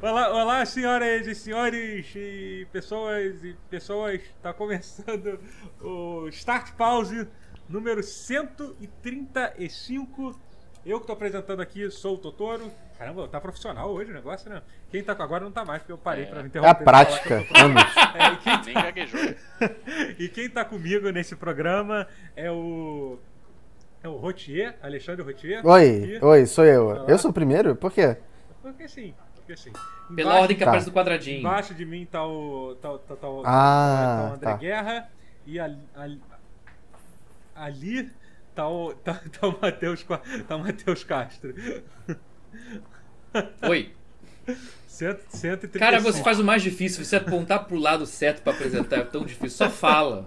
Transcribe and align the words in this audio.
Olá, 0.00 0.32
olá, 0.32 0.64
senhoras 0.64 1.26
e 1.26 1.34
senhores 1.34 2.06
e 2.14 2.64
pessoas 2.72 3.42
e 3.42 3.56
pessoas. 3.68 4.20
Tá 4.42 4.52
começando 4.52 5.40
o 5.82 6.28
Start 6.28 6.72
Pause 6.74 7.26
número 7.68 8.00
135. 8.02 10.38
Eu 10.86 11.00
que 11.00 11.06
tô 11.06 11.12
apresentando 11.12 11.60
aqui 11.60 11.90
sou 11.90 12.14
o 12.14 12.18
Totoro. 12.18 12.70
Caramba, 12.96 13.26
tá 13.28 13.40
profissional 13.40 13.90
hoje 13.90 14.10
o 14.12 14.14
negócio, 14.14 14.48
né? 14.48 14.62
Quem 14.90 15.02
tá 15.02 15.14
com 15.16 15.22
agora 15.22 15.44
não 15.44 15.50
tá 15.52 15.62
mais, 15.64 15.82
porque 15.82 15.92
eu 15.92 15.98
parei 15.98 16.24
É. 16.24 16.28
pra 16.28 16.38
me 16.38 16.44
É 16.44 16.46
interromper. 16.48 16.70
a 16.70 16.74
pra 16.74 16.84
prática, 16.84 17.34
anos. 17.36 17.48
tô- 17.94 18.00
É, 18.18 18.32
e 18.32 18.36
quem 18.36 18.62
Nem 18.66 18.74
gaguejou. 18.74 19.20
e 20.18 20.28
quem 20.28 20.48
tá 20.48 20.64
comigo 20.64 21.10
nesse 21.10 21.34
programa 21.36 22.06
é 22.36 22.50
o. 22.50 23.18
É 24.02 24.08
o 24.08 24.16
Rotier, 24.16 24.76
Alexandre 24.80 25.24
Rotier. 25.24 25.66
Oi, 25.66 26.18
E- 26.20 26.24
oi, 26.24 26.46
sou 26.46 26.64
eu. 26.64 26.86
Olá. 26.86 27.04
Eu 27.08 27.18
sou 27.18 27.32
o 27.32 27.34
primeiro? 27.34 27.74
Por 27.74 27.92
quê? 27.92 28.16
Porque 28.62 28.86
sim, 28.88 29.12
porque 29.48 29.56
sim. 29.56 29.72
Pela 30.14 30.40
ordem 30.40 30.56
que 30.56 30.62
Tá. 30.62 30.70
aparece 30.70 30.88
no 30.88 30.92
quadradinho. 30.92 31.38
Embaixo 31.40 31.74
de 31.74 31.84
mim 31.86 32.04
tá 32.04 32.24
o. 32.26 32.76
tá, 32.80 32.92
o- 32.92 32.98
tá, 32.98 33.16
tá 33.16 33.28
o, 33.28 33.42
Ah, 33.46 34.16
tá 34.26 34.30
o 34.30 34.34
André 34.34 34.50
tá. 34.50 34.56
Guerra. 34.58 35.08
E 35.46 35.58
ali, 35.58 35.78
ali, 35.96 36.20
ali 37.56 38.10
tá 38.54 38.68
o. 38.68 38.92
tá, 38.92 39.14
tá 39.40 39.48
o 39.48 39.58
Matheus 39.60 40.04
tá 40.46 40.56
o 40.56 40.58
Matheus 40.58 41.02
Castro. 41.04 41.54
Oi. 43.68 43.92
Cento- 44.86 45.24
135. 45.28 45.78
Cara, 45.78 46.00
você 46.00 46.22
faz 46.22 46.40
o 46.40 46.44
mais 46.44 46.62
difícil. 46.62 47.04
Você 47.04 47.16
apontar 47.16 47.64
pro 47.64 47.78
lado 47.78 48.04
certo 48.04 48.42
pra 48.42 48.52
apresentar 48.52 48.96
é 48.96 49.04
tão 49.04 49.24
difícil. 49.24 49.50
Só 49.50 49.70
fala. 49.70 50.26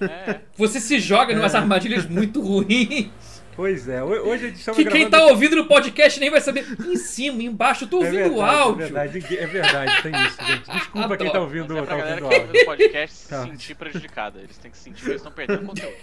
É. 0.00 0.40
Você 0.56 0.80
se 0.80 0.98
joga 0.98 1.32
em 1.32 1.38
umas 1.38 1.54
armadilhas 1.54 2.06
muito 2.06 2.40
ruins. 2.40 3.35
Pois 3.56 3.88
é, 3.88 4.02
ho- 4.02 4.06
hoje 4.28 4.44
a 4.44 4.48
gente 4.48 4.58
estava 4.58 4.76
Que 4.76 4.84
quem 4.84 5.04
tá 5.04 5.16
gravando- 5.16 5.32
ouvindo 5.32 5.56
no 5.56 5.66
podcast 5.66 6.20
nem 6.20 6.30
vai 6.30 6.40
saber. 6.42 6.66
Em 6.86 6.96
cima, 6.96 7.42
embaixo, 7.42 7.84
eu 7.84 7.88
tô 7.88 8.02
É 8.02 8.06
ouvindo 8.06 8.26
o 8.34 8.36
verdade, 8.36 8.58
áudio. 8.58 8.82
É 8.82 8.86
verdade, 8.88 9.36
é 9.38 9.46
verdade, 9.46 10.02
tem 10.02 10.12
isso, 10.26 10.44
gente. 10.44 10.70
Desculpa 10.70 11.14
Ah, 11.14 11.16
quem 11.16 11.32
tá 11.32 11.40
ouvindo, 11.40 11.74
Mas 11.74 11.82
é 11.82 11.86
tá 11.86 11.96
ouvindo 11.96 12.14
que 12.14 12.20
tá 12.20 12.26
áudio. 12.26 12.40
ouvindo 12.42 12.62
o 12.62 12.64
podcast 12.66 13.16
se 13.16 13.28
Tá. 13.30 13.42
sentir 13.44 13.74
prejudicada. 13.74 14.40
Eles 14.40 14.58
têm 14.58 14.70
que 14.70 14.76
sentir 14.76 15.00
que 15.02 15.08
eles 15.08 15.16
estão 15.20 15.32
perdendo 15.32 15.64
conteúdo. 15.66 15.94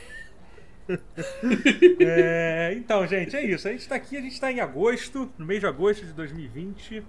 É, 2.01 2.73
então, 2.75 3.05
gente, 3.07 3.35
é 3.35 3.45
isso. 3.45 3.67
A 3.67 3.71
gente 3.71 3.87
tá 3.87 3.95
aqui, 3.95 4.17
a 4.17 4.21
gente 4.21 4.39
tá 4.39 4.51
em 4.51 4.59
agosto, 4.59 5.31
no 5.37 5.45
mês 5.45 5.59
de 5.59 5.65
agosto 5.67 6.05
de 6.05 6.11
2020. 6.13 7.03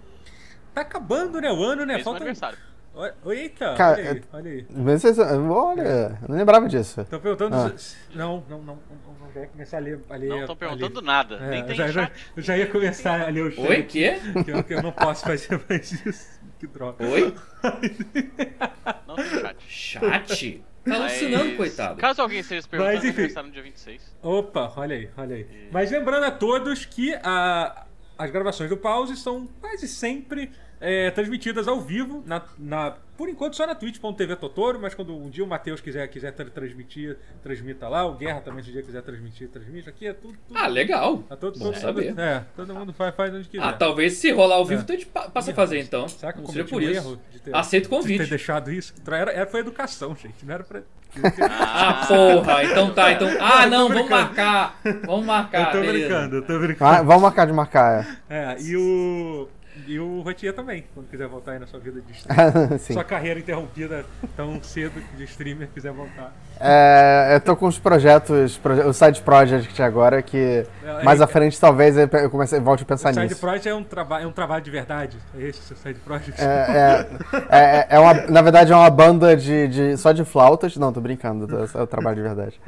Tá 0.75 0.83
acabando, 0.83 1.41
né? 1.41 1.51
O 1.51 1.63
ano, 1.63 1.85
né? 1.85 1.95
Mesmo 1.95 2.05
Falta. 2.05 2.19
aniversário. 2.19 2.59
Oi- 2.95 3.13
Eita, 3.37 3.75
Cara, 3.75 3.99
olha 4.01 4.11
aí, 4.13 4.17
é- 4.19 4.23
olha 4.37 4.51
aí. 4.53 4.67
Mas 4.71 5.03
vocês- 5.03 5.19
Olha, 5.19 6.19
eu 6.23 6.29
não 6.29 6.37
lembrava 6.37 6.69
disso. 6.69 7.05
Tô 7.11 7.19
perguntando. 7.19 7.57
Ah. 7.57 7.73
se- 7.77 7.97
Não, 8.15 8.45
não, 8.49 8.59
não, 8.59 8.79
não, 8.89 9.13
não 9.21 9.29
vai 9.35 9.47
começar 9.47 9.79
a 9.79 9.81
ler. 9.81 10.01
A 10.09 10.15
ler 10.17 10.29
Não 10.29 10.41
estão 10.41 10.57
perguntando 10.57 11.01
ler. 11.01 11.07
nada. 11.07 11.35
É, 11.37 11.51
Nem 11.51 11.61
eu 11.61 11.67
tem 11.67 11.75
já, 11.77 11.87
já, 11.89 12.03
chat. 12.07 12.13
eu 12.37 12.43
já 12.43 12.57
ia 12.57 12.67
começar 12.69 13.21
a 13.23 13.31
ler 13.31 13.43
o 13.47 13.51
chat. 13.51 13.69
Oi, 13.69 13.83
quê? 13.83 14.17
Que 14.45 14.51
eu, 14.53 14.63
que 14.63 14.75
eu 14.75 14.83
não 14.83 14.93
posso 14.93 15.25
fazer 15.25 15.61
mais 15.69 15.91
isso. 16.07 16.41
Que 16.61 16.67
droga. 16.69 17.05
Oi? 17.05 17.35
Não 19.07 19.17
tem 19.17 19.25
chat. 19.27 19.57
Chat? 19.69 20.65
Tá 20.85 20.91
Mas, 20.91 21.01
alucinando, 21.01 21.57
coitado. 21.57 21.97
Caso 21.99 22.23
alguém 22.23 22.41
esteja 22.41 22.63
se 22.63 22.69
perguntando, 22.69 22.95
Mas, 22.97 23.05
é 23.05 23.09
enfim. 23.09 23.19
aniversário 23.19 23.47
no 23.49 23.53
dia 23.55 23.63
26. 23.63 24.17
Opa, 24.23 24.73
olha 24.77 24.97
aí, 24.97 25.09
olha 25.17 25.37
aí. 25.37 25.69
Mas 25.73 25.91
lembrando 25.91 26.25
a 26.25 26.31
todos 26.31 26.85
que 26.85 27.15
a- 27.23 27.87
as 28.19 28.31
gravações 28.31 28.69
do 28.71 28.77
Pause 28.77 29.17
são 29.17 29.47
quase 29.61 29.89
sempre 29.89 30.51
é, 30.85 31.11
transmitidas 31.11 31.67
ao 31.67 31.81
vivo, 31.81 32.23
na, 32.27 32.43
na- 32.59 32.95
por 33.17 33.29
enquanto 33.29 33.55
só 33.55 33.65
na 33.67 33.75
twitch.tv 33.77 34.35
Totoro, 34.37 34.79
mas 34.81 34.93
quando 34.93 35.17
um 35.17 35.31
dia 35.31 35.45
o 35.45 35.47
Matheus 35.47 35.81
quiser, 35.81 36.07
quiser 36.09 36.33
tra- 36.33 36.47
transmitir, 36.47 37.17
transmita 37.45 37.89
lá, 37.89 38.05
o 38.05 38.15
Guerra 38.15 38.41
também 38.41 38.63
se 38.63 38.71
um 38.71 38.73
dia 38.73 38.83
quiser 38.83 39.03
transmitir, 39.03 39.49
transmite. 39.49 39.89
Aqui 39.89 40.09
é 40.09 40.13
tudo. 40.13 40.37
tudo 40.49 40.59
Ah, 40.59 40.67
legal. 40.67 41.19
Tá 41.29 41.37
todo, 41.37 41.59
todo, 41.59 41.77
saber. 41.77 42.09
todo- 42.09 42.21
é, 42.21 42.45
todo 42.57 42.75
mundo 42.75 42.93
faz, 42.93 43.15
faz 43.15 43.33
onde 43.33 43.49
quiser. 43.49 43.65
Ah, 43.65 43.73
talvez 43.73 44.15
se 44.15 44.31
rolar 44.33 44.57
ao 44.57 44.65
vivo, 44.67 44.81
É. 44.81 44.83
então 44.85 44.97
a 44.97 44.99
gente 44.99 45.09
pa- 45.09 45.29
passa 45.31 45.53
a 45.53 45.55
fazer 45.55 45.79
então. 45.79 46.09
Será 46.09 46.33
que 46.33 46.41
eu 46.41 46.43
cometi 46.45 46.69
por 46.69 46.83
um 46.83 46.85
isso. 46.85 46.93
erro 46.93 47.21
de 47.33 47.39
ter, 47.41 47.55
Aceito 47.57 47.85
o 47.85 47.89
de 47.89 47.91
ter 47.91 47.97
convite. 48.03 48.31
deixado 48.31 48.73
isso? 48.73 48.93
Era, 49.07 49.31
era, 49.33 49.47
foi 49.47 49.61
educação, 49.61 50.15
gente, 50.17 50.45
não 50.45 50.53
era 50.55 50.65
pra. 50.65 50.83
Ah, 51.41 52.05
porra. 52.09 52.65
Então 52.65 52.93
tá. 52.93 53.13
Então... 53.13 53.29
Ah, 53.41 53.67
Não, 53.67 53.89
vamos 53.89 54.11
marcar. 54.11 54.81
Vamos 55.07 55.25
marcar. 55.25 55.61
eu 55.61 55.81
tô 55.81 55.87
beleza. 55.87 55.99
brincando, 56.09 56.37
eu 56.37 56.43
tô 56.45 56.59
brincando. 56.59 56.91
Ah, 56.91 57.03
vamos 57.03 57.23
marcar 57.23 57.47
de 57.47 57.53
marcar. 57.53 58.21
É, 58.29 58.57
e 58.61 58.77
o. 58.77 59.49
E 59.87 59.99
o 59.99 60.23
Rotier 60.23 60.55
também, 60.55 60.85
quando 60.95 61.09
quiser 61.09 61.29
voltar 61.29 61.53
aí 61.53 61.59
na 61.59 61.67
sua 61.67 61.79
vida 61.79 62.01
de 62.01 62.11
é. 62.11 62.15
streamer. 62.15 62.79
Sua 62.81 63.05
carreira 63.05 63.39
interrompida 63.41 64.05
tão 64.37 64.63
cedo 64.63 65.03
de 65.17 65.25
streamer, 65.25 65.69
quiser 65.75 65.93
voltar. 65.93 66.33
É, 66.59 67.33
eu 67.35 67.41
tô 67.41 67.55
com 67.55 67.67
os 67.67 67.79
projetos, 67.79 68.57
proje 68.57 68.81
o 68.83 68.93
Side 68.95 69.21
Project 69.21 69.83
agora, 69.83 70.23
que 70.23 70.67
É, 70.83 71.03
mais 71.03 71.21
é- 71.21 71.25
à 71.25 71.27
frente 71.27 71.61
talvez 71.61 71.97
eu 71.99 72.31
comece, 72.31 72.59
volte 72.61 72.83
a 72.83 72.87
pensar 72.87 73.11
o 73.11 73.15
Side 73.15 73.27
nisso. 73.27 73.41
Project 73.41 73.69
é 73.69 73.75
um, 73.75 73.85
é 74.21 74.27
um 74.27 74.33
trabalho 74.33 74.65
de 74.65 74.71
verdade. 74.71 75.19
É 75.37 75.43
esse 75.43 75.61
o 75.61 75.63
seu 75.63 75.77
Side 75.77 75.99
Project? 76.01 76.41
É, 76.41 77.07
é, 77.51 77.59
é, 77.59 77.87
é 77.91 77.99
uma, 78.01 78.15
na 78.15 78.41
verdade 78.41 78.73
é 78.73 78.77
uma 78.77 78.89
banda 78.91 79.37
de, 79.37 79.69
de- 79.69 79.97
só 79.99 80.13
de 80.13 80.25
flautas. 80.25 80.77
Não, 80.77 80.93
tô 80.93 81.01
brincando, 81.01 81.47
é 81.75 81.83
o 81.83 81.87
trabalho 81.87 82.17
de 82.17 82.23
verdade. 82.23 82.61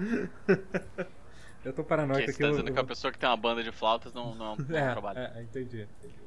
Eu 1.64 1.72
tô 1.72 1.82
paranoico 1.82 2.24
você 2.26 2.30
aqui. 2.30 2.38
tá 2.40 2.44
eu- 2.46 2.50
dizendo 2.50 2.68
eu- 2.68 2.74
que 2.74 2.80
a 2.80 2.84
pessoa 2.84 3.12
que 3.12 3.18
tem 3.18 3.28
uma 3.28 3.36
banda 3.36 3.62
de 3.62 3.72
flautas 3.72 4.12
não, 4.12 4.34
não, 4.34 4.52
É, 4.70 4.90
trabalha. 4.92 5.32
é, 5.34 5.42
entendi. 5.42 5.86
entendi. 5.98 6.25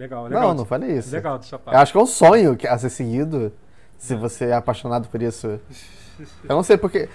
Legal, 0.00 0.24
legal. 0.24 0.42
Não, 0.48 0.54
não 0.54 0.64
falei 0.64 0.92
isso. 0.96 1.14
Legal 1.14 1.42
sua 1.42 1.60
Eu 1.66 1.78
acho 1.78 1.92
que 1.92 1.98
é 1.98 2.00
um 2.00 2.06
sonho 2.06 2.56
que- 2.56 2.66
a 2.66 2.78
ser 2.78 2.88
seguido, 2.90 3.52
se 3.98 4.14
você 4.14 4.46
é 4.46 4.54
apaixonado 4.54 5.08
por 5.08 5.20
isso. 5.20 5.60
Eu 6.44 6.56
não 6.56 6.62
sei 6.62 6.76
porque. 6.76 7.08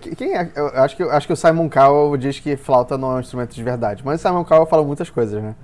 que- 0.00 0.14
Quem 0.16 0.36
é? 0.36 0.50
Eu 0.54 0.66
acho 0.82 0.96
que, 0.96 1.02
eu 1.02 1.10
acho 1.10 1.26
que 1.26 1.32
o 1.32 1.36
Simon 1.36 1.68
Cowell 1.70 2.16
diz 2.16 2.38
que 2.40 2.56
flauta 2.56 2.98
não 2.98 3.12
é 3.12 3.14
um 3.16 3.20
instrumento 3.20 3.54
de 3.54 3.62
verdade. 3.62 4.02
Mas 4.04 4.20
o 4.20 4.28
Simon 4.28 4.44
Cowell 4.44 4.66
fala 4.66 4.84
muitas 4.84 5.08
coisas, 5.10 5.40
né? 5.42 5.54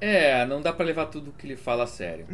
É, 0.00 0.44
não 0.46 0.60
dá 0.60 0.72
pra 0.72 0.84
levar 0.84 1.06
tudo 1.06 1.32
que 1.36 1.46
ele 1.46 1.56
fala 1.56 1.84
a 1.84 1.86
sério. 1.86 2.26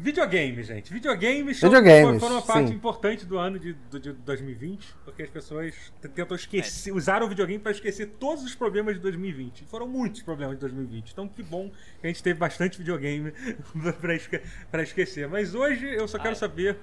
Videogames, 0.00 0.68
gente. 0.68 0.92
Videogames, 0.92 1.58
são- 1.58 1.68
Videogames, 1.68 2.20
foram 2.20 2.36
uma 2.36 2.42
parte 2.42 2.68
sim. 2.68 2.74
importante 2.74 3.26
do 3.26 3.36
ano 3.36 3.58
de, 3.58 3.74
de 3.74 4.12
2020, 4.12 4.94
porque 5.04 5.24
as 5.24 5.28
pessoas 5.30 5.74
tentam 6.14 6.36
esquecer, 6.36 6.92
usaram 6.92 7.26
o 7.26 7.28
videogame 7.28 7.58
para 7.58 7.72
esquecer 7.72 8.06
todos 8.18 8.44
os 8.44 8.54
problemas 8.54 8.94
de 8.94 9.00
2020. 9.00 9.64
Foram 9.64 9.88
muitos 9.88 10.22
problemas 10.22 10.54
de 10.54 10.60
2020. 10.60 11.10
Então, 11.10 11.26
que 11.26 11.42
bom 11.42 11.68
que 12.00 12.06
a 12.06 12.08
gente 12.08 12.22
teve 12.22 12.38
bastante 12.38 12.78
videogame 12.78 13.32
para 14.00 14.14
esque 14.14 14.40
pra 14.70 14.82
esquecer. 14.84 15.26
Mas 15.28 15.52
hoje 15.52 15.92
eu 15.92 16.06
só 16.06 16.16
quero 16.16 16.30
Ai. 16.30 16.34
saber 16.36 16.78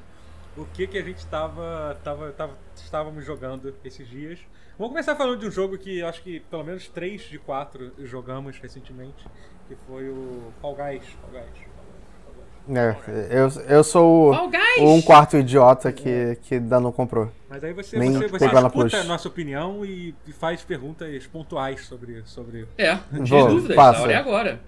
o 0.58 0.66
que 0.66 0.86
que 0.86 0.98
a 0.98 1.02
gente 1.02 1.26
tava, 1.28 1.98
tava, 2.04 2.34
tava, 2.34 2.58
estávamos 2.76 3.24
jogando 3.26 3.74
esses 3.86 4.06
dias. 4.10 4.40
Vamos 4.78 4.92
começar 4.92 5.16
falando 5.16 5.40
de 5.40 5.48
um 5.48 5.52
jogo 5.52 5.78
que 5.78 6.04
acho 6.04 6.22
que 6.22 6.42
pelo 6.42 6.66
menos 6.66 6.90
3 6.90 7.22
de 7.30 7.40
4 7.40 7.94
jogamos 8.00 8.58
recentemente, 8.60 9.26
que 9.70 9.76
foi 9.88 10.10
o 10.10 10.52
Fall 10.60 10.76
Guys. 10.76 11.06
Fall 11.22 11.32
Guys. 11.32 11.46
Fall 11.46 11.64
Guys, 11.64 12.14
Fall 12.26 12.34
Guys. 12.36 12.55
É, 12.68 12.96
eu, 13.30 13.50
eu 13.68 13.84
sou 13.84 14.34
o, 14.34 14.96
um 14.96 15.02
quarto 15.02 15.38
idiota 15.38 15.92
que, 15.92 16.38
que 16.44 16.56
ainda 16.56 16.80
não 16.80 16.92
comprou. 16.92 17.30
Mas 17.50 17.64
aí 17.64 17.74
você, 17.74 17.98
Nem 17.98 18.12
você, 18.14 18.28
você 18.28 18.46
escuta 18.46 18.98
a 18.98 19.04
nossa 19.04 19.28
opinião 19.28 19.86
e, 19.86 20.16
e 20.28 20.32
faz 20.34 20.62
perguntas 20.64 21.28
pontuais 21.28 21.86
sobre. 21.86 22.24
sobre... 22.26 22.68
É, 22.78 22.98
sem 23.12 23.24
Vou, 23.24 23.48
dúvidas. 23.48 23.76
passa. 23.76 24.02
Hora 24.02 24.12
é 24.14 24.16
agora. 24.16 24.60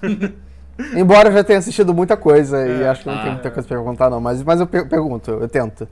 Embora 0.96 1.28
eu 1.28 1.32
já 1.32 1.44
tenha 1.44 1.58
assistido 1.58 1.92
muita 1.92 2.16
coisa 2.16 2.66
e 2.66 2.82
É, 2.82 2.88
acho 2.88 3.02
que 3.02 3.08
não 3.08 3.16
ah, 3.16 3.22
tem 3.22 3.32
muita 3.32 3.48
é. 3.48 3.50
coisa 3.50 3.68
pra 3.68 3.76
perguntar, 3.76 4.08
não. 4.08 4.20
Mas, 4.20 4.42
mas 4.42 4.60
eu 4.60 4.66
per- 4.66 4.88
pergunto, 4.88 5.30
eu 5.30 5.48
tento. 5.48 5.88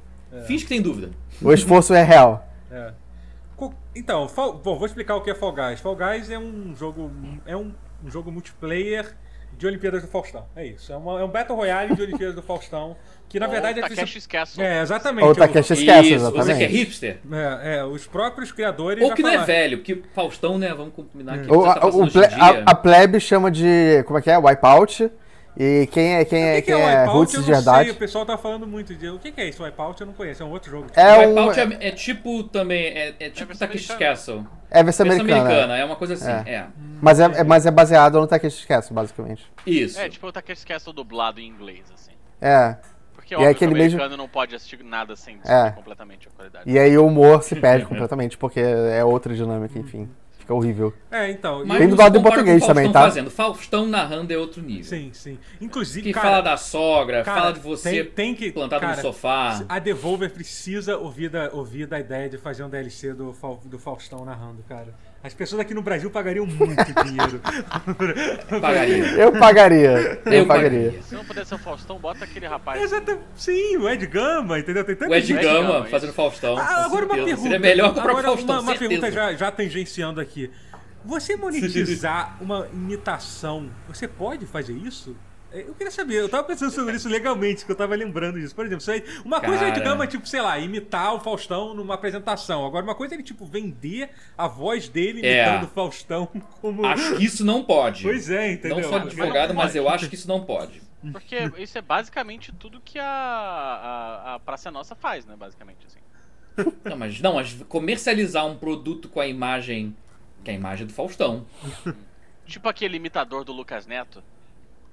Finge 0.46 0.62
que 0.62 0.68
tem 0.68 0.80
dúvida. 0.80 1.10
O 1.42 1.52
esforço 1.52 1.92
é 1.92 2.02
real. 2.02 2.48
É. 2.70 2.92
Então, 3.94 4.28
bom, 4.62 4.78
vou 4.78 4.86
explicar 4.86 5.16
o 5.16 5.22
que 5.22 5.30
é 5.30 5.34
Fall 5.34 5.52
Guys. 5.52 5.80
Fall 5.80 5.96
Guys 5.96 6.30
é 6.30 6.38
um 6.38 6.74
jogo. 6.76 7.10
É 7.44 7.56
um, 7.56 7.72
um 8.04 8.10
jogo 8.10 8.30
multiplayer 8.30 9.16
de 9.58 9.66
Olimpíadas 9.66 10.02
do 10.02 10.08
Faustão. 10.08 10.46
É 10.56 10.64
isso. 10.64 10.92
É, 10.92 10.96
uma- 10.96 11.20
é 11.20 11.24
um 11.24 11.28
Battle 11.28 11.56
Royale 11.56 11.94
de 11.94 12.00
Olimpíadas 12.02 12.34
do 12.36 12.42
Faustão. 12.42 12.96
Que 13.28 13.38
na 13.38 13.44
Ou 13.44 13.52
verdade 13.52 13.78
é. 13.80 13.82
Takeshi's 13.82 14.26
Castle. 14.26 14.64
É, 14.64 14.80
exatamente. 14.80 15.24
Ou 15.26 15.32
o- 15.32 15.34
Takeshi 15.34 15.74
esquece, 15.74 16.14
Isso, 16.14 16.24
você 16.24 16.32
que 16.32 16.38
é 16.38 16.40
exatamente. 16.40 16.72
hipster. 16.72 17.18
É, 17.30 17.76
é, 17.78 17.84
os 17.84 18.06
próprios 18.06 18.50
criadores. 18.52 19.02
Ou 19.02 19.10
já 19.10 19.14
que 19.16 19.22
não 19.22 19.28
é 19.30 19.44
velho, 19.44 19.78
porque 19.78 20.02
Faustão, 20.14 20.56
né? 20.56 20.72
Vamos 20.72 20.94
combinar 20.94 21.34
aqui. 21.34 21.46
Tá 21.46 22.24
a- 22.40 22.70
a 22.70 22.74
plebe 22.74 23.20
chama 23.20 23.50
de. 23.50 24.02
Como 24.06 24.18
é 24.18 24.22
que 24.22 24.30
é? 24.30 24.38
Wipeout. 24.38 25.10
E 25.60 25.88
quem 25.88 26.14
é, 26.14 26.24
quem 26.24 26.44
O 26.44 26.46
é, 26.46 26.60
que, 26.62 26.72
quem 26.72 26.80
é, 26.80 26.92
é? 26.92 27.04
Roots 27.06 27.34
Eu 27.34 27.42
de 27.42 27.50
não 27.50 27.54
sei. 27.56 27.64
verdade. 27.64 27.90
O 27.90 27.94
pessoal 27.96 28.24
tá 28.24 28.38
falando 28.38 28.64
muito 28.64 28.94
de. 28.94 29.08
O 29.08 29.18
que, 29.18 29.32
que 29.32 29.40
é 29.40 29.48
isso? 29.48 29.64
Wipeout 29.64 30.00
eu 30.00 30.06
não 30.06 30.14
conheço. 30.14 30.40
É 30.42 30.46
um 30.46 30.50
outro 30.50 30.70
jogo. 30.70 30.86
É 30.94 31.26
um. 31.26 31.34
Wipeout 31.48 31.60
é, 31.82 31.88
é 31.88 31.90
tipo 31.90 32.44
também, 32.44 32.86
é, 32.86 33.08
é 33.18 33.28
tipo 33.30 33.48
versão 33.48 33.66
Takeshi's 33.66 33.90
americana. 33.90 34.10
Castle. 34.14 34.46
É 34.70 34.82
versão 34.84 35.06
americana. 35.06 35.40
americana, 35.40 35.76
é 35.78 35.84
uma 35.84 35.96
coisa 35.96 36.14
assim, 36.14 36.30
É. 36.48 36.54
é. 36.54 36.66
Mas, 37.02 37.18
é, 37.18 37.24
é- 37.24 37.42
mas 37.44 37.66
é 37.66 37.70
baseado 37.72 38.20
no 38.20 38.26
Takeshi 38.28 38.66
Castle, 38.68 38.94
basicamente. 38.94 39.44
Isso. 39.66 39.98
É, 39.98 40.08
tipo 40.08 40.26
o 40.28 40.32
Takeshi's 40.32 40.64
Castle 40.64 40.92
dublado 40.92 41.40
em 41.40 41.48
inglês, 41.48 41.84
assim. 41.92 42.12
É. 42.40 42.76
Porque 43.14 43.34
E 43.34 43.36
óbvio 43.36 43.50
é 43.50 43.54
que 43.54 43.64
aquele 43.64 43.72
o 43.72 43.82
mesmo- 43.82 43.98
americano 43.98 44.16
não 44.22 44.28
pode 44.28 44.54
assistir 44.54 44.82
nada 44.84 45.16
sem 45.16 45.40
É. 45.44 45.70
completamente 45.72 46.28
a 46.28 46.30
qualidade. 46.30 46.70
E 46.70 46.78
aí 46.78 46.96
o 46.96 47.04
humor 47.04 47.42
se 47.42 47.56
perde 47.56 47.84
completamente, 47.84 48.38
porque 48.38 48.60
é 48.60 49.02
outra 49.04 49.34
dinâmica, 49.34 49.76
enfim. 49.76 50.08
Fica 50.48 50.54
horrível. 50.54 50.94
É, 51.10 51.30
então. 51.30 51.62
Mas 51.66 51.76
Tem 51.76 51.88
dublado 51.90 52.16
em 52.16 52.22
português 52.22 52.64
também, 52.64 52.84
Faustão 52.84 53.02
tá? 53.02 53.08
fazendo. 53.08 53.30
Faustão 53.30 53.86
narrando 53.86 54.32
é 54.32 54.38
outro 54.38 54.62
nível. 54.62 54.84
Sim, 54.84 55.10
sim. 55.12 55.38
Inclusive. 55.60 56.06
Que 56.06 56.12
cara, 56.14 56.26
fala 56.26 56.40
da 56.40 56.56
sogra, 56.56 57.22
cara, 57.22 57.40
fala 57.40 57.52
de 57.52 57.60
você 57.60 58.02
tem, 58.02 58.32
tem 58.32 58.34
que, 58.34 58.50
plantado 58.50 58.80
cara, 58.80 58.96
no 58.96 59.02
sofá. 59.02 59.62
A 59.68 59.78
Devolver 59.78 60.30
precisa 60.30 60.96
ouvir 60.96 61.28
da, 61.28 61.50
ouvir 61.52 61.86
da 61.86 62.00
ideia 62.00 62.30
de 62.30 62.38
fazer 62.38 62.64
um 62.64 62.70
DLC 62.70 63.12
do, 63.12 63.36
do 63.66 63.78
Faustão 63.78 64.24
narrando, 64.24 64.62
cara. 64.66 64.94
As 65.22 65.34
pessoas 65.34 65.60
aqui 65.60 65.74
no 65.74 65.82
Brasil 65.82 66.08
pagariam 66.10 66.46
muito 66.46 67.04
dinheiro. 67.04 67.40
Pagaria. 68.60 69.04
Eu 69.14 69.32
pagaria. 69.32 70.20
Eu, 70.24 70.32
Eu 70.32 70.46
pagaria. 70.46 71.02
Se 71.02 71.14
não 71.14 71.24
puder 71.24 71.44
ser 71.44 71.56
o 71.56 71.58
Faustão, 71.58 71.98
bota 71.98 72.24
aquele 72.24 72.46
rapaz. 72.46 72.80
Exato, 72.80 73.18
sim, 73.36 73.76
o 73.78 73.88
Ed 73.88 74.06
Gama, 74.06 74.60
entendeu? 74.60 74.84
Tem 74.84 75.08
O 75.08 75.14
Ed 75.14 75.32
Gama, 75.34 75.42
Gama 75.42 75.86
fazendo 75.86 76.12
Faustão. 76.12 76.56
Ah, 76.56 76.84
agora 76.84 77.04
uma 77.04 77.14
certeza. 77.16 77.24
pergunta. 77.24 77.42
Seria 77.42 77.58
melhor 77.58 77.92
que 77.92 77.98
o 77.98 78.02
próprio 78.02 78.18
Agora, 78.18 78.36
Faustão, 78.36 78.60
uma, 78.60 78.72
uma 78.72 78.78
pergunta 78.78 79.10
já, 79.10 79.34
já 79.34 79.50
tangenciando 79.50 80.20
aqui. 80.20 80.50
Você 81.04 81.36
monetizar 81.36 82.36
uma 82.40 82.68
imitação, 82.72 83.70
você 83.88 84.06
pode 84.06 84.46
fazer 84.46 84.74
isso? 84.74 85.16
É, 85.52 85.60
Eu 85.62 85.74
queria 85.74 85.90
saber, 85.90 86.14
eu 86.16 86.28
tava 86.28 86.44
pensando 86.44 86.70
sobre 86.70 86.94
isso 86.96 87.08
legalmente, 87.08 87.64
que 87.64 87.72
eu 87.72 87.76
tava 87.76 87.94
lembrando 87.94 88.38
disso. 88.38 88.54
Por 88.54 88.66
exemplo, 88.66 88.84
aí- 88.92 89.02
uma 89.24 89.40
coisa 89.40 89.66
é, 89.66 89.70
digamos, 89.70 90.06
tipo, 90.08 90.26
sei 90.28 90.40
lá, 90.42 90.58
imitar 90.58 91.14
o 91.14 91.20
Faustão 91.20 91.72
numa 91.74 91.94
apresentação. 91.94 92.66
Agora, 92.66 92.84
uma 92.84 92.94
coisa 92.94 93.14
é 93.14 93.16
ele, 93.16 93.22
tipo, 93.22 93.46
vender 93.46 94.10
a 94.36 94.46
voz 94.46 94.88
dele 94.88 95.24
É. 95.26 95.46
imitando 95.48 95.64
o 95.64 95.68
Faustão 95.72 96.26
como. 96.60 96.84
Acho 96.84 97.16
que 97.16 97.24
isso 97.24 97.44
não 97.44 97.64
pode. 97.64 98.02
Pois 98.02 98.28
é, 98.28 98.52
entendeu? 98.52 98.76
Não 98.80 98.88
sou 98.88 98.98
advogado, 98.98 99.54
mas 99.54 99.74
eu 99.74 99.88
acho 99.88 100.08
que 100.08 100.14
isso 100.14 100.28
não 100.28 100.44
pode. 100.44 100.82
Porque 101.12 101.36
isso 101.58 101.78
é 101.78 101.80
basicamente 101.80 102.52
tudo 102.52 102.80
que 102.84 102.98
a, 102.98 103.04
a, 103.06 104.34
a 104.34 104.38
Praça 104.40 104.68
é 104.68 104.72
Nossa 104.72 104.94
faz, 104.96 105.24
né? 105.24 105.34
Basicamente, 105.38 105.78
assim. 105.86 105.98
Não, 106.84 106.96
mas 106.96 107.20
não, 107.20 107.34
mas 107.34 107.54
comercializar 107.68 108.44
um 108.44 108.56
produto 108.56 109.08
com 109.08 109.20
a 109.20 109.26
imagem. 109.26 109.96
Que 110.44 110.50
é 110.50 110.54
a 110.54 110.56
imagem 110.56 110.86
do 110.86 110.92
Faustão. 110.92 111.46
Tipo 112.46 112.68
aquele 112.68 112.96
imitador 112.96 113.44
do 113.44 113.52
Lucas 113.52 113.86
Neto. 113.86 114.22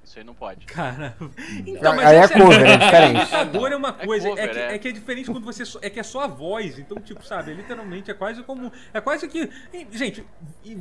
Isso 0.06 0.20
aí 0.20 0.24
não 0.24 0.36
pode. 0.36 0.66
Cara. 0.68 1.16
Não, 1.82 2.00
aí 2.00 2.16
é 2.16 2.20
essa- 2.20 2.34
cover, 2.40 2.62
é 2.64 2.78
diferente. 2.78 3.18
Imitador 3.22 3.72
é 3.72 3.76
uma 3.76 3.90
É 4.00 4.06
coisa, 4.06 4.28
é, 4.28 4.30
cover, 4.30 4.50
que, 4.52 4.60
é. 4.60 4.76
é 4.76 4.78
que 4.78 4.88
é 4.88 4.92
diferente 4.92 5.32
quando 5.32 5.44
você. 5.44 5.64
É 5.82 5.90
que 5.90 6.00
é 6.00 6.04
só 6.04 6.22
a 6.22 6.28
voz. 6.28 6.78
Então, 6.78 6.98
tipo, 7.02 7.26
sabe, 7.26 7.52
é 7.52 7.54
literalmente 7.56 8.12
é 8.12 8.14
quase 8.14 8.44
como. 8.44 8.72
É 8.94 9.02
quase 9.02 9.28
que. 9.28 9.50
Gente, 9.92 10.24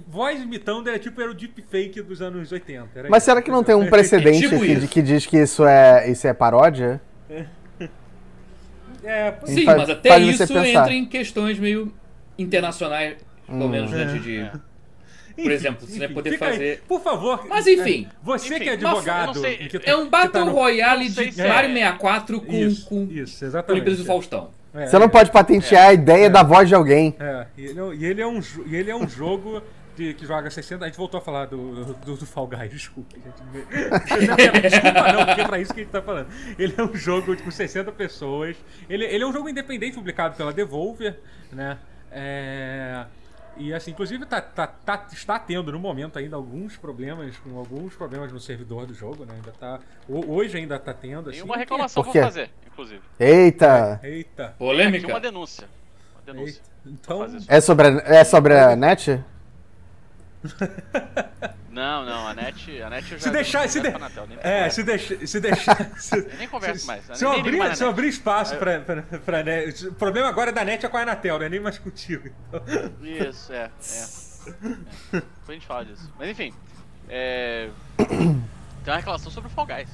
voz 0.07 0.41
imitando 0.43 0.89
era 0.89 0.99
tipo 0.99 1.21
era 1.23 1.31
o 1.31 1.35
deepfake 1.35 2.03
dos 2.03 2.21
anos 2.21 2.53
80. 2.53 2.89
era 2.99 3.09
Mas 3.09 3.23
isso. 3.23 3.31
será 3.31 3.41
que 3.41 3.51
não 3.51 3.65
tem 3.65 3.75
um 3.75 3.89
precedente 3.91 4.41
tipo 4.41 4.61
que, 4.61 4.67
isso. 4.73 4.89
que 4.89 5.01
diz 5.03 5.25
que 5.27 5.39
isso 5.39 5.65
é, 5.67 6.11
isso 6.11 6.27
é 6.27 6.35
paródia? 6.35 7.01
É, 9.03 9.31
pois 9.33 9.53
Sim, 9.53 9.65
faz- 9.65 9.79
mas 9.79 9.91
até 9.91 10.19
isso 10.19 10.59
entra 10.59 10.93
em 10.93 11.05
questões 11.07 11.59
meio 11.59 11.93
internacionais, 12.39 13.17
pelo 13.47 13.65
Hum. 13.65 13.69
menos, 13.69 13.91
né? 13.91 14.05
de- 14.19 14.51
Enfim, 15.37 15.51
exemplo, 15.51 15.87
você 15.87 15.99
vai 15.99 16.09
poder 16.09 16.31
fica 16.33 16.45
aí. 16.47 16.53
fazer- 16.53 16.83
Por 16.87 17.01
favor. 17.03 17.45
Mas, 17.49 17.67
enfim. 17.67 18.07
é, 18.11 18.15
Você 18.23 18.61
que 18.61 18.69
é 18.69 18.75
Enfim, 18.75 18.87
advogado. 18.87 19.39
sei, 19.41 19.57
que 19.57 19.79
tá- 19.79 19.91
É 19.91 19.97
um 19.97 20.09
Battle 20.09 20.31
tá 20.33 20.45
no- 20.45 20.53
Royale 20.53 21.09
de 21.09 21.33
se 21.33 21.41
é- 21.41 21.49
Mario 21.49 21.71
64 21.73 22.41
com, 22.41 22.53
Isso, 22.53 22.87
com 22.87 23.09
isso, 23.11 23.39
com 23.41 23.45
exatamente. 23.47 23.81
empresa 23.83 24.03
do 24.03 24.07
Faustão. 24.07 24.51
É, 24.73 24.87
Você 24.87 24.99
não 24.99 25.07
é, 25.07 25.09
pode 25.09 25.31
patentear 25.31 25.89
a 25.89 25.93
ideia 25.93 26.29
da 26.31 26.43
voz 26.43 26.69
de 26.69 26.75
alguém. 26.75 27.15
É, 27.19 27.47
e 27.57 27.65
ele, 27.67 27.79
é 27.79 27.83
um- 27.85 27.93
e 27.95 28.05
ele 28.05 28.21
é 28.23 28.27
um, 28.27 28.41
e 28.67 28.77
ele 28.77 28.91
é 28.91 28.97
um 28.97 29.09
jogo 29.09 29.63
de, 29.97 30.15
que 30.15 30.27
joga 30.27 30.51
60. 30.51 30.85
A 30.85 30.89
gente 30.89 30.97
voltou 30.97 31.19
a 31.19 31.21
falar 31.21 31.47
do, 31.47 31.85
do, 31.95 32.17
do 32.17 32.27
Fall 32.27 32.49
Guys, 32.49 32.71
desculpa. 32.71 33.15
Gente. 33.15 33.35
Não, 34.27 34.35
é, 34.35 34.61
desculpa, 34.61 35.13
não, 35.13 35.27
porque 35.27 35.41
é 35.41 35.47
pra 35.47 35.59
isso 35.61 35.73
que 35.75 35.81
a 35.81 35.83
gente 35.85 35.93
tá 35.93 36.03
falando. 36.03 36.27
Ele 36.59 36.75
é 36.77 36.83
um 36.83 36.95
jogo 36.97 37.37
com 37.41 37.51
60 37.51 37.93
pessoas. 37.93 38.57
Ele, 38.91 39.05
ele 39.05 39.23
é 39.23 39.27
um 39.27 39.33
jogo 39.33 39.49
independente 39.49 39.95
publicado 39.95 40.37
pela 40.37 40.53
Devolver, 40.53 41.19
né? 41.53 41.79
É, 42.11 43.05
e 43.57 43.73
assim, 43.75 43.91
inclusive 43.93 44.25
tá, 44.27 44.41
tá, 44.41 44.67
tá- 44.67 45.07
está 45.13 45.39
tendo 45.39 45.73
no 45.73 45.79
momento 45.79 46.19
ainda 46.19 46.37
alguns 46.37 46.77
problemas, 46.77 47.37
com 47.39 47.59
alguns 47.59 47.95
problemas 47.95 48.33
no 48.33 48.41
servidor 48.41 48.87
do 48.87 48.95
jogo, 48.95 49.25
né? 49.25 49.35
Ainda 49.35 49.53
tá, 49.53 49.81
ho- 50.09 50.33
hoje 50.35 50.57
ainda 50.57 50.79
tá 50.79 50.93
tendo. 50.95 51.31
Tem 51.31 51.41
Assim, 51.41 51.49
uma 51.49 51.57
reclamação 51.57 52.03
Por 52.03 52.13
pra 52.13 52.23
fazer, 52.23 52.51
inclusive. 52.67 53.01
Eita! 53.19 54.01
Eita. 54.03 54.55
Polêmica. 54.59 55.07
uma 55.09 55.21
denúncia. 55.21 55.69
Uma 56.15 56.33
denúncia. 56.35 56.61
eita. 56.61 56.75
Então. 56.87 57.27
É 57.49 57.61
sobre 57.61 57.87
a, 57.89 57.91
é 58.05 58.25
sobre 58.25 58.59
a 58.59 58.77
net? 58.77 59.23
Não, 61.75 62.05
não, 62.05 62.29
a 62.29 62.35
net, 62.35 62.83
a 62.83 62.89
net 62.89 63.11
eu 63.11 63.19
já 63.19 63.25
Se 63.25 63.31
deixar, 63.31 63.69
se, 63.69 63.81
de... 63.81 63.91
nem 63.91 64.39
é, 64.41 64.71
se 64.71 64.85
deixar, 64.85 65.27
se 65.27 65.41
deixar, 65.41 65.91
se... 65.99 66.17
Eu 66.17 66.39
nem 66.39 66.47
converso 66.47 66.87
mais. 66.87 67.05
Se 67.05 67.25
eu, 67.25 67.31
mais 67.31 67.41
abrir, 67.41 67.59
na 67.59 67.75
se 67.75 67.83
eu 67.83 67.89
abrir 67.89 68.09
espaço 68.09 68.57
pra, 68.57 68.81
pra, 68.81 69.03
pra 69.03 69.43
net. 69.43 69.89
O 69.89 69.95
problema 69.95 70.29
agora 70.29 70.53
da 70.53 70.65
net 70.65 70.87
é 70.87 70.89
com 70.89 70.97
a 70.97 71.01
Anatel, 71.01 71.37
não 71.37 71.47
é 71.47 71.49
nem 71.49 71.59
mais 71.59 71.77
contigo. 71.77 72.29
Então. 72.29 72.63
Isso, 73.03 73.53
é. 73.53 73.57
é. 73.57 73.67
é. 73.67 73.71
Depois 75.11 75.49
a 75.49 75.53
gente 75.53 75.67
fala 75.67 75.85
disso. 75.85 76.13
Mas 76.17 76.29
enfim. 76.29 76.55
É... 77.09 77.69
Tem 77.97 78.45
uma 78.87 78.97
reclamação 78.97 79.33
sobre 79.33 79.51
o 79.51 79.53
Fall 79.53 79.67
Guys. 79.67 79.89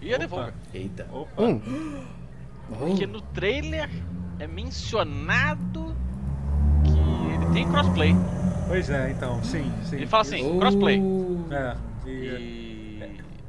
E 0.00 0.14
a. 0.14 0.18
Devolver. 0.18 0.54
Eita. 0.72 1.08
Opa. 1.10 1.42
Hum. 1.42 2.06
Porque 2.78 3.08
no 3.08 3.20
trailer 3.20 3.90
é 4.38 4.46
mencionado 4.46 5.96
que 6.84 7.34
ele 7.34 7.52
tem 7.52 7.68
crossplay. 7.68 8.14
Pois 8.66 8.88
é, 8.90 9.10
então, 9.10 9.42
sim, 9.44 9.70
sim. 9.84 9.96
Ele 9.96 10.06
fala 10.06 10.22
assim, 10.22 10.58
crossplay. 10.58 11.02
É, 11.50 11.74
e- 12.06 12.10
E. 12.10 12.64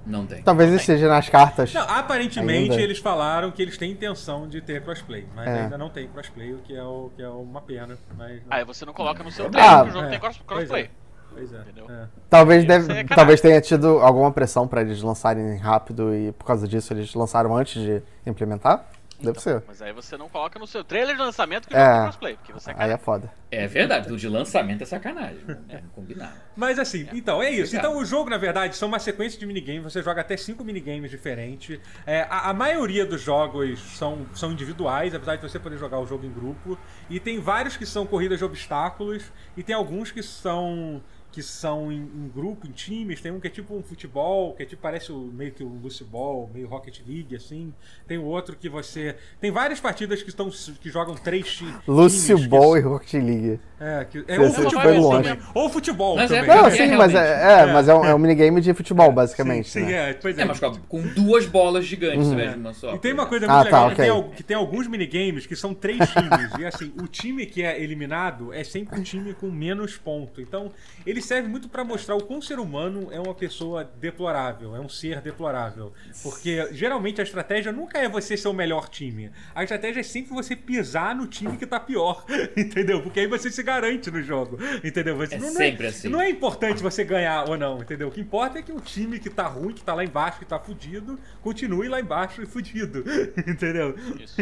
Não 0.05 0.23
tem. 0.23 0.43
Talvez 0.43 0.71
esteja 0.71 1.07
nas 1.07 1.27
cartas. 1.29 1.73
Não, 1.73 1.81
aparentemente 1.81 2.71
Ainda. 2.71 2.81
eles 2.83 2.99
falaram 2.99 3.49
que 3.49 3.59
eles 3.59 3.75
têm 3.75 3.89
intenção 3.91 4.47
de 4.47 4.61
ter 4.61 4.83
crossplay, 4.83 5.25
mas 5.35 5.47
É. 5.47 5.63
ainda 5.63 5.79
não 5.79 5.89
tem 5.89 6.07
crossplay, 6.07 6.53
o 6.53 6.57
que 6.59 6.75
é, 6.75 6.83
o, 6.83 7.09
que 7.15 7.23
é 7.23 7.27
uma 7.29 7.59
pena. 7.59 7.97
Mas, 8.15 8.39
Aí 8.51 8.63
você 8.63 8.85
não 8.85 8.93
coloca 8.93 9.23
no 9.23 9.31
seu 9.31 9.47
Ah, 9.47 9.49
trailer 9.49 9.81
que 9.83 9.89
o 9.89 9.93
jogo 9.93 10.05
é, 10.05 10.09
tem 10.11 10.19
pois 10.19 10.37
crossplay. 10.45 10.83
é. 10.83 10.89
Pois 11.33 11.51
é. 11.53 11.57
Entendeu? 11.59 11.85
é. 11.89 12.05
Talvez, 12.29 12.59
Isso 12.59 12.67
deve, 12.67 12.93
é 12.93 13.03
talvez 13.03 13.41
tenha 13.41 13.59
tido 13.59 13.87
alguma 13.99 14.31
pressão 14.31 14.67
pra 14.67 14.81
eles 14.81 15.01
lançarem 15.01 15.57
rápido 15.57 16.13
e 16.15 16.31
por 16.33 16.45
causa 16.45 16.67
disso 16.67 16.93
eles 16.93 17.11
lançaram 17.15 17.57
antes 17.57 17.81
de 17.81 18.01
implementar? 18.27 18.85
Deve 19.21 19.39
ser. 19.39 19.63
Mas 19.67 19.81
aí 19.81 19.93
você 19.93 20.17
não 20.17 20.27
coloca 20.27 20.59
no 20.59 20.67
seu 20.67 20.83
trailer 20.83 21.15
de 21.15 21.21
lançamento 21.21 21.67
que 21.67 21.73
o 21.73 21.77
É. 21.77 21.85
jogo 21.85 22.01
crossplay, 22.03 22.35
porque 22.35 22.51
você 22.53 22.71
é 22.71 22.75
Aí 22.77 22.91
é 22.91 22.97
foda. 22.97 23.31
É 23.49 23.65
verdade, 23.67 24.11
o 24.11 24.17
de 24.17 24.27
lançamento 24.27 24.81
é 24.83 24.85
sacanagem. 24.85 25.39
Vamos 25.45 25.91
combinar. 25.93 26.35
Mas 26.55 26.77
assim, 26.77 27.07
então 27.13 27.41
é 27.41 27.49
isso. 27.49 27.75
Obrigado. 27.75 27.85
Então 27.91 27.97
o 28.01 28.05
jogo, 28.05 28.29
na 28.29 28.37
verdade, 28.37 28.75
são 28.75 28.87
uma 28.89 28.99
sequência 28.99 29.39
de 29.39 29.45
minigames. 29.45 29.83
Você 29.83 30.03
joga 30.03 30.21
até 30.21 30.35
cinco 30.35 30.63
minigames 30.63 31.09
diferentes. 31.09 31.79
É, 32.05 32.21
a, 32.29 32.49
a 32.49 32.53
maioria 32.53 33.05
dos 33.05 33.21
jogos 33.21 33.79
são, 33.97 34.25
são 34.33 34.51
individuais, 34.51 35.15
apesar 35.15 35.37
de 35.37 35.41
você 35.41 35.57
poder 35.57 35.77
jogar 35.77 35.99
o 35.99 36.05
jogo 36.05 36.25
em 36.25 36.31
grupo. 36.31 36.77
E 37.09 37.19
tem 37.19 37.39
vários 37.39 37.77
que 37.77 37.85
são 37.85 38.05
corridas 38.05 38.39
de 38.39 38.45
obstáculos. 38.45 39.23
E 39.55 39.63
tem 39.63 39.73
alguns 39.75 40.11
que 40.11 40.21
são 40.21 41.01
que 41.35 41.43
são 41.43 41.91
em, 41.91 41.97
em 41.97 42.31
grupo, 42.33 42.65
em 42.65 42.71
times. 42.71 43.19
Tem 43.19 43.29
um 43.29 43.41
que 43.41 43.47
é 43.47 43.49
tipo 43.49 43.75
um 43.75 43.83
futebol, 43.83 44.53
que 44.53 44.63
é 44.63 44.65
tipo, 44.65 44.81
parece 44.81 45.11
o, 45.11 45.17
meio 45.19 45.51
que 45.51 45.61
o 45.63 45.67
Lucy 45.67 46.05
Ball, 46.05 46.49
meio 46.53 46.65
Rocket 46.67 46.99
League, 47.05 47.35
assim. 47.35 47.73
Tem 48.07 48.17
outro 48.17 48.55
que 48.55 48.69
você. 48.69 49.17
Tem 49.41 49.51
várias 49.51 49.81
partidas 49.81 50.23
que, 50.23 50.29
estão, 50.29 50.49
que 50.49 50.89
jogam 50.89 51.13
três 51.15 51.45
ti- 51.51 51.65
times. 51.85 52.25
Que 52.25 52.47
Ball 52.47 52.77
e 52.77 52.79
Rocket 52.79 53.13
League. 53.21 53.59
é, 53.79 54.05
que, 54.09 54.23
é 54.27 54.39
ou 54.39 54.49
você 54.49 54.61
futebol 54.61 54.81
foi 54.81 54.93
também. 54.93 55.01
longe. 55.33 55.39
Ou 55.53 55.69
futebol 55.69 56.15
Mas 56.15 56.31
é 56.31 56.39
também. 56.41 56.55
Não, 56.55 56.67
É, 56.67 56.71
sim, 56.71 56.95
mas 56.95 57.11
realmente. 57.11 57.15
é, 57.17 57.59
é, 57.69 57.73
mas 57.73 57.87
é 57.89 57.93
um, 57.95 58.05
é 58.05 58.15
um 58.15 58.17
minigame 58.17 58.61
de 58.61 58.73
futebol, 58.73 59.11
basicamente. 59.11 59.69
Sim, 59.69 59.81
sim, 59.81 59.85
né? 59.87 60.11
é. 60.11 60.13
Pois 60.13 60.37
é. 60.37 60.41
É, 60.41 60.45
mas 60.45 60.59
com, 60.87 61.01
duas 61.01 61.45
bolas 61.45 61.85
gigantes, 61.85 62.29
de 62.29 62.35
uma 62.57 62.73
só. 62.73 62.95
E 62.95 62.99
tem 62.99 63.11
uma 63.13 63.25
coisa 63.25 63.45
Ah, 63.47 63.55
muito 63.57 63.69
tá, 63.69 63.85
legal, 63.87 63.87
que, 63.87 63.93
ok. 63.93 64.05
tem, 64.05 64.09
al- 64.09 64.29
que 64.29 64.43
tem 64.43 64.55
alguns 64.57 64.87
minigames 64.87 65.45
que 65.45 65.55
são 65.55 65.73
três 65.73 65.99
times. 66.09 66.51
e 66.57 66.65
assim, 66.65 66.93
o 67.01 67.07
time 67.07 67.45
que 67.45 67.61
é 67.63 67.81
eliminado 67.81 68.53
é 68.53 68.63
sempre 68.63 68.99
um 68.99 69.03
time 69.03 69.33
com 69.33 69.49
menos 69.51 69.97
ponto. 69.97 70.39
Então, 70.39 70.71
ele 71.05 71.21
serve 71.25 71.49
muito 71.49 71.67
pra 71.67 71.83
mostrar 71.83 72.15
o 72.15 72.23
quão 72.23 72.41
ser 72.41 72.59
humano 72.59 73.09
é 73.11 73.19
uma 73.19 73.33
pessoa 73.33 73.83
deplorável, 73.83 74.75
é 74.75 74.79
um 74.79 74.87
ser 74.87 75.21
deplorável. 75.21 75.91
Porque 76.23 76.69
geralmente 76.71 77.19
a 77.19 77.23
estratégia 77.23 77.71
nunca 77.71 77.97
é 77.97 78.07
você 78.07 78.37
ser 78.37 78.47
o 78.47 78.53
melhor 78.53 78.87
time. 78.87 79.31
A 79.53 79.63
estratégia 79.63 79.99
é 79.99 80.03
sempre 80.03 80.33
você 80.33 80.55
pisar 80.55 81.15
no 81.15 81.27
time 81.27 81.57
que 81.57 81.65
tá 81.65 81.79
pior. 81.79 82.25
Entendeu? 82.55 83.01
Porque 83.01 83.19
aí 83.19 83.27
você 83.27 83.51
se 83.51 83.61
garante 83.63 84.09
no 84.09 84.21
jogo. 84.21 84.57
Entendeu? 84.83 85.15
Você, 85.17 85.35
É 85.35 85.39
não, 85.39 85.49
sempre 85.49 85.85
é, 85.85 85.89
assim. 85.89 86.07
Não 86.07 86.21
é 86.21 86.29
importante 86.29 86.81
você 86.81 87.03
ganhar 87.03 87.49
ou 87.49 87.57
não, 87.57 87.79
entendeu? 87.79 88.07
O 88.07 88.11
que 88.11 88.21
importa 88.21 88.59
é 88.59 88.61
que 88.61 88.71
o 88.71 88.79
time 88.79 89.19
que 89.19 89.29
tá 89.29 89.47
ruim, 89.47 89.73
que 89.73 89.83
tá 89.83 89.93
lá 89.93 90.03
embaixo, 90.03 90.39
que 90.39 90.45
tá 90.45 90.59
fudido, 90.59 91.19
continue 91.41 91.87
lá 91.87 91.99
embaixo 91.99 92.41
e 92.41 92.45
fudido. 92.45 93.03
Entendeu? 93.47 93.95
Isso. 94.19 94.37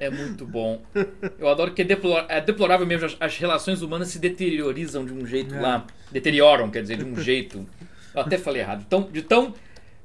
É 0.00 0.08
muito 0.10 0.46
bom. 0.46 0.82
Eu 1.38 1.48
adoro 1.48 1.72
que 1.72 1.82
é, 1.82 1.84
deplor- 1.84 2.24
é 2.28 2.40
deplorável 2.40 2.86
mesmo. 2.86 3.06
As, 3.06 3.16
as 3.20 3.36
relações 3.38 3.82
humanas 3.82 4.08
se 4.08 4.18
deteriorizam 4.18 5.04
de 5.04 5.12
um 5.12 5.26
jeito 5.26 5.54
É. 5.54 5.60
lá. 5.60 5.86
Deterioram, 6.10 6.70
quer 6.70 6.82
dizer, 6.82 6.98
de 6.98 7.04
um 7.04 7.16
jeito. 7.20 7.66
Eu 8.14 8.20
até 8.20 8.38
falei 8.38 8.62
errado. 8.62 8.86
Tão, 8.88 9.02
de, 9.10 9.22
tão, 9.22 9.54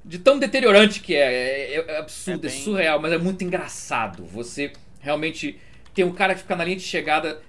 de 0.03 0.17
tão 0.20 0.39
deteriorante 0.39 1.00
que 1.01 1.13
é. 1.15 1.74
É, 1.75 1.86
é 1.96 1.98
absurdo, 2.00 2.46
é, 2.48 2.50
É 2.50 2.53
bem- 2.53 2.62
surreal, 2.63 3.00
mas 3.01 3.12
é 3.12 3.17
muito 3.17 3.44
engraçado. 3.44 4.24
Você 4.25 4.72
realmente 5.00 5.58
tem 5.94 6.06
um 6.06 6.12
cara 6.12 6.34
que 6.34 6.41
fica 6.41 6.56
na 6.56 6.63
linha 6.63 6.77
de 6.77 6.84
chegada 6.84 7.39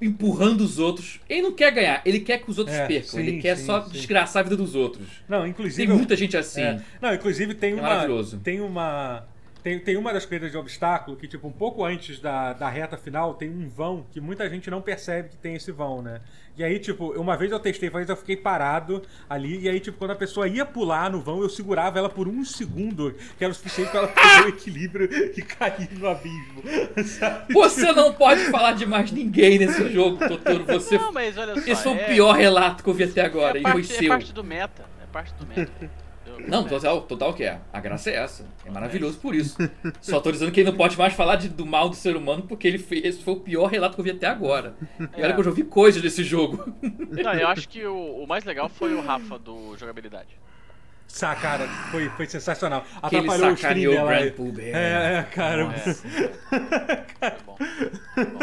empurrando 0.00 0.62
os 0.62 0.78
outros. 0.78 1.20
Ele 1.28 1.42
não 1.42 1.52
quer 1.52 1.70
ganhar, 1.72 2.00
ele 2.06 2.20
quer 2.20 2.38
que 2.38 2.50
os 2.50 2.58
outros 2.58 2.74
É, 2.76 2.86
percam. 2.86 3.10
sim, 3.10 3.18
ele 3.20 3.40
quer 3.40 3.56
sim, 3.56 3.66
só 3.66 3.82
sim. 3.84 3.90
desgraçar 3.92 4.40
a 4.40 4.42
vida 4.44 4.56
dos 4.56 4.74
outros. 4.74 5.06
Não, 5.28 5.42
Tem 5.42 5.50
inclusive. 5.50 5.92
muita 5.92 6.16
gente 6.16 6.36
assim. 6.36 6.62
É. 6.62 6.80
Não, 7.02 7.12
inclusive 7.14 7.54
tem 7.54 7.72
É 7.72 7.74
uma. 7.74 7.82
maravilhoso. 7.82 8.38
Tem 8.38 8.60
uma. 8.60 9.24
Tem, 9.62 9.78
tem 9.78 9.96
uma 9.96 10.12
das 10.12 10.24
corridas 10.24 10.50
de 10.50 10.56
obstáculo 10.56 11.16
que, 11.16 11.28
tipo, 11.28 11.46
um 11.46 11.52
pouco 11.52 11.84
antes 11.84 12.18
da, 12.18 12.52
da 12.52 12.68
reta 12.68 12.96
final, 12.96 13.34
tem 13.34 13.50
um 13.50 13.68
vão 13.68 14.06
que 14.10 14.20
muita 14.20 14.48
gente 14.48 14.70
não 14.70 14.80
percebe 14.80 15.28
que 15.28 15.36
tem 15.36 15.54
esse 15.54 15.70
vão, 15.70 16.00
né? 16.00 16.20
E 16.56 16.64
aí, 16.64 16.78
tipo, 16.78 17.12
uma 17.12 17.36
vez 17.36 17.50
eu 17.52 17.60
testei, 17.60 17.88
uma 17.88 17.98
vez 17.98 18.08
eu 18.08 18.16
fiquei 18.16 18.36
parado 18.36 19.02
ali, 19.28 19.60
e 19.60 19.68
aí, 19.68 19.80
tipo, 19.80 19.96
quando 19.96 20.10
a 20.10 20.16
pessoa 20.16 20.48
ia 20.48 20.66
pular 20.66 21.10
no 21.10 21.20
vão, 21.20 21.42
eu 21.42 21.48
segurava 21.48 21.98
ela 21.98 22.08
por 22.08 22.28
um 22.28 22.44
segundo, 22.44 23.14
que 23.38 23.44
era 23.44 23.50
o 23.50 23.54
suficiente 23.54 23.90
pra 23.90 24.00
ela 24.00 24.08
perder 24.08 24.44
o 24.44 24.48
equilíbrio 24.48 25.08
e 25.36 25.42
cair 25.42 25.88
no 25.92 26.08
abismo. 26.08 26.62
Sabe? 27.04 27.52
Você 27.54 27.92
não 27.92 28.12
pode 28.12 28.44
falar 28.50 28.72
de 28.72 28.84
mais 28.84 29.10
ninguém 29.10 29.58
nesse 29.58 29.90
jogo, 29.90 30.18
Totoro. 30.26 30.64
Você... 30.64 30.98
Não, 30.98 31.12
mas 31.12 31.36
olha 31.38 31.54
só. 31.54 31.70
Esse 31.70 31.82
foi 31.82 31.92
o 31.92 31.96
é- 31.96 32.04
pior 32.04 32.32
relato 32.32 32.82
que 32.82 32.90
eu 32.90 32.94
vi 32.94 33.04
até 33.04 33.22
agora, 33.22 33.56
é 33.56 33.60
e 33.60 33.62
parte, 33.62 33.86
foi 33.86 33.96
é 33.96 33.98
seu. 33.98 34.08
parte 34.08 34.32
do 34.32 34.44
meta. 34.44 34.84
É 35.02 35.06
parte 35.12 35.34
do 35.34 35.46
meta. 35.46 35.90
Não, 36.48 36.64
total, 36.64 37.02
total 37.02 37.34
que 37.34 37.44
é. 37.44 37.58
A 37.72 37.80
graça 37.80 38.10
é 38.10 38.14
essa. 38.16 38.44
É 38.64 38.70
maravilhoso 38.70 39.18
por 39.18 39.34
isso. 39.34 39.56
Só 40.00 40.20
tô 40.20 40.30
dizendo 40.32 40.50
que 40.52 40.60
ele 40.60 40.70
não 40.70 40.76
pode 40.76 40.96
mais 40.98 41.12
falar 41.14 41.36
de- 41.36 41.48
do 41.48 41.64
mal 41.66 41.88
do 41.88 41.96
ser 41.96 42.16
humano 42.16 42.42
porque 42.48 42.66
ele 42.68 42.78
fez, 42.78 43.04
esse 43.04 43.22
foi 43.22 43.34
o 43.34 43.40
pior 43.40 43.66
relato 43.66 43.94
que 43.94 44.00
eu 44.00 44.04
vi 44.04 44.10
até 44.10 44.26
agora. 44.26 44.74
E 44.98 45.22
olha 45.22 45.26
É. 45.30 45.32
que 45.32 45.40
eu 45.40 45.44
já 45.44 45.50
ouvi 45.50 45.64
coisas 45.64 46.00
desse 46.02 46.22
jogo. 46.24 46.72
Não, 46.82 47.34
eu 47.34 47.48
acho 47.48 47.68
que 47.68 47.84
o, 47.86 48.22
o 48.22 48.26
mais 48.26 48.44
legal 48.44 48.68
foi 48.68 48.94
o 48.94 49.00
Rafa 49.00 49.38
do 49.38 49.76
jogabilidade. 49.76 50.38
Sa, 51.08 51.34
cara, 51.34 51.66
foi, 51.90 52.08
foi 52.10 52.24
sensacional. 52.26 52.82
Que 53.08 53.16
ele 53.16 53.26
Atrapalhou 53.28 53.56
sacaneou 53.56 53.94
o. 54.06 54.32
Pooh 54.32 54.52
Bear. 54.52 54.76
É, 54.78 55.14
é, 55.18 55.22
cara. 55.24 55.64
Nossa. 55.64 56.06
É 57.20 57.34
bom. 57.44 57.56
É 58.16 58.24
bom. 58.24 58.38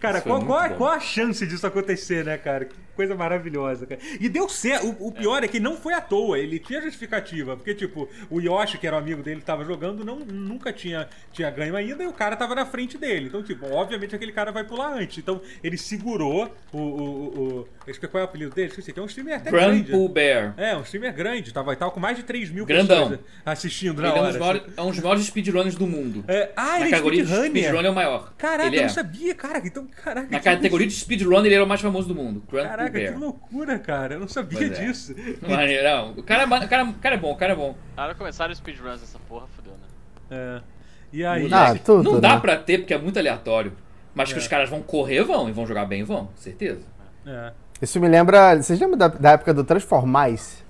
Cara, 0.00 0.20
qual, 0.20 0.44
qual, 0.44 0.58
a- 0.58 0.68
bom. 0.68 0.74
qual 0.76 0.90
a 0.92 1.00
chance 1.00 1.46
disso 1.46 1.66
acontecer, 1.66 2.24
né, 2.24 2.36
cara? 2.36 2.64
Que 2.66 2.74
coisa 2.94 3.14
maravilhosa, 3.14 3.86
cara. 3.86 4.00
E 4.18 4.28
deu 4.28 4.48
certo. 4.48 4.86
O, 4.86 5.08
o 5.08 5.12
pior 5.12 5.44
é. 5.44 5.48
que 5.48 5.60
não 5.60 5.76
foi 5.76 5.92
à 5.92 6.00
toa, 6.00 6.38
ele 6.38 6.58
tinha 6.58 6.80
justificativa. 6.80 7.56
Porque, 7.56 7.74
tipo, 7.74 8.08
o 8.30 8.40
Yoshi, 8.40 8.78
que 8.78 8.86
era 8.86 8.96
o 8.96 8.98
amigo 8.98 9.22
dele, 9.22 9.42
tava 9.42 9.64
jogando, 9.64 10.04
não, 10.04 10.18
nunca 10.20 10.72
tinha, 10.72 11.08
tinha 11.32 11.50
ganho 11.50 11.76
ainda 11.76 12.02
e 12.02 12.06
o 12.06 12.12
cara 12.12 12.36
tava 12.36 12.54
na 12.54 12.64
frente 12.64 12.96
dele. 12.96 13.26
Então, 13.26 13.42
tipo, 13.42 13.66
obviamente 13.70 14.14
aquele 14.14 14.32
cara 14.32 14.50
vai 14.50 14.64
pular 14.64 14.94
antes. 14.94 15.18
Então, 15.18 15.40
ele 15.62 15.76
segurou 15.76 16.50
o. 16.72 16.78
o, 16.78 16.80
o, 16.80 17.60
o 17.60 18.08
qual 18.10 18.20
é 18.20 18.26
o 18.26 18.28
apelido 18.28 18.54
dele? 18.54 18.68
Esqueci, 18.68 18.92
que 18.92 18.98
é 18.98 19.02
um 19.02 19.06
streamer 19.06 19.36
até 19.36 19.50
Grand 19.50 19.66
grande. 19.68 19.90
Pooh 19.92 20.08
Bear. 20.08 20.54
É, 20.56 20.76
um 20.76 20.82
streamer 20.82 21.14
grande. 21.14 21.52
Tava, 21.52 21.74
tava 21.76 21.90
com 21.90 22.00
mais 22.00 22.16
de 22.16 22.22
3 22.22 22.50
mil 22.50 22.64
Grandão. 22.64 23.10
pessoas 23.10 23.20
assistindo 23.44 24.00
na 24.00 24.08
Ele 24.08 24.18
é 24.18 24.20
um, 24.20 24.24
hora. 24.24 24.32
dos 24.32 24.40
maiores, 24.40 24.62
assim. 24.62 24.72
é 24.76 24.82
um 24.82 24.90
dos 24.90 25.00
maiores 25.00 25.24
speedrunners 25.26 25.74
do 25.74 25.86
mundo. 25.86 26.24
É, 26.28 26.50
ah, 26.56 26.78
Na 26.78 26.86
ele 26.86 26.94
é 26.94 26.98
speedrunner. 26.98 27.50
speedrun 27.50 27.80
é 27.82 27.90
o 27.90 27.94
maior. 27.94 28.32
Caraca, 28.38 28.66
ele 28.66 28.76
eu 28.76 28.80
é. 28.80 28.86
não 28.86 28.90
sabia, 28.90 29.34
cara. 29.34 29.62
Então, 29.64 29.86
caraca. 30.02 30.28
Na 30.30 30.38
que 30.38 30.44
categoria 30.44 30.86
de 30.86 30.94
speedrun 30.94 31.44
ele 31.44 31.54
era 31.54 31.64
o 31.64 31.66
mais 31.66 31.80
famoso 31.80 32.08
do 32.08 32.14
mundo. 32.14 32.42
Pooh 32.48 32.62
Caraca, 32.62 32.90
que 32.98 33.10
loucura, 33.10 33.78
cara. 33.78 34.14
Eu 34.14 34.20
não 34.20 34.28
sabia 34.28 34.58
Pois 34.58 34.72
é. 34.72 34.84
disso. 34.86 35.14
Maneirão. 35.48 36.12
O 36.16 36.22
cara, 36.22 36.42
é 36.42 36.46
o, 36.46 36.68
cara, 36.68 36.84
o 36.84 36.94
cara 36.94 37.14
é 37.14 37.18
bom, 37.18 37.32
o 37.32 37.36
cara 37.36 37.52
é 37.52 37.56
bom. 37.56 37.76
Na 37.96 38.04
hora 38.04 38.12
que 38.12 38.18
começaram 38.18 38.52
os 38.52 38.58
speedruns 38.58 39.00
dessa 39.00 39.18
porra, 39.28 39.46
fudeu, 39.54 39.72
né? 39.72 39.88
É. 40.30 40.60
E 41.12 41.24
aí. 41.24 41.48
Ah, 41.52 41.74
tudo, 41.74 42.12
Não 42.12 42.20
dá 42.20 42.34
né? 42.34 42.40
pra 42.40 42.56
ter 42.56 42.78
porque 42.78 42.94
é 42.94 42.98
muito 42.98 43.18
aleatório. 43.18 43.72
Mas 44.14 44.30
que 44.32 44.38
É. 44.38 44.42
os 44.42 44.48
caras 44.48 44.68
vão 44.70 44.82
correr, 44.82 45.22
vão. 45.24 45.48
E 45.48 45.52
vão 45.52 45.66
jogar 45.66 45.84
bem, 45.84 46.02
vão. 46.04 46.30
Certeza. 46.36 46.84
é. 47.26 47.52
Isso 47.82 48.00
me 48.00 48.08
lembra. 48.08 48.56
Vocês 48.56 48.80
lembram 48.80 48.96
da, 48.96 49.08
da 49.08 49.32
época 49.32 49.52
do 49.52 49.62
Transformice? 49.62 50.64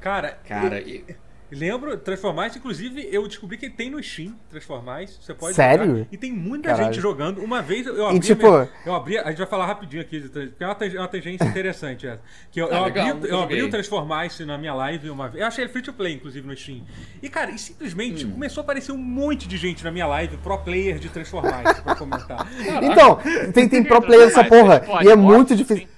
Cara, 0.00 0.38
Cara, 0.46 0.80
eu 0.80 0.88
e- 0.88 1.04
lembro, 1.50 1.96
Transformice, 1.96 2.58
inclusive, 2.58 3.08
eu 3.12 3.26
descobri 3.28 3.56
que 3.56 3.68
tem 3.70 3.90
no 3.90 4.02
Steam, 4.02 4.34
Transformice. 4.50 5.18
Você 5.20 5.32
pode 5.34 5.54
Sério? 5.54 5.86
jogar. 5.86 6.06
E 6.10 6.16
tem 6.16 6.32
muita 6.32 6.68
Caralho. 6.70 6.92
gente 6.92 7.00
jogando. 7.00 7.42
Uma 7.42 7.62
vez 7.62 7.86
eu 7.86 8.04
abri. 8.06 8.16
E 8.16 8.20
tipo- 8.20 8.46
a 8.46 8.50
minha- 8.60 8.68
eu 8.84 8.94
abri. 8.94 9.18
A 9.18 9.28
gente 9.28 9.38
vai 9.38 9.46
falar 9.46 9.66
rapidinho 9.66 10.02
aqui, 10.02 10.20
porque 10.20 10.50
é 10.58 10.66
uma, 10.66 10.74
tang- 10.74 10.96
é 10.96 10.98
uma 10.98 11.08
tangência 11.08 11.44
interessante 11.44 12.06
essa. 12.06 12.20
Que 12.50 12.60
eu, 12.60 12.66
Ah, 12.72 12.78
eu 12.78 12.84
legal, 12.84 13.08
abri, 13.10 13.30
eu 13.30 13.40
abri 13.40 13.62
o 13.62 13.70
Transformice 13.70 14.44
na 14.44 14.58
minha 14.58 14.74
live 14.74 15.10
uma 15.10 15.28
vez. 15.28 15.40
Eu 15.40 15.46
achei 15.46 15.64
ele 15.64 15.72
free 15.72 15.82
to 15.82 15.92
play, 15.92 16.14
inclusive, 16.14 16.46
no 16.46 16.56
Steam. 16.56 16.82
E, 17.22 17.28
cara, 17.28 17.50
e 17.50 17.58
simplesmente 17.58 18.26
Hum. 18.26 18.32
começou 18.32 18.60
a 18.60 18.64
aparecer 18.64 18.92
um 18.92 18.98
monte 18.98 19.46
de 19.48 19.56
gente 19.56 19.84
na 19.84 19.90
minha 19.90 20.06
live, 20.06 20.36
pro 20.38 20.58
player 20.58 20.98
de 20.98 21.08
Transformice, 21.08 21.82
pra 21.82 21.94
comentar. 21.94 22.46
Então, 22.82 23.18
tem, 23.52 23.68
tem 23.68 23.82
pro 23.84 24.00
player 24.02 24.26
essa 24.28 24.44
porra. 24.44 24.82
E 25.04 25.08
é 25.08 25.16
muito 25.16 25.54
difícil. 25.54 25.88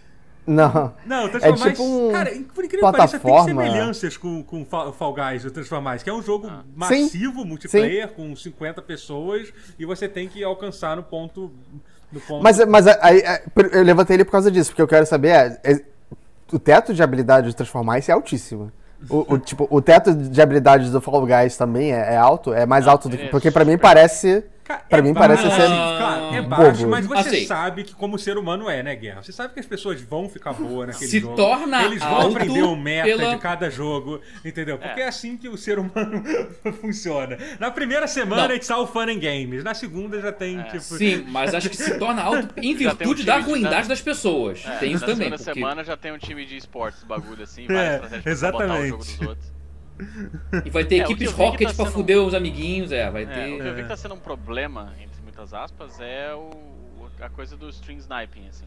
Sim. 0.49 0.55
Não. 0.55 0.93
Não, 1.07 1.25
o 1.27 1.29
Transformice, 1.29 1.71
tipo 1.71 1.83
um 1.83 2.13
cara, 2.13 2.31
por 2.55 2.65
incrível 2.65 2.91
que 2.91 2.97
pareça, 2.97 3.19
tem 3.19 3.31
plataforma. 3.31 3.63
semelhanças 3.63 4.17
com, 4.17 4.43
com 4.43 4.65
Fa- 4.65 4.93
Fall 4.93 5.15
Guys, 5.15 5.45
o 5.45 5.51
Transformice, 5.51 6.03
que 6.05 6.11
é 6.11 6.13
um 6.15 6.23
jogo 6.23 6.49
Ah. 6.51 6.63
massivo, 6.75 7.45
multiplayer, 7.45 8.09
com 8.09 8.35
50 8.35 8.81
pessoas, 8.83 9.53
e 9.79 9.85
você 9.85 10.09
tem 10.09 10.29
que 10.29 10.43
alcançar 10.43 10.97
no 10.97 11.03
ponto... 11.03 11.51
No 12.13 12.21
ponto... 12.21 12.43
Mas, 12.43 12.59
mas 12.67 12.87
aí, 12.87 13.23
eu 13.73 13.83
levantei 13.83 14.17
ele 14.17 14.25
por 14.25 14.33
causa 14.33 14.51
disso, 14.51 14.71
porque 14.71 14.83
eu 14.83 14.89
quero 14.89 15.05
saber. 15.07 15.29
É, 15.29 15.61
é- 15.65 15.81
o 16.51 16.59
teto 16.59 16.95
de 16.95 17.03
habilidade 17.03 17.49
de 17.49 17.55
Transformice 17.55 18.11
é 18.11 18.15
altíssimo. 18.15 18.73
O, 19.11 19.35
o, 19.35 19.39
tipo, 19.39 19.69
o 19.71 19.81
teto 19.83 20.13
de 20.15 20.41
habilidades 20.43 20.91
do 20.91 21.01
Fall 21.01 21.25
Guys 21.27 21.57
também 21.57 21.93
é, 21.93 22.15
é 22.15 22.17
alto? 22.17 22.53
É 22.55 22.65
mais 22.67 22.87
Não, 22.87 22.93
alto 22.93 23.09
do 23.09 23.17
que. 23.17 23.25
é 23.25 23.29
Porque 23.29 23.51
pra 23.51 23.65
mim 23.65 23.77
parece. 23.79 24.43
Ca- 24.69 24.85
pra 24.89 24.99
é 24.99 25.03
mim 25.03 25.15
parece 25.15 25.45
baixo, 25.45 25.57
ser 25.63 25.67
Claro, 25.67 26.35
é 26.35 26.43
bobo. 26.43 26.49
baixo, 26.57 26.89
mas 26.89 27.07
você 27.07 27.29
Assim. 27.37 27.47
sabe 27.47 27.85
que 27.85 27.95
como 27.95 28.19
ser 28.19 28.37
humano 28.37 28.69
é, 28.69 28.83
né, 28.83 28.95
Guerra? 28.95 29.23
Você 29.23 29.33
sabe 29.33 29.55
que 29.55 29.61
as 29.61 29.65
pessoas 29.67 29.99
vão 30.03 30.29
ficar 30.29 30.53
boas 30.53 30.89
naquele 30.93 31.11
Se 31.11 31.21
jogo. 31.21 31.35
torna 31.37 31.85
Eles 31.85 32.01
vão 32.01 32.15
alto 32.15 32.37
aprender 32.37 32.63
o 32.63 32.77
meta 32.77 33.05
pela- 33.07 33.35
de 33.35 33.41
cada 33.41 33.71
jogo, 33.71 34.21
entendeu? 34.45 34.77
Porque 34.79 35.01
é. 35.01 35.05
É. 35.05 35.09
assim 35.09 35.37
que 35.39 35.49
o 35.49 35.57
ser 35.57 35.79
humano 35.79 36.23
funciona. 36.83 37.39
Na 37.59 37.71
primeira 37.71 38.07
semana, 38.07 38.55
it's 38.55 38.71
all 38.71 38.87
fun 38.87 39.05
and 39.09 39.19
games. 39.21 39.65
Na 39.65 39.73
segunda 39.73 40.21
já 40.21 40.31
tem, 40.33 40.61
É. 40.61 40.65
tipo... 40.65 40.81
Sim, 40.81 41.25
mas 41.29 41.55
acho 41.55 41.71
que 41.71 41.77
se 41.77 41.99
torna 41.99 42.21
alto 42.23 42.49
em 42.59 42.77
tem 42.77 42.87
um 42.87 42.91
virtude 42.91 43.25
da 43.25 43.39
ruindade 43.39 43.89
das 43.89 44.03
pessoas. 44.03 44.63
É, 44.67 44.71
tem 44.77 44.93
isso 44.93 45.01
na 45.01 45.07
também. 45.13 45.29
segunda 45.31 45.39
Porque... 45.45 45.55
semana 45.61 45.83
já 45.85 45.97
tem 45.97 46.13
um 46.13 46.19
time 46.19 46.45
de 46.45 46.59
esportes, 46.59 47.03
bagulho 47.05 47.43
assim, 47.43 47.65
É, 47.65 47.99
várias 47.99 48.03
estratégias 48.05 48.23
pra 48.23 48.37
sabotar 48.37 48.81
o 48.83 48.87
jogo 48.87 49.03
exatamente. 49.03 49.58
E 50.65 50.71
vai 50.71 50.85
ter 50.85 50.97
É, 51.01 51.03
equipes 51.03 51.33
Rocket 51.33 51.69
tá 51.69 51.75
pra 51.75 51.85
sendo- 51.87 51.93
fuder 51.93 52.19
os 52.19 52.35
amiguinhos, 52.35 52.93
é, 52.93 53.11
vai 53.11 53.25
É, 53.25 53.27
ter. 53.27 53.55
o 53.55 53.61
que 53.61 53.67
eu 53.69 53.75
vi 53.75 53.83
que 53.83 53.89
tá 53.89 53.97
sendo 53.97 54.15
um 54.15 54.19
problema, 54.21 54.95
entre 55.01 55.21
muitas 55.23 55.53
aspas, 55.53 55.99
é 56.01 56.33
o, 56.35 56.51
a 57.21 57.29
coisa 57.29 57.57
do 57.57 57.69
string 57.69 57.99
sniping, 58.01 58.47
assim. 58.49 58.67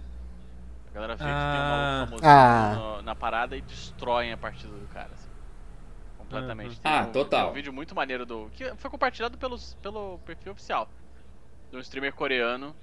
A 0.89 0.93
galera 0.93 1.15
vê 1.15 1.23
Ah. 1.23 1.27
que 1.27 1.31
tem 1.55 1.61
um 1.61 1.69
maluco 1.69 2.21
famosinho 2.21 2.29
Ah. 2.29 2.75
no- 2.97 3.01
na 3.03 3.15
parada 3.15 3.55
e 3.55 3.61
destroem 3.61 4.33
a 4.33 4.37
partida 4.37 4.73
do 4.73 4.87
cara, 4.93 5.09
assim. 5.13 5.29
Completamente. 6.17 6.75
Uhum. 6.75 6.81
Tem 6.81 6.91
Ah, 6.91 7.01
um, 7.07 7.11
total. 7.11 7.41
Tem 7.43 7.49
um 7.51 7.53
vídeo 7.53 7.73
muito 7.73 7.95
maneiro 7.95 8.25
do. 8.25 8.49
que 8.53 8.73
foi 8.75 8.89
compartilhado 8.89 9.37
pelos, 9.37 9.73
pelo 9.81 10.17
perfil 10.25 10.51
oficial. 10.51 10.89
De 11.69 11.77
um 11.77 11.79
streamer 11.79 12.13
coreano. 12.13 12.75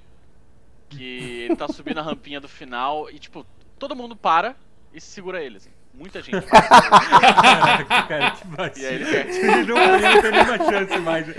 Que 0.90 1.43
ele 1.45 1.57
tá 1.57 1.69
subindo 1.69 1.99
a 1.99 2.02
rampinha 2.02 2.40
do 2.40 2.49
final 2.49 3.11
e, 3.11 3.19
tipo, 3.19 3.45
todo 3.78 3.95
mundo 3.95 4.17
para 4.17 4.57
e 4.93 4.99
segura 5.00 5.43
ele, 5.43 5.59
assim. 5.59 5.71
Muita 5.99 6.23
gente. 6.23 6.47
Caraca, 6.47 8.02
cara, 8.07 8.31
que 8.71 8.81
e 8.81 8.87
aí 8.87 8.95
ele 8.95 9.05
vacilo. 9.05 9.25
perde. 9.25 9.38
Ele 9.38 9.67
não, 9.67 9.95
ele 9.95 10.09
não 10.14 10.23
tem 10.23 10.31
nenhuma 10.33 10.59
chance 10.71 10.99
mais 11.00 11.26
de 11.26 11.33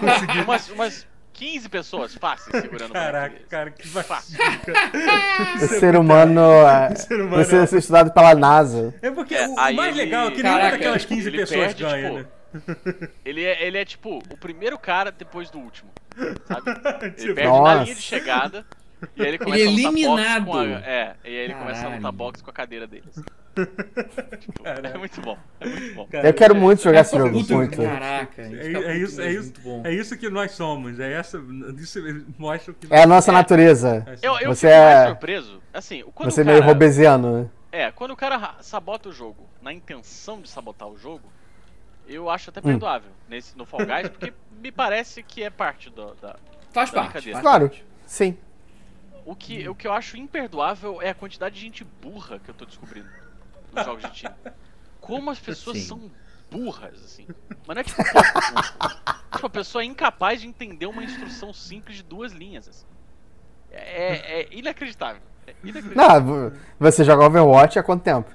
conseguir. 0.00 0.40
umas, 0.40 0.70
umas 0.70 1.06
15 1.34 1.68
pessoas 1.68 2.14
fáceis 2.14 2.62
segurando 2.62 2.90
o 2.90 2.94
Caraca, 2.94 3.28
deles. 3.34 3.46
cara, 3.48 3.70
que 3.70 3.86
Fácil. 3.88 4.38
vacilo, 4.38 4.58
cara. 4.60 5.54
O 5.56 5.58
ser 5.68 5.96
humano. 5.96 6.40
é, 6.66 6.94
ser 6.94 7.14
humano 7.20 7.34
precisa 7.36 7.62
é- 7.62 7.66
ser 7.66 7.78
estudado 7.78 8.10
pela 8.12 8.34
NASA. 8.34 8.94
É 9.02 9.10
porque 9.10 9.34
É, 9.34 9.46
o, 9.46 9.52
o 9.52 9.54
mais 9.56 9.78
ele- 9.94 10.04
legal 10.04 10.28
é 10.28 10.30
que 10.30 10.42
nenhuma 10.42 10.70
daquelas 10.70 11.04
15 11.04 11.28
ele 11.28 11.36
pessoas 11.38 11.60
perde, 11.74 11.82
ganha, 11.84 12.02
tipo, 12.08 12.18
né? 12.18 12.26
Ele 13.22 13.44
é, 13.44 13.66
ele 13.66 13.76
é 13.76 13.84
tipo 13.84 14.16
o 14.30 14.36
primeiro 14.38 14.78
cara 14.78 15.12
depois 15.12 15.50
do 15.50 15.58
último. 15.58 15.90
Sabe? 16.46 16.70
Ele 17.02 17.10
Tipo, 17.10 17.34
perde 17.34 17.50
na 17.52 17.58
Nossa. 17.58 17.82
linha 17.82 17.94
de 17.94 18.00
chegada. 18.00 18.64
E 19.14 19.20
aí 19.20 19.28
ele 19.28 19.38
começa 19.38 19.62
Ele 19.62 19.82
é 19.82 19.86
a 19.86 19.90
lutar 19.90 19.92
eliminado. 19.92 20.44
boxe 20.46 20.68
com 20.70 20.74
a, 20.74 20.80
É, 20.90 21.14
e 21.22 21.28
aí 21.28 21.34
ele 21.34 21.54
começa 21.54 21.80
a 21.80 21.84
lutar 21.84 21.96
Caralho. 22.00 22.16
boxe 22.16 22.42
com 22.42 22.48
a 22.50 22.52
cadeira 22.54 22.86
dele. 22.86 23.04
assim. 23.10 23.22
Caraca. 24.62 24.88
é 24.88 24.98
muito 24.98 25.20
bom. 25.20 25.38
É 25.60 25.66
muito 25.68 25.94
bom. 25.94 26.06
Cara, 26.06 26.28
Eu 26.28 26.34
quero 26.34 26.54
muito 26.54 26.82
jogar 26.82 27.00
esse 27.00 27.16
jogo, 27.16 27.40
puto, 27.40 27.54
muito. 27.54 27.76
Caraca, 27.82 28.42
É, 28.42 28.72
é 28.92 28.96
isso, 28.98 29.20
é, 29.20 29.30
isso, 29.32 29.42
muito 29.44 29.60
bom. 29.60 29.82
é 29.84 29.92
isso 29.94 30.16
que 30.16 30.28
nós 30.28 30.52
somos. 30.52 31.00
É 31.00 31.12
essa, 31.12 31.38
isso 31.78 31.98
mostra 32.38 32.72
o 32.72 32.74
que 32.74 32.86
É 32.92 33.02
a 33.02 33.06
nossa 33.06 33.32
natureza. 33.32 34.04
É, 34.06 34.26
Eu, 34.26 34.38
eu 34.38 34.54
Você 34.54 34.68
é- 34.68 35.06
surpreso. 35.08 35.62
Assim, 35.72 36.02
quando 36.14 36.30
Você 36.30 36.40
é 36.42 36.44
meio 36.44 36.62
robesiano, 36.62 37.42
né? 37.42 37.50
É, 37.72 37.90
quando 37.90 38.12
o 38.12 38.16
cara 38.16 38.36
ra- 38.36 38.56
sabota 38.60 39.08
o 39.08 39.12
jogo 39.12 39.46
na 39.60 39.72
intenção 39.72 40.40
de 40.40 40.48
sabotar 40.48 40.88
o 40.88 40.96
jogo, 40.96 41.24
eu 42.06 42.30
acho 42.30 42.48
Hum. 42.48 42.52
até 42.52 42.60
perdoável 42.60 43.10
nesse, 43.28 43.56
no 43.56 43.66
Fall 43.66 43.80
Guys, 43.84 44.08
porque 44.08 44.32
me 44.62 44.70
parece 44.72 45.22
que 45.22 45.42
é 45.42 45.50
parte 45.50 45.90
do, 45.90 46.14
da, 46.14 46.36
Faz 46.72 46.90
da 46.90 47.02
parte. 47.02 47.30
faz 47.32 47.42
Claro, 47.42 47.68
parte. 47.68 47.84
sim. 48.06 48.36
O 49.24 49.34
que, 49.34 49.68
o 49.68 49.74
que 49.74 49.88
eu 49.88 49.92
acho 49.92 50.16
imperdoável 50.16 51.02
é 51.02 51.10
a 51.10 51.14
quantidade 51.14 51.56
de 51.56 51.60
gente 51.60 51.84
burra 52.00 52.38
que 52.38 52.48
eu 52.48 52.54
tô 52.54 52.64
descobrindo 52.64 53.08
nos 53.74 53.84
jogos 53.84 54.02
de 54.04 54.10
time. 54.10 54.34
Como 55.00 55.30
as 55.30 55.38
pessoas 55.38 55.78
Sim. 55.78 55.84
são 55.84 56.10
burras, 56.50 57.02
assim. 57.04 57.26
Mas 57.66 57.74
não 57.74 57.80
é 57.80 57.84
tipo 57.84 58.02
pouco. 58.12 59.02
Tipo, 59.32 59.46
a 59.46 59.50
pessoa 59.50 59.82
é 59.82 59.84
incapaz 59.84 60.40
de 60.40 60.46
entender 60.46 60.86
uma 60.86 61.02
instrução 61.04 61.52
simples 61.52 61.96
de 61.98 62.02
duas 62.02 62.32
linhas, 62.32 62.68
assim. 62.68 62.86
É, 63.70 64.42
é 64.42 64.48
inacreditável. 64.50 65.20
É 65.46 65.54
inacreditável. 65.62 66.24
Não, 66.24 66.50
vo- 66.50 66.56
você 66.78 67.04
joga 67.04 67.24
Overwatch 67.26 67.78
há 67.78 67.82
quanto 67.82 68.02
tempo? 68.02 68.30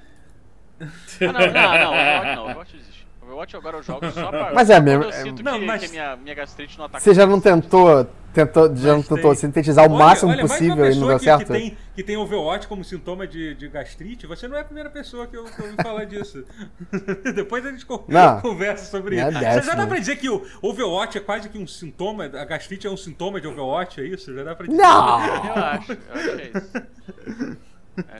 Ah, 0.80 0.86
não, 1.20 1.32
não, 1.32 2.24
não, 2.24 2.34
não, 2.36 2.44
Overwatch 2.44 2.76
existe. 2.76 2.91
Overwatch 3.32 3.56
agora 3.56 3.78
eu 3.78 3.82
jogo 3.82 4.10
só 4.10 4.28
pra. 4.30 4.52
Mas 4.54 4.68
é 4.70 4.78
mesmo, 4.80 5.04
Eu 5.04 5.08
é- 5.08 5.12
sinto 5.22 5.42
Não, 5.42 5.58
que, 5.58 5.64
mas- 5.66 5.82
que 5.82 5.88
minha, 5.88 6.16
minha 6.16 6.34
gastrite 6.34 6.78
não 6.78 6.84
ataca. 6.84 7.02
Você 7.02 7.14
já 7.14 7.26
não 7.26 7.40
tentou, 7.40 8.04
tentou 8.32 8.76
já 8.76 8.92
não 8.94 9.02
tentou 9.02 9.34
sintetizar 9.34 9.88
o 9.90 9.94
Olha- 9.94 10.04
máximo 10.04 10.30
olha, 10.32 10.42
possível 10.42 10.90
e 10.90 10.94
não 10.94 11.08
deu 11.08 11.18
que, 11.18 11.24
certo? 11.24 11.38
Que 11.46 11.52
tem, 11.52 11.76
que 11.94 12.02
tem 12.02 12.16
Overwatch 12.16 12.66
como 12.68 12.84
sintoma 12.84 13.26
de, 13.26 13.54
de 13.54 13.68
gastrite, 13.68 14.26
você 14.26 14.46
não 14.46 14.56
é 14.56 14.60
a 14.60 14.64
primeira 14.64 14.90
pessoa 14.90 15.26
que 15.26 15.36
eu, 15.36 15.44
que 15.44 15.58
eu 15.60 15.64
ouvi 15.66 15.82
falar 15.82 16.04
disso. 16.04 16.44
Depois 17.34 17.64
a 17.64 17.70
gente 17.70 17.86
Não. 18.08 18.40
conversa 18.42 18.90
sobre 18.90 19.18
é 19.18 19.28
isso. 19.28 19.38
Você 19.38 19.62
já 19.62 19.74
dá 19.74 19.86
pra 19.86 19.98
dizer 19.98 20.16
que 20.16 20.28
o 20.28 20.44
Overwatch 20.60 21.16
é 21.18 21.20
quase 21.20 21.48
que 21.48 21.58
um 21.58 21.66
sintoma, 21.66 22.24
a 22.26 22.44
gastrite 22.44 22.86
é 22.86 22.90
um 22.90 22.96
sintoma 22.96 23.40
de 23.40 23.48
Overwatch, 23.48 24.00
é 24.00 24.04
isso? 24.04 24.34
Já 24.34 24.44
dá 24.44 24.54
pra 24.54 24.66
dizer? 24.66 24.78
Não! 24.78 25.24
Eu 25.26 25.54
acho, 25.54 25.92
eu 25.92 25.98
acho 26.14 26.36
que 26.36 26.42
é 26.42 26.50
isso. 26.54 26.86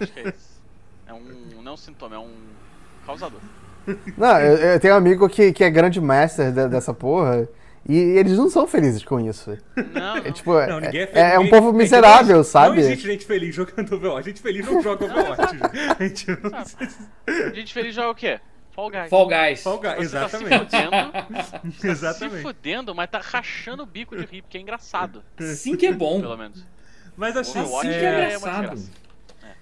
Acho 0.00 0.12
que 0.12 0.20
é 0.20 0.28
isso. 0.28 0.52
É 1.06 1.12
um. 1.12 1.62
Não 1.62 1.72
é 1.72 1.74
um 1.74 1.76
sintoma, 1.76 2.16
é 2.16 2.18
um 2.18 2.30
causador. 3.06 3.40
Não, 4.16 4.40
eu, 4.40 4.56
eu 4.56 4.80
tenho 4.80 4.94
um 4.94 4.96
amigo 4.96 5.28
que, 5.28 5.52
que 5.52 5.64
é 5.64 5.70
grande 5.70 6.00
master 6.00 6.52
de- 6.52 6.68
dessa 6.68 6.92
porra 6.94 7.48
e 7.88 7.96
eles 7.96 8.36
não 8.38 8.48
são 8.48 8.66
felizes 8.66 9.02
com 9.04 9.18
isso. 9.20 9.58
Não, 9.92 10.16
É 10.18 10.20
não. 10.24 10.32
tipo, 10.32 10.52
Não, 10.66 10.80
ninguém 10.80 11.00
é 11.00 11.04
é, 11.04 11.06
feliz. 11.08 11.32
é 11.34 11.38
um 11.38 11.48
povo 11.50 11.70
é 11.70 11.72
miserável, 11.72 12.36
não, 12.36 12.44
sabe? 12.44 12.76
Não 12.76 12.82
existe 12.84 13.06
gente 13.06 13.26
feliz 13.26 13.54
jogando 13.54 13.92
Overwatch. 13.94 14.28
Gente 14.28 14.40
feliz 14.40 14.66
não 14.66 14.80
joga 14.82 15.04
Overwatch. 15.04 15.56
gente 16.00 16.26
não... 16.30 17.52
Gente 17.54 17.74
feliz 17.74 17.94
joga 17.94 18.10
o 18.10 18.14
quê? 18.14 18.40
Fall 18.74 18.90
Guys. 18.90 19.10
Fall 19.10 19.28
Guys. 19.28 19.62
Fall 19.62 19.78
Guys, 19.80 20.10
Você 20.10 20.16
tá 20.18 20.28
se 20.28 20.36
exatamente. 20.36 20.70
fudendo, 20.70 21.72
se 21.78 21.88
exatamente. 21.88 22.42
fudendo, 22.42 22.94
mas 22.94 23.10
tá 23.10 23.18
rachando 23.18 23.82
o 23.82 23.86
bico 23.86 24.16
de 24.16 24.24
rir, 24.24 24.42
porque 24.42 24.56
é 24.56 24.60
engraçado, 24.62 25.22
Sim 25.38 25.76
que 25.76 25.86
é 25.86 25.92
bom. 25.92 26.20
pelo 26.20 26.36
menos. 26.38 26.64
Mas 27.14 27.36
assim, 27.36 27.58
Overwatch 27.60 27.88
Sim 27.88 27.94
é- 27.94 27.98
que 27.98 28.04
é 28.04 28.08
é 28.08 28.36
engraçado. 28.36 28.80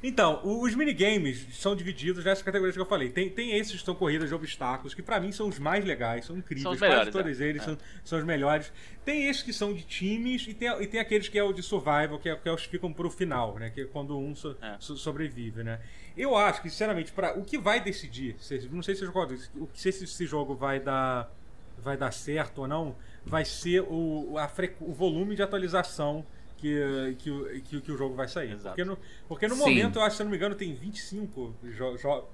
Então, 0.02 0.40
os 0.44 0.74
minigames 0.74 1.46
são 1.52 1.76
divididos 1.76 2.24
nessas 2.24 2.42
categorias 2.42 2.74
que 2.74 2.80
eu 2.80 2.86
falei. 2.86 3.10
Tem, 3.10 3.28
tem 3.28 3.52
esses 3.56 3.78
que 3.78 3.84
são 3.84 3.94
corridas 3.94 4.30
de 4.30 4.34
obstáculos, 4.34 4.94
que 4.94 5.02
pra 5.02 5.20
mim 5.20 5.30
são 5.30 5.46
os 5.48 5.58
mais 5.58 5.84
legais, 5.84 6.24
são 6.24 6.38
incríveis. 6.38 6.62
São 6.62 6.72
os 6.72 6.78
Quase 6.78 6.90
melhores, 6.90 7.12
todos 7.12 7.40
é. 7.40 7.44
eles 7.44 7.60
É. 7.62 7.64
São, 7.66 7.78
são 8.02 8.18
os 8.18 8.24
melhores. 8.24 8.72
Tem 9.04 9.28
esses 9.28 9.42
que 9.42 9.52
são 9.52 9.74
de 9.74 9.82
times 9.82 10.46
e 10.48 10.54
tem, 10.54 10.68
e 10.82 10.86
tem 10.86 11.00
aqueles 11.00 11.28
que 11.28 11.38
é 11.38 11.42
o 11.44 11.52
de 11.52 11.62
survival, 11.62 12.18
que 12.18 12.30
é, 12.30 12.36
que 12.36 12.48
é 12.48 12.52
os 12.52 12.62
que 12.64 12.70
ficam 12.70 12.90
pro 12.92 13.10
final, 13.10 13.58
né? 13.58 13.68
Que 13.68 13.82
é 13.82 13.84
quando 13.84 14.18
um 14.18 14.34
so- 14.34 14.56
É. 14.62 14.76
so- 14.80 14.96
sobrevive, 14.96 15.62
né? 15.62 15.80
Eu 16.16 16.34
acho 16.34 16.62
que, 16.62 16.70
sinceramente, 16.70 17.12
para 17.12 17.38
o 17.38 17.44
que 17.44 17.58
vai 17.58 17.80
decidir, 17.80 18.36
se- 18.40 18.68
não 18.72 18.82
sei 18.82 18.94
se, 18.94 19.02
eu 19.02 19.08
concordo, 19.08 19.34
o 19.56 19.66
que- 19.66 19.80
se 19.80 19.90
esse, 19.90 20.04
esse 20.04 20.24
jogo 20.26 20.54
vai 20.54 20.80
dar, 20.80 21.30
vai 21.78 21.96
dar 21.98 22.10
certo 22.10 22.62
ou 22.62 22.66
não, 22.68 22.96
vai 23.24 23.44
ser 23.44 23.82
o, 23.82 24.36
a 24.38 24.50
o 24.80 24.92
volume 24.94 25.36
de 25.36 25.42
atualização 25.42 26.24
que, 26.60 27.16
que, 27.18 27.30
o- 27.30 27.62
que, 27.62 27.80
que 27.80 27.92
o 27.92 27.96
jogo 27.96 28.14
vai 28.14 28.28
sair. 28.28 28.52
Exato. 28.52 28.76
Porque 28.76 28.84
no, 28.84 28.98
porque 29.28 29.48
no 29.48 29.54
Sim. 29.54 29.60
momento, 29.60 29.98
eu 29.98 30.02
acho, 30.02 30.16
se 30.16 30.22
eu 30.22 30.24
não 30.24 30.30
me 30.30 30.36
engano, 30.36 30.54
tem 30.54 30.74
25 30.74 31.54
jo 31.64 31.96
jo 31.96 32.24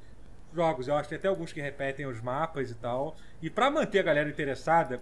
jogos. 0.54 0.88
Eu 0.88 0.94
acho 0.94 1.04
que 1.04 1.10
tem 1.10 1.18
até 1.18 1.28
alguns 1.28 1.52
que 1.52 1.60
repetem 1.60 2.06
os 2.06 2.20
mapas 2.20 2.70
e 2.70 2.74
tal. 2.74 3.16
E 3.42 3.48
pra 3.50 3.70
manter 3.70 4.00
a 4.00 4.02
galera 4.02 4.28
interessada, 4.28 5.00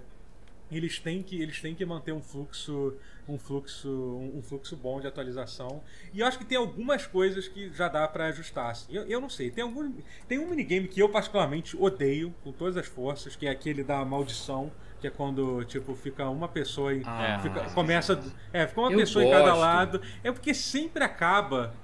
eles 0.71 0.99
têm 0.99 1.23
que, 1.23 1.41
eles 1.41 1.61
têm 1.61 1.75
que 1.75 1.85
manter 1.85 2.13
um 2.13 2.23
fluxo 2.23 2.95
um 3.27 3.39
fluxo 3.39 3.89
um, 4.35 4.43
fluxo 4.43 4.77
bom 4.77 5.01
de 5.01 5.07
atualização 5.07 5.83
e 6.13 6.21
eu 6.21 6.27
acho 6.27 6.39
que 6.39 6.45
tem 6.45 6.59
algumas 6.59 7.07
coisas 7.07 7.49
que 7.49 7.73
já 7.73 7.89
dá 7.89 8.07
pra 8.07 8.27
ajustar 8.27 8.71
assim. 8.71 8.93
eu, 8.95 9.03
eu 9.05 9.19
não 9.21 9.31
sei 9.31 9.51
tem 9.51 9.65
algum 9.65 9.95
tem 10.29 10.39
um 10.39 10.47
minigame 10.49 10.89
que 10.89 11.01
eu 11.01 11.09
particularmente 11.09 11.75
odeio 11.79 12.35
com 12.43 12.53
todas 12.53 12.77
as 12.77 12.87
forças 12.87 13.35
que 13.35 13.47
é 13.47 13.51
aquele 13.51 13.83
da 13.83 14.05
maldição 14.05 14.71
que 15.05 15.09
é 15.09 15.11
quando 15.11 15.63
tipo 15.67 15.95
fica 15.95 16.27
uma 16.31 16.49
pessoa 16.49 16.95
e 16.95 17.03
Ah, 17.05 17.39
fica- 17.43 17.61
começa 17.75 18.19
é 18.55 18.67
fica 18.67 18.81
uma 18.81 18.91
Eu 18.91 18.99
pessoa 18.99 19.23
em 19.23 19.31
cada 19.31 19.51
gosto. 19.51 19.61
lado 19.61 20.01
é 20.23 20.33
porque 20.33 20.55
sempre 20.55 21.05
acaba 21.05 21.75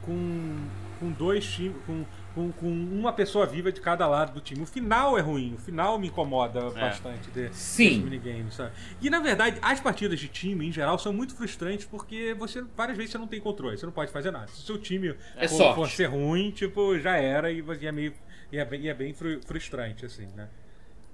com, 0.00 0.56
com 0.98 1.10
dois 1.12 1.44
times, 1.44 1.76
com, 1.86 2.06
com, 2.34 2.50
com 2.52 2.66
uma 2.70 3.12
pessoa 3.12 3.44
viva 3.44 3.70
de 3.70 3.82
cada 3.82 4.06
lado 4.06 4.32
do 4.32 4.40
time. 4.40 4.62
O 4.62 4.66
final 4.66 5.18
é 5.18 5.20
ruim, 5.20 5.52
o 5.52 5.58
final 5.58 5.98
me 5.98 6.06
incomoda 6.08 6.70
bastante 6.70 7.30
de, 7.30 7.52
Sim. 7.54 7.84
desses 7.84 8.02
minigames, 8.04 8.54
sabe? 8.54 8.70
E 9.02 9.10
na 9.10 9.20
verdade, 9.20 9.58
as 9.60 9.78
partidas 9.78 10.18
de 10.18 10.28
time 10.28 10.66
em 10.66 10.72
geral 10.72 10.98
são 10.98 11.12
muito 11.12 11.34
frustrantes 11.36 11.84
porque 11.84 12.34
você 12.38 12.64
várias 12.74 12.96
vezes 12.96 13.12
você 13.12 13.18
não 13.18 13.26
tem 13.28 13.40
controle, 13.40 13.76
você 13.76 13.84
não 13.84 13.92
pode 13.92 14.10
fazer 14.10 14.30
nada. 14.30 14.46
Se 14.48 14.62
o 14.62 14.66
seu 14.66 14.78
time 14.78 15.14
É 15.36 15.46
for, 15.46 15.74
for 15.74 15.90
ser 15.90 16.06
ruim, 16.06 16.50
tipo, 16.50 16.98
já 16.98 17.14
era 17.18 17.52
e, 17.52 17.62
e 17.62 17.86
é 17.86 17.92
meio 17.92 18.14
e 18.50 18.56
é 18.58 18.64
bem, 18.64 18.80
e 18.80 18.88
é 18.88 18.94
bem 18.94 19.12
fru- 19.12 19.40
frustrante 19.46 20.06
assim, 20.06 20.26
né? 20.34 20.48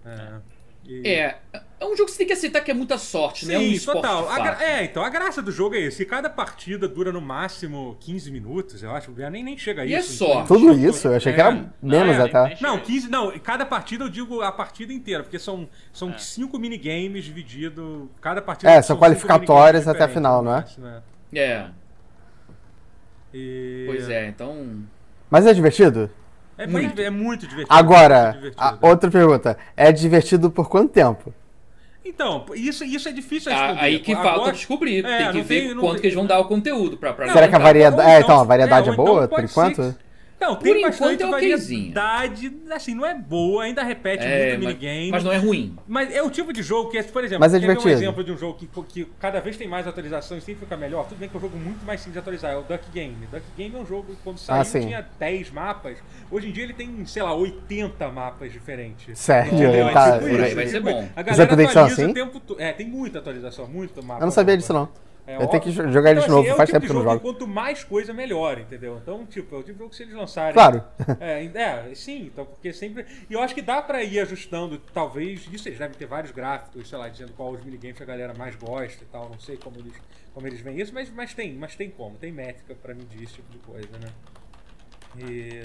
É. 0.05 0.56
E- 0.89 1.09
É, 1.09 1.37
é 1.81 1.85
um 1.85 1.97
jogo 1.97 2.07
que 2.07 2.13
você 2.13 2.19
tem 2.19 2.27
que 2.27 2.33
aceitar 2.33 2.61
que 2.61 2.71
é 2.71 2.75
muita 2.75 2.97
sorte, 2.99 3.45
né? 3.47 3.55
É 3.55 3.59
um 3.59 3.63
Sim, 3.63 3.73
esporte 3.73 4.03
total. 4.03 4.25
gra-. 4.27 4.59
É, 4.65 4.85
então 4.85 5.03
a 5.03 5.09
graça 5.11 5.43
do 5.43 5.51
jogo 5.53 5.75
é 5.75 5.81
isso. 5.81 5.97
Se 5.99 6.05
cada 6.05 6.31
partida 6.31 6.87
dura 6.89 7.13
no 7.13 7.21
máximo 7.21 7.97
15 8.01 8.31
minutos, 8.31 8.83
eu 8.83 8.91
acho, 8.93 9.11
nem, 9.31 9.43
nem 9.43 9.59
chega 9.59 9.83
a 9.83 9.87
E 9.87 9.95
é 9.95 9.99
isso. 9.99 10.15
sorte. 10.19 10.45
Então, 10.45 10.59
Tudo 10.59 10.79
isso? 10.79 11.09
Eu 11.09 11.17
achei 11.17 11.33
que 11.33 11.41
é. 11.41 11.45
era 11.45 11.71
menos 11.83 12.17
é, 12.17 12.23
até. 12.23 12.45
nem- 12.49 12.57
Não, 12.63 12.79
15, 12.81 13.09
não, 13.11 13.39
cada 13.41 13.67
partida 13.67 14.05
eu 14.05 14.09
digo 14.09 14.41
a 14.43 14.51
partida 14.53 14.93
inteira, 14.93 15.23
porque 15.23 15.39
são, 15.39 15.69
são 15.93 16.11
É. 16.11 16.19
cinco 16.19 16.59
minigames 16.59 17.25
dividido. 17.25 18.11
Cada 18.21 18.41
partida 18.41 18.71
É, 18.71 18.81
são 18.81 18.95
cinco 18.97 19.01
qualificatórias 19.05 19.87
até 19.89 20.05
a 20.05 20.09
final, 20.09 20.43
não 20.43 20.57
é? 20.57 20.65
é? 21.35 21.39
É, 21.41 21.67
E- 23.35 23.85
pois 23.87 24.09
é, 24.09 24.29
então. 24.29 24.83
Mas 25.31 25.47
é 25.47 25.53
divertido? 25.53 26.11
É, 26.59 26.67
bem- 26.67 26.93
é 26.97 27.11
muito 27.11 27.47
divertido. 27.47 27.75
Agora, 27.77 28.25
muito 28.33 28.37
divertido. 28.37 28.63
a 28.65 28.87
outra 28.89 29.11
pergunta. 29.11 29.59
É 29.77 29.93
divertido 29.93 30.51
por 30.51 30.69
quanto 30.69 30.91
tempo? 30.93 31.33
Então, 32.05 32.47
isso, 32.55 32.85
isso 32.85 33.09
é 33.09 33.13
difícil 33.13 33.53
Ah, 33.53 33.57
responder. 33.57 33.81
aí 33.81 33.99
que 33.99 34.13
Agora- 34.13 34.35
falta 34.37 34.53
descobrir. 34.53 35.05
É, 35.05 35.19
tem 35.19 35.27
que 35.33 35.39
não 35.39 35.45
ver 35.45 35.61
tem- 35.63 35.75
não 35.75 35.81
quanto 35.83 35.93
tem- 35.95 36.01
que 36.03 36.07
eles 36.07 36.15
vão 36.15 36.25
dar 36.27 36.39
o 36.39 36.45
conteúdo 36.45 36.97
pra, 36.97 37.13
pra 37.13 37.33
Será 37.33 37.49
que 37.49 37.55
a 37.55 37.59
variedade- 37.59 38.09
é, 38.11 38.21
então, 38.21 38.41
a 38.41 38.45
variedade 38.45 38.89
ou 38.89 38.95
é 38.95 38.97
boa, 38.97 39.21
por 39.23 39.29
pode 39.31 39.45
enquanto? 39.51 39.95
Não, 40.39 40.55
Por 40.55 40.65
tem 40.65 40.83
bastante 40.83 41.23
é 41.23 41.27
okzinho. 41.27 41.93
variedade, 41.95 42.53
assim, 42.71 42.95
não 42.95 43.07
é 43.07 43.15
boa, 43.15 43.65
ainda 43.65 43.83
repete 43.83 44.23
É, 44.23 44.51
muito 44.51 44.65
mas, 44.65 44.75
minigame. 44.75 45.11
mas 45.11 45.25
não 45.25 45.33
é 45.33 45.39
ruim. 45.39 45.77
Mas 45.89 46.15
é 46.15 46.23
o 46.23 46.31
tipo 46.31 46.53
de 46.53 46.63
jogo 46.63 46.91
que, 46.91 47.03
por 47.05 47.25
exemplo, 47.25 47.41
Mas 47.41 47.55
é 47.55 47.59
quer 47.59 47.67
ver 47.67 47.73
um 47.73 47.77
divertido. 47.79 48.03
exemplo 48.05 48.23
de 48.25 48.33
um 48.33 48.37
jogo 48.39 48.59
que, 48.59 48.67
que 48.83 49.11
cada 49.19 49.41
vez 49.41 49.57
tem 49.57 49.67
mais 49.67 49.87
atualizações 49.87 50.43
e 50.43 50.47
sempre 50.47 50.61
fica 50.67 50.77
melhor. 50.77 51.07
Tudo 51.09 51.19
bem 51.19 51.29
que 51.29 51.35
é 51.35 51.39
um 51.39 51.41
jogo 51.41 51.57
muito 51.57 51.85
mais 51.87 52.01
simples 52.01 52.13
de 52.15 52.19
atualizar, 52.19 52.53
é 52.53 52.57
o 52.57 52.63
Duck 52.63 52.85
Game. 52.93 53.17
Duck 53.33 53.43
Game 53.57 53.75
é 53.75 53.79
um 53.79 53.87
jogo 53.87 54.13
que 54.15 54.19
quando 54.23 54.37
saiu 54.39 54.61
Ah, 54.61 54.65
tinha 54.65 55.07
10 55.19 55.51
mapas. 55.51 55.99
Hoje 56.31 56.49
em 56.49 56.53
dia 56.53 56.65
ele 56.65 56.75
tem, 56.75 57.07
sei 57.07 57.23
lá, 57.23 57.35
80 57.35 58.09
mapas 58.11 58.53
diferentes. 58.53 59.19
Sério? 59.19 59.53
É 59.67 59.93
Tá- 59.93 60.19
tipo 60.19 60.37
vai- 60.37 60.47
isso, 60.49 60.55
vai 60.55 60.65
é 60.65 60.69
ser 60.69 60.81
bom. 60.81 61.09
A 61.17 61.21
Os 61.21 61.27
galera 61.27 61.45
atualiza 61.45 61.83
assim? 61.85 62.07
o 62.11 62.15
tempo 62.15 62.41
todo. 62.41 62.61
É, 62.61 62.73
tem 62.73 62.87
muita 62.87 63.21
atualização, 63.21 63.67
muito 63.67 64.03
mapa. 64.03 64.21
Eu 64.21 64.27
não 64.27 64.33
sabia 64.33 64.57
disso, 64.57 64.73
não. 64.75 64.89
É, 65.27 65.43
Eu 65.43 65.49
tenho 65.49 65.63
que 65.63 65.73
jogar 65.73 66.11
ele 66.13 66.21
de 66.21 66.27
então, 66.27 66.37
novo, 66.37 66.49
assim, 66.49 66.57
faz 66.57 66.71
é 66.71 66.73
tempo 66.75 66.83
tipo 66.87 66.93
que 66.95 66.99
eu 67.01 67.05
não 67.05 67.13
jogo 67.13 67.21
quanto 67.21 67.49
mais 67.49 67.83
coisa, 67.83 68.13
melhor, 68.15 68.59
entendeu? 68.59 68.99
Então, 69.03 69.27
tipo, 69.27 69.55
é 69.57 69.59
o 69.59 69.63
tipo 69.63 69.73
de 69.73 69.79
jogo 69.81 69.91
que 69.91 69.97
se 69.97 70.03
eles 70.05 70.15
lançarem... 70.15 70.53
Claro. 70.53 70.85
É, 71.19 71.45
é, 71.45 71.95
sim, 71.95 72.27
então, 72.27 72.45
porque 72.45 72.73
sempre... 72.73 73.05
E 73.29 73.33
eu 73.35 73.41
acho 73.43 73.55
que 73.55 73.63
dá 73.63 73.83
pra 73.83 74.03
ir 74.05 74.21
ajustando, 74.21 74.79
talvez, 74.95 75.49
isso 75.53 75.69
eles 75.69 75.79
devem 75.79 75.97
ter 75.97 76.07
vários 76.07 76.31
gráficos, 76.31 76.89
sei 76.89 76.97
lá, 76.99 77.09
dizendo 77.09 77.33
qual 77.33 77.51
os 77.51 77.65
minigames 77.65 77.97
que 77.97 78.03
a 78.03 78.07
galera 78.07 78.35
mais 78.35 78.55
gosta 78.55 79.03
e 79.03 79.07
tal, 79.07 79.29
não 79.29 79.41
sei 79.41 79.57
como 79.57 79.77
eles, 79.79 79.95
como 80.33 80.47
eles 80.47 80.61
veem 80.61 80.81
isso, 80.81 80.95
mas, 80.95 81.11
mas 81.11 81.35
tem, 81.35 81.53
mas 81.55 81.75
tem 81.75 81.91
como, 81.91 82.17
tem 82.17 82.31
métrica 82.31 82.75
pra 82.75 82.95
medir 82.95 83.25
esse 83.25 83.35
tipo 83.35 83.51
de 83.51 83.59
coisa, 83.59 83.91
né? 83.99 84.09
E... 85.29 85.63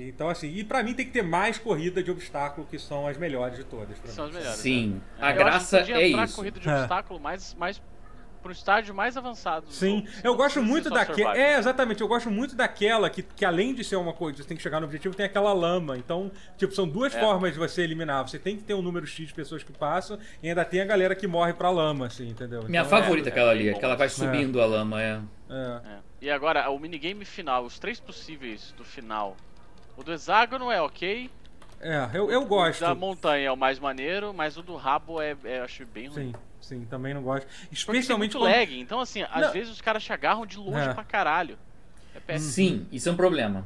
Então, 0.00 0.28
assim, 0.28 0.48
e 0.48 0.62
pra 0.62 0.80
mim 0.82 0.94
tem 0.94 1.04
que 1.04 1.10
ter 1.10 1.22
mais 1.22 1.58
corrida 1.58 2.00
de 2.02 2.10
obstáculo, 2.10 2.64
que 2.68 2.78
são 2.78 3.08
as 3.08 3.16
melhores 3.16 3.56
de 3.56 3.64
todas. 3.64 3.98
São 4.04 4.26
as 4.26 4.32
melhores. 4.32 4.58
Sim, 4.60 4.90
né? 4.90 5.00
a 5.18 5.20
Eu 5.20 5.26
acho 5.26 5.36
que 5.36 5.44
graça 5.44 5.78
podia 5.78 5.96
é 5.96 6.08
entrar 6.08 6.24
isso. 6.24 6.36
corrida 6.36 6.60
de 6.60 6.68
É. 6.68 6.78
obstáculo 6.80 7.18
mais, 7.20 7.54
mais 7.54 7.82
pro 8.48 8.52
estágio 8.52 8.94
mais 8.94 9.14
avançado. 9.14 9.66
do 9.66 9.72
Sim, 9.72 10.06
jogo. 10.06 10.18
eu 10.24 10.34
gosto 10.34 10.62
muito 10.62 10.88
daquela. 10.88 11.36
É, 11.36 11.58
exatamente, 11.58 12.00
eu 12.00 12.08
gosto 12.08 12.30
muito 12.30 12.56
daquela 12.56 13.10
que, 13.10 13.22
que 13.22 13.44
além 13.44 13.74
de 13.74 13.84
ser 13.84 13.96
uma 13.96 14.14
coisa, 14.14 14.38
você 14.42 14.48
tem 14.48 14.56
que 14.56 14.62
chegar 14.62 14.80
no 14.80 14.86
objetivo, 14.86 15.14
tem 15.14 15.26
aquela 15.26 15.52
lama. 15.52 15.98
Então, 15.98 16.30
tipo, 16.56 16.74
são 16.74 16.88
duas 16.88 17.14
É. 17.14 17.20
formas 17.20 17.52
de 17.52 17.58
você 17.58 17.82
eliminar. 17.82 18.26
Você 18.26 18.38
tem 18.38 18.56
que 18.56 18.62
ter 18.64 18.72
um 18.72 18.80
número 18.80 19.06
X 19.06 19.28
de 19.28 19.34
pessoas 19.34 19.62
que 19.62 19.72
passam 19.72 20.18
e 20.42 20.48
ainda 20.48 20.64
tem 20.64 20.80
a 20.80 20.84
galera 20.86 21.14
que 21.14 21.26
morre 21.26 21.52
pra 21.52 21.68
lama, 21.68 22.06
assim, 22.06 22.28
entendeu? 22.28 22.62
Minha 22.64 22.80
Então, 22.82 22.98
favorita, 22.98 23.28
é, 23.28 23.32
aquela 23.32 23.48
é 23.48 23.52
ali, 23.52 23.70
aquela 23.70 23.94
vai 23.96 24.08
subindo 24.08 24.62
a 24.62 24.66
lama, 24.66 25.02
é. 25.02 25.20
É. 25.50 25.80
É. 25.84 25.98
E 26.22 26.30
agora, 26.30 26.70
o 26.70 26.78
minigame 26.78 27.24
final, 27.26 27.64
os 27.66 27.78
três 27.78 28.00
possíveis 28.00 28.72
do 28.78 28.84
final. 28.84 29.36
O 29.96 30.02
do 30.02 30.12
hexágono 30.12 30.70
é 30.72 30.80
ok. 30.80 31.30
É, 31.80 32.08
eu, 32.14 32.30
eu 32.30 32.42
O 32.42 32.46
gosto. 32.46 32.80
da 32.80 32.94
montanha 32.94 33.48
é 33.48 33.52
o 33.52 33.56
mais 33.56 33.78
maneiro, 33.78 34.32
mas 34.34 34.56
o 34.56 34.62
do 34.62 34.74
rabo 34.74 35.20
é, 35.20 35.36
é 35.44 35.58
eu 35.60 35.64
acho 35.64 35.84
bem 35.86 36.06
ruim. 36.08 36.32
Sim, 36.32 36.34
sim, 36.60 36.86
também 36.90 37.14
não 37.14 37.22
gosto. 37.22 37.46
Especialmente 37.72 38.06
tem 38.08 38.16
muito 38.18 38.38
quando- 38.38 38.50
lag. 38.52 38.80
Então, 38.80 39.00
assim, 39.00 39.22
às 39.22 39.42
Não. 39.46 39.52
vezes 39.52 39.72
os 39.72 39.80
caras 39.80 40.02
te 40.02 40.12
agarram 40.12 40.44
de 40.46 40.58
longe 40.58 40.88
É. 40.88 40.94
pra 40.94 41.04
caralho. 41.04 41.58
É 42.14 42.20
péssimo. 42.20 42.50
Sim, 42.50 42.86
isso 42.92 43.08
é 43.08 43.12
um 43.12 43.16
problema. 43.16 43.64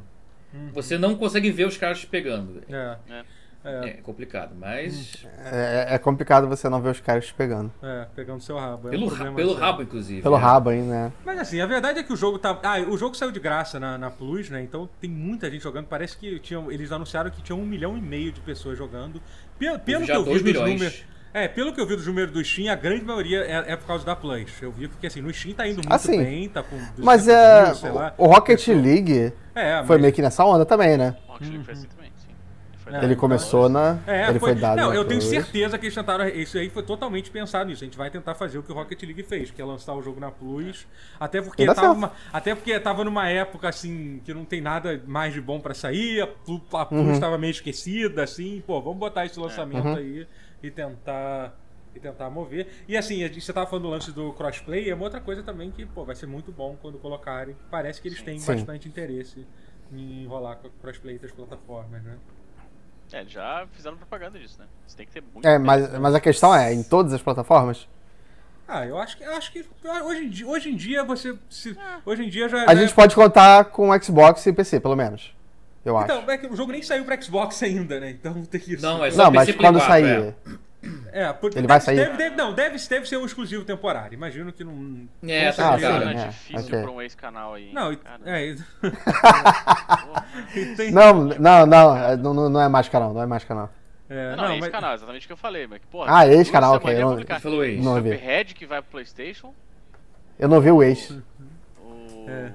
Você 0.75 0.99
não 0.99 1.15
consegue 1.17 1.51
ver 1.51 1.67
os 1.67 1.77
caras 1.79 2.01
te 2.01 2.07
pegando. 2.07 2.63
É, 2.69 2.97
É. 3.09 3.25
é, 3.65 3.89
É 3.89 3.91
complicado, 4.03 4.55
mas. 4.55 5.25
É, 5.39 5.95
é 5.95 5.99
complicado 5.99 6.47
você 6.47 6.69
não 6.69 6.83
ver 6.83 6.91
os 6.91 7.01
caras 7.01 7.25
te 7.27 7.33
pegando. 7.33 7.73
é, 7.83 8.07
pegando 8.15 8.43
seu 8.43 8.59
rabo. 8.59 8.89
é 8.89 8.91
um 8.91 8.91
Pelo, 8.91 9.05
ra- 9.07 9.15
problema 9.15 9.37
pelo 9.37 9.55
rabo, 9.55 9.83
inclusive. 9.83 10.21
Pelo 10.21 10.37
é. 10.37 10.39
rabo 10.39 10.69
aí, 10.71 10.83
né? 10.83 11.11
Mas 11.25 11.39
assim, 11.39 11.59
a 11.63 11.65
verdade 11.67 12.01
é 12.01 12.03
que 12.03 12.13
o 12.13 12.17
jogo 12.17 12.39
tá. 12.39 12.59
Ah, 12.63 12.81
o 12.81 12.99
jogo 12.99 13.15
saiu 13.17 13.31
de 13.33 13.41
graça 13.41 13.81
na, 13.81 13.97
na 13.97 14.11
Plus, 14.11 14.51
né? 14.51 14.63
Então 14.63 14.87
tem 15.01 15.09
muita 15.09 15.51
gente 15.51 15.63
jogando. 15.63 15.87
Parece 15.87 16.19
que 16.19 16.39
tinham, 16.41 16.71
eles 16.71 16.93
anunciaram 16.93 17.31
que 17.31 17.41
tinha 17.41 17.57
um 17.57 17.65
milhão 17.65 17.97
e 17.97 18.01
meio 18.03 18.31
de 18.31 18.41
pessoas 18.41 18.77
jogando. 18.77 19.23
Pelo, 19.59 19.79
pelo 19.79 20.05
que 20.05 20.13
eu 20.13 20.23
vi 20.25 20.33
dos 20.35 20.43
milhões. 20.43 20.71
números. 20.73 21.05
É, 21.35 21.49
pelo 21.49 21.73
que 21.73 21.81
eu 21.81 21.87
vi 21.87 21.97
dos 21.97 22.07
números 22.07 22.31
do 22.31 22.45
Steam, 22.45 22.71
a 22.71 22.75
grande 22.75 23.05
maioria 23.05 23.41
é, 23.41 23.73
é 23.73 23.77
por 23.77 23.87
causa 23.87 24.05
da 24.05 24.15
Plus. 24.15 24.51
Eu 24.61 24.71
vi 24.71 24.87
porque 24.89 25.07
assim, 25.07 25.23
no 25.23 25.33
Steam 25.33 25.55
tá 25.55 25.67
indo 25.67 25.77
muito 25.77 25.93
Assim, 25.93 26.23
bem, 26.23 26.49
tá 26.49 26.63
com 26.63 26.77
200 26.77 26.99
Mas 27.05 27.27
é. 27.29 27.65
mil, 27.67 27.75
sei 27.75 27.91
lá. 27.91 28.15
O 28.19 28.27
Rocket 28.27 28.67
League 28.69 29.33
É, 29.55 29.79
foi 29.87 29.97
mas- 29.97 30.01
meio 30.03 30.13
que 30.13 30.21
nessa 30.23 30.45
onda 30.45 30.67
também, 30.67 30.97
né? 30.99 31.17
Rocket 31.27 31.49
League 31.49 31.65
foi 31.65 31.75
assim 31.75 31.87
também. 31.87 32.13
Foi 32.85 32.93
Ele 32.97 33.07
pro 33.15 33.17
começou 33.17 33.69
na. 33.69 33.99
É, 34.09 34.29
ele 34.29 34.41
foi, 34.41 34.57
dado. 34.57 34.77
Não, 34.77 34.93
eu 34.93 35.05
tenho 35.05 35.23
certeza 35.23 35.79
que 35.79 35.87
eles 35.87 35.95
tentaram. 35.95 36.27
Isso 36.27 36.59
aí 36.59 36.69
foi 36.69 36.83
totalmente 36.83 37.31
pensado 37.31 37.71
nisso. 37.71 37.85
A 37.85 37.87
gente 37.87 37.97
vai 37.97 38.11
tentar 38.11 38.35
fazer 38.35 38.59
o 38.59 38.63
que 38.65 38.73
o 38.73 38.75
Rocket 38.75 39.01
League 39.05 39.23
fez, 39.23 39.53
que 39.53 39.63
é 39.63 39.65
lançar 39.65 39.95
o 39.95 40.03
jogo 40.03 40.19
na 40.19 40.33
Plus. 40.33 40.85
Até 41.21 41.41
porque 41.41 41.65
tava, 41.65 41.93
uma- 41.93 42.13
até 42.33 42.57
porque 42.57 42.79
tava 42.81 43.05
numa 43.05 43.29
época 43.29 43.69
assim 43.69 44.21
que 44.25 44.35
não 44.35 44.45
tem 44.45 44.61
nada 44.61 45.01
mais 45.07 45.33
de 45.33 45.41
bom 45.41 45.61
pra 45.61 45.75
sair, 45.75 46.23
a 46.23 46.27
Plus, 46.27 46.61
a 46.73 46.85
Plus 46.85 47.01
Uhum. 47.15 47.21
tava 47.21 47.39
meio 47.39 47.53
esquecida, 47.53 48.25
assim, 48.25 48.61
pô, 48.67 48.83
vamos 48.83 48.99
botar 48.99 49.25
esse 49.27 49.39
lançamento 49.39 49.87
Uhum. 49.87 49.95
aí 49.97 50.27
e 50.63 50.71
tentar. 50.71 51.55
E 51.95 52.01
tentar 52.01 52.31
mover. 52.31 52.69
E 52.89 52.97
assim, 52.97 53.23
a 53.23 53.27
gente- 53.27 53.43
você 53.43 53.53
tava 53.53 53.67
falando 53.67 53.83
do 53.83 53.91
lance 53.91 54.11
do 54.13 54.33
crossplay, 54.33 54.89
é 54.89 54.95
uma 54.95 55.05
outra 55.05 55.21
coisa 55.21 55.43
também 55.43 55.71
que, 55.71 55.85
pô, 55.85 56.07
vai 56.07 56.15
ser 56.15 56.27
muito 56.27 56.51
bom 56.51 56.75
quando 56.81 56.97
colocarem. 56.99 57.55
Parece 57.71 58.01
que 58.01 58.09
eles 58.09 58.23
têm 58.23 58.39
Sim. 58.39 58.47
bastante 58.55 58.89
interesse 58.89 59.47
em 59.93 60.23
enrolar 60.25 60.57
com 60.57 60.69
o 60.69 60.71
crossplay 60.81 61.19
das 61.19 61.31
plataformas, 61.33 62.03
né? 62.03 62.17
É, 63.13 63.27
já 63.27 63.67
fizeram 63.73 63.99
propaganda 63.99 64.39
disso, 64.39 64.59
né? 64.59 64.65
Você 64.87 64.97
tem 64.97 65.05
que 65.05 65.13
ter 65.13 65.23
muito. 65.35 65.47
É, 65.47 65.59
mas, 65.59 65.93
né? 65.93 65.99
mas 65.99 66.15
a 66.15 66.21
questão 66.21 66.55
é, 66.55 66.73
em 66.73 66.83
todas 66.83 67.13
as 67.13 67.21
plataformas? 67.21 67.87
Ah, 68.67 68.87
eu 68.87 68.97
acho 68.97 69.19
que 69.19 69.25
eu 69.25 69.35
acho 69.35 69.53
que 69.53 69.63
hoje 70.07 70.25
em 70.25 70.31
dia, 70.31 70.47
hoje 70.49 70.71
em 70.71 70.77
dia 70.77 71.05
você 71.05 71.37
se, 71.51 71.77
hoje 72.07 72.25
em 72.25 72.31
dia 72.31 72.49
já 72.49 72.63
A 72.65 72.75
já- 72.75 72.81
gente 72.81 72.95
pode 72.95 73.15
contar 73.15 73.67
com 73.67 73.91
Xbox 74.03 74.47
e 74.47 74.53
PC, 74.55 74.81
pelo 74.81 74.97
menos. 74.97 75.37
Eu 75.85 75.97
acho. 75.99 76.13
Então, 76.13 76.31
é 76.31 76.39
que 76.39 76.47
o 76.47 76.57
jogo 76.57 76.73
nem 76.73 76.83
saiu 76.83 77.05
pra 77.05 77.21
Xbox 77.21 77.63
ainda, 77.63 77.99
né? 78.01 78.11
Então 78.11 78.43
tem 78.47 78.61
que 78.61 78.81
Não, 78.81 79.05
é 79.05 79.11
só 79.11 79.25
Não, 79.25 79.31
mas 79.33 79.51
quando 79.55 79.79
4, 79.79 79.87
sair. 79.87 80.35
É, 81.13 81.33
porque 81.33 81.59
Ele 81.59 81.67
vai 81.69 81.79
deve- 81.79 81.85
sair? 81.85 81.97
Deve, 81.97 82.17
deve- 82.17 82.37
não, 82.37 82.53
deve, 82.55 82.77
deve 82.89 83.09
ser 83.09 83.17
um 83.17 83.25
exclusivo 83.25 83.65
temporário. 83.65 84.15
Imagino 84.15 84.53
que 84.53 84.65
não. 84.65 85.07
É, 85.23 85.53
tá 85.53 85.75
Ah, 85.75 85.79
certeza. 85.79 86.01
sim, 86.11 86.19
é, 86.19 86.27
difícil 86.29 86.67
ok. 86.67 86.83
pra 86.83 86.91
um 86.91 87.03
ex-canal 87.03 87.55
aí. 87.55 87.73
Não, 87.73 87.93
é, 88.25 88.57
Não, 90.93 91.25
não, 91.39 91.67
não, 91.67 91.97
é, 91.97 92.17
não, 92.17 92.35
não- 92.35 92.49
não 92.51 92.61
é 92.61 92.69
mais 92.69 92.89
canal, 92.89 93.13
não 93.15 93.23
é 93.23 93.27
mais 93.27 93.45
canal. 93.45 93.71
é, 94.09 94.37
Não, 94.37 94.45
não, 94.45 94.51
esse 94.53 94.61
mas- 94.61 94.71
canal, 94.71 94.95
exatamente 94.95 95.25
o 95.25 95.27
que 95.29 95.33
eu 95.33 95.37
falei, 95.37 95.67
mas 95.67 95.81
que, 95.81 95.87
porra. 95.87 96.17
Ah, 96.19 96.27
esse 96.27 96.35
duas 96.37 96.51
canal, 96.51 96.79
semanas 96.81 97.01
ok, 97.01 97.03
eu 97.03 97.27
não- 97.29 97.41
falou 97.41 97.65
isso. 97.65 97.85
Não 97.85 98.03
vi. 98.03 98.13
Cuphead 98.13 98.55
que 98.55 98.67
vai 98.67 98.83
pro 98.83 98.91
Playstation, 98.93 99.55
Eu 100.39 100.49
não 100.49 100.61
vi 100.61 100.71
o 100.71 100.83
ex. 100.83 101.11
o, 101.11 101.23
É. 102.29 102.53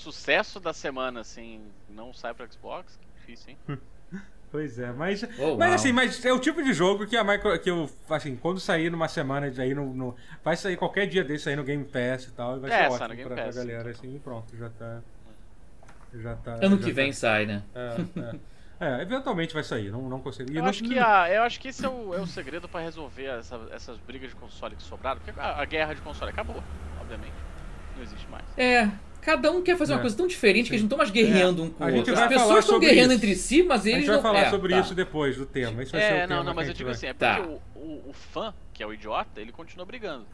o 0.00 0.12
sucesso 0.12 0.58
da 0.58 0.72
semana, 0.72 1.20
assim, 1.20 1.60
não 1.88 2.12
sai 2.12 2.32
pro 2.34 2.50
Xbox, 2.50 2.96
que 2.96 3.06
difícil, 3.18 3.50
hein? 3.50 3.58
Pois 4.50 4.80
é, 4.80 4.90
mas, 4.92 5.22
Oh, 5.38 5.56
mas 5.56 5.68
uau. 5.68 5.74
assim, 5.76 5.92
mas 5.92 6.24
é 6.24 6.32
o 6.32 6.40
tipo 6.40 6.60
de 6.60 6.72
jogo 6.72 7.06
que 7.06 7.16
a 7.16 7.22
micro, 7.22 7.56
que 7.60 7.70
eu, 7.70 7.88
assim, 8.08 8.34
quando 8.34 8.58
sair 8.58 8.90
numa 8.90 9.06
semana 9.06 9.48
de 9.48 9.60
aí 9.62 9.72
no, 9.72 9.94
no- 9.94 10.16
vai 10.42 10.56
sair 10.56 10.76
qualquer 10.76 11.06
dia 11.06 11.22
desse 11.22 11.48
aí 11.48 11.54
no 11.54 11.62
Game 11.62 11.84
Pass 11.84 12.24
e 12.24 12.32
tal, 12.32 12.56
e 12.56 12.60
vai 12.60 12.70
É, 12.70 12.72
ser 12.72 12.78
sai 12.78 12.90
ótimo 12.90 13.08
no 13.10 13.14
Game 13.14 13.28
pra, 13.28 13.36
pra 13.36 13.44
Pass, 13.44 13.54
galera, 13.54 13.90
assim, 13.90 14.16
e 14.16 14.18
pronto, 14.18 14.56
já 14.56 14.68
tá 14.70 15.00
já 16.14 16.34
tá 16.36 16.54
Ano 16.54 16.76
já 16.76 16.76
que 16.78 16.88
tá- 16.88 16.92
vem 16.92 17.12
sai, 17.12 17.46
né? 17.46 17.62
É, 17.74 18.20
é. 18.20 18.40
É, 18.82 19.02
eventualmente 19.02 19.52
vai 19.52 19.62
sair, 19.62 19.90
não, 19.92 20.08
não 20.08 20.20
consegui. 20.20 20.56
Eu 20.56 20.62
não- 20.62 20.70
acho 20.70 20.82
que, 20.82 20.98
a, 20.98 21.30
eu 21.30 21.42
acho 21.42 21.60
que 21.60 21.68
esse 21.68 21.84
é 21.84 21.88
o, 21.88 22.14
é 22.14 22.20
o 22.20 22.26
segredo 22.26 22.66
pra 22.68 22.80
resolver 22.80 23.26
essa- 23.26 23.68
essas 23.70 23.98
brigas 23.98 24.30
de 24.30 24.36
console 24.36 24.74
que 24.74 24.82
sobraram, 24.82 25.20
porque 25.20 25.38
a, 25.38 25.60
a 25.60 25.64
guerra 25.66 25.94
de 25.94 26.00
console 26.00 26.30
acabou, 26.30 26.64
obviamente. 27.00 27.49
Não 28.00 28.04
existe 28.06 28.26
mais. 28.30 28.44
É, 28.56 28.90
cada 29.20 29.52
um 29.52 29.62
quer 29.62 29.76
fazer 29.76 29.92
uma 29.92 29.98
É. 29.98 30.00
coisa 30.00 30.16
tão 30.16 30.26
diferente 30.26 30.68
que 30.68 30.72
eles 30.74 30.82
não 30.82 30.86
estão 30.86 30.98
mais 30.98 31.10
guerreando 31.10 31.62
É. 31.62 31.64
um 31.66 31.70
com 31.70 31.84
A 31.84 31.86
o 31.88 31.94
outro. 31.96 32.14
As 32.18 32.26
pessoas 32.28 32.64
estão 32.64 32.80
guerreando 32.80 33.12
isso. 33.14 33.24
entre 33.24 33.34
si, 33.36 33.62
mas 33.62 33.84
A 33.84 33.88
eles 33.90 33.98
gente 34.00 34.06
vai 34.08 34.16
não... 34.16 34.22
falar 34.22 34.40
é, 34.40 34.50
sobre 34.50 34.72
tá. 34.74 34.80
isso 34.80 34.94
depois 34.94 35.36
do 35.36 35.44
tema. 35.46 35.82
Esse 35.82 35.92
vai 35.92 36.00
ser 36.00 36.06
o 36.06 36.16
É, 36.16 36.20
tema 36.22 36.26
não, 36.36 36.44
não, 36.44 36.52
que 36.52 36.56
mas 36.56 36.68
a 36.68 36.70
eu 36.70 36.74
digo 36.74 36.86
vai- 36.88 36.94
assim, 36.96 37.06
é 37.06 37.14
Tá. 37.14 37.34
porque 37.36 37.50
o, 37.76 37.80
o, 37.80 38.10
o 38.10 38.12
fã, 38.12 38.54
que 38.72 38.82
é 38.82 38.86
o 38.86 38.92
idiota, 38.94 39.40
ele 39.40 39.52
continua 39.52 39.84
brigando. 39.84 40.26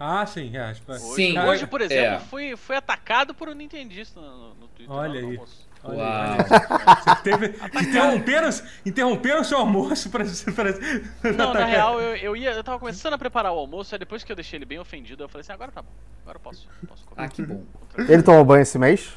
Ah, 0.00 0.24
sim, 0.26 0.56
é. 0.56 0.60
acho 0.60 0.80
que 0.82 0.86
vai- 0.86 0.96
Hoje, 0.98 1.14
Sim. 1.14 1.38
hoje 1.40 1.66
por 1.66 1.80
exemplo, 1.80 2.14
É. 2.16 2.18
fui, 2.20 2.56
fui 2.56 2.76
atacado 2.76 3.34
por 3.34 3.48
um 3.48 3.52
nintendista 3.52 4.20
no, 4.20 4.54
no 4.54 4.68
Twitter. 4.68 4.94
Olha 4.94 5.26
lá 5.38 5.44
Uau. 5.84 7.16
teve, 7.22 7.54
interromperam, 7.80 8.50
interromperam 8.84 9.40
o 9.40 9.44
seu 9.44 9.58
almoço 9.58 10.10
pra. 10.10 10.24
pra 10.54 11.32
Não, 11.32 11.54
na 11.54 11.64
real, 11.64 12.00
eu, 12.00 12.16
eu 12.16 12.36
ia. 12.36 12.50
Eu 12.52 12.64
tava 12.64 12.78
começando 12.78 13.14
a 13.14 13.18
preparar 13.18 13.52
o 13.52 13.58
almoço, 13.58 13.94
aí 13.94 13.98
depois 13.98 14.24
que 14.24 14.30
eu 14.32 14.36
deixei 14.36 14.58
ele 14.58 14.64
bem 14.64 14.78
ofendido, 14.78 15.22
eu 15.22 15.28
falei 15.28 15.42
assim, 15.42 15.52
agora 15.52 15.70
tá 15.72 15.82
bom. 15.82 15.92
Agora 16.22 16.36
eu 16.36 16.40
posso, 16.40 16.68
posso 16.86 17.06
comer. 17.06 17.22
Ah, 17.24 17.28
que 17.28 17.42
bom. 17.42 17.62
Ele 17.96 18.22
tomou 18.22 18.44
banho 18.44 18.62
esse 18.62 18.78
mês? 18.78 19.12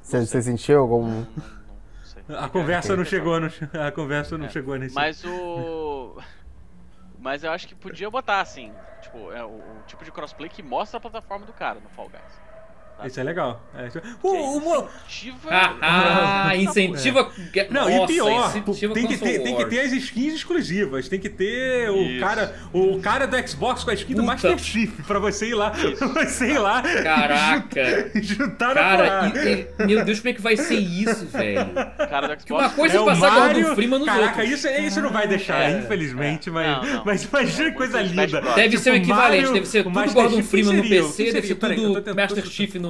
Você, 0.00 0.24
você 0.24 0.40
sentiu 0.42 0.80
algum. 0.80 1.02
Não, 1.02 1.14
não, 1.14 1.24
não 1.26 2.04
sei. 2.04 2.22
A 2.36 2.48
conversa 2.48 2.96
não 2.96 3.04
chegou, 3.04 3.38
no, 3.40 3.50
a 3.86 3.90
conversa 3.92 4.38
não 4.38 4.46
É. 4.46 4.48
chegou 4.48 4.76
nesse. 4.76 4.94
Mas 4.94 5.24
o. 5.24 6.16
Mas 7.18 7.44
eu 7.44 7.52
acho 7.52 7.68
que 7.68 7.74
podia 7.76 8.10
botar 8.10 8.40
assim, 8.40 8.72
tipo, 9.00 9.30
é 9.30 9.44
o, 9.44 9.48
o 9.50 9.82
tipo 9.86 10.04
de 10.04 10.10
crossplay 10.10 10.48
que 10.48 10.60
mostra 10.60 10.98
a 10.98 11.00
plataforma 11.00 11.46
do 11.46 11.52
cara 11.52 11.78
no 11.78 11.88
Fall 11.90 12.08
Guys. 12.08 12.40
Isso 13.04 13.18
é 13.18 13.22
legal. 13.24 13.60
É, 13.76 13.88
isso- 13.88 14.00
Que 14.00 14.08
o, 14.22 14.30
o, 14.56 14.60
mo- 14.60 14.88
incentiva- 15.08 15.48
Ah, 15.50 16.46
ah, 16.48 16.56
incentiva... 16.56 17.30
Não, 17.70 17.88
Nossa, 17.90 18.12
e 18.12 18.14
pior, 18.14 18.52
tem 18.94 19.06
que, 19.08 19.16
ter, 19.18 19.42
tem 19.42 19.56
que 19.56 19.64
ter 19.66 19.80
as 19.80 19.92
skins 19.92 20.34
exclusivas. 20.34 21.08
Tem 21.08 21.18
que 21.18 21.28
ter 21.28 21.90
o 21.90 21.96
Isso. 22.00 22.20
cara, 22.20 22.54
o 22.72 23.00
cara 23.00 23.26
do 23.26 23.48
Xbox 23.48 23.82
com 23.82 23.90
a 23.90 23.94
skin 23.94 24.14
do 24.14 24.20
Puta. 24.22 24.32
Master 24.32 24.58
Chief 24.58 24.90
pra 25.06 25.18
você 25.18 25.48
ir 25.48 25.54
lá. 25.54 25.72
Pra 26.12 26.24
você 26.26 26.46
ir 26.52 26.58
lá. 26.58 26.82
Caraca. 26.82 28.10
Juntar 28.22 28.74
Cara, 28.82 29.32
e- 29.34 29.66
e- 29.80 29.86
meu 29.86 30.04
Deus, 30.04 30.18
como 30.20 30.30
é 30.30 30.32
que 30.34 30.40
vai 30.42 30.56
ser 30.56 30.78
isso, 30.78 31.26
velho? 31.26 31.66
cara 32.08 32.28
do 32.28 32.32
Xbox. 32.34 32.44
Que 32.44 32.52
uma 32.52 32.70
coisa 32.70 32.96
é 32.96 33.00
o 33.00 33.04
passar 33.06 33.30
Mario- 33.32 33.60
Gordon 33.62 33.74
Freeman 33.74 33.98
nos 33.98 34.06
Caraca, 34.08 34.40
outros. 34.42 34.50
isso, 34.64 34.68
isso 34.68 35.00
não 35.00 35.10
vai 35.10 35.26
deixar, 35.26 35.62
É, 35.70 35.78
infelizmente, 35.78 36.48
é. 36.48 36.52
mas, 36.52 36.66
Não, 36.86 36.94
não. 36.94 37.04
mas 37.04 37.24
imagina 37.24 37.70
que 37.70 37.76
coisa 37.76 38.00
linda. 38.00 38.40
Deve 38.54 38.78
ser 38.78 38.90
o 38.90 38.94
Tipo, 38.94 39.04
equivalente, 39.04 39.36
Mario- 39.42 39.52
deve 39.54 39.66
ser 39.66 39.80
o 39.80 39.82
tudo 39.84 39.94
Master 39.94 40.14
Gordon 40.14 40.36
Chief, 40.36 40.46
Freeman 40.50 40.76
no? 40.76 40.82
PC, 40.88 41.32
deve 41.32 41.46
ser 41.48 41.54
tudo 41.56 42.14
Master 42.14 42.46
Chief 42.46 42.74
no 42.76 42.81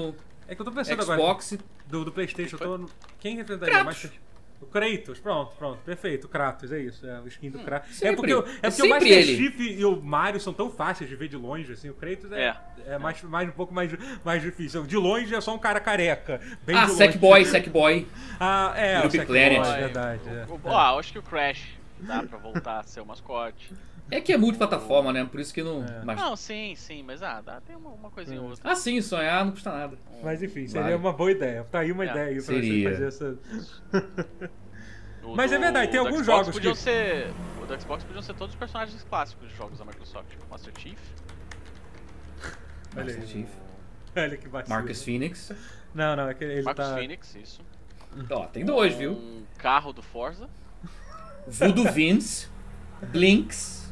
É 0.49 0.55
que 0.55 0.61
eu 0.61 0.65
tô 0.65 0.73
pensando 0.73 1.01
agora. 1.03 1.19
Xbox. 1.21 1.59
Do, 1.87 2.05
do 2.05 2.13
Playstation, 2.13 2.57
eu 2.61 2.79
tô... 2.79 2.91
Quem 3.21 3.37
representaria 3.37 3.75
Kratos. 3.75 4.03
Master 4.05 4.21
O 4.63 4.67
Kratos, 4.67 5.19
pronto, 5.19 5.55
pronto, 5.57 5.79
perfeito, 5.85 6.25
o 6.25 6.29
Kratos, 6.29 6.73
é 6.73 6.79
isso, 6.81 7.07
é 7.07 7.21
o 7.21 7.27
skin 7.29 7.51
do 7.51 7.59
Kratos. 7.59 7.91
É 7.91 7.95
sempre. 7.95 8.17
porque, 8.17 8.35
o- 8.35 8.47
é 8.47 8.51
É 8.63 8.71
porque 8.71 8.83
o 8.83 8.89
Master 8.89 9.13
ele. 9.13 9.37
Chief 9.37 9.61
e 9.61 9.85
o 9.85 10.01
Mario 10.01 10.41
são 10.41 10.53
tão 10.55 10.71
fáceis 10.71 11.11
de 11.11 11.17
ver 11.17 11.29
de 11.29 11.37
longe, 11.37 11.71
assim, 11.73 11.91
o 11.91 11.95
Kratos 11.95 12.31
é, 12.33 12.45
É. 12.47 12.57
é 12.95 12.99
mais, 12.99 13.21
mais, 13.25 13.49
um 13.49 13.53
pouco 13.53 13.75
mais, 13.75 13.91
mais 14.25 14.41
difícil. 14.41 14.85
De 14.85 14.97
longe 14.97 15.35
é 15.35 15.41
só 15.41 15.55
um 15.55 15.59
cara 15.59 15.81
careca, 15.81 16.41
bem 16.65 16.77
Ah. 16.77 16.89
Sackboy, 16.89 17.45
Sackboy. 17.45 18.07
Ah, 18.41 18.73
é, 18.77 18.99
o 19.01 19.11
Sackboy, 19.11 19.27
Planet. 19.27 19.67
é 19.67 19.81
verdade. 19.81 20.21
é. 20.29 20.47
O- 20.49 20.55
o- 20.55 20.77
Ah, 20.77 20.93
eu 20.95 20.99
acho 21.01 21.13
que 21.13 21.19
o 21.19 21.23
Crash 21.23 21.67
dá 22.01 22.23
pra 22.23 22.39
voltar 22.39 22.79
a 22.81 22.83
ser 22.85 23.01
o 23.01 23.07
mascote. 23.07 23.73
É 24.15 24.21
que 24.21 24.33
é 24.33 24.37
multiplataforma, 24.37 25.11
né? 25.13 25.25
Por 25.25 25.41
isso 25.41 25.55
que 25.55 25.63
não... 25.63 25.83
É. 25.85 26.03
Mas... 26.05 26.19
Não, 26.21 26.37
sim, 26.37 26.75
sim, 26.77 27.03
mas 27.03 27.23
ah, 27.23 27.41
dá, 27.41 27.61
tem 27.63 27.75
uma, 27.75 27.91
uma 27.91 28.11
coisinha 28.11 28.43
ou 28.43 28.51
outra. 28.51 28.71
Ah, 28.71 28.77
sim, 28.77 29.01
sonhar 29.01 29.43
não 29.45 29.53
custa 29.53 29.73
nada. 29.73 29.97
Mas 30.23 30.43
enfim, 30.43 30.67
seria 30.67 30.83
Vale. 30.83 30.95
uma 30.97 31.13
boa 31.15 31.31
ideia. 31.31 31.65
Tá 31.71 31.79
aí 31.81 31.91
uma 31.91 32.05
É. 32.05 32.11
ideia 32.11 32.27
aí 32.27 32.35
pra 32.35 32.43
Seria. 32.43 32.91
você 32.91 32.95
fazer 32.95 33.07
essa. 33.09 33.39
Mas 35.35 35.51
é 35.53 35.57
do- 35.57 35.61
verdade, 35.63 35.91
tem 35.91 35.99
alguns 36.01 36.21
Xbox 36.21 36.27
jogos 36.27 36.55
podiam 36.55 36.75
que- 36.75 36.79
ser 36.81 37.33
O 37.63 37.67
do 37.67 37.81
Xbox 37.81 38.05
podiam 38.05 38.23
ser 38.23 38.35
todos 38.35 38.55
os 38.55 38.59
personagens 38.59 39.03
clássicos 39.05 39.49
de 39.49 39.55
jogos 39.57 39.79
da 39.79 39.85
Microsoft, 39.85 40.29
tipo 40.29 40.45
Master 40.51 40.73
Chief. 40.79 40.99
Olha 42.95 43.05
Master. 43.05 43.27
Chief. 43.27 43.49
Olha 44.15 44.37
que 44.37 44.49
vacilo. 44.49 44.77
Marcus 44.77 45.03
Phoenix. 45.03 45.53
Não, 45.95 46.17
não, 46.17 46.29
é 46.29 46.35
que 46.35 46.45
ele 46.45 46.63
Marcus 46.63 46.85
tá. 46.87 46.95
Phoenix, 46.97 47.35
isso. 47.35 47.63
Ó, 48.31 48.47
tem 48.47 48.63
dois, 48.65 48.95
viu? 48.95 49.13
Um 49.13 49.45
carro 49.57 49.91
do 49.93 50.03
Forza. 50.03 50.51
Voodoo 51.47 51.91
Vince. 51.91 52.49
Blinks. 53.09 53.83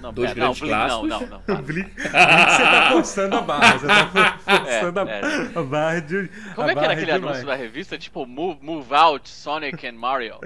Não, 0.00 0.12
Dois 0.12 0.32
pera, 0.32 0.46
não, 0.46 0.54
grandes 0.54 0.60
não, 0.60 0.68
clássicos. 0.68 1.08
não, 1.08 1.26
não. 1.26 1.40
para. 1.40 1.62
Blink, 1.62 1.90
Blink, 1.96 2.00
você 2.00 2.08
tá 2.10 2.88
forçando 2.92 3.36
a 3.36 3.40
barra. 3.40 3.78
Você 3.78 3.86
tá 3.86 4.38
forçando 4.38 5.00
É, 5.00 5.20
a, 5.56 5.60
a 5.60 5.62
barra 5.64 6.00
de. 6.00 6.28
Como 6.54 6.68
a 6.68 6.70
é 6.70 6.74
que 6.76 6.84
era 6.84 6.92
aquele 6.92 7.06
demais. 7.12 7.24
anúncio 7.24 7.46
da 7.46 7.54
revista? 7.56 7.98
Tipo, 7.98 8.24
move, 8.26 8.58
move 8.62 8.94
out, 8.94 9.28
Sonic 9.28 9.84
and 9.86 9.94
Mario. 9.94 10.38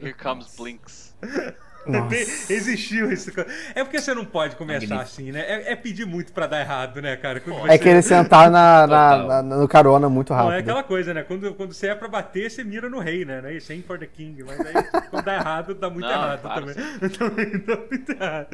Here 0.00 0.12
comes 0.14 0.54
Blinks. 0.56 1.14
Nossa. 1.86 2.52
Existiu 2.52 3.12
isso. 3.12 3.30
É 3.74 3.82
porque 3.84 4.00
você 4.00 4.12
não 4.14 4.24
pode 4.24 4.56
começar 4.56 5.00
assim, 5.00 5.32
né? 5.32 5.40
É, 5.40 5.72
é 5.72 5.76
pedir 5.76 6.06
muito 6.06 6.32
pra 6.32 6.46
dar 6.46 6.60
errado, 6.60 7.00
né, 7.00 7.16
cara? 7.16 7.40
Quando 7.40 7.70
É 7.70 7.78
querer 7.78 8.02
sentar 8.04 8.50
na, 8.50 8.86
na- 8.86 9.42
na- 9.42 9.42
no 9.56 9.68
carona 9.68 10.08
muito 10.08 10.32
Não, 10.32 10.40
é 10.40 10.42
rápido. 10.44 10.58
aquela 10.60 10.82
coisa, 10.82 11.14
né? 11.14 11.22
Quando, 11.22 11.54
quando 11.54 11.72
você 11.72 11.88
é 11.88 11.94
pra 11.94 12.08
bater, 12.08 12.50
você 12.50 12.64
mira 12.64 12.88
no 12.90 12.98
rei, 12.98 13.24
né? 13.24 13.40
É 13.44 13.54
isso? 13.54 13.72
Aim 13.72 13.82
for 13.82 13.98
the 13.98 14.06
king. 14.06 14.42
Mas 14.42 14.58
aí, 14.60 14.72
quando 15.10 15.24
dá 15.24 15.34
errado, 15.34 15.74
dá 15.74 15.90
muito 15.90 16.04
Não, 16.06 16.12
errado 16.12 16.40
claro, 16.42 16.66
também. 16.66 16.76
Também 17.10 17.58
dá 17.64 17.76
muito 17.76 18.12
errado. 18.12 18.48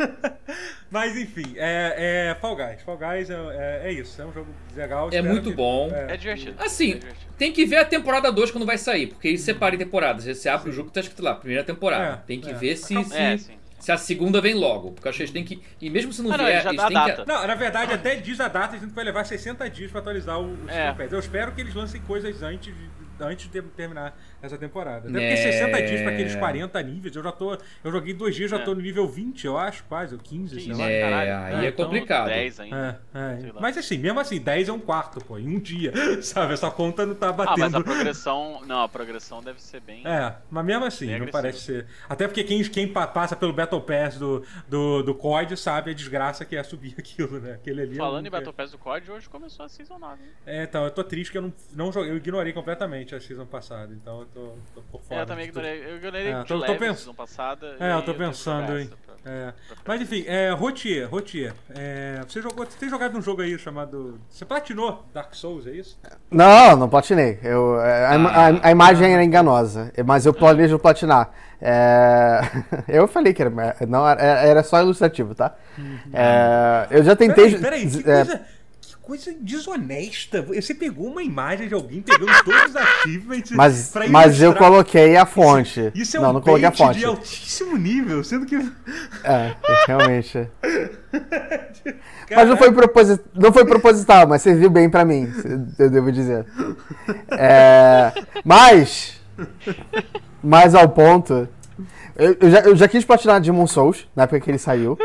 Mas 0.90 1.16
enfim, 1.16 1.54
é, 1.56 2.30
é 2.30 2.34
Fall 2.40 2.56
Guys. 2.56 2.82
Fall 2.82 2.98
Guys 2.98 3.30
é, 3.30 3.34
é, 3.34 3.80
é 3.88 3.92
isso. 3.92 4.20
É 4.20 4.26
um 4.26 4.32
jogo 4.32 4.48
legal. 4.74 5.08
É 5.12 5.22
muito 5.22 5.50
que- 5.50 5.56
bom. 5.56 5.88
É 5.92 6.16
divertido. 6.16 6.54
Assim, 6.58 6.92
é 6.92 6.94
divertido. 6.94 7.32
tem 7.38 7.52
que 7.52 7.64
ver 7.64 7.76
a 7.76 7.84
temporada 7.84 8.30
2 8.32 8.50
quando 8.50 8.66
vai 8.66 8.76
sair, 8.78 9.06
porque 9.08 9.28
eles 9.28 9.40
separam 9.42 9.76
em 9.76 9.78
temporadas. 9.78 10.24
Você 10.24 10.48
abre 10.48 10.70
o 10.70 10.72
jogo 10.72 10.88
e 10.88 10.92
tá 10.92 11.00
escrito 11.00 11.22
lá, 11.22 11.34
primeira 11.34 11.62
temporada. 11.64 12.14
É, 12.14 12.26
tem 12.26 12.40
que 12.40 12.50
é. 12.50 12.54
ver 12.54 12.76
se, 12.76 13.04
se, 13.04 13.16
É, 13.16 13.36
sim. 13.38 13.52
se 13.78 13.92
a 13.92 13.96
segunda 13.96 14.40
vem 14.40 14.54
logo. 14.54 14.90
Porque 14.92 15.06
eu 15.06 15.10
acho 15.10 15.18
que 15.18 15.22
eles 15.22 15.32
têm 15.32 15.44
que. 15.44 15.62
E 15.80 15.88
mesmo 15.88 16.12
se 16.12 16.22
não 16.22 16.32
Ah, 16.32 16.36
não, 16.38 16.44
vier, 16.46 16.66
eles 16.66 16.76
dá 16.76 16.88
têm 16.88 16.96
a 16.96 17.04
que. 17.04 17.10
data. 17.10 17.24
Não, 17.26 17.46
na 17.46 17.54
verdade, 17.54 17.92
até 17.92 18.16
diz 18.16 18.40
a 18.40 18.48
data, 18.48 18.74
a 18.76 18.78
gente 18.78 18.92
vai 18.92 19.04
levar 19.04 19.24
60 19.24 19.70
dias 19.70 19.90
pra 19.90 20.00
atualizar 20.00 20.40
o, 20.40 20.54
o 20.54 20.68
É. 20.68 20.94
Eu 21.10 21.18
espero 21.20 21.52
que 21.52 21.60
eles 21.60 21.74
lancem 21.74 22.00
coisas 22.02 22.42
antes 22.42 22.74
de, 22.74 22.90
antes 23.20 23.48
de 23.50 23.62
terminar 23.62 24.18
essa 24.42 24.56
temporada. 24.58 25.08
Deve 25.10 25.24
É. 25.24 25.30
ter 25.30 25.36
60 25.52 25.82
dias 25.82 26.00
pra 26.02 26.10
aqueles 26.12 26.34
40 26.34 26.82
níveis. 26.82 27.14
Eu 27.16 27.22
já 27.22 27.32
tô. 27.32 27.54
Eu 27.84 27.90
joguei 27.92 28.14
dois 28.14 28.34
dias, 28.34 28.50
já 28.50 28.58
É. 28.58 28.64
tô 28.64 28.74
no 28.74 28.80
nível 28.80 29.06
20, 29.08 29.44
eu 29.46 29.56
acho, 29.58 29.84
quase, 29.84 30.14
ou 30.14 30.20
15, 30.20 30.56
Que 30.56 30.62
sei 30.62 30.74
lá. 30.74 30.90
É, 30.90 31.00
caralho. 31.00 31.56
aí 31.58 31.66
é 31.66 31.68
então, 31.68 31.84
complicado. 31.86 32.26
10 32.28 32.60
ainda. 32.60 33.00
É, 33.14 33.18
é. 33.36 33.40
Sei 33.40 33.52
lá. 33.52 33.60
Mas 33.60 33.76
assim, 33.78 33.98
mesmo 33.98 34.20
assim, 34.20 34.40
10 34.40 34.68
é 34.68 34.72
um 34.72 34.78
quarto, 34.78 35.24
pô, 35.24 35.38
em 35.38 35.48
um 35.56 35.58
dia. 35.58 35.92
Sabe? 36.22 36.54
Essa 36.54 36.70
conta 36.70 37.04
não 37.06 37.14
tá 37.14 37.28
Ah, 37.28 37.32
mas 37.32 37.46
batendo. 37.46 37.76
a 37.78 37.82
progressão. 37.84 38.62
Não, 38.66 38.82
a 38.82 38.88
progressão 38.88 39.42
deve 39.42 39.60
ser 39.62 39.80
bem. 39.80 40.06
É, 40.06 40.34
mas 40.50 40.64
mesmo 40.64 40.84
assim, 40.84 41.06
não 41.06 41.14
agressivo. 41.16 41.32
parece 41.32 41.58
ser. 41.60 41.86
Até 42.08 42.26
porque 42.26 42.42
quem, 42.44 42.62
quem 42.64 42.88
pa- 42.88 43.06
passa 43.06 43.36
pelo 43.36 43.52
Battle 43.52 43.80
Pass 43.80 44.18
do, 44.18 44.44
do, 44.68 45.02
do 45.02 45.14
COD 45.14 45.56
sabe 45.56 45.90
a 45.90 45.94
desgraça 45.94 46.44
que 46.44 46.56
é 46.56 46.62
subir 46.62 46.94
aquilo, 46.98 47.38
né? 47.40 47.52
Aquele 47.54 47.82
ali. 47.82 47.92
é 47.94 47.96
Falando 47.96 48.24
um- 48.24 48.28
em 48.28 48.30
Battle 48.30 48.52
Pass 48.52 48.70
do 48.72 48.78
COD, 48.78 49.10
hoje 49.10 49.28
começou 49.28 49.64
a 49.64 49.68
Season 49.68 49.98
9. 49.98 50.16
né? 50.22 50.28
É, 50.46 50.62
então, 50.64 50.84
eu 50.84 50.90
tô 50.90 51.02
triste 51.04 51.30
que 51.30 51.38
eu 51.38 51.42
não, 51.42 51.52
não 51.74 51.92
joguei, 51.92 52.10
eu 52.10 52.16
ignorei 52.16 52.52
completamente 52.52 53.14
a 53.14 53.20
season 53.20 53.46
passada, 53.46 53.92
então 53.94 54.26
tô, 54.34 54.52
tô 54.74 54.80
por 54.92 55.00
fora. 55.02 55.20
É, 55.20 55.22
eu 55.22 55.26
também 55.26 55.44
ignorei. 55.46 55.84
Eu 55.84 55.96
ignorei 55.96 56.28
É, 56.32 56.40
de 56.40 56.46
tô- 56.46 56.60
tô 56.60 56.74
pens- 56.76 57.08
passada. 57.16 57.76
É, 57.80 57.92
eu 57.94 58.02
tô 58.02 58.14
pensando 58.14 58.76
essa 58.78 58.88
pra- 58.90 59.10
É. 59.32 59.52
Mas 59.86 60.00
enfim, 60.00 60.24
é, 60.26 60.50
Rotier, 60.52 61.06
Rotier, 61.10 61.52
é, 61.76 62.22
você, 62.26 62.40
jogou, 62.40 62.64
você 62.64 62.78
tem 62.78 62.88
jogado 62.88 63.18
um 63.18 63.20
jogo 63.20 63.42
aí 63.42 63.58
chamado. 63.58 64.18
Você 64.30 64.46
platinou 64.46 65.04
Dark 65.12 65.34
Souls, 65.34 65.66
é 65.66 65.72
isso? 65.72 65.98
Não, 66.30 66.74
não 66.74 66.88
platinei. 66.88 67.38
Eu, 67.42 67.78
é, 67.82 68.06
a, 68.06 68.10
Ah. 68.14 68.46
a- 68.48 68.68
a 68.68 68.70
imagem 68.70 69.12
era 69.12 69.22
enganosa, 69.22 69.92
mas 70.06 70.24
eu 70.24 70.32
planejo 70.32 70.78
platinar. 70.78 71.30
É, 71.60 72.40
eu 72.88 73.06
falei 73.06 73.34
que 73.34 73.42
era, 73.42 73.50
não, 73.86 74.08
era, 74.08 74.22
era 74.22 74.62
só 74.62 74.80
ilustrativo, 74.80 75.34
tá? 75.34 75.54
É, 76.14 76.86
eu 76.90 77.02
já 77.04 77.14
tentei. 77.14 77.58
Peraí, 77.58 77.60
peraí, 77.60 77.90
que 77.90 78.10
é, 78.10 78.24
coisa, 78.24 78.40
coisa 79.10 79.34
desonesta. 79.40 80.40
Você 80.42 80.72
pegou 80.72 81.08
uma 81.08 81.20
imagem 81.20 81.66
de 81.66 81.74
alguém 81.74 82.00
pegando 82.00 82.30
todos 82.44 82.64
os 82.70 82.76
achievements 82.76 83.50
mas, 83.50 83.90
pra 83.90 84.08
mas 84.08 84.40
eu 84.40 84.54
coloquei 84.54 85.16
a 85.16 85.26
fonte. 85.26 85.90
Isso 85.96 86.16
é 86.16 86.20
não, 86.20 86.30
um 86.30 86.32
não 86.34 86.40
coloquei 86.40 86.64
a 86.64 86.70
fonte. 86.70 87.00
de 87.00 87.04
altíssimo 87.04 87.76
nível, 87.76 88.22
sendo 88.22 88.46
que. 88.46 88.54
É, 89.24 89.56
realmente. 89.88 90.48
Mas 92.32 92.48
não 92.48 92.56
foi, 92.56 92.70
proposi- 92.70 93.18
não 93.34 93.52
foi 93.52 93.64
proposital, 93.64 94.24
mas 94.28 94.40
serviu 94.42 94.70
bem 94.70 94.88
pra 94.88 95.04
mim, 95.04 95.28
eu 95.76 95.90
devo 95.90 96.12
dizer. 96.12 96.46
É, 97.32 98.12
mas, 98.44 99.20
mais 100.40 100.72
ao 100.76 100.88
ponto, 100.88 101.48
eu, 102.14 102.36
eu 102.40 102.50
já, 102.50 102.60
eu 102.60 102.76
já 102.76 102.86
quis 102.86 103.04
platinar 103.04 103.40
Demon 103.40 103.66
Souls, 103.66 104.06
na 104.14 104.22
época 104.22 104.38
que 104.38 104.48
ele 104.48 104.58
saiu. 104.58 104.96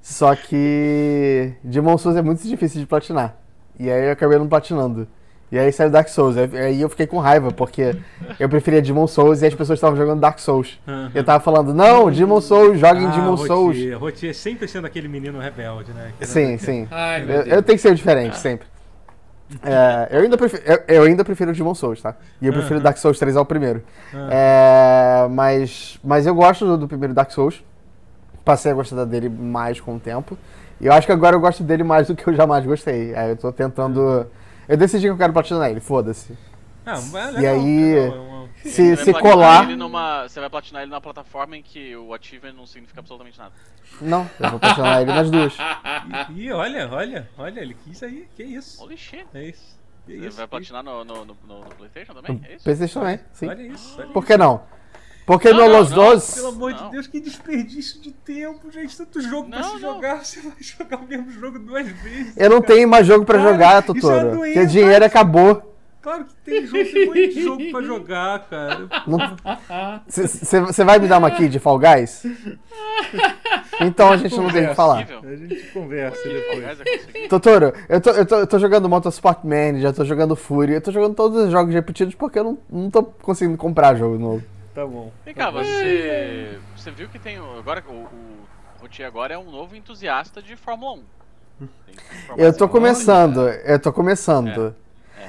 Só 0.00 0.34
que 0.34 1.52
Demon 1.62 1.96
Souls 1.98 2.16
é 2.16 2.22
muito 2.22 2.42
difícil 2.46 2.80
de 2.80 2.86
platinar. 2.86 3.36
E 3.78 3.90
aí 3.90 4.06
eu 4.06 4.12
acabei 4.12 4.38
não 4.38 4.48
platinando. 4.48 5.06
E 5.50 5.58
aí 5.58 5.72
saiu 5.72 5.88
Dark 5.88 6.08
Souls. 6.08 6.36
Aí- 6.36 6.58
Aí 6.58 6.80
eu 6.80 6.88
fiquei 6.90 7.06
com 7.06 7.18
raiva, 7.18 7.50
porque 7.50 7.96
eu 8.38 8.48
preferia 8.50 8.82
Demon 8.82 9.06
Souls 9.06 9.40
e 9.40 9.46
as 9.46 9.54
pessoas 9.54 9.78
estavam 9.78 9.96
jogando 9.96 10.20
Dark 10.20 10.38
Souls. 10.40 10.78
Aham. 10.86 11.10
Eu 11.14 11.24
tava 11.24 11.42
falando, 11.42 11.72
não, 11.72 12.10
Demon 12.10 12.40
Souls, 12.40 12.78
joga 12.78 13.00
em 13.00 13.08
Demon 13.08 13.36
Souls. 13.36 13.74
Rotier, 13.76 13.98
Rotier 13.98 14.34
sempre 14.34 14.68
sendo 14.68 14.86
aquele 14.86 15.08
menino 15.08 15.38
rebelde, 15.38 15.92
né? 15.92 16.12
Que 16.18 16.26
Sim, 16.26 16.52
não- 16.52 16.58
sim. 16.58 16.88
Ai, 16.90 17.22
Eu, 17.22 17.42
eu 17.42 17.62
tenho 17.62 17.78
que 17.78 17.82
ser 17.82 17.92
o 17.92 17.94
diferente, 17.94 18.36
sempre. 18.36 18.66
É, 19.62 20.08
eu, 20.10 20.20
ainda 20.20 20.36
prefiro, 20.36 20.62
eu, 20.66 20.96
eu 20.96 21.02
ainda 21.04 21.24
prefiro 21.24 21.50
o 21.50 21.54
Demon 21.54 21.74
Souls, 21.74 22.02
tá? 22.02 22.14
E 22.42 22.46
eu 22.46 22.52
prefiro 22.52 22.74
Aham. 22.76 22.82
Dark 22.84 22.98
Souls 22.98 23.18
3 23.18 23.34
ao 23.34 23.46
primeiro. 23.46 23.82
Ah. 24.12 24.28
É, 25.24 25.28
mas, 25.30 25.98
mas 26.04 26.26
eu 26.26 26.34
gosto 26.34 26.66
do, 26.66 26.76
do 26.76 26.88
primeiro 26.88 27.14
Dark 27.14 27.30
Souls. 27.30 27.64
Passei 28.48 28.72
a 28.72 28.74
gostar 28.74 29.04
dele 29.04 29.28
mais 29.28 29.78
com 29.78 29.96
o 29.96 30.00
tempo. 30.00 30.38
E 30.80 30.86
eu 30.86 30.92
acho 30.94 31.06
que 31.06 31.12
agora 31.12 31.36
eu 31.36 31.40
gosto 31.40 31.62
dele 31.62 31.84
mais 31.84 32.06
do 32.06 32.16
que 32.16 32.26
eu 32.26 32.32
jamais 32.34 32.64
gostei. 32.64 33.14
Aí 33.14 33.28
eu 33.28 33.36
tô 33.36 33.52
tentando. 33.52 34.26
Eu 34.66 34.74
decidi 34.74 35.02
que 35.06 35.10
eu 35.10 35.18
quero 35.18 35.34
platinar 35.34 35.70
ele, 35.70 35.80
foda-se. 35.80 36.32
Ah, 36.86 36.98
mas 37.12 37.14
é 37.14 37.28
E 37.28 37.40
legal, 37.42 37.54
aí- 37.56 37.94
legal, 37.94 38.16
é 38.16 38.20
uma- 38.20 38.48
Se, 38.64 38.96
se 38.96 39.12
colar. 39.12 39.64
Ele 39.64 39.76
numa, 39.76 40.26
você 40.26 40.40
vai 40.40 40.48
platinar 40.48 40.80
ele 40.80 40.90
numa 40.90 41.00
plataforma 41.02 41.58
em 41.58 41.62
que 41.62 41.94
o 41.94 42.14
achievement 42.14 42.54
não 42.54 42.64
significa 42.66 43.00
absolutamente 43.00 43.38
nada. 43.38 43.52
Não, 44.00 44.26
eu 44.40 44.48
vou 44.50 44.58
platinar 44.58 45.02
ele 45.02 45.12
nas 45.12 45.30
duas. 45.30 45.54
Ih, 46.34 46.50
olha, 46.52 46.88
olha, 46.90 47.28
olha, 47.36 47.60
ele 47.60 47.74
quis 47.84 48.02
aí, 48.02 48.26
que 48.34 48.42
isso? 48.44 48.82
Holy 48.82 48.96
shit. 48.96 49.26
É 49.34 49.44
isso. 49.44 49.78
Que 50.06 50.18
Você 50.18 50.26
isso, 50.28 50.36
vai 50.38 50.46
que 50.46 50.50
platinar 50.52 50.82
no, 50.82 51.04
no, 51.04 51.14
no, 51.26 51.36
no- 51.46 51.58
no 51.60 51.74
PlayStation 51.76 52.14
também? 52.14 52.40
É 52.48 52.54
isso? 52.54 52.64
PlayStation 52.64 53.00
também, 53.00 53.14
isso. 53.16 53.24
sim. 53.34 53.46
Olha 53.46 53.62
isso, 53.62 53.94
olha 53.98 54.08
Por 54.08 54.20
isso. 54.22 54.26
que 54.32 54.36
não? 54.38 54.62
Porque 55.28 55.50
Não, 55.52 55.58
no 55.58 55.68
não, 55.68 55.78
Los 55.80 55.90
não, 55.90 56.10
Dos. 56.14 56.34
Pelo 56.36 56.48
amor 56.48 56.72
de 56.72 56.82
Não. 56.82 56.90
Deus, 56.90 57.06
que 57.06 57.20
desperdício 57.20 58.00
de 58.00 58.12
tempo, 58.12 58.72
gente. 58.72 58.96
Tanto 58.96 59.20
jogo 59.20 59.50
pra 59.50 59.58
Não, 59.60 59.68
se 59.68 59.72
não. 59.74 59.80
jogar, 59.94 60.24
você 60.24 60.40
vai 60.40 60.52
jogar 60.58 60.96
o 60.96 61.06
mesmo 61.06 61.30
jogo 61.30 61.58
duas 61.58 61.86
vezes. 61.86 62.34
Eu 62.34 62.48
não 62.48 62.62
cara. 62.62 62.74
tenho 62.74 62.88
mais 62.88 63.06
jogo 63.06 63.26
pra 63.26 63.36
Cara, 63.38 63.52
jogar, 63.52 63.76
é 63.76 63.82
Totoro. 63.82 64.14
uma 64.14 64.20
Porque 64.36 64.36
o 64.36 64.54
doença. 64.54 64.66
dinheiro 64.66 65.04
acabou. 65.04 65.76
Claro 66.00 66.24
que 66.24 66.34
tem 66.36 66.64
jogo, 66.64 66.84
tem 66.90 67.06
muito 67.06 67.40
jogo 67.42 67.70
pra 67.70 67.82
jogar, 67.82 68.48
cara. 68.48 68.88
Você 70.06 70.82
vai 70.84 70.98
me 70.98 71.06
dar 71.08 71.18
uma 71.18 71.28
aqui 71.28 71.46
de 71.46 71.58
Fall 71.58 71.78
Guys? 71.78 72.22
Então 73.82 74.10
a 74.10 74.16
gente 74.16 74.34
não 74.34 74.50
tem 74.50 74.64
o 74.64 74.68
que 74.70 74.74
falar. 74.74 75.06
Possível. 75.06 75.30
A 75.30 75.36
gente 75.36 75.66
conversa 75.72 76.22
depois. 76.26 76.80
É. 77.14 77.28
Totoro, 77.28 77.74
eu 77.86 78.00
tô, 78.00 78.10
eu, 78.10 78.24
tô, 78.24 78.36
eu 78.36 78.46
tô 78.46 78.58
jogando 78.58 78.88
Motorsport 78.88 79.40
Manager, 79.44 79.84
eu 79.90 79.92
tô 79.92 80.04
jogando 80.06 80.34
Fury, 80.34 80.72
eu 80.74 80.80
tô 80.80 80.90
jogando 80.90 81.14
todos 81.14 81.44
os 81.44 81.50
jogos 81.50 81.74
repetidos 81.74 82.14
porque 82.14 82.38
eu 82.38 82.44
não, 82.44 82.58
não 82.70 82.90
tô 82.90 83.02
conseguindo 83.02 83.58
comprar 83.58 83.94
jogo 83.94 84.18
novo. 84.18 84.42
Tá 84.78 84.86
bom. 84.86 85.10
Vem 85.24 85.34
cá, 85.34 85.50
você. 85.50 86.58
Você 86.76 86.90
viu 86.92 87.08
que 87.08 87.18
tem. 87.18 87.40
o- 87.40 87.58
Agora, 87.58 87.82
o, 87.88 87.92
o 87.92 88.46
Rotier 88.80 89.08
agora 89.08 89.34
é 89.34 89.38
um 89.38 89.50
novo 89.50 89.74
entusiasta 89.74 90.40
de 90.40 90.54
Fórmula 90.54 90.92
1. 90.92 91.02
Tem 91.58 91.94
informação 91.94 92.36
Eu 92.36 92.56
tô 92.56 92.68
começando, 92.68 93.44
né? 93.46 93.60
eu 93.64 93.78
tô 93.80 93.92
começando. 93.92 94.74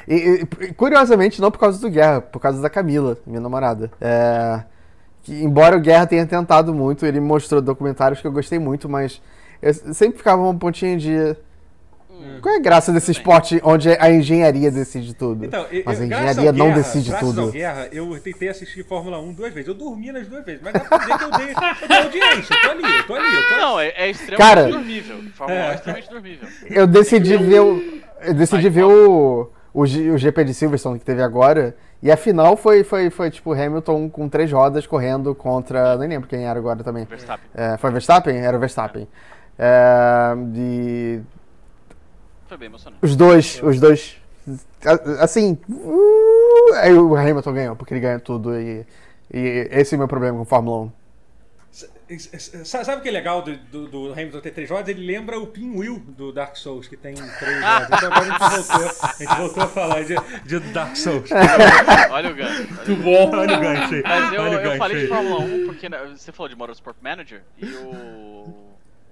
E, 0.07 0.45
e, 0.61 0.73
curiosamente, 0.73 1.41
não 1.41 1.49
por 1.49 1.57
causa 1.59 1.81
do 1.81 1.89
Guerra, 1.89 2.21
por 2.21 2.39
causa 2.39 2.61
da 2.61 2.69
Camila, 2.69 3.17
minha 3.25 3.41
namorada. 3.41 3.91
É, 3.99 4.63
que, 5.23 5.33
embora 5.43 5.75
o 5.75 5.79
Guerra 5.81 6.05
tenha 6.05 6.25
tentado 6.27 6.71
muito, 6.71 7.03
ele 7.05 7.19
me 7.19 7.25
mostrou 7.27 7.59
documentários 7.59 8.21
que 8.21 8.27
eu 8.27 8.31
gostei 8.31 8.59
muito, 8.59 8.87
mas 8.87 9.19
eu 9.61 9.73
sempre 9.95 10.19
ficava 10.19 10.43
uma 10.43 10.53
pontinha 10.53 10.95
de. 10.95 11.35
Hum. 12.19 12.39
Qual 12.41 12.53
é 12.53 12.57
a 12.57 12.61
graça 12.61 12.91
desse 12.91 13.11
esporte 13.11 13.61
onde 13.63 13.89
a 13.89 14.11
engenharia 14.11 14.69
decide 14.69 15.13
tudo? 15.13 15.45
Então, 15.45 15.65
eu, 15.71 15.83
mas 15.85 16.01
a 16.01 16.05
engenharia 16.05 16.51
não 16.51 16.65
Guerra- 16.67 16.77
decide 16.77 17.17
tudo. 17.19 17.51
Guerra, 17.51 17.87
eu 17.91 18.19
tentei 18.19 18.49
assistir 18.49 18.83
Fórmula 18.85 19.19
1 19.19 19.33
duas 19.33 19.53
vezes. 19.53 19.67
Eu 19.69 19.73
dormi 19.73 20.11
nas 20.11 20.27
duas 20.27 20.43
vezes, 20.45 20.61
mas 20.61 20.73
dá 20.73 20.79
pra 20.81 20.97
dizer 20.97 21.17
que 21.17 21.23
eu 21.23 21.31
dei, 21.31 21.49
eu 21.51 21.87
dei 21.87 21.97
audiência. 21.97 22.53
Eu 22.53 22.61
tô 22.61 22.69
ali, 22.71 22.97
eu 22.97 23.07
tô 23.07 23.15
ali, 23.15 23.35
eu 23.35 23.47
tô 23.47 23.53
ali. 23.53 23.61
Não, 23.61 23.79
é, 23.79 23.87
é 23.95 24.09
extremamente 24.09 24.37
Cara- 24.55 24.67
dormível. 24.69 25.17
Fórmula 25.33 25.59
1 25.59 25.63
É. 25.63 25.71
é 25.71 25.75
extremamente 25.75 26.09
dormível. 26.09 26.47
Eu 26.69 26.87
decidi 26.87 27.37
ver 27.37 27.59
o. 27.61 27.99
Eu 28.21 28.33
decidi 28.33 28.63
Vai, 28.63 28.71
ver 28.71 28.83
o, 28.83 29.49
o, 29.73 29.85
G- 29.85 30.09
o 30.11 30.17
GP 30.17 30.43
de 30.43 30.53
Silverstone 30.53 30.99
que 30.99 31.05
teve 31.05 31.21
agora. 31.23 31.75
E 32.03 32.11
a 32.11 32.15
final 32.17 32.55
foi, 32.57 32.83
foi, 32.83 33.09
foi 33.09 33.29
tipo 33.31 33.51
Hamilton 33.53 34.09
com 34.09 34.27
três 34.29 34.51
rodas 34.51 34.85
correndo 34.87 35.33
contra. 35.35 35.97
Nem 35.97 36.09
lembro 36.09 36.27
quem 36.27 36.45
era 36.45 36.57
agora 36.59 36.83
também. 36.83 37.05
Verstappen. 37.05 37.45
É, 37.53 37.77
foi 37.77 37.91
Verstappen? 37.91 38.37
Era 38.37 38.55
o 38.55 38.59
Verstappen. 38.59 39.07
É, 39.57 40.33
de, 40.53 41.19
Foi 42.49 42.57
bem 42.57 42.65
emocionante. 42.65 42.99
os 43.05 43.15
dois, 43.15 43.61
os 43.63 43.79
dois. 43.79 44.17
Assim. 45.19 45.57
uh, 45.69 46.73
aí 46.75 46.93
o 46.93 47.15
Hamilton 47.15 47.53
ganhou, 47.53 47.75
porque 47.75 47.93
ele 47.93 48.01
ganha 48.01 48.19
tudo. 48.19 48.59
E, 48.59 48.85
e 49.31 49.67
esse 49.71 49.93
é 49.93 49.95
o 49.95 49.99
meu 49.99 50.07
problema 50.07 50.37
com 50.37 50.43
Fórmula 50.45 50.85
1. 50.87 52.17
Sa- 52.17 52.83
Sabe 52.83 53.01
o 53.01 53.01
que 53.03 53.09
é 53.09 53.11
legal 53.11 53.43
do, 53.43 53.55
do, 53.55 53.87
do 53.87 54.11
Hamilton 54.13 54.39
ter 54.41 54.49
três 54.49 54.67
rodas? 54.67 54.89
Ele 54.89 55.05
lembra 55.05 55.39
o 55.39 55.45
Pinwheel 55.45 55.99
do 55.99 56.31
Dark 56.33 56.55
Souls, 56.55 56.87
que 56.87 56.97
tem 56.97 57.13
três 57.13 57.63
rodas. 57.63 57.87
Então 57.87 58.11
agora 58.11 58.21
a 58.21 58.23
gente 58.25 58.39
voltou, 58.39 59.09
a, 59.09 59.13
gente 59.19 59.37
voltou 59.37 59.63
a 59.63 59.67
falar 59.67 60.03
de, 60.03 60.15
de 60.43 60.59
Dark 60.71 60.95
Souls. 60.95 61.29
Olha 62.09 62.31
o 62.31 62.35
gancho. 62.35 62.73
Muito 62.73 62.95
bom. 63.03 63.37
Olha 63.37 63.57
o 63.57 63.61
gancho 63.61 63.93
aí. 63.93 64.01
Mas 64.03 64.33
eu, 64.33 64.41
Olha 64.41 64.51
o 64.51 64.59
eu 64.59 64.63
gancho 64.63 64.77
falei 64.79 65.01
de. 65.01 65.07
Fórmula 65.07 65.39
1 65.41 65.65
porque 65.67 65.87
né, 65.89 65.99
você 66.15 66.31
falou 66.31 66.49
de 66.49 66.55
Motorsport 66.55 66.97
Manager 66.99 67.43
e 67.59 67.65
o. 67.75 68.55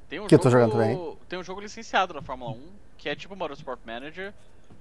Tem 0.10 0.19
um 0.19 0.26
Que 0.26 0.34
eu 0.34 0.39
tô 0.39 0.50
jogo, 0.50 0.63
jogando 0.63 0.71
também. 0.71 1.17
Tem 1.30 1.38
um 1.38 1.43
jogo 1.43 1.62
licenciado 1.62 2.15
na 2.15 2.23
Fórmula 2.23 2.52
1 2.52 2.87
que 2.97 3.07
é 3.10 3.15
tipo 3.15 3.36
Motorsport 3.36 3.79
Manager 3.86 4.33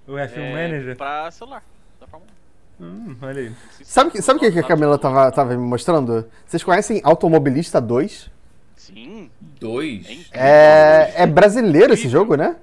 O 0.07 0.13
F1 0.13 0.37
é, 0.39 0.69
Manager. 0.69 0.97
pra 0.97 1.31
celular 1.31 1.63
da 2.01 2.07
Fórmula 2.07 2.33
1. 2.81 2.85
Hum, 2.85 3.17
olha 3.23 3.41
aí. 3.41 3.53
Sabe 3.83 4.09
o 4.11 4.13
que, 4.13 4.21
sabe 4.23 4.39
o 4.39 4.41
que 4.41 4.53
que 4.53 4.59
a 4.59 4.63
Camila 4.63 4.99
tava, 4.99 5.31
tava 5.33 5.51
me 5.51 5.57
mostrando? 5.57 6.31
Vocês 6.47 6.63
conhecem 6.63 7.01
Automobilista 7.05 7.81
2? 7.81 8.31
Sim. 8.77 9.31
Dois. 9.41 10.07
É 10.07 10.13
incrível. 10.13 10.31
É, 10.41 11.13
é 11.17 11.27
brasileiro 11.27 11.95
esse 11.95 12.09
jogo, 12.09 12.37
né? 12.37 12.57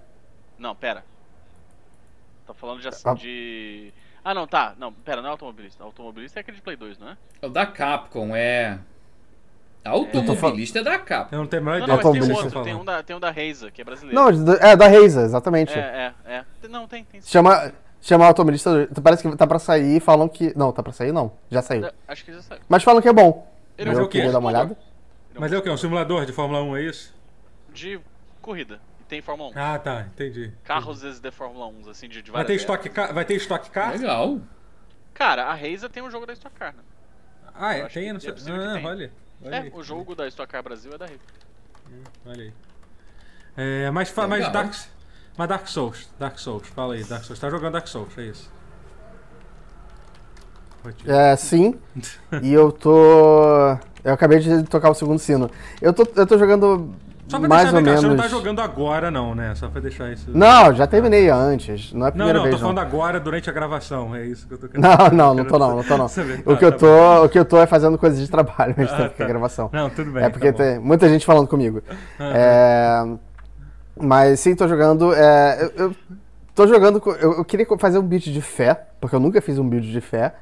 Não, 0.59 0.75
pera. 0.75 1.03
Tá 2.45 2.53
falando 2.53 2.81
de, 2.81 2.87
Ah. 3.03 3.13
de. 3.15 3.93
Ah, 4.23 4.33
não, 4.33 4.45
tá. 4.47 4.73
Não, 4.77 4.93
pera, 4.93 5.21
não 5.21 5.29
é 5.29 5.31
automobilista. 5.31 5.83
Automobilista 5.83 6.39
é 6.39 6.41
aquele 6.41 6.57
de 6.57 6.63
Play 6.63 6.77
2, 6.77 6.97
não 6.99 7.09
é? 7.09 7.17
É 7.41 7.47
o 7.47 7.49
da 7.49 7.65
Capcom, 7.65 8.35
é. 8.35 8.77
Automobilista 9.85 10.79
é 10.79 10.83
da 10.83 10.97
Capcom. 10.97 11.35
Eu 11.35 11.39
não 11.39 11.47
tenho 11.47 11.61
a 11.61 11.65
menor 11.65 11.79
Não, 11.79 11.85
ideia 11.85 12.03
não, 12.03 12.13
mas 12.13 12.27
tem 12.27 12.31
um 12.31 12.37
outro. 12.37 12.63
Tem 12.63 12.75
um 12.75 12.85
da, 12.85 13.03
tem 13.03 13.15
um 13.15 13.19
da 13.19 13.31
Razer, 13.31 13.71
que 13.71 13.81
é 13.81 13.85
brasileiro. 13.85 14.15
Não, 14.15 14.55
é 14.61 14.75
da 14.75 14.87
Razer, 14.87 15.23
exatamente. 15.23 15.77
É, 15.77 16.13
é, 16.25 16.33
é. 16.35 16.67
Não, 16.67 16.87
tem, 16.87 17.03
tem. 17.03 17.19
sim. 17.21 17.29
Chama, 17.29 17.73
chama 18.01 18.25
Automobilista 18.25 18.71
2. 18.87 18.99
Parece 19.03 19.29
que 19.29 19.35
tá 19.35 19.45
pra 19.45 19.59
sair, 19.59 19.99
falam 19.99 20.29
que... 20.29 20.57
Não, 20.57 20.71
tá 20.71 20.81
pra 20.81 20.93
sair 20.93 21.11
não, 21.11 21.33
já 21.51 21.61
saiu. 21.61 21.85
É, 21.85 21.93
Acho 22.07 22.23
que 22.23 22.33
já 22.33 22.41
saiu. 22.41 22.61
Mas 22.69 22.83
falam 22.83 23.01
que 23.01 23.09
é 23.09 23.13
bom. 23.13 23.51
Ele 23.77 23.89
Mas 23.89 23.97
eu 23.97 24.03
é 24.03 24.05
o 24.05 24.09
quê? 24.09 24.17
queria 24.19 24.31
dar 24.31 24.39
uma 24.39 24.49
olhada. 24.49 24.77
Ele 25.31 25.39
Mas 25.39 25.51
é 25.51 25.57
o 25.57 25.61
quê? 25.61 25.69
Um 25.69 25.77
simulador 25.77 26.25
de 26.25 26.31
Fórmula 26.31 26.63
1, 26.63 26.77
é 26.77 26.81
isso? 26.83 27.13
De 27.73 27.99
corrida. 28.41 28.79
E 29.01 29.03
tem 29.03 29.21
Fórmula 29.21 29.49
1. 29.49 29.53
Ah, 29.55 29.79
tá, 29.79 30.05
entendi. 30.13 30.53
Carros 30.63 31.01
de 31.19 31.31
Fórmula 31.31 31.67
1, 31.67 31.89
assim, 31.89 32.07
de, 32.07 32.21
de 32.21 32.31
Vai 32.31 32.45
ter 32.45 32.53
estoque 32.55 32.87
car? 32.89 33.13
Vai 33.13 33.25
ter 33.25 33.35
estoque 33.35 33.69
car? 33.69 33.91
Legal. 33.91 34.39
Cara, 35.13 35.45
a 35.45 35.53
Reisa 35.53 35.89
tem 35.89 36.01
um 36.01 36.09
jogo 36.09 36.25
da 36.25 36.33
Stock 36.33 36.55
Car, 36.55 36.73
né? 36.73 36.83
Ah, 37.53 37.75
é? 37.75 37.85
Tem? 37.85 38.11
não 38.11 38.19
sei. 38.19 38.31
é 38.31 38.33
Ah, 38.51 38.81
olha. 38.83 39.11
Olha 39.43 39.55
É, 39.55 39.59
aí. 39.59 39.71
o 39.73 39.83
jogo 39.83 40.15
da 40.15 40.27
Stock 40.27 40.51
Car 40.51 40.63
Brasil 40.63 40.91
é 40.93 40.97
da 40.97 41.05
Reisa. 41.05 41.21
Olha 42.25 42.43
aí. 42.43 42.53
É, 43.55 43.91
mas, 43.91 44.09
fa- 44.09 44.27
mas, 44.27 44.39
Legal. 44.45 44.51
Dark, 44.51 44.73
mas 45.37 45.49
Dark 45.49 45.67
Souls. 45.67 46.09
Dark 46.17 46.39
Souls. 46.39 46.67
Fala 46.69 46.95
aí, 46.95 47.03
Dark 47.03 47.23
Souls. 47.23 47.39
Tá 47.39 47.49
jogando 47.49 47.73
Dark 47.73 47.87
Souls, 47.87 48.17
é 48.17 48.23
isso. 48.23 48.51
É, 51.05 51.35
sim. 51.35 51.79
e 52.41 52.51
eu 52.53 52.71
tô. 52.71 53.77
Eu 54.03 54.13
acabei 54.13 54.39
de 54.39 54.63
tocar 54.63 54.89
o 54.89 54.93
segundo 54.93 55.17
sino. 55.19 55.49
Eu 55.81 55.93
tô, 55.93 56.03
eu 56.15 56.27
tô 56.27 56.37
jogando 56.37 56.93
Só 57.27 57.39
pra 57.39 57.47
mais 57.49 57.63
deixar 57.63 57.77
ou 57.77 57.81
menos. 57.83 58.01
você 58.01 58.07
não 58.07 58.15
tá 58.17 58.27
jogando 58.27 58.59
agora, 58.61 59.09
não, 59.09 59.33
né? 59.33 59.55
Só 59.55 59.67
pra 59.67 59.79
deixar 59.81 60.11
isso. 60.11 60.29
Não, 60.33 60.73
já 60.73 60.85
terminei 60.85 61.29
antes. 61.29 61.91
Não 61.93 62.05
é 62.05 62.09
a 62.09 62.11
Não, 62.11 62.11
primeira 62.11 62.39
não, 62.39 62.43
tô 62.45 62.49
vez. 62.49 62.61
falando 62.61 62.75
não. 62.77 62.83
agora 62.83 63.19
durante 63.19 63.49
a 63.49 63.53
gravação. 63.53 64.15
É 64.15 64.25
isso 64.25 64.47
que 64.47 64.53
eu 64.53 64.57
tô 64.57 64.67
querendo 64.67 64.83
Não, 64.85 65.09
não, 65.09 65.33
não 65.35 65.45
tô 65.45 65.57
não, 65.57 65.75
não 65.77 65.83
tô 65.83 65.97
não. 65.97 66.05
O 66.45 66.53
Tá, 66.53 66.57
que 66.57 66.65
eu 66.65 66.71
tá 66.71 66.77
tô, 66.77 67.25
o 67.25 67.29
que 67.29 67.39
eu 67.39 67.45
tô 67.45 67.57
é 67.57 67.65
fazendo 67.65 67.97
coisas 67.97 68.19
de 68.19 68.29
trabalho, 68.29 68.75
mas 68.77 68.91
Ah, 68.91 69.09
tá. 69.09 69.25
gravação. 69.25 69.69
Não, 69.71 69.89
tudo 69.89 70.11
bem. 70.11 70.23
É 70.23 70.29
porque 70.29 70.51
tá 70.51 70.57
tem 70.63 70.79
muita 70.79 71.07
gente 71.09 71.25
falando 71.25 71.47
comigo. 71.47 71.81
É, 72.19 73.03
mas 73.99 74.39
sim, 74.39 74.55
tô 74.55 74.67
jogando. 74.67 75.13
é, 75.13 75.69
eu, 75.77 75.85
eu 75.89 75.95
tô 76.53 76.67
jogando. 76.67 77.01
Eu, 77.19 77.33
eu 77.37 77.45
queria 77.45 77.65
fazer 77.79 77.97
um 77.99 78.03
build 78.03 78.31
de 78.31 78.41
fé, 78.41 78.79
porque 78.99 79.15
eu 79.15 79.19
nunca 79.19 79.41
fiz 79.41 79.57
um 79.57 79.67
build 79.67 79.89
de 79.91 80.01
fé. 80.01 80.33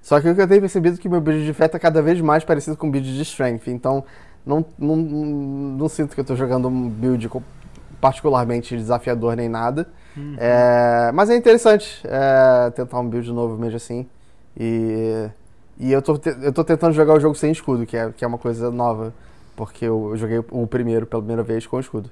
Só 0.00 0.20
que 0.20 0.28
o 0.28 0.34
que 0.34 0.40
eu 0.40 0.46
tenho 0.48 0.60
percebido 0.60 0.96
é 0.96 0.98
que 0.98 1.08
meu 1.08 1.20
build 1.20 1.44
de 1.44 1.52
fé 1.52 1.66
tá 1.66 1.78
cada 1.78 2.00
vez 2.00 2.20
mais 2.20 2.44
parecido 2.44 2.76
com 2.76 2.86
um 2.86 2.90
build 2.90 3.12
de 3.16 3.22
strength. 3.22 3.66
Então, 3.66 4.04
não, 4.46 4.64
não, 4.78 4.96
não 4.96 5.88
sinto 5.88 6.14
que 6.14 6.20
eu 6.20 6.24
tô 6.24 6.34
jogando 6.36 6.68
um 6.68 6.88
build 6.88 7.28
particularmente 8.00 8.76
desafiador 8.76 9.36
nem 9.36 9.48
nada. 9.48 9.86
Uhum. 10.16 10.36
É, 10.38 11.10
mas 11.12 11.30
é 11.30 11.36
interessante 11.36 12.00
é, 12.04 12.70
tentar 12.70 12.98
um 13.00 13.08
build 13.08 13.30
novo 13.32 13.56
mesmo 13.56 13.76
assim. 13.76 14.06
E, 14.56 15.28
e 15.78 15.92
eu, 15.92 16.02
tô, 16.02 16.18
te- 16.18 16.36
eu 16.42 16.52
tô 16.52 16.64
tentando 16.64 16.92
jogar 16.92 17.14
o 17.14 17.20
jogo 17.20 17.34
sem 17.34 17.52
escudo, 17.52 17.86
que 17.86 17.96
é, 17.96 18.10
que 18.10 18.24
é 18.24 18.28
uma 18.28 18.38
coisa 18.38 18.70
nova. 18.70 19.12
Porque 19.56 19.84
eu 19.84 20.12
joguei 20.16 20.38
o 20.38 20.66
primeiro 20.66 21.06
pela 21.06 21.20
primeira 21.22 21.42
vez 21.42 21.66
com 21.66 21.80
escudo. 21.80 22.10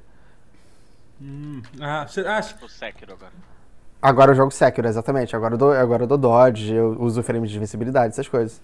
Hum, 1.20 1.62
ah, 1.80 2.06
cê, 2.08 2.20
ah, 2.26 2.40
O 2.62 2.68
Sekiro 2.68 3.12
agora. 3.12 3.32
Agora 4.02 4.32
eu 4.32 4.34
jogo 4.34 4.50
Sekiro, 4.50 4.86
exatamente. 4.86 5.34
Agora 5.34 5.54
eu 5.54 5.58
dou, 5.58 5.72
agora 5.72 6.02
eu 6.02 6.06
dou 6.06 6.18
dodge, 6.18 6.74
eu 6.74 6.96
uso 7.00 7.22
frame 7.22 7.48
de 7.48 7.56
invencibilidade, 7.56 8.12
essas 8.12 8.28
coisas. 8.28 8.60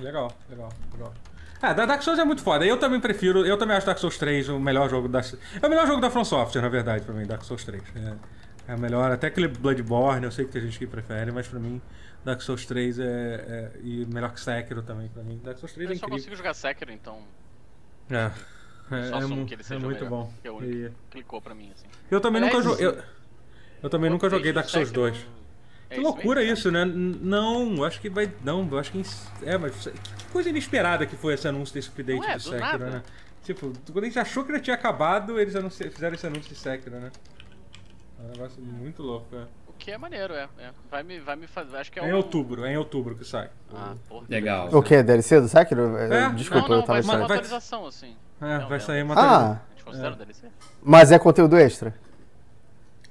Legal, 0.00 0.32
legal, 0.48 0.68
legal. 0.92 1.12
Ah, 1.62 1.72
da- 1.72 1.86
Dark 1.86 2.02
Souls 2.02 2.18
é 2.18 2.24
muito 2.24 2.42
foda. 2.42 2.66
Eu 2.66 2.76
também 2.76 3.00
prefiro, 3.00 3.46
eu 3.46 3.56
também 3.56 3.76
acho 3.76 3.86
Dark 3.86 3.98
Souls 3.98 4.18
3 4.18 4.48
o 4.48 4.58
melhor 4.58 4.90
jogo 4.90 5.06
da. 5.08 5.20
É 5.20 5.66
o 5.66 5.70
melhor 5.70 5.86
jogo 5.86 6.00
da 6.00 6.10
From 6.10 6.24
Software, 6.24 6.60
na 6.60 6.68
verdade, 6.68 7.04
pra 7.04 7.14
mim, 7.14 7.24
Dark 7.24 7.42
Souls 7.44 7.62
3. 7.64 7.82
É, 7.94 8.72
é 8.72 8.74
o 8.74 8.78
melhor, 8.80 9.12
até 9.12 9.28
aquele 9.28 9.46
Bloodborne, 9.48 10.24
eu 10.24 10.32
sei 10.32 10.44
que 10.44 10.50
tem 10.52 10.62
gente 10.62 10.78
que 10.78 10.86
prefere, 10.86 11.30
mas 11.30 11.46
pra 11.46 11.60
mim, 11.60 11.80
Dark 12.24 12.40
Souls 12.40 12.66
3 12.66 12.98
é. 12.98 13.04
é 13.04 13.70
e 13.82 14.04
melhor 14.06 14.32
que 14.32 14.40
Sekiro 14.40 14.82
também, 14.82 15.08
pra 15.08 15.22
mim. 15.22 15.40
Dark 15.44 15.58
Souls 15.58 15.72
3 15.72 15.88
é 15.88 15.92
Eu 15.92 15.96
só 15.98 16.06
incrível. 16.06 16.18
consigo 16.18 16.36
jogar 16.36 16.54
Sekiro, 16.54 16.90
então 16.92 17.20
É. 18.10 18.30
É, 18.90 19.04
só 19.04 19.14
é 19.14 19.18
assumo 19.18 19.46
que 19.46 19.54
ele 19.54 19.62
é 19.62 19.64
seja 19.64 19.78
o 19.80 19.82
muito 19.84 20.04
melhor, 20.04 20.10
bom. 20.10 20.32
que 20.42 20.48
é 20.48 20.50
o 20.50 20.56
único 20.56 20.72
E- 20.74 20.88
que 20.90 20.94
clicou 21.12 21.40
pra 21.40 21.54
mim, 21.54 21.70
assim. 21.72 21.86
eu 22.10 22.20
também 22.20 22.42
Aliás, 22.42 22.64
nunca 22.64 22.76
joguei. 22.76 22.86
Eu, 22.98 23.02
eu 23.84 23.88
também 23.88 24.10
nunca 24.10 24.28
joguei 24.28 24.52
Dark 24.52 24.68
Souls 24.68 24.88
Sekiro 24.88 25.10
2. 25.12 25.26
É 25.92 25.94
Que 25.94 26.00
esse 26.00 26.04
loucura 26.04 26.42
isso, 26.42 26.70
né? 26.70 26.82
N- 26.82 27.18
Não, 27.22 27.74
eu 27.76 27.84
acho 27.84 28.00
que 28.00 28.08
vai. 28.10 28.30
Não, 28.44 28.66
eu 28.70 28.78
acho 28.78 28.90
que. 28.92 29.02
É, 29.42 29.56
mas. 29.58 29.74
Que 29.86 30.24
coisa 30.32 30.48
inesperada 30.50 31.06
que 31.06 31.16
foi 31.16 31.34
esse 31.34 31.46
anúncio 31.46 31.74
desse 31.74 31.88
update 31.88 32.18
Não 32.20 32.28
é, 32.28 32.32
do 32.32 32.38
do 32.38 32.50
Sekiro, 32.50 32.90
né? 32.90 33.02
Tipo, 33.44 33.72
quando 33.92 34.04
a 34.04 34.06
gente 34.06 34.18
achou 34.18 34.44
que 34.44 34.52
já 34.52 34.60
tinha 34.60 34.74
acabado, 34.74 35.38
eles 35.40 35.56
anunci- 35.56 35.90
fizeram 35.90 36.14
esse 36.14 36.26
anúncio 36.26 36.48
de 36.48 36.54
Sekiro, 36.54 36.96
né? 37.00 37.10
É 38.20 38.22
um 38.24 38.28
negócio 38.30 38.62
muito 38.62 39.02
louco, 39.02 39.34
é. 39.36 39.46
O 39.66 39.72
que 39.84 39.90
é 39.90 39.98
maneiro, 39.98 40.32
é. 40.32 40.48
é. 40.60 40.70
Vai, 40.90 41.02
me, 41.02 41.18
vai 41.18 41.34
me 41.34 41.46
fazer. 41.48 41.76
Acho 41.76 41.90
que 41.90 41.98
é 41.98 42.04
É 42.04 42.08
em 42.08 42.12
um- 42.12 42.16
outubro, 42.18 42.64
é 42.64 42.72
em 42.72 42.76
outubro 42.76 43.16
que 43.16 43.24
sai. 43.24 43.50
Ah, 43.74 43.94
porra. 44.08 44.26
Legal. 44.28 44.68
O 44.72 44.80
que? 44.82 45.02
DLC 45.02 45.40
do 45.40 45.48
Sekiro? 45.48 45.96
É, 45.96 46.28
Desculpa, 46.30 46.62
não, 46.62 46.68
não, 46.68 46.76
eu 46.76 46.82
tava 46.82 47.02
vai 47.02 47.16
uma 47.16 47.26
vai- 47.26 47.36
atualização, 47.38 47.86
assim. 47.86 48.14
É, 48.40 48.58
Não, 48.58 48.68
vai 48.68 48.78
não. 48.78 48.86
sair 48.86 49.02
uma 49.02 49.14
Ah, 49.16 49.50
A 49.52 49.74
gente 49.74 49.84
considera 49.84 50.10
É. 50.10 50.14
o 50.14 50.16
DLC? 50.16 50.46
mas 50.82 51.10
é 51.10 51.18
conteúdo 51.18 51.56
extra? 51.58 51.94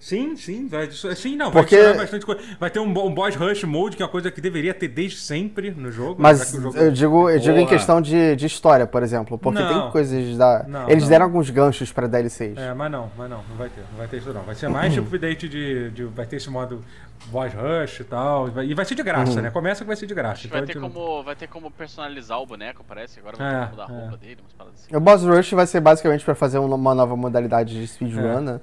Sim, 0.01 0.35
sim, 0.35 0.67
vai, 0.67 0.89
sim, 0.89 1.35
não, 1.35 1.51
Porque- 1.51 1.77
vai 1.79 1.93
bastante 1.97 2.25
coisa. 2.25 2.41
Vai 2.59 2.71
ter 2.71 2.79
um, 2.79 2.85
um 2.85 3.13
boss 3.13 3.35
rush 3.35 3.63
mode, 3.65 3.95
que 3.95 4.01
é 4.01 4.05
uma 4.05 4.11
coisa 4.11 4.31
que 4.31 4.41
deveria 4.41 4.73
ter 4.73 4.87
desde 4.87 5.19
sempre 5.19 5.69
no 5.69 5.91
jogo. 5.91 6.15
Mas 6.19 6.49
que 6.49 6.57
o 6.57 6.61
jogo- 6.61 6.75
eu 6.75 6.91
digo, 6.91 7.29
eu 7.29 7.37
digo 7.39 7.57
em 7.59 7.67
questão 7.67 8.01
de, 8.01 8.35
de 8.35 8.47
história, 8.47 8.87
por 8.87 9.03
exemplo. 9.03 9.37
Porque 9.37 9.61
Não. 9.61 9.83
tem 9.83 9.91
coisas 9.91 10.35
da. 10.35 10.65
Não, 10.67 10.89
Eles 10.89 11.03
não. 11.03 11.09
deram 11.11 11.25
alguns 11.25 11.51
ganchos 11.51 11.91
pra 11.91 12.07
DLCs. 12.07 12.57
É, 12.57 12.73
mas 12.73 12.91
não, 12.91 13.11
mas 13.15 13.29
não, 13.29 13.43
não 13.47 13.55
vai 13.55 13.69
ter, 13.69 13.81
não 13.91 13.97
vai 13.99 14.07
ter 14.07 14.17
isso 14.17 14.33
não. 14.33 14.41
Vai 14.41 14.55
ser 14.55 14.69
mais 14.69 14.91
tipo 14.91 15.05
update 15.07 15.47
de, 15.47 15.91
de- 15.91 16.05
Vai 16.05 16.25
ter 16.25 16.37
esse 16.37 16.49
modo 16.49 16.83
boss 17.27 17.53
rush 17.53 17.99
e 17.99 18.03
tal. 18.03 18.47
E 18.47 18.51
vai, 18.51 18.65
e 18.65 18.73
vai 18.73 18.85
ser 18.85 18.95
de 18.95 19.03
graça, 19.03 19.33
Uhum. 19.35 19.41
né? 19.43 19.51
Começa 19.51 19.81
que 19.83 19.87
vai 19.87 19.95
ser 19.95 20.07
de 20.07 20.15
graça. 20.15 20.47
Então 20.47 20.57
vai 20.57 20.65
ter, 20.65 20.73
gente 20.73 20.81
como, 20.81 21.23
vai 21.23 21.35
ter 21.35 21.47
como 21.47 21.69
personalizar 21.69 22.39
o 22.41 22.45
boneco, 22.47 22.83
parece. 22.87 23.19
Agora 23.19 23.37
vai 23.37 23.47
É, 23.47 23.51
ter 23.51 23.55
como 23.59 23.69
mudar 23.71 23.85
a 23.87 23.95
é. 23.95 24.01
roupa 24.01 24.17
dele, 24.17 24.37
umas 24.41 24.53
paradas 24.53 24.79
assim. 24.83 24.95
O 24.95 24.99
Boss 24.99 25.21
Rush 25.23 25.51
vai 25.51 25.67
ser 25.67 25.79
basicamente 25.79 26.25
pra 26.25 26.33
fazer 26.33 26.57
um- 26.57 26.73
uma 26.73 26.95
nova 26.95 27.15
modalidade 27.15 27.79
de 27.79 27.87
speedrun, 27.87 28.39
É. 28.39 28.41
né? 28.41 28.59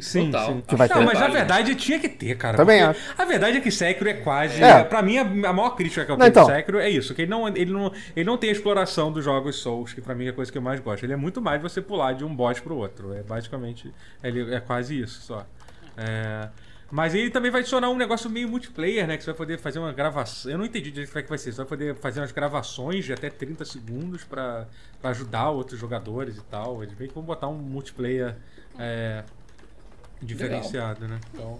Sim, 0.00 0.30
Total. 0.30 0.46
sim. 0.46 0.62
Que 0.66 0.76
vai 0.76 0.88
não, 0.88 0.98
ter. 0.98 1.04
mas 1.04 1.20
na 1.20 1.28
verdade 1.28 1.74
tinha 1.74 1.98
que 1.98 2.08
ter, 2.08 2.36
cara. 2.36 2.56
Também 2.56 2.84
porque 2.84 3.22
A 3.22 3.24
verdade 3.24 3.58
é 3.58 3.60
que 3.60 3.70
Sekiro 3.70 4.08
é 4.08 4.14
quase. 4.14 4.62
É. 4.62 4.84
Pra 4.84 5.02
mim, 5.02 5.18
a, 5.18 5.24
maior 5.24 5.70
crítica 5.70 6.04
que 6.04 6.12
eu 6.12 6.16
tenho 6.16 6.28
então. 6.28 6.44
do 6.46 6.52
Sekiro 6.52 6.78
é 6.78 6.88
isso: 6.88 7.14
que 7.14 7.22
ele 7.22 7.30
não, 7.30 7.48
ele, 7.48 7.72
não, 7.72 7.92
ele 8.14 8.24
não 8.24 8.36
tem 8.36 8.50
a 8.50 8.52
exploração 8.52 9.12
dos 9.12 9.24
jogos 9.24 9.56
Souls, 9.56 9.92
que 9.92 10.00
pra 10.00 10.14
mim 10.14 10.26
é 10.26 10.30
a 10.30 10.32
coisa 10.32 10.50
que 10.50 10.58
eu 10.58 10.62
mais 10.62 10.80
gosto. 10.80 11.04
Ele 11.04 11.12
é 11.12 11.16
muito 11.16 11.40
mais 11.40 11.60
você 11.60 11.80
pular 11.80 12.12
de 12.12 12.24
um 12.24 12.34
boss 12.34 12.60
pro 12.60 12.76
outro. 12.76 13.12
É 13.14 13.22
basicamente. 13.22 13.92
Ele 14.22 14.54
é 14.54 14.60
quase 14.60 15.00
isso 15.00 15.20
só. 15.22 15.46
É, 15.96 16.48
Mas 16.90 17.14
ele 17.14 17.28
também 17.30 17.50
vai 17.50 17.60
adicionar 17.60 17.90
um 17.90 17.96
negócio 17.96 18.30
meio 18.30 18.48
multiplayer, 18.48 19.06
né? 19.06 19.16
Que 19.16 19.24
você 19.24 19.30
vai 19.30 19.36
poder 19.36 19.58
fazer 19.58 19.78
uma 19.78 19.92
gravação. 19.92 20.50
Eu 20.50 20.58
não 20.58 20.64
entendi 20.64 20.90
direito 20.90 21.10
como 21.10 21.18
é 21.18 21.22
que 21.22 21.28
vai 21.28 21.38
ser. 21.38 21.52
Você 21.52 21.58
vai 21.58 21.66
poder 21.66 21.94
fazer 21.96 22.20
umas 22.20 22.32
gravações 22.32 23.04
de 23.04 23.12
até 23.12 23.28
30 23.28 23.64
segundos 23.64 24.24
pra, 24.24 24.66
pra 25.00 25.10
ajudar 25.10 25.50
outros 25.50 25.78
jogadores 25.78 26.36
e 26.36 26.42
tal. 26.44 26.82
Eles 26.82 26.96
meio 26.96 27.08
que 27.08 27.14
vão 27.14 27.24
botar 27.24 27.48
um 27.48 27.58
multiplayer 27.58 28.36
é, 28.78 29.24
diferenciado, 30.22 31.06
né? 31.08 31.20
Então. 31.32 31.58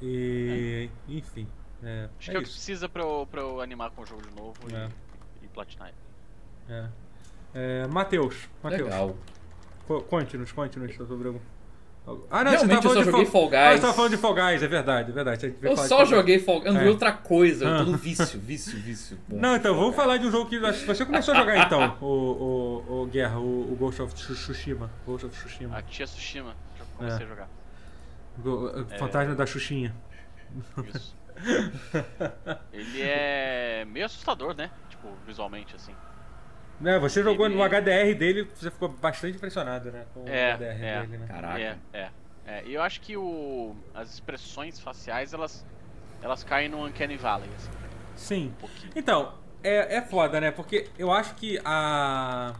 E. 0.00 0.88
Enfim. 1.08 1.46
É, 1.82 2.08
Acho 2.18 2.30
é 2.30 2.32
que 2.32 2.36
é 2.36 2.40
o 2.40 2.42
que 2.42 2.50
precisa 2.50 2.88
pra 2.88 3.02
eu, 3.02 3.26
pra 3.30 3.40
eu 3.40 3.60
animar 3.60 3.90
com 3.90 4.02
o 4.02 4.06
jogo 4.06 4.22
de 4.22 4.34
novo 4.34 4.54
É. 4.72 4.88
e, 5.42 5.44
e 5.44 5.48
platinar. 5.48 5.88
ele. 5.88 5.96
É. 6.74 6.88
É, 7.54 7.86
Matheus. 7.86 8.48
Matheus. 8.62 8.82
Legal. 8.90 9.16
Co- 9.86 10.02
Conte-nos, 10.02 10.52
conte-nos 10.52 10.94
sobre 10.96 11.28
algum. 11.28 11.40
Ah, 12.30 12.44
não, 12.44 12.50
Realmente, 12.52 12.84
eu 12.84 12.90
só 12.94 12.98
de 13.00 13.04
joguei 13.10 13.26
Fall 13.26 13.48
Guys. 13.48 13.54
Ah, 13.60 13.72
você 13.72 13.80
tava 13.80 13.92
falando 13.94 14.10
de 14.12 14.16
Fall 14.16 14.34
Guys, 14.34 14.62
é 14.62 14.66
verdade, 14.68 15.10
é 15.10 15.14
verdade. 15.14 15.54
Eu 15.62 15.76
só 15.76 15.88
Fall 15.88 16.06
joguei 16.06 16.38
Fall 16.38 16.56
Guys. 16.60 16.66
Eu 16.66 16.72
não 16.74 16.80
É. 16.80 16.84
vi 16.84 16.90
outra 16.90 17.12
coisa. 17.12 17.64
Eu 17.64 17.76
tô 17.76 17.82
Ah. 17.82 17.84
no 17.84 17.96
vício, 17.98 18.40
vício, 18.40 18.78
vício. 18.80 19.18
Bom, 19.28 19.36
Não, 19.38 19.56
então, 19.56 19.72
Fall 19.74 19.82
vamos 19.82 19.96
falar 19.96 20.16
de 20.16 20.26
um 20.26 20.30
jogo 20.30 20.48
que 20.48 20.58
que 20.58 20.86
você 20.86 21.04
começou 21.04 21.34
a 21.34 21.36
jogar 21.38 21.58
então, 21.66 21.96
o, 22.00 22.06
o, 22.06 23.02
o 23.02 23.06
Guerra, 23.06 23.38
o, 23.38 23.72
o 23.72 23.76
Ghost 23.76 24.00
of 24.02 24.14
Tsu- 24.14 24.34
Tsushima. 24.34 24.90
Ghost 25.06 25.26
of 25.26 25.36
Tsushima. 25.36 25.76
A 25.76 25.82
tia 25.82 26.06
Tsushima, 26.06 26.54
já 26.78 26.84
comecei 26.96 27.22
É. 27.22 27.24
a 27.24 27.28
jogar. 27.28 27.48
Go- 28.38 28.86
Fantasma 28.98 29.34
da 29.34 29.44
Xuxinha. 29.46 29.94
Isso. 30.94 31.16
Ele 32.72 33.00
é 33.02 33.84
meio 33.84 34.06
assustador, 34.06 34.54
né? 34.56 34.70
Tipo, 34.88 35.08
visualmente, 35.26 35.74
assim. 35.76 35.92
É, 36.84 36.98
você 36.98 37.22
jogou 37.22 37.46
Ele- 37.46 37.56
no 37.56 37.62
HDR 37.62 38.14
dele, 38.14 38.48
você 38.54 38.70
ficou 38.70 38.88
bastante 38.88 39.36
impressionado, 39.36 39.90
né? 39.90 40.04
Com 40.14 40.24
É, 40.28 40.52
o 40.52 40.56
HDR 40.56 40.84
é. 40.84 41.00
dele, 41.00 41.18
né? 41.18 41.26
Caraca. 41.26 41.58
É, 41.60 41.76
é. 41.92 42.10
é. 42.46 42.62
E 42.66 42.74
eu 42.74 42.82
acho 42.82 43.00
que 43.00 43.16
o, 43.16 43.74
as 43.94 44.12
expressões 44.14 44.78
faciais, 44.78 45.32
elas, 45.32 45.66
elas 46.22 46.44
caem 46.44 46.68
no 46.68 46.86
Uncanny 46.86 47.16
Valley, 47.16 47.48
assim, 47.56 47.70
Sim. 48.14 48.46
um 48.48 48.60
pouquinho. 48.60 48.92
Então, 48.94 49.34
é, 49.62 49.96
é 49.96 50.02
foda, 50.02 50.40
né? 50.40 50.50
Porque 50.52 50.88
eu 50.98 51.10
acho 51.10 51.34
que 51.34 51.58
a. 51.64 52.54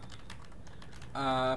A. 1.13 1.55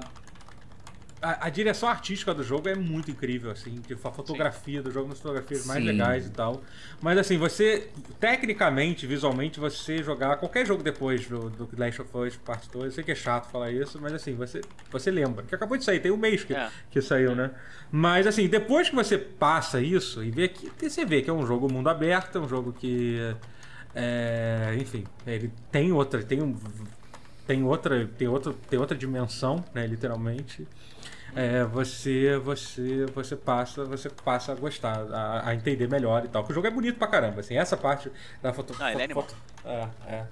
A, 1.23 1.47
a 1.47 1.49
direção 1.49 1.87
artística 1.87 2.33
do 2.33 2.43
jogo 2.43 2.67
é 2.67 2.75
muito 2.75 3.09
incrível, 3.09 3.49
assim, 3.49 3.75
tipo, 3.87 4.05
a 4.07 4.11
fotografia 4.11 4.81
do 4.81 4.91
jogo, 4.91 5.05
uma 5.05 5.13
das 5.13 5.21
fotografias 5.21 5.65
mais 5.65 5.79
Sim. 5.81 5.89
legais 5.89 6.25
e 6.27 6.29
tal. 6.29 6.61
Mas 7.01 7.17
assim, 7.17 7.37
você, 7.37 7.89
tecnicamente, 8.19 9.07
visualmente, 9.07 9.59
você 9.59 10.03
jogar 10.03 10.35
qualquer 10.37 10.65
jogo 10.65 10.83
depois 10.83 11.25
do, 11.27 11.49
do 11.49 11.69
Last 11.77 12.01
of 12.01 12.17
Us 12.17 12.35
Part 12.35 12.69
2, 12.69 12.85
eu 12.85 12.91
sei 12.91 13.03
que 13.03 13.11
é 13.11 13.15
chato 13.15 13.49
falar 13.49 13.71
isso, 13.71 13.99
mas 14.01 14.11
assim, 14.13 14.35
você, 14.35 14.59
você 14.91 15.09
lembra, 15.09 15.43
que 15.45 15.55
acabou 15.55 15.77
de 15.77 15.85
sair, 15.85 16.01
tem 16.01 16.11
um 16.11 16.17
mês 16.17 16.43
que, 16.43 16.53
É. 16.53 16.69
que 16.91 17.01
saiu, 17.01 17.33
né? 17.33 17.51
Mas 17.89 18.27
assim, 18.27 18.47
depois 18.47 18.89
que 18.89 18.95
você 18.95 19.17
passa 19.17 19.79
isso 19.79 20.23
e 20.23 20.29
vê 20.29 20.49
que 20.49 20.69
você 20.89 21.05
vê 21.05 21.21
que 21.21 21.29
é 21.29 21.33
um 21.33 21.45
jogo 21.47 21.71
mundo 21.71 21.87
aberto, 21.89 22.37
é 22.37 22.41
um 22.41 22.49
jogo 22.49 22.73
que 22.73 23.33
é, 23.95 24.75
enfim, 24.79 25.03
ele 25.25 25.51
tem 25.71 25.91
outra, 25.91 26.21
tem 26.23 26.41
um 26.41 26.55
tem 27.45 27.63
outra, 27.63 28.07
tem 28.17 28.27
outra, 28.27 28.53
tem 28.69 28.79
outra 28.79 28.97
dimensão, 28.97 29.63
né, 29.73 29.85
literalmente. 29.85 30.67
É, 31.35 31.63
você, 31.63 32.37
você, 32.37 33.05
você 33.13 33.35
passa, 33.35 33.83
você 33.85 34.09
passa 34.09 34.51
a 34.51 34.55
gostar, 34.55 35.05
a, 35.11 35.49
a 35.49 35.55
entender 35.55 35.87
melhor 35.89 36.23
e 36.25 36.27
tal. 36.27 36.43
Porque 36.43 36.53
o 36.53 36.55
jogo 36.55 36.67
é 36.67 36.71
bonito 36.71 36.97
pra 36.97 37.07
caramba, 37.07 37.39
assim. 37.39 37.57
Essa 37.57 37.75
parte 37.75 38.11
da 38.41 38.53
foto, 38.53 38.75
Ah, 38.79 38.91
ele 38.93 39.03
é 39.03 39.07
foto- 39.09 39.35
animal. 39.65 39.89
é, 40.07 40.13
é. 40.15 40.25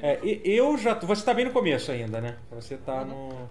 É, 0.00 0.20
eu 0.44 0.78
já, 0.78 0.94
você 0.94 1.24
tá 1.24 1.34
bem 1.34 1.44
no 1.44 1.50
começo 1.50 1.90
ainda, 1.90 2.20
né? 2.20 2.36
Você 2.52 2.76
tá 2.76 3.04
no 3.04 3.48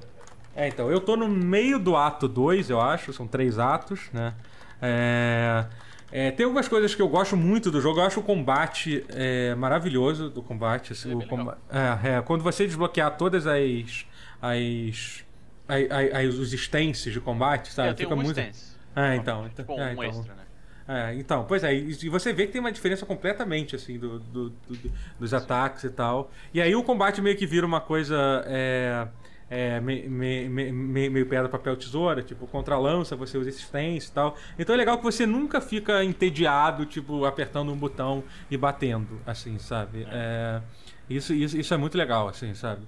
É, 0.55 0.67
então, 0.69 0.89
eu 0.89 0.99
tô 1.01 1.15
no 1.17 1.27
meio 1.27 1.77
do 1.77 1.95
ato 1.97 2.27
2, 2.27 2.69
eu 2.69 2.79
acho, 2.79 3.11
são 3.13 3.27
três 3.27 3.59
atos, 3.59 4.09
né? 4.13 4.33
É, 4.81 5.65
É, 6.09 6.31
tem 6.31 6.45
algumas 6.45 6.67
coisas 6.69 6.95
que 6.95 7.01
eu 7.01 7.09
gosto 7.09 7.35
muito 7.35 7.69
do 7.69 7.81
jogo. 7.81 7.99
Eu 7.99 8.05
acho 8.05 8.21
o 8.21 8.23
combate 8.23 9.05
é, 9.09 9.53
maravilhoso 9.55 10.29
do 10.29 10.41
combate. 10.41 10.93
Assim, 10.93 11.11
É 11.11 11.15
o 11.15 11.17
bem 11.19 11.27
comba- 11.27 11.57
é, 11.69 12.15
é, 12.17 12.21
quando 12.21 12.43
você 12.43 12.65
desbloquear 12.65 13.17
todas 13.17 13.45
as. 13.45 14.05
as. 14.41 15.26
Ai- 15.67 16.27
os 16.27 16.53
stances 16.53 17.13
de 17.13 17.19
combate, 17.19 17.71
sabe? 17.71 17.89
eu 17.89 17.95
tenho 17.95 18.09
Fica 18.09 18.21
muito. 18.21 18.39
stance. 18.39 18.75
É, 18.95 19.15
então. 19.15 19.49
Tipo, 19.49 19.73
é, 19.73 19.85
um 19.85 19.91
então. 19.91 20.03
extra, 20.03 20.33
né? 20.35 20.41
É, 20.89 21.13
então, 21.15 21.43
pois 21.45 21.63
é, 21.65 21.73
e 21.75 22.07
você 22.09 22.31
vê 22.31 22.45
que 22.47 22.53
tem 22.53 22.61
uma 22.61 22.71
diferença 22.71 23.05
completamente, 23.05 23.75
assim, 23.75 23.99
do, 23.99 24.19
do- 24.19 24.49
do- 24.49 24.91
dos 25.19 25.33
ataques 25.33 25.83
e 25.83 25.89
tal. 25.89 26.31
E 26.53 26.61
aí 26.61 26.73
o 26.75 26.81
combate 26.83 27.21
meio 27.21 27.35
que 27.35 27.45
vira 27.45 27.65
uma 27.65 27.81
coisa. 27.81 28.43
É, 28.47 29.05
é, 29.49 29.79
me- 29.79 30.07
me- 30.07 30.49
me- 30.49 30.71
me- 30.71 31.09
meio 31.09 31.25
pedra, 31.25 31.47
papel, 31.49 31.75
tesoura, 31.77 32.21
tipo, 32.21 32.47
contra 32.47 32.77
lança, 32.77 33.15
você 33.15 33.37
usa 33.37 33.49
assistência 33.49 34.09
e 34.09 34.13
tal. 34.13 34.37
Então 34.57 34.73
é 34.75 34.77
legal 34.77 34.97
que 34.97 35.03
você 35.03 35.25
nunca 35.25 35.61
fica 35.61 36.03
entediado, 36.03 36.85
tipo, 36.85 37.23
apertando 37.25 37.71
um 37.71 37.77
botão 37.77 38.23
e 38.51 38.57
batendo, 38.57 39.21
assim, 39.25 39.57
sabe? 39.59 40.05
É, 40.09 40.61
isso, 41.09 41.33
isso, 41.33 41.57
isso 41.57 41.73
é 41.73 41.77
muito 41.77 41.97
legal, 41.97 42.27
assim, 42.27 42.53
sabe? 42.53 42.81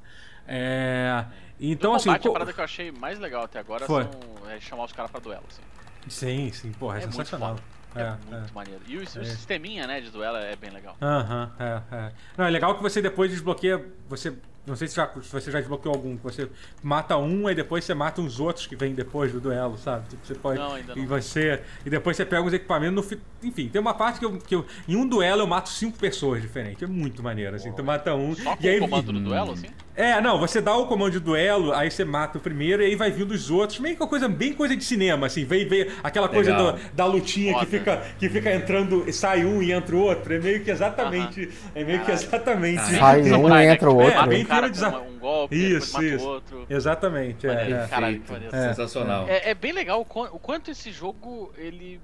É, 0.47 1.23
então, 1.59 1.93
assim. 1.93 2.05
combate, 2.09 2.21
co- 2.23 2.29
a 2.29 2.33
parada 2.33 2.53
que 2.53 2.59
eu 2.59 2.63
achei 2.63 2.91
mais 2.91 3.19
legal 3.19 3.43
até 3.43 3.59
agora 3.59 3.85
Foi. 3.85 4.03
são 4.03 4.49
é, 4.49 4.59
chamar 4.59 4.85
os 4.85 4.91
caras 4.93 5.11
pra 5.11 5.19
duelo, 5.19 5.43
assim. 5.49 5.61
Sim, 6.07 6.51
sim, 6.51 6.71
porra, 6.71 6.95
é, 6.95 6.99
É 6.99 7.01
sensacional. 7.03 7.55
foda. 7.57 7.79
É, 7.95 8.11
muito 8.35 8.53
maneiro. 8.53 8.81
E 8.87 8.97
o, 8.97 9.01
o 9.01 9.07
sisteminha, 9.25 9.87
né, 9.87 9.99
de 9.99 10.11
duelo 10.11 10.37
é 10.37 10.55
bem 10.55 10.69
legal. 10.69 10.95
Aham, 11.01 11.51
é, 11.59 11.81
é. 11.95 12.11
Não, 12.37 12.45
é 12.45 12.49
legal 12.49 12.75
que 12.75 12.81
você 12.83 13.01
depois 13.01 13.31
desbloqueia. 13.31 13.83
Você. 14.07 14.33
Não 14.69 14.75
sei 14.75 14.87
se, 14.87 14.95
já, 14.95 15.07
se 15.21 15.31
você 15.31 15.51
já 15.51 15.59
desbloqueou 15.59 15.93
algum, 15.95 16.15
você 16.17 16.47
mata 16.81 17.17
um 17.17 17.49
e 17.49 17.55
depois 17.55 17.83
você 17.83 17.93
mata 17.93 18.21
uns 18.21 18.39
outros 18.39 18.67
que 18.67 18.75
vêm 18.75 18.93
depois 18.93 19.31
do 19.31 19.39
duelo, 19.41 19.77
sabe? 19.77 20.07
Tipo, 20.09 20.25
você 20.25 20.35
pode. 20.35 20.59
Não, 20.59 20.73
ainda 20.73 20.93
E 20.93 20.99
não. 20.99 21.05
você. 21.07 21.61
E 21.85 21.89
depois 21.89 22.15
você 22.15 22.25
pega 22.25 22.43
os 22.43 22.53
equipamentos 22.53 22.95
no. 22.95 23.03
fi- 23.03 23.19
Enfim, 23.43 23.67
tem 23.67 23.81
uma 23.81 23.93
parte 23.93 24.19
que 24.19 24.25
eu, 24.25 24.37
que 24.37 24.55
eu. 24.55 24.65
Em 24.87 24.95
um 24.95 25.07
duelo 25.07 25.41
eu 25.41 25.47
mato 25.47 25.69
cinco 25.69 25.97
pessoas 25.97 26.41
diferentes. 26.41 26.83
É 26.83 26.87
muito 26.87 27.21
maneiro, 27.23 27.55
assim. 27.55 27.71
Tu 27.71 27.83
mata 27.83 28.13
um. 28.15 28.35
Só 28.35 28.55
com 28.55 28.63
e 28.63 28.69
aí, 28.69 28.77
o 28.77 28.81
comando 28.81 29.11
do 29.11 29.19
duelo, 29.19 29.51
assim? 29.53 29.67
é, 29.95 30.21
não, 30.21 30.39
você 30.39 30.61
dá 30.61 30.75
o 30.75 30.85
comando 30.87 31.11
de 31.13 31.19
duelo, 31.19 31.73
aí 31.73 31.89
você 31.91 32.05
mata 32.05 32.37
o 32.37 32.41
primeiro 32.41 32.81
e 32.81 32.85
aí 32.85 32.95
vai 32.95 33.11
vindo 33.11 33.31
os 33.31 33.49
outros. 33.49 33.79
Meio 33.79 33.95
que 33.95 34.01
uma 34.03 34.07
coisa, 34.07 34.29
bem 34.29 34.53
coisa 34.53 34.75
de 34.75 34.83
cinema, 34.83 35.27
assim. 35.27 35.43
Vem, 35.45 35.67
vem 35.67 35.87
aquela 36.03 36.29
coisa 36.29 36.53
do- 36.53 36.77
da 36.93 37.05
lutinha 37.05 37.57
que 37.59 37.65
fica, 37.65 37.97
que 38.19 38.29
fica 38.29 38.53
entrando, 38.53 39.11
sai 39.11 39.43
um 39.45 39.61
e 39.63 39.71
entra 39.71 39.95
o 39.95 39.99
outro. 39.99 40.33
É 40.33 40.39
meio 40.39 40.63
que 40.63 40.69
exatamente. 40.71 41.49
É 41.73 41.83
meio 41.83 42.03
que 42.05 42.11
exatamente. 42.11 42.81
Sai 42.97 43.21
um 43.33 43.49
e 43.57 43.65
entra 43.65 43.89
o 43.89 43.95
outro. 43.97 44.19
É, 44.19 44.27
bem 44.27 44.45
cara 44.61 44.73
filme 44.73 44.73
de 44.73 44.79
com 44.85 44.91
za- 44.91 44.97
uma- 44.97 45.15
um 45.15 45.19
golpe, 45.19 45.55
Isso, 45.55 45.87
depois 45.87 45.91
mata 45.93 46.05
isso. 46.15 46.27
outro. 46.27 46.65
Exatamente, 46.69 47.47
é, 47.47 47.55
Maneiro. 47.55 47.75
é. 47.79 47.87
Caralho. 47.87 48.23
É. 48.51 48.67
Sensacional. 48.69 49.27
É, 49.27 49.49
é 49.49 49.53
bem 49.53 49.71
legal 49.71 49.99
o, 50.01 50.21
o 50.35 50.39
quanto 50.39 50.69
esse 50.71 50.91
jogo, 50.91 51.51
ele... 51.57 51.99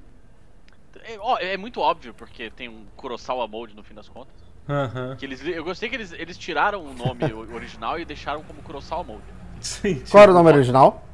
É, 1.03 1.17
ó, 1.19 1.37
é 1.39 1.57
muito 1.57 1.79
óbvio, 1.81 2.13
porque 2.13 2.49
tem 2.49 2.69
um 2.69 2.85
Kurosawa 2.95 3.47
Mode 3.47 3.75
no 3.75 3.83
fim 3.83 3.93
das 3.93 4.07
contas. 4.09 4.33
Aham. 4.67 5.15
Que 5.17 5.25
eles, 5.25 5.45
eu 5.45 5.63
gostei 5.63 5.89
que 5.89 5.95
eles, 5.95 6.11
eles 6.13 6.37
tiraram 6.37 6.81
o 6.83 6.93
nome 6.93 7.31
original 7.53 7.99
e 7.99 8.05
deixaram 8.05 8.41
como 8.43 8.61
Kurosawa 8.63 9.03
Mode. 9.03 9.21
Sim, 9.59 9.95
sim. 9.95 10.03
Qual 10.11 10.23
era 10.23 10.31
o 10.31 10.35
nome 10.35 10.49
original? 10.49 11.05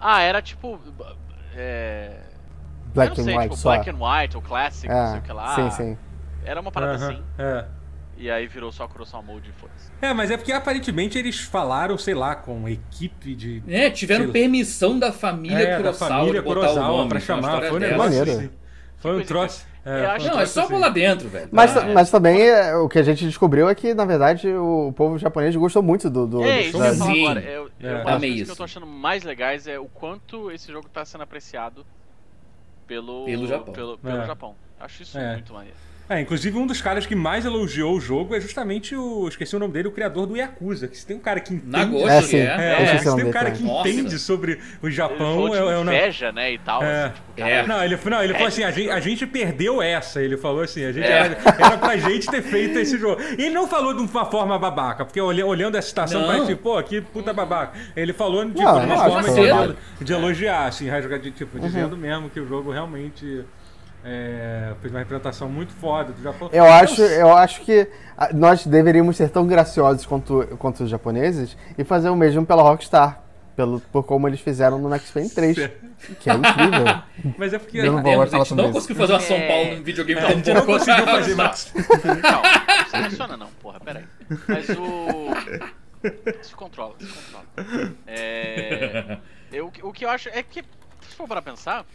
Ah, 0.00 0.20
era 0.20 0.40
tipo... 0.42 0.78
É... 1.56 2.20
Black 2.94 3.10
eu 3.10 3.16
não 3.16 3.22
and 3.22 3.24
sei, 3.24 3.34
White 3.38 3.42
tipo, 3.50 3.56
só. 3.56 3.70
Black 3.70 3.90
and 3.90 3.96
White 3.98 4.36
ou 4.36 4.42
Classic, 4.42 4.88
não 4.88 5.06
sei 5.08 5.16
É, 5.16 5.18
o 5.18 5.22
que 5.22 5.32
lá. 5.32 5.54
sim, 5.56 5.70
sim. 5.70 5.98
Era 6.44 6.60
uma 6.60 6.70
parada 6.70 6.94
Aham, 6.94 7.08
assim. 7.12 7.22
É. 7.38 7.64
E 8.16 8.30
aí 8.30 8.46
virou 8.46 8.70
só 8.70 8.86
Kurosawa 8.86 9.22
Mode 9.22 9.50
e 9.50 9.52
foda-se. 9.60 9.90
É, 10.00 10.14
mas 10.14 10.30
é 10.30 10.36
porque 10.36 10.52
aparentemente 10.52 11.18
eles 11.18 11.40
falaram, 11.40 11.98
sei 11.98 12.14
lá, 12.14 12.34
com 12.36 12.68
equipe 12.68 13.34
de. 13.34 13.62
É, 13.68 13.90
tiveram 13.90 14.24
Sei- 14.24 14.32
permissão 14.32 14.98
da 14.98 15.12
família 15.12 15.58
é, 15.58 15.70
da 15.72 15.76
Kurosawa 15.78 16.10
família 16.20 16.40
de 16.40 16.46
botar 16.46 16.60
o 16.60 16.62
Kurosawa 16.62 16.96
nome. 16.98 17.08
pra 17.08 17.20
foi 17.20 17.34
uma 17.34 17.42
chamar. 17.42 17.60
Foi 17.62 17.76
um 17.76 17.80
negócio 17.80 17.98
Maneiro. 17.98 18.30
assim. 18.30 18.50
Foi 18.98 19.10
um 19.10 19.14
coisa 19.16 19.28
troço. 19.28 19.66
É, 19.86 20.06
acho- 20.06 20.24
foi 20.26 20.34
Não, 20.34 20.40
é 20.40 20.46
só 20.46 20.60
assim. 20.60 20.68
por 20.70 20.78
lá 20.80 20.88
dentro, 20.88 21.28
velho. 21.28 21.48
Mas, 21.52 21.76
Ah, 21.76 21.86
mas 21.92 22.10
também 22.10 22.40
é, 22.40 22.74
o 22.76 22.88
que 22.88 22.98
a 22.98 23.02
gente 23.02 23.22
descobriu 23.26 23.68
é 23.68 23.74
que, 23.74 23.92
na 23.92 24.06
verdade, 24.06 24.48
o 24.48 24.92
povo 24.96 25.18
japonês 25.18 25.54
gostou 25.56 25.82
muito 25.82 26.08
do. 26.08 26.26
do 26.26 26.42
É, 26.42 26.62
do- 26.62 26.68
isso 26.68 26.78
da- 26.78 26.94
Sim. 26.94 27.24
agora. 27.26 27.40
Eu, 27.40 27.70
É. 27.82 27.94
uma 27.96 28.04
das 28.04 28.20
coisas 28.20 28.42
que 28.46 28.50
eu 28.52 28.56
tô 28.56 28.64
achando 28.64 28.86
mais 28.86 29.22
legais 29.24 29.66
é 29.66 29.78
o 29.78 29.84
quanto 29.86 30.50
esse 30.50 30.72
jogo 30.72 30.88
tá 30.88 31.04
sendo 31.04 31.22
apreciado 31.24 31.84
pelo, 32.86 33.24
Pelo 33.26 33.46
Japão. 33.46 33.74
Pelo, 33.74 33.98
pelo 33.98 34.22
É. 34.22 34.26
Japão. 34.26 34.54
Acho 34.80 35.02
isso 35.02 35.18
É. 35.18 35.32
muito 35.32 35.52
maneiro. 35.52 35.76
É, 36.08 36.20
inclusive 36.20 36.58
um 36.58 36.66
dos 36.66 36.82
caras 36.82 37.06
que 37.06 37.14
mais 37.14 37.46
elogiou 37.46 37.96
o 37.96 38.00
jogo 38.00 38.34
é 38.34 38.40
justamente 38.40 38.94
o. 38.94 39.26
Esqueci 39.26 39.56
o 39.56 39.58
nome 39.58 39.72
dele, 39.72 39.88
o 39.88 39.90
criador 39.90 40.26
do 40.26 40.36
Yakuza. 40.36 40.86
Que 40.86 40.98
se 40.98 41.06
tem 41.06 41.16
um 41.16 41.20
cara 41.20 41.40
que 41.40 41.54
entende. 41.54 41.70
Nagoshi, 41.70 42.08
É, 42.10 42.20
sim. 42.22 42.36
é. 42.36 42.42
É, 42.42 42.94
Eu 42.94 42.98
se 42.98 43.16
tem 43.16 43.24
um 43.24 43.30
cara 43.30 43.50
que 43.50 43.62
Nossa. 43.62 43.88
entende 43.88 44.18
sobre 44.18 44.58
o 44.82 44.86
Ele 44.86 44.94
Japão, 44.94 45.34
falou 45.34 45.50
de 45.50 45.56
é, 45.56 45.74
é 45.76 45.80
inveja, 45.80 46.30
né, 46.32 46.52
e 46.52 46.58
tal. 46.58 46.82
É. 46.82 47.04
assim, 47.04 47.14
tipo, 47.14 47.24
É. 47.36 47.42
caralho. 47.62 47.68
Não, 47.68 47.84
ele, 47.84 47.98
não, 48.04 48.22
ele 48.22 48.32
falou 48.34 48.46
É. 48.46 48.48
assim, 48.48 48.64
a 48.64 48.70
gente, 48.70 48.90
a 48.90 49.00
gente 49.00 49.26
perdeu 49.26 49.80
essa. 49.80 50.20
Ele 50.22 50.36
falou 50.36 50.62
assim, 50.62 50.84
a 50.84 50.92
gente 50.92 51.06
É. 51.06 51.10
era, 51.10 51.38
era 51.58 51.78
pra 51.78 51.96
gente 51.96 52.26
ter 52.26 52.42
feito 52.42 52.78
esse 52.78 52.98
jogo. 52.98 53.22
E 53.38 53.42
ele 53.46 53.54
não 53.54 53.66
falou 53.66 53.94
de 53.94 54.02
uma 54.02 54.26
forma 54.26 54.58
babaca, 54.58 55.06
porque 55.06 55.20
olha- 55.20 55.46
olhando 55.46 55.76
essa 55.78 55.88
situação 55.88 56.20
Não. 56.20 56.26
parece, 56.28 56.54
pô, 56.54 56.82
que 56.82 57.00
puta 57.00 57.32
babaca. 57.32 57.78
Ele 57.96 58.12
falou 58.12 58.44
tipo, 58.44 58.60
Não, 58.62 58.80
de 58.80 58.86
uma 58.86 58.96
forma 59.04 59.22
de, 59.22 59.76
que 59.98 60.04
de, 60.04 60.12
elogiar, 60.12 60.66
assim, 60.66 60.90
de, 61.22 61.30
tipo, 61.30 61.58
dizendo 61.58 61.96
mesmo 61.96 62.28
que 62.28 62.38
o 62.40 62.46
jogo 62.46 62.70
realmente 62.70 63.42
é, 64.04 64.74
fez 64.80 64.92
uma 64.92 64.98
representação 65.00 65.48
muito 65.48 65.72
foda 65.72 66.12
do 66.12 66.22
Japão. 66.22 66.50
Eu 66.52 66.64
acho, 66.64 67.00
eu 67.02 67.34
acho 67.36 67.62
que 67.62 67.88
ah, 68.16 68.30
nós 68.34 68.66
deveríamos 68.66 69.16
ser 69.16 69.30
tão 69.30 69.46
graciosos 69.46 70.04
quanto, 70.04 70.46
quanto 70.58 70.84
os 70.84 70.90
japoneses 70.90 71.56
e 71.78 71.84
fazer 71.84 72.10
o 72.10 72.16
mesmo 72.16 72.44
pela 72.44 72.62
Rockstar. 72.62 73.20
Pelo, 73.56 73.78
por 73.80 74.02
como 74.02 74.26
eles 74.26 74.40
fizeram 74.40 74.80
no 74.80 74.88
Max 74.88 75.10
Payne 75.12 75.30
3. 75.30 75.56
Que 76.20 76.28
é 76.28 76.34
incrível. 76.34 77.34
Mas 77.38 77.54
é 77.54 77.58
porque 77.58 77.78
Eu 77.78 77.92
não 77.92 77.98
agora 78.00 78.24
a 78.24 78.26
gente 78.26 78.54
não 78.54 78.64
isso. 78.64 78.72
conseguiu 78.74 78.96
fazer 78.96 79.12
uma 79.14 79.20
São 79.20 79.36
É. 79.36 79.48
Paulo 79.48 79.76
no 79.78 79.82
videogame 79.84 80.20
a 80.20 80.26
tão 80.26 80.30
gente 80.32 80.52
não 80.52 80.66
conseguiu 80.66 81.04
a 81.04 81.06
fazer 81.06 81.34
mais. 81.34 81.72
Não, 81.74 82.42
não 82.42 82.86
seleciona 82.90 83.36
não, 83.38 83.46
porra, 83.62 83.80
peraí. 83.80 84.04
Mas 84.48 84.68
o. 84.70 85.64
Se 86.42 86.54
controla, 86.54 86.94
se 87.00 87.06
controla. 87.06 87.94
É. 88.06 89.16
Eu, 89.50 89.72
o 89.82 89.92
que 89.92 90.04
eu 90.04 90.10
acho 90.10 90.28
é 90.28 90.42
que, 90.42 90.62
se 91.08 91.16
for 91.16 91.26
para 91.26 91.40
pensar, 91.40 91.86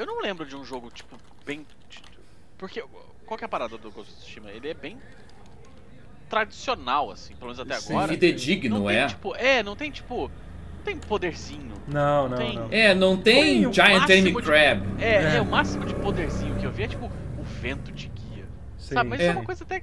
eu 0.00 0.06
não 0.06 0.20
lembro 0.20 0.44
de 0.46 0.56
um 0.56 0.64
jogo, 0.64 0.90
tipo, 0.90 1.16
bem. 1.44 1.66
Porque. 2.58 2.82
Qual 3.26 3.38
que 3.38 3.44
é 3.44 3.46
a 3.46 3.48
parada 3.48 3.78
do 3.78 3.90
Ghost 3.90 4.10
of 4.12 4.20
Tsushima? 4.20 4.50
Ele 4.50 4.68
é 4.68 4.74
bem 4.74 4.98
tradicional, 6.28 7.10
assim, 7.10 7.34
pelo 7.34 7.46
menos 7.52 7.60
até 7.60 7.74
Sim. 7.80 7.92
agora. 7.92 8.08
Fidedigno, 8.12 8.78
não 8.78 8.86
tem, 8.86 8.96
é. 8.96 9.06
Tipo, 9.06 9.36
é, 9.36 9.62
não 9.62 9.76
tem 9.76 9.90
tipo. 9.90 10.28
Não 10.78 10.84
tem 10.84 10.96
poderzinho. 10.96 11.74
Não, 11.86 12.28
não, 12.28 12.36
Tem- 12.38 12.54
não. 12.56 12.68
É, 12.70 12.94
não 12.94 13.16
tem 13.16 13.70
Giant 13.72 14.00
máximo 14.00 14.12
Enemy 14.18 14.36
de- 14.40 14.42
Crab. 14.42 14.82
É, 14.98 15.08
É. 15.08 15.36
é, 15.36 15.40
o 15.40 15.44
máximo 15.44 15.84
de 15.84 15.94
poderzinho 15.96 16.56
que 16.56 16.64
eu 16.64 16.72
vi 16.72 16.84
é 16.84 16.88
tipo 16.88 17.06
o 17.06 17.42
vento 17.42 17.92
de 17.92 18.08
guia. 18.08 18.46
Sim, 18.78 18.94
sabe? 18.94 19.10
Mas 19.10 19.20
isso 19.20 19.28
é 19.28 19.32
É. 19.32 19.36
uma 19.36 19.44
coisa 19.44 19.62
até. 19.64 19.82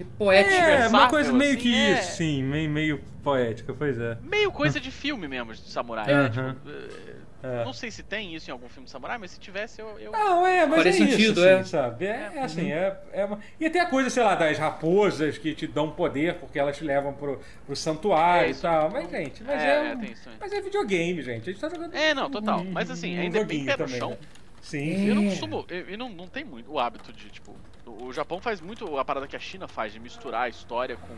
É 0.00 0.04
poético. 0.18 0.54
É, 0.54 0.58
uma 0.58 0.76
versátil, 0.78 1.08
coisa 1.08 1.32
meio 1.32 1.50
assim, 1.52 1.60
que 1.60 1.74
é. 1.74 1.92
isso, 1.92 2.16
sim, 2.16 2.42
meio, 2.42 2.68
meio 2.70 2.98
poética, 3.22 3.72
pois 3.72 3.96
é. 3.98 4.18
meio 4.22 4.50
coisa 4.50 4.80
de 4.80 4.90
filme 4.90 5.28
mesmo, 5.28 5.52
de 5.54 5.60
samurai. 5.70 6.06
né? 6.06 6.12
Aham. 6.14 6.54
Tipo, 6.54 6.68
eh, 6.70 7.11
É. 7.42 7.64
Não 7.64 7.72
sei 7.72 7.90
se 7.90 8.02
tem 8.04 8.34
isso 8.34 8.48
em 8.48 8.52
algum 8.52 8.68
filme 8.68 8.84
de 8.84 8.90
samurai, 8.92 9.18
mas 9.18 9.32
se 9.32 9.40
tivesse, 9.40 9.80
eu. 9.80 9.98
eu... 9.98 10.12
Não, 10.12 10.46
é, 10.46 10.64
mas 10.64 10.76
Faria 10.76 10.90
é 10.90 10.92
sentido, 10.92 11.40
isso, 11.40 11.44
é. 11.44 11.54
assim, 11.54 11.70
sabe? 11.70 12.06
É, 12.06 12.30
é 12.36 12.42
assim, 12.42 12.70
é, 12.70 12.96
é 13.12 13.24
uma... 13.24 13.40
E 13.58 13.68
tem 13.68 13.80
a 13.80 13.86
coisa, 13.86 14.08
sei 14.10 14.22
lá, 14.22 14.36
das 14.36 14.56
raposas 14.58 15.38
que 15.38 15.52
te 15.54 15.66
dão 15.66 15.90
poder 15.90 16.34
porque 16.34 16.58
elas 16.58 16.76
te 16.76 16.84
levam 16.84 17.12
pro, 17.12 17.40
pro 17.66 17.74
santuário 17.74 18.46
É, 18.48 18.50
e 18.50 18.54
tal. 18.54 18.90
Mas, 18.90 19.10
gente, 19.10 19.42
mas 19.42 19.60
é, 19.60 19.66
é, 19.66 19.90
é, 19.90 19.96
um- 19.96 20.04
isso. 20.04 20.28
Mas 20.40 20.52
é 20.52 20.60
videogame, 20.60 21.20
gente. 21.22 21.50
A 21.50 21.52
gente 21.52 21.60
tá 21.60 21.68
jogando. 21.68 21.94
É, 21.96 22.14
não, 22.14 22.30
total. 22.30 22.60
um- 22.60 22.70
Mas 22.70 22.88
assim, 22.90 23.16
um 23.18 23.20
ainda 23.22 23.38
é 23.40 23.44
bem 23.44 23.64
pé 23.64 23.72
no 23.72 23.78
também, 23.78 23.98
chão. 23.98 24.10
né? 24.10 24.18
Sim. 24.60 25.08
Eu 25.08 25.14
não 25.16 25.24
costumo. 25.24 25.64
eu- 25.68 25.90
E 25.90 25.96
não, 25.96 26.08
não 26.10 26.28
tem 26.28 26.44
muito 26.44 26.70
o 26.72 26.78
hábito 26.78 27.12
de, 27.12 27.28
tipo. 27.28 27.56
O 27.84 28.12
Japão 28.12 28.40
faz 28.40 28.60
muito 28.60 28.96
a 28.96 29.04
parada 29.04 29.26
que 29.26 29.34
a 29.34 29.40
China 29.40 29.66
faz, 29.66 29.92
de 29.92 29.98
misturar 29.98 30.42
a 30.44 30.48
história 30.48 30.96
com 30.96 31.14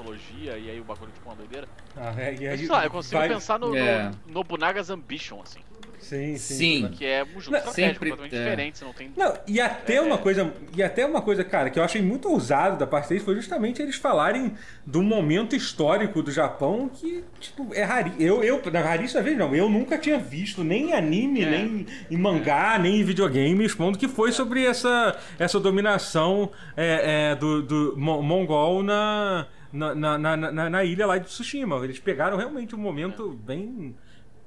mitologia, 0.00 0.58
e 0.58 0.70
aí 0.70 0.80
o 0.80 0.84
bagulho 0.84 1.10
fica 1.12 1.28
uma 1.28 1.34
doideira. 1.36 1.66
Ah, 1.96 2.14
é, 2.18 2.34
e 2.34 2.40
Mas, 2.40 2.48
aí 2.52 2.58
sei 2.58 2.68
lá, 2.68 2.84
eu 2.84 2.90
consigo 2.90 3.18
vai- 3.18 3.28
pensar 3.28 3.58
no, 3.58 3.74
É. 3.76 4.10
no 4.26 4.34
Nobunaga's 4.34 4.90
Ambition, 4.90 5.40
assim. 5.42 5.60
Sim, 5.98 6.36
sim. 6.36 6.54
Sim. 6.86 6.88
Que 6.92 7.04
é 7.04 7.24
um 7.24 7.40
jogo 7.40 7.56
Não, 7.56 7.72
sempre- 7.72 8.10
completamente 8.10 8.36
é. 8.36 8.44
diferente, 8.44 8.78
você 8.78 8.84
não 8.84 8.92
tem. 8.92 9.10
Não, 9.16 9.32
e 9.48 9.60
até 9.60 9.94
É. 9.96 10.00
uma 10.00 10.18
coisa, 10.18 10.52
e 10.76 10.82
até 10.82 11.04
uma 11.04 11.20
coisa, 11.22 11.42
cara, 11.42 11.68
que 11.70 11.78
eu 11.78 11.82
achei 11.82 12.00
muito 12.02 12.28
ousado 12.30 12.76
da 12.78 12.86
parte 12.86 13.08
deles 13.08 13.24
foi 13.24 13.34
justamente 13.34 13.82
eles 13.82 13.96
falarem 13.96 14.54
do 14.84 15.02
momento 15.02 15.56
histórico 15.56 16.22
do 16.22 16.30
Japão 16.30 16.88
que, 16.88 17.24
tipo, 17.40 17.74
é 17.74 17.82
raríssimo. 17.82 18.22
Eu, 18.22 18.44
eu, 18.44 18.62
na 18.70 18.80
raríssima 18.82 19.22
vez, 19.22 19.36
não, 19.36 19.52
eu 19.54 19.68
nunca 19.68 19.98
tinha 19.98 20.18
visto 20.18 20.62
nem 20.62 20.90
em 20.90 20.92
anime, 20.92 21.42
É. 21.42 21.50
nem 21.50 21.86
em 22.10 22.16
mangá, 22.16 22.78
nem 22.78 23.00
em 23.00 23.04
videogame 23.04 23.64
expondo 23.64 23.98
que 23.98 24.06
foi 24.06 24.30
sobre 24.32 24.64
essa, 24.64 25.18
essa 25.38 25.58
dominação 25.58 26.52
é, 26.76 27.30
é, 27.32 27.34
do, 27.34 27.62
do 27.62 27.94
mo- 27.96 28.22
mongol 28.22 28.82
na, 28.82 29.46
na, 29.72 29.94
na, 29.94 30.36
na, 30.36 30.70
na- 30.70 30.84
ilha 30.84 31.06
lá 31.06 31.18
de 31.18 31.26
Tsushima. 31.26 31.76
Eles 31.84 31.98
pegaram 31.98 32.36
realmente 32.36 32.74
um 32.74 32.78
momento 32.78 33.30
bem. 33.30 33.96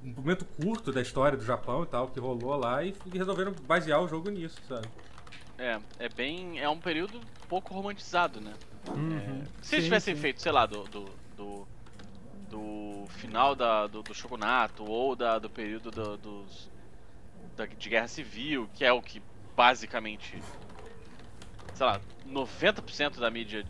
Um 0.02 0.14
momento 0.16 0.46
curto 0.46 0.94
da 0.94 1.02
história 1.02 1.38
do 1.38 1.44
Japão 1.44 1.84
e 1.84 1.86
tal, 1.88 2.08
que 2.08 2.20
rolou 2.20 2.56
lá, 2.56 2.84
e 2.84 2.96
resolveram 3.14 3.52
basear 3.52 4.02
o 4.02 4.08
jogo 4.08 4.30
nisso, 4.30 4.58
sabe? 4.68 4.88
É, 5.58 5.78
é 6.00 6.08
bem. 6.10 6.58
É 6.60 6.70
um 6.70 6.80
período 6.80 7.20
pouco 7.50 7.74
romantizado, 7.74 8.40
né? 8.40 8.54
Uhum. 8.88 9.44
Se 9.62 9.76
eles 9.76 9.86
tivessem 9.86 10.16
sim. 10.16 10.22
feito, 10.22 10.42
sei 10.42 10.52
lá, 10.52 10.66
do. 10.66 10.84
do, 10.86 11.06
do, 11.36 11.68
do 12.50 13.06
final 13.10 13.56
da, 13.56 13.88
do, 13.88 14.02
do 14.02 14.14
shogunato 14.14 14.84
ou 14.86 15.16
da, 15.16 15.38
do 15.38 15.50
período 15.50 15.92
do- 15.92 16.18
dos. 16.18 16.70
da- 17.58 17.66
de 17.66 17.90
guerra 17.90 18.08
civil, 18.08 18.70
que 18.74 18.86
é 18.86 18.94
o 18.94 19.02
que 19.02 19.22
basicamente, 19.56 20.42
sei 21.80 21.86
lá, 21.86 22.02
90% 22.28 23.20
da 23.22 23.32
mídia. 23.32 23.66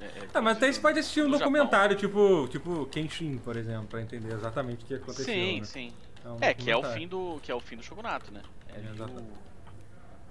É, 0.00 0.04
é, 0.04 0.26
Tá, 0.32 0.42
mas 0.42 0.56
até 0.56 0.72
você 0.72 0.80
pode 0.80 0.98
assistir 0.98 1.22
um 1.22 1.30
do 1.30 1.38
documentário, 1.38 1.96
tipo, 1.96 2.48
tipo 2.48 2.86
Kenshin, 2.86 3.38
por 3.38 3.56
exemplo, 3.56 3.86
pra 3.86 4.02
entender 4.02 4.34
exatamente 4.34 4.82
o 4.82 4.86
que 4.86 4.94
Japão. 4.94 5.12
aconteceu. 5.12 5.32
Sim, 5.32 5.60
né? 5.60 5.64
sim. 5.64 5.92
um 6.26 6.38
É, 6.40 6.52
que 6.52 6.68
é 6.68 6.76
o 6.76 6.82
fim 6.82 7.06
do, 7.06 7.38
que 7.40 7.52
é 7.52 7.54
o 7.54 7.60
fim 7.60 7.76
do 7.76 7.84
shogunato, 7.84 8.32
né? 8.32 8.42
É, 8.68 8.78
É, 8.80 9.04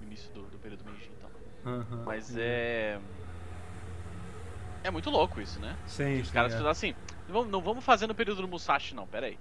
o 0.01 0.03
início 0.03 0.29
do, 0.33 0.41
do 0.41 0.57
período 0.57 0.83
Meiji, 0.83 1.09
então. 1.17 1.73
Aham. 1.73 2.03
Mas 2.05 2.35
é 2.37 2.99
é 4.83 4.91
muito 4.91 5.09
louco 5.09 5.39
isso, 5.39 5.57
né? 5.61 5.77
Sim, 5.87 6.19
Os 6.19 6.27
sim, 6.27 6.33
caras 6.33 6.51
é. 6.51 6.55
fizeram 6.57 6.69
assim, 6.71 6.93
não 7.27 7.33
vamos, 7.33 7.51
não 7.51 7.61
vamos 7.61 7.83
fazer 7.85 8.07
no 8.07 8.13
período 8.13 8.41
do 8.41 8.47
Musashi 8.47 8.93
não, 8.93 9.07
pera 9.07 9.27
aí. 9.27 9.37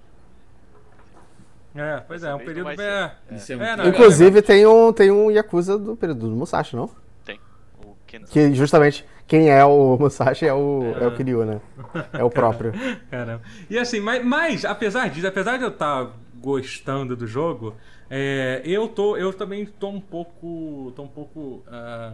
É, 1.74 1.98
pois 2.06 2.22
Dessa 2.22 2.32
é, 2.32 2.34
um 2.36 2.38
período 2.38 2.76
bem. 2.76 2.86
é 2.86 3.16
É, 3.28 3.56
muito 3.56 3.76
não. 3.76 3.88
Inclusive, 3.88 4.40
tem 4.42 4.64
um, 4.64 4.92
tem 4.92 5.10
um 5.10 5.28
Yakuza 5.28 5.76
do 5.76 5.96
período 5.96 6.30
do 6.30 6.36
Musashi, 6.36 6.76
não? 6.76 7.03
Tem. 8.18 8.24
O 8.24 8.28
Kenzan. 8.28 8.50
Que 8.50 8.54
justamente 8.54 9.04
quem 9.26 9.48
é 9.50 9.64
o 9.64 9.96
Musashi 9.98 10.46
é 10.46 10.52
o, 10.54 10.94
é 11.00 11.06
o 11.06 11.16
Kiryu, 11.16 11.44
né? 11.44 11.60
É 12.12 12.22
o 12.22 12.30
próprio. 12.30 12.72
Caramba. 13.10 13.42
E 13.70 13.78
assim, 13.78 14.00
mas, 14.00 14.24
mas, 14.24 14.64
apesar 14.64 15.08
disso, 15.08 15.26
apesar 15.26 15.56
de 15.56 15.64
eu 15.64 15.70
estar 15.70 16.10
gostando 16.36 17.16
do 17.16 17.26
jogo, 17.26 17.74
é, 18.10 18.60
eu 18.64 18.86
tô, 18.88 19.16
eu 19.16 19.32
também 19.32 19.64
tô 19.64 19.88
um 19.88 20.00
pouco, 20.00 20.92
tô 20.94 21.02
um 21.02 21.08
pouco, 21.08 21.62
ah, 21.68 22.12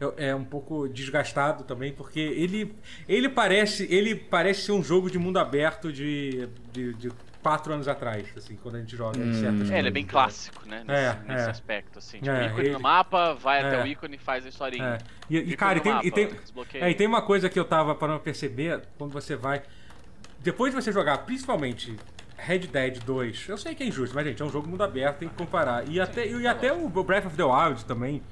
eu- 0.00 0.14
é 0.16 0.34
um 0.34 0.42
pouco 0.44 0.88
desgastado 0.88 1.62
também, 1.62 1.92
porque 1.92 2.18
ele, 2.18 2.74
ele 3.08 3.28
parece, 3.28 3.86
ele 3.88 4.14
parece 4.16 4.62
ser 4.62 4.72
um 4.72 4.82
jogo 4.82 5.08
de 5.10 5.18
mundo 5.18 5.38
aberto 5.38 5.92
de, 5.92 6.48
de, 6.72 6.92
de 6.94 7.12
quatro 7.46 7.72
anos 7.72 7.86
atrás, 7.86 8.26
assim, 8.36 8.56
quando 8.60 8.74
a 8.74 8.80
gente 8.80 8.96
joga 8.96 9.20
em 9.20 9.32
certas 9.34 9.70
É, 9.70 9.78
ele 9.78 9.86
é 9.86 9.90
bem 9.92 10.04
clássico, 10.04 10.68
né? 10.68 10.82
Nesse, 10.84 11.00
É, 11.00 11.18
nesse 11.32 11.46
é. 11.46 11.50
aspecto, 11.50 11.98
assim. 12.00 12.18
Tipo, 12.18 12.30
É, 12.30 12.46
ícone 12.46 12.60
ele- 12.62 12.72
no 12.72 12.80
mapa, 12.80 13.34
vai 13.34 13.60
até 13.64 13.76
É. 13.76 13.82
o 13.84 13.86
ícone 13.86 14.16
e 14.16 14.18
faz 14.18 14.44
a 14.44 14.48
historinha. 14.48 14.84
É. 14.84 14.98
E, 15.30 15.36
e, 15.38 15.56
cara, 15.56 15.78
e 15.78 15.80
tem, 15.80 15.92
mapa, 15.92 16.06
e, 16.06 16.10
tem, 16.10 16.28
é, 16.74 16.90
e 16.90 16.94
tem 16.96 17.06
uma 17.06 17.22
coisa 17.22 17.48
que 17.48 17.56
eu 17.58 17.64
tava 17.64 17.94
parando 17.94 18.18
pra 18.18 18.24
perceber 18.24 18.82
quando 18.98 19.12
você 19.12 19.36
vai. 19.36 19.62
Depois 20.40 20.74
de 20.74 20.82
você 20.82 20.90
jogar, 20.90 21.18
principalmente 21.18 21.96
Red 22.36 22.58
Dead 22.66 22.98
2, 23.04 23.48
eu 23.48 23.56
sei 23.56 23.76
que 23.76 23.84
é 23.84 23.86
injusto, 23.86 24.12
mas 24.14 24.26
gente, 24.26 24.42
é 24.42 24.44
um 24.44 24.50
jogo 24.50 24.68
mundo 24.68 24.82
aberto, 24.82 25.18
tem 25.18 25.28
que 25.28 25.34
comparar. 25.36 25.88
E 25.88 26.00
até, 26.00 26.26
e 26.26 26.46
até 26.48 26.72
o 26.72 26.88
Breath 26.88 27.26
of 27.26 27.36
the 27.36 27.44
Wild 27.44 27.84
também. 27.84 28.22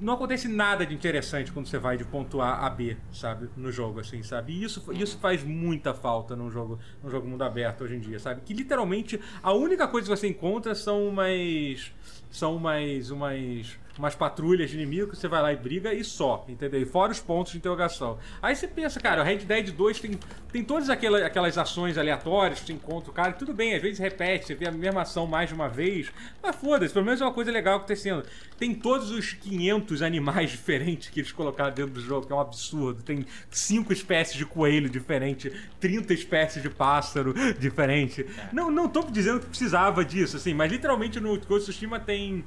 Não 0.00 0.14
acontece 0.14 0.48
nada 0.48 0.86
de 0.86 0.94
interessante 0.94 1.50
quando 1.52 1.66
você 1.66 1.78
vai 1.78 1.96
de 1.96 2.04
ponto 2.04 2.40
A 2.40 2.66
a 2.66 2.70
B, 2.70 2.96
sabe? 3.12 3.48
No 3.56 3.72
jogo, 3.72 4.00
assim, 4.00 4.22
sabe? 4.22 4.52
E 4.52 4.62
isso, 4.62 4.84
isso 4.92 5.18
faz 5.18 5.42
muita 5.42 5.92
falta 5.94 6.36
num 6.36 6.50
jogo, 6.50 6.78
num 7.02 7.10
jogo 7.10 7.26
mundo 7.26 7.42
aberto 7.42 7.84
hoje 7.84 7.96
em 7.96 8.00
dia, 8.00 8.18
sabe? 8.18 8.42
Que 8.42 8.54
literalmente 8.54 9.20
a 9.42 9.52
única 9.52 9.88
coisa 9.88 10.08
que 10.08 10.16
você 10.16 10.28
encontra 10.28 10.74
são 10.74 11.08
umas. 11.08 11.92
São 12.30 12.56
umas. 12.56 13.10
umas 13.10 13.78
umas 13.98 14.14
patrulhas 14.14 14.70
de 14.70 14.76
inimigo 14.76 15.14
você 15.14 15.28
vai 15.28 15.42
lá 15.42 15.52
e 15.52 15.56
briga 15.56 15.92
e 15.92 16.04
só, 16.04 16.44
entendeu? 16.48 16.80
E 16.80 16.84
fora 16.84 17.12
os 17.12 17.20
pontos 17.20 17.52
de 17.52 17.58
interrogação. 17.58 18.18
Aí 18.40 18.54
você 18.54 18.68
pensa, 18.68 19.00
cara, 19.00 19.22
o 19.22 19.24
Red 19.24 19.38
Dead 19.38 19.70
2 19.70 20.00
tem, 20.00 20.18
tem 20.52 20.64
todas 20.64 20.88
aquelas, 20.88 21.22
aquelas 21.22 21.58
ações 21.58 21.98
aleatórias 21.98 22.60
você 22.60 22.72
encontra 22.72 23.10
o 23.10 23.12
cara, 23.12 23.32
tudo 23.32 23.52
bem, 23.52 23.74
às 23.74 23.82
vezes 23.82 23.98
repete, 23.98 24.46
você 24.46 24.54
vê 24.54 24.66
a 24.66 24.72
mesma 24.72 25.02
ação 25.02 25.26
mais 25.26 25.48
de 25.48 25.54
uma 25.54 25.68
vez, 25.68 26.10
mas 26.42 26.56
foda-se, 26.56 26.92
pelo 26.92 27.04
menos 27.04 27.20
é 27.20 27.24
uma 27.24 27.32
coisa 27.32 27.50
legal 27.50 27.76
acontecendo. 27.76 28.24
Tem 28.58 28.74
todos 28.74 29.10
os 29.10 29.32
500 29.32 30.02
animais 30.02 30.50
diferentes 30.52 31.10
que 31.10 31.20
eles 31.20 31.32
colocaram 31.32 31.72
dentro 31.72 31.94
do 31.94 32.00
jogo, 32.00 32.26
que 32.26 32.32
é 32.32 32.36
um 32.36 32.40
absurdo. 32.40 33.02
Tem 33.02 33.24
cinco 33.50 33.92
espécies 33.92 34.36
de 34.36 34.44
coelho 34.44 34.88
diferente, 34.88 35.52
30 35.80 36.12
espécies 36.12 36.62
de 36.62 36.68
pássaro 36.68 37.34
diferente. 37.58 38.26
Não, 38.52 38.70
não 38.70 38.88
tô 38.88 39.02
dizendo 39.02 39.40
que 39.40 39.46
precisava 39.46 40.04
disso, 40.04 40.36
assim, 40.36 40.54
mas 40.54 40.70
literalmente 40.70 41.20
no 41.20 41.38
Ghost 41.38 41.70
Tsushima 41.70 42.00
tem 42.00 42.44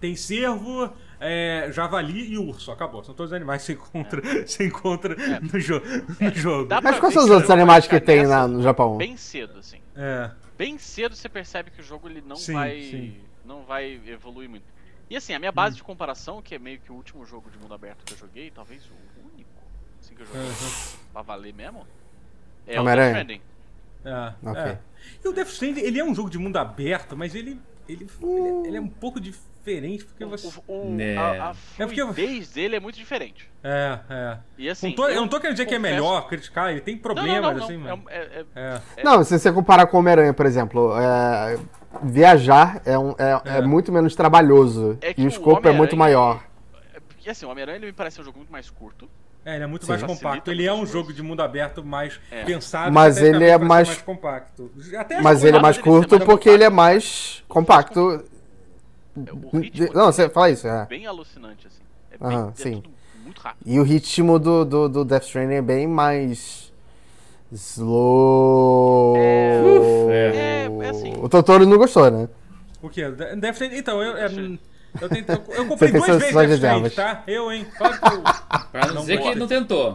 tem 0.00 0.14
cervo, 0.16 0.92
é, 1.20 1.68
javali 1.72 2.32
e 2.32 2.38
urso. 2.38 2.70
Acabou. 2.70 3.02
São 3.04 3.14
todos 3.14 3.30
os 3.32 3.36
animais 3.36 3.62
que 3.62 3.66
você 3.66 3.72
encontra, 3.74 4.22
você 4.46 4.66
encontra 4.66 5.16
no, 5.40 5.58
jo 5.60 5.80
no 6.20 6.30
jogo. 6.34 6.68
Dá 6.68 6.80
Mas 6.80 6.98
quais 6.98 7.14
são 7.14 7.24
os 7.24 7.30
outros 7.30 7.50
animais 7.50 7.86
que 7.86 8.00
tem 8.00 8.24
no 8.26 8.62
Japão? 8.62 8.96
Bem 8.96 9.16
cedo, 9.16 9.58
assim. 9.58 9.78
É. 9.94 10.30
Bem 10.58 10.78
cedo 10.78 11.14
você 11.14 11.28
percebe 11.28 11.70
que 11.70 11.80
o 11.80 11.84
jogo 11.84 12.08
ele 12.08 12.22
não 12.26 12.36
Sim, 12.36 12.54
vai. 12.54 12.80
sim. 12.82 13.16
não 13.44 13.62
vai 13.64 14.00
evoluir 14.06 14.48
muito. 14.48 14.64
E 15.08 15.16
assim, 15.16 15.34
a 15.34 15.38
minha 15.38 15.52
base 15.52 15.76
de 15.76 15.82
comparação, 15.84 16.42
que 16.42 16.54
é 16.54 16.58
meio 16.58 16.80
que 16.80 16.90
o 16.90 16.94
último 16.94 17.24
jogo 17.24 17.50
de 17.50 17.58
mundo 17.58 17.72
aberto 17.74 18.04
que 18.04 18.12
eu 18.14 18.18
joguei, 18.18 18.50
talvez 18.50 18.82
o 18.86 19.26
único 19.32 19.50
assim 20.00 20.14
que 20.14 20.22
eu 20.22 20.26
joguei 20.26 20.42
Uhum. 20.42 20.98
pra 21.12 21.22
valer 21.22 21.54
mesmo, 21.54 21.86
é 22.66 22.80
o. 22.80 22.84
Death 22.84 23.06
Stranding. 23.08 23.40
É, 24.04 24.32
Ok. 24.48 24.62
é. 24.62 24.78
E 25.24 25.28
o 25.28 25.32
Death 25.32 25.48
Stranding, 25.48 25.80
ele 25.80 25.98
é 26.00 26.04
um 26.04 26.14
jogo 26.14 26.28
de 26.30 26.38
mundo 26.38 26.56
aberto, 26.56 27.16
mas 27.16 27.34
ele, 27.34 27.60
ele, 27.88 28.08
ele, 28.20 28.48
é- 28.64 28.68
ele 28.68 28.76
é 28.78 28.80
um 28.80 28.88
pouco 28.88 29.20
diferente, 29.66 30.04
porque 30.04 30.24
você... 30.24 30.46
O, 30.68 30.72
o- 30.94 31.00
É. 31.00 31.16
a, 31.16 31.50
a 31.50 31.54
É 31.78 31.86
porque 31.86 32.00
eu- 32.00 32.12
fluidez 32.14 32.50
dele 32.50 32.76
é 32.76 32.80
muito 32.80 32.96
diferente. 32.96 33.50
É, 33.64 33.98
é. 34.08 34.38
E 34.56 34.68
assim. 34.70 34.88
não 34.88 34.94
tô- 34.94 35.08
eu 35.08 35.20
não 35.20 35.28
tô 35.28 35.40
querendo 35.40 35.54
dizer 35.56 35.66
que 35.66 35.74
é 35.74 35.78
confesso- 35.78 35.94
melhor, 35.96 36.28
criticar, 36.28 36.70
ele 36.70 36.80
tem 36.80 36.96
problemas, 36.96 37.34
não, 37.42 37.50
não, 37.50 37.56
não. 37.58 37.64
assim, 37.64 37.74
É 37.74 37.78
mas... 37.78 37.98
um- 37.98 38.08
é- 38.08 38.44
é- 38.54 38.80
É. 38.98 39.02
Não, 39.04 39.24
se 39.24 39.36
você 39.38 39.52
comparar 39.52 39.86
com 39.88 39.96
o 39.96 40.00
Homem-Aranha, 40.00 40.32
por 40.32 40.46
exemplo, 40.46 40.92
é, 40.98 41.58
viajar 42.02 42.80
é, 42.84 42.96
um- 42.98 43.14
é- 43.18 43.40
é 43.44 43.58
É. 43.58 43.62
muito 43.62 43.90
menos 43.92 44.14
trabalhoso 44.14 44.96
É 45.00 45.12
que 45.12 45.20
e 45.20 45.24
o 45.24 45.26
o 45.26 45.30
escopo 45.30 45.66
é 45.68 45.72
muito 45.72 45.96
maior. 45.96 46.42
é 46.94 47.00
porque 47.00 47.28
assim, 47.28 47.44
o 47.44 47.50
Homem-Aranha 47.50 47.78
ele 47.78 47.86
me 47.86 47.92
parece 47.92 48.20
um 48.20 48.24
jogo 48.24 48.38
muito 48.38 48.52
mais 48.52 48.70
curto. 48.70 49.08
É, 49.44 49.54
ele 49.54 49.62
é 49.62 49.66
muito 49.68 49.84
Sim. 49.86 49.92
mais 49.92 50.02
compacto. 50.02 50.50
Ele 50.50 50.66
é 50.66 50.72
um 50.74 50.84
jogo 50.84 51.12
de 51.12 51.22
mundo 51.22 51.40
aberto 51.40 51.84
mais 51.84 52.18
É. 52.32 52.42
pensado. 52.44 52.90
Mas 52.92 53.18
ele 53.22 53.44
é 53.44 53.56
ser 53.56 53.64
mais- 53.64 54.02
compacto. 54.02 54.72
Até 54.98 55.20
Mas 55.20 55.44
ele 55.44 55.56
é 55.56 55.60
mais 55.60 55.78
curto 55.78 56.16
mais 56.16 56.24
porque 56.24 56.48
ele 56.48 56.64
é 56.64 56.68
mais 56.70 57.44
compacto. 57.48 58.24
O 59.52 59.58
ritmo 59.58 59.88
Não, 59.94 60.06
você 60.06 60.28
fala 60.28 60.50
isso, 60.50 60.66
é. 60.66 60.82
é 60.82 60.86
bem 60.86 61.06
alucinante, 61.06 61.66
assim. 61.66 61.82
É, 62.10 62.18
bem, 62.18 62.36
Aham, 62.36 62.52
é 62.52 62.62
sim. 62.62 62.80
tudo 62.80 62.90
muito 63.24 63.40
rápido. 63.40 63.62
E 63.66 63.80
o 63.80 63.82
ritmo 63.82 64.38
do, 64.38 64.64
do, 64.64 64.88
do 64.88 65.04
Death 65.04 65.24
Stranding 65.24 65.54
é 65.54 65.62
bem 65.62 65.86
mais. 65.86 66.72
Slow. 67.52 69.14
É, 69.16 69.62
uf, 69.64 70.10
é, 70.10 70.68
é 70.86 70.88
assim. 70.90 71.14
O 71.22 71.28
Totoro 71.28 71.64
não 71.66 71.78
gostou, 71.78 72.10
né? 72.10 72.28
O 72.82 72.88
quê? 72.88 73.10
De- 73.10 73.36
Death 73.36 73.54
Stranding? 73.54 73.76
Então, 73.78 74.02
eu, 74.02 74.16
é, 74.16 74.26
eu, 75.00 75.08
tento, 75.08 75.30
eu 75.52 75.66
comprei 75.66 75.90
Você 75.92 75.98
duas 75.98 76.18
vezes 76.18 76.34
Death 76.34 76.48
de 76.48 76.54
Stranding, 76.54 76.90
tá? 76.90 77.22
Eu, 77.26 77.52
hein? 77.52 77.66
Claro 77.76 78.00
que 78.00 78.06
eu... 78.06 78.22
Pra 78.72 78.86
não, 78.88 78.94
Não 78.94 79.00
dizer 79.02 79.20
que 79.20 79.28
ele 79.28 79.40
não 79.40 79.46
tentou. 79.46 79.94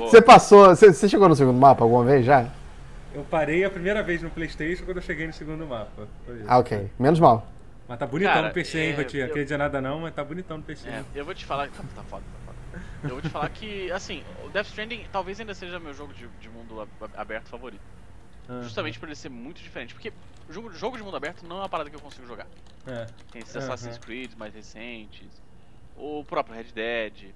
Você 0.00 0.20
passou. 0.20 0.68
Você, 0.68 0.92
você 0.92 1.08
chegou 1.08 1.28
no 1.28 1.36
segundo 1.36 1.58
mapa 1.58 1.84
alguma 1.84 2.04
vez 2.04 2.24
já? 2.24 2.46
Eu 3.14 3.24
parei 3.24 3.64
a 3.64 3.70
primeira 3.70 4.02
vez 4.02 4.22
no 4.22 4.30
Playstation 4.30 4.84
quando 4.84 4.98
eu 4.98 5.02
cheguei 5.02 5.26
no 5.26 5.32
segundo 5.32 5.66
mapa. 5.66 6.06
Foi 6.26 6.36
isso. 6.36 6.44
Ah, 6.46 6.58
ok. 6.58 6.90
Menos 6.98 7.18
mal. 7.18 7.46
Mas 7.88 7.98
tá 7.98 8.06
bonitão 8.06 8.34
Cara, 8.34 8.48
no 8.48 8.54
PC, 8.54 8.78
hein, 8.78 8.92
é, 8.92 8.96
Rotinha? 8.96 9.22
Não 9.22 9.28
eu- 9.28 9.32
queria 9.32 9.44
dizer 9.44 9.56
nada 9.56 9.80
não, 9.80 10.00
mas 10.00 10.14
tá 10.14 10.22
bonitão 10.22 10.58
no 10.58 10.62
PC. 10.62 10.88
É, 10.88 11.02
eu 11.14 11.24
vou 11.24 11.34
te 11.34 11.44
falar. 11.44 11.68
Tá, 11.68 11.82
tá 11.96 12.02
foda, 12.02 12.22
tá 12.24 12.52
foda. 12.52 12.58
Eu 13.04 13.08
vou 13.10 13.22
te 13.22 13.28
falar 13.30 13.48
que, 13.48 13.90
assim, 13.90 14.22
o 14.44 14.50
Death 14.50 14.66
Stranding 14.66 15.06
talvez 15.10 15.40
ainda 15.40 15.54
seja 15.54 15.80
meu 15.80 15.94
jogo 15.94 16.12
de, 16.12 16.26
de 16.40 16.48
mundo 16.50 16.80
ab- 16.82 17.10
aberto 17.16 17.48
favorito. 17.48 17.80
Aham. 18.48 18.62
Justamente 18.62 18.98
por 18.98 19.08
ele 19.08 19.16
ser 19.16 19.30
muito 19.30 19.62
diferente. 19.62 19.94
Porque 19.94 20.12
o 20.48 20.52
jogo, 20.52 20.70
jogo 20.72 20.96
de 20.98 21.02
mundo 21.02 21.16
aberto 21.16 21.46
não 21.46 21.56
é 21.56 21.60
uma 21.60 21.68
parada 21.68 21.88
que 21.88 21.96
eu 21.96 22.00
consigo 22.00 22.26
jogar. 22.26 22.46
É. 22.86 23.06
Tem 23.32 23.40
esses 23.42 23.56
Aham. 23.56 23.64
Assassin's 23.66 23.98
Creed 23.98 24.32
mais 24.36 24.52
recentes, 24.54 25.28
o 25.96 26.22
próprio 26.24 26.54
Red 26.56 26.64
Dead, 26.74 27.32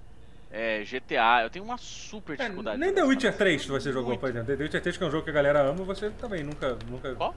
é, 0.50 0.84
GTA. 0.84 1.42
Eu 1.44 1.50
tenho 1.50 1.64
uma 1.64 1.78
super 1.78 2.34
É, 2.34 2.44
dificuldade. 2.44 2.78
nem 2.78 2.90
de 2.90 2.94
The 2.96 3.04
Witcher 3.04 3.28
essas 3.30 3.38
3 3.38 3.38
paradas. 3.38 3.66
que 3.66 3.70
você 3.88 3.92
jogou, 3.92 4.08
Muito. 4.10 4.20
por 4.20 4.28
exemplo. 4.28 4.54
The 4.56 4.62
Witcher 4.62 4.82
3 4.82 4.96
que 4.98 5.04
é 5.04 5.06
um 5.06 5.10
jogo 5.10 5.24
que 5.24 5.30
a 5.30 5.34
galera 5.34 5.62
ama, 5.62 5.82
você 5.84 6.10
também 6.10 6.42
nunca... 6.44 6.76
nunca... 6.90 7.14
Qual? 7.14 7.34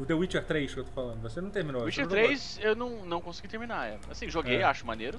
O 0.00 0.04
The 0.06 0.14
Witcher 0.14 0.44
3 0.44 0.74
que 0.74 0.80
eu 0.80 0.84
tô 0.84 0.92
falando, 0.92 1.20
você 1.22 1.40
não 1.40 1.50
terminou. 1.50 1.84
Witcher 1.84 2.04
não 2.04 2.10
jogou. 2.10 2.26
3 2.26 2.58
eu 2.62 2.76
não, 2.76 3.04
não 3.06 3.20
consegui 3.20 3.48
terminar. 3.48 3.86
É. 3.88 3.98
Assim, 4.10 4.28
joguei, 4.28 4.56
É. 4.56 4.62
acho 4.64 4.86
maneiro. 4.86 5.18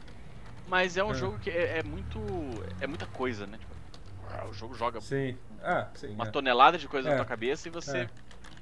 Mas 0.68 0.98
é 0.98 1.04
um 1.04 1.12
É. 1.12 1.16
jogo 1.16 1.40
que 1.40 1.50
é, 1.50 1.80
é 1.80 1.84
muito. 1.84 2.20
É 2.82 2.88
muita 2.88 3.06
coisa, 3.06 3.48
né? 3.48 3.58
Tipo, 3.58 3.74
ah, 4.34 4.46
o 4.50 4.54
jogo 4.54 4.76
joga 4.76 5.00
Sim. 5.02 5.38
Ah, 5.64 5.88
sim. 5.96 6.08
uma 6.14 6.28
é. 6.28 6.32
tonelada 6.32 6.78
de 6.78 6.88
coisa 6.88 7.08
É. 7.08 7.12
na 7.12 7.18
tua 7.18 7.26
cabeça 7.26 7.68
e 7.68 7.72
você 7.72 8.00
É. 8.00 8.10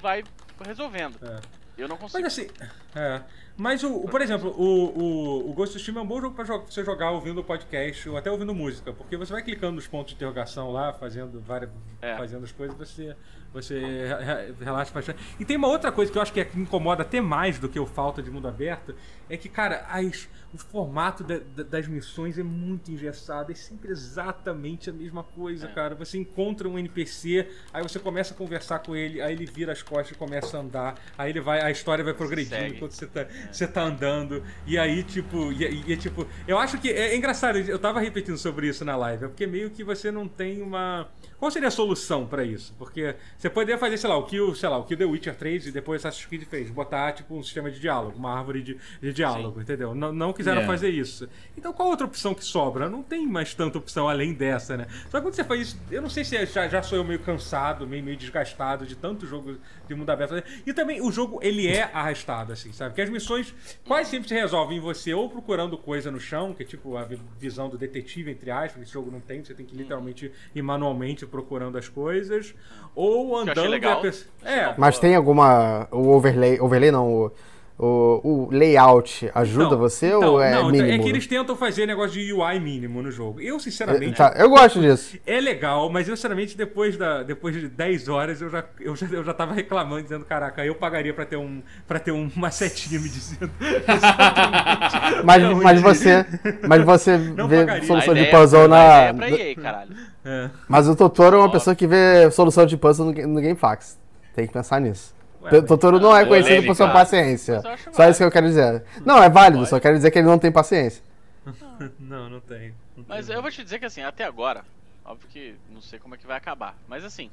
vai 0.02 0.24
resolvendo. 0.66 1.18
É. 1.24 1.40
Eu 1.78 1.90
não 1.90 1.98
consigo. 1.98 2.22
Mas 2.24 2.32
assim, 2.32 2.48
é. 2.96 3.22
Mas, 3.58 3.84
o, 3.84 3.94
o- 3.98 4.08
por 4.08 4.22
exemplo, 4.22 4.50
o, 4.58 4.98
o, 4.98 5.50
o 5.50 5.54
Ghost 5.54 5.72
of 5.76 5.78
Tsushima 5.78 6.00
é 6.00 6.04
um 6.04 6.08
bom 6.08 6.22
jogo 6.22 6.34
pra 6.36 6.46
jo- 6.46 6.62
você 6.70 6.86
jogar 6.86 7.12
ouvindo 7.12 7.42
o 7.42 7.44
podcast 7.44 8.08
ou 8.08 8.16
até 8.16 8.32
ouvindo 8.32 8.54
música, 8.56 8.94
porque 8.94 9.18
você 9.18 9.34
vai 9.34 9.42
clicando 9.44 9.74
nos 9.74 9.86
pontos 9.88 10.10
de 10.12 10.16
interrogação 10.16 10.72
lá, 10.72 10.94
fazendo 10.94 11.42
várias, 11.42 11.70
É. 12.02 12.16
fazendo 12.16 12.46
as 12.46 12.52
coisas, 12.54 12.78
você, 12.78 13.14
você 13.56 13.80
re- 13.80 14.24
re- 14.24 14.54
relaxa 14.64 14.94
bastante. 14.94 15.20
E 15.40 15.46
tem 15.46 15.56
uma 15.58 15.68
outra 15.68 15.92
coisa 15.92 16.12
que 16.12 16.18
eu 16.18 16.22
acho 16.22 16.32
que, 16.34 16.40
é, 16.42 16.46
que 16.46 16.60
incomoda 16.60 17.02
até 17.02 17.20
mais 17.22 17.58
do 17.58 17.68
que 17.70 17.80
o 17.80 17.86
falta 17.86 18.22
de 18.22 18.30
mundo 18.30 18.48
aberto, 18.48 18.94
é 19.30 19.38
que, 19.38 19.48
cara, 19.50 19.86
as, 19.90 20.28
o 20.54 20.58
formato 20.58 21.24
da- 21.24 21.40
da- 21.56 21.64
das 21.64 21.88
missões 21.88 22.38
é 22.38 22.44
muito 22.44 22.92
engessado, 22.92 23.52
é 23.52 23.56
sempre 23.56 23.92
exatamente 23.92 24.90
a 24.90 24.94
mesma 24.94 25.24
coisa, 25.24 25.68
É. 25.68 25.72
cara. 25.72 25.96
Você 25.96 26.18
encontra 26.18 26.68
um 26.68 26.78
NPC, 26.78 27.48
aí 27.74 27.82
você 27.82 27.98
começa 28.00 28.34
a 28.34 28.38
conversar 28.38 28.80
com 28.80 28.96
ele, 28.96 29.22
aí 29.22 29.34
ele 29.34 29.46
vira 29.46 29.72
as 29.72 29.82
costas 29.82 30.12
e 30.12 30.16
começa 30.16 30.58
a 30.58 30.60
andar, 30.62 30.96
aí 31.18 31.30
ele 31.32 31.40
vai, 31.42 31.62
a 31.62 31.72
história 31.72 32.04
vai 32.04 32.14
progredindo 32.14 32.56
Segue. 32.56 32.76
enquanto 32.76 32.92
você 32.92 33.08
tá. 33.08 33.26
você 33.52 33.68
tá 33.68 33.82
andando, 33.84 34.44
e 34.68 34.78
aí, 34.78 35.02
tipo, 35.04 35.52
e, 35.52 35.64
e- 35.64 35.92
e, 35.94 35.98
tipo, 35.98 36.28
eu 36.48 36.58
acho 36.58 36.78
que 36.80 36.90
é, 36.90 37.14
é 37.14 37.16
engraçado, 37.16 37.58
eu 37.58 37.80
tava 37.80 38.00
repetindo 38.00 38.38
sobre 38.38 38.68
isso 38.68 38.84
na 38.86 38.96
live, 38.96 39.26
é 39.26 39.28
porque 39.28 39.48
meio 39.48 39.70
que 39.70 39.84
você 39.84 40.12
não 40.12 40.28
tem 40.28 40.62
uma. 40.62 41.08
Qual 41.46 41.52
seria 41.52 41.68
a 41.68 41.72
solução 41.72 42.26
pra 42.26 42.44
isso? 42.44 42.74
Porque 42.76 43.16
você 43.38 43.52
poderia 43.52 43.78
fazer, 43.78 44.00
sei 44.00 44.10
lá, 44.10 44.18
o 44.18 44.24
que 44.24 44.40
o, 44.42 44.56
sei 44.56 44.68
lá, 44.68 44.80
o 44.80 44.84
que 44.84 44.98
The 44.98 45.06
Witcher 45.06 45.36
3 45.36 45.68
e 45.68 45.72
depois 45.72 46.02
Assassin's 46.04 46.26
Creed 46.26 46.42
fez, 46.46 46.72
botar, 46.72 47.12
tipo, 47.12 47.36
um 47.38 47.44
sistema 47.44 47.70
de 47.70 47.80
diálogo, 47.80 48.18
uma 48.18 48.36
árvore 48.36 48.64
de, 48.64 48.78
de 49.00 49.14
diálogo, 49.14 49.62
entendeu? 49.62 49.94
Não, 49.94 50.12
não 50.12 50.34
quiseram 50.34 50.64
É. 50.64 50.66
fazer 50.66 50.90
isso. 50.90 51.30
Então 51.56 51.72
qual 51.72 51.90
outra 51.90 52.08
opção 52.08 52.34
que 52.34 52.44
sobra? 52.44 52.90
Não 52.90 53.04
tem 53.04 53.28
mais 53.28 53.54
tanta 53.54 53.78
opção 53.78 54.10
além 54.10 54.34
dessa, 54.34 54.76
né? 54.76 54.88
Só 55.12 55.20
que 55.20 55.22
quando 55.28 55.36
você 55.36 55.44
faz 55.44 55.62
isso, 55.62 55.80
eu 55.92 56.02
não 56.02 56.10
sei 56.10 56.26
se 56.26 56.36
é- 56.36 56.48
já, 56.48 56.68
já 56.68 56.82
sou 56.82 56.98
eu 56.98 57.04
meio 57.04 57.20
cansado, 57.20 57.86
meio, 57.86 58.04
meio 58.04 58.18
desgastado 58.18 58.84
de 58.88 58.96
tanto 58.96 59.28
jogo 59.28 59.56
de 59.88 59.94
mundo 59.94 60.10
aberto. 60.10 60.42
E 60.66 60.74
também 60.74 61.00
o 61.00 61.12
jogo, 61.12 61.38
ele 61.44 61.68
é 61.68 61.84
arrastado, 61.94 62.54
assim, 62.54 62.74
sabe? 62.74 62.96
Que 62.96 63.02
as 63.04 63.10
missões 63.12 63.54
quase 63.88 64.10
sempre 64.10 64.28
se 64.30 64.34
resolvem 64.34 64.80
em 64.80 64.82
você 64.82 65.14
ou 65.14 65.30
procurando 65.30 65.78
coisa 65.78 66.10
no 66.10 66.20
chão, 66.20 66.56
que 66.56 66.64
é 66.64 66.66
tipo 66.66 66.98
a 66.98 67.04
vi- 67.04 67.22
visão 67.40 67.70
do 67.70 67.78
detetive, 67.78 68.32
entre 68.32 68.50
aspas, 68.50 68.82
esse 68.82 68.92
jogo 68.92 69.12
não 69.12 69.20
tem, 69.20 69.44
você 69.44 69.54
tem 69.54 69.64
que 69.64 69.76
literalmente 69.76 70.32
ir 70.56 70.62
manualmente 70.64 71.24
procurando 71.36 71.78
as 71.78 71.90
coisas, 71.90 72.54
ou 72.96 73.38
andando 73.38 73.64
e 73.64 73.68
a 73.68 73.70
legal. 73.70 74.00
Achei 74.00 74.24
É, 74.44 74.74
Mas 74.78 74.98
tem 74.98 75.16
alguma. 75.16 75.88
O 75.92 76.10
overlay. 76.16 76.60
Overlay 76.62 76.92
não, 76.92 77.12
o, 77.12 77.32
o, 77.78 78.46
o 78.46 78.50
layout 78.52 79.30
ajuda 79.36 79.66
Então, 79.66 79.78
você 79.80 80.08
então, 80.08 80.32
ou 80.36 80.42
é 80.42 80.52
não, 80.54 80.72
mínimo? 80.72 80.90
é 80.90 80.98
que 80.98 81.10
eles 81.10 81.28
tentam 81.28 81.58
fazer 81.58 81.86
negócio 81.86 82.14
de 82.14 82.32
UI 82.32 82.58
mínimo 82.58 83.02
no 83.02 83.12
jogo. 83.12 83.42
Eu, 83.42 83.60
sinceramente, 83.60 84.16
Tá, 84.16 84.34
eu 84.38 84.50
gosto 84.50 84.80
disso. 84.80 85.18
É 85.28 85.42
legal, 85.42 85.90
mas 85.90 86.08
eu 86.08 86.16
sinceramente, 86.16 86.56
depois, 86.56 86.96
da, 86.96 87.22
depois 87.22 87.54
de 87.54 87.68
10 87.68 88.08
horas, 88.08 88.42
eu 88.42 88.50
já, 88.50 88.64
eu, 88.80 88.96
já, 88.96 89.08
eu 89.12 89.24
já 89.26 89.34
tava 89.34 89.54
reclamando, 89.54 90.04
dizendo, 90.04 90.24
caraca, 90.24 90.66
eu 90.66 90.74
pagaria 90.74 91.14
pra 91.14 91.26
ter, 91.26 91.36
um, 91.36 91.62
pra 91.86 92.00
ter 92.00 92.12
uma 92.12 92.50
setinha 92.50 92.98
me 92.98 93.10
dizendo. 93.10 93.52
exatamente 93.60 95.26
Mas, 95.26 95.44
mas 95.62 95.82
você. 95.82 96.26
Mas 96.68 96.84
você 96.86 97.18
Não 97.18 97.48
vê 97.48 97.58
pagaria. 97.60 97.84
solução 97.88 98.12
A 98.12 98.16
de 98.16 98.22
ideia- 98.22 98.38
puzzle 98.40 98.64
a 98.64 98.68
na. 98.70 98.78
é 99.02 99.14
pra 99.14 99.30
EA, 99.30 99.56
caralho. 99.56 99.96
É. 100.26 100.50
Mas 100.68 100.88
o 100.88 100.96
Totoro 100.96 101.38
é 101.38 101.40
uma 101.40 101.52
pessoa 101.52 101.76
que 101.76 101.86
vê 101.86 102.30
solução 102.32 102.66
de 102.66 102.76
puzzle 102.76 103.06
no, 103.06 103.28
no 103.28 103.42
GameFAQs. 103.42 103.98
Tem 104.34 104.48
que 104.48 104.54
pensar 104.54 104.82
nisso. 104.82 105.14
Ué, 105.42 105.60
O 105.60 105.64
Totoro 105.64 106.00
não 106.00 106.16
é 106.16 106.26
conhecido 106.26 106.48
polêmica. 106.50 106.68
por 106.68 106.76
sua 106.76 106.90
paciência. 106.90 107.62
Só 107.62 107.70
válido. 107.92 108.10
isso 108.12 108.18
que 108.18 108.24
eu 108.24 108.32
quero 108.32 108.48
dizer. 108.48 108.84
Não, 109.06 109.22
é 109.22 109.30
válido, 109.30 109.60
Pode. 109.60 109.70
só 109.70 109.80
quero 109.80 109.96
dizer 109.96 110.10
que 110.12 110.18
ele 110.20 110.28
não 110.28 110.40
tem 110.40 110.52
paciência. 110.52 111.04
Não, 112.00 112.28
não 112.28 112.40
tem. 112.40 112.74
Mas 113.08 113.30
eu 113.30 113.40
vou 113.40 113.52
te 113.52 113.64
dizer 113.64 113.78
que 113.78 113.86
assim, 113.86 114.02
até 114.02 114.24
agora, 114.24 114.64
óbvio 115.06 115.28
que 115.30 115.54
não 115.70 115.80
sei 115.80 116.00
como 116.00 116.16
é 116.16 116.18
que 116.18 116.26
vai 116.26 116.38
acabar, 116.38 116.76
mas 116.88 117.04
assim, 117.04 117.30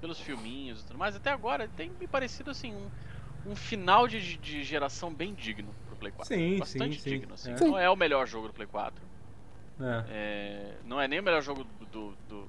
pelos 0.00 0.18
filminhos 0.18 0.80
e 0.80 0.84
tudo 0.86 0.98
mais, 0.98 1.14
até 1.14 1.30
agora 1.30 1.68
tem 1.76 1.90
me 2.00 2.06
parecido 2.06 2.50
assim 2.50 2.72
um, 2.72 3.50
um 3.50 3.54
final 3.54 4.08
de, 4.08 4.38
de 4.38 4.62
geração 4.64 5.12
bem 5.12 5.34
digno 5.34 5.68
pro 5.88 5.96
Play 5.96 6.12
4. 6.12 6.34
Sim, 6.34 6.58
Bastante 6.58 6.94
sim, 6.96 7.00
sim. 7.02 7.10
digno, 7.10 7.34
assim. 7.34 7.50
É. 7.52 7.60
Não 7.60 7.78
é 7.78 7.90
o 7.90 7.96
melhor 7.96 8.26
jogo 8.26 8.46
do 8.46 8.54
Play 8.54 8.66
4. 8.66 8.94
É. 9.80 10.04
é, 10.10 10.74
não 10.84 11.00
é 11.00 11.08
nem 11.08 11.20
o 11.20 11.22
melhor 11.22 11.42
jogo 11.42 11.64
do, 11.90 12.14
do, 12.28 12.48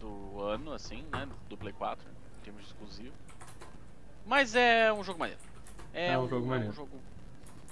do 0.00 0.42
ano, 0.42 0.72
assim, 0.72 1.04
né? 1.12 1.26
Do 1.48 1.56
Play 1.56 1.72
4, 1.72 2.04
em 2.38 2.44
termos 2.44 2.62
de 2.62 2.68
exclusivo. 2.68 3.14
Mas 4.26 4.54
é 4.54 4.92
um 4.92 5.02
jogo 5.04 5.18
maneiro. 5.18 5.40
É, 5.92 6.12
É 6.12 6.18
um 6.18 6.28
jogo 6.28 6.46
maneiro. 6.46 6.72
jogo. 6.72 6.90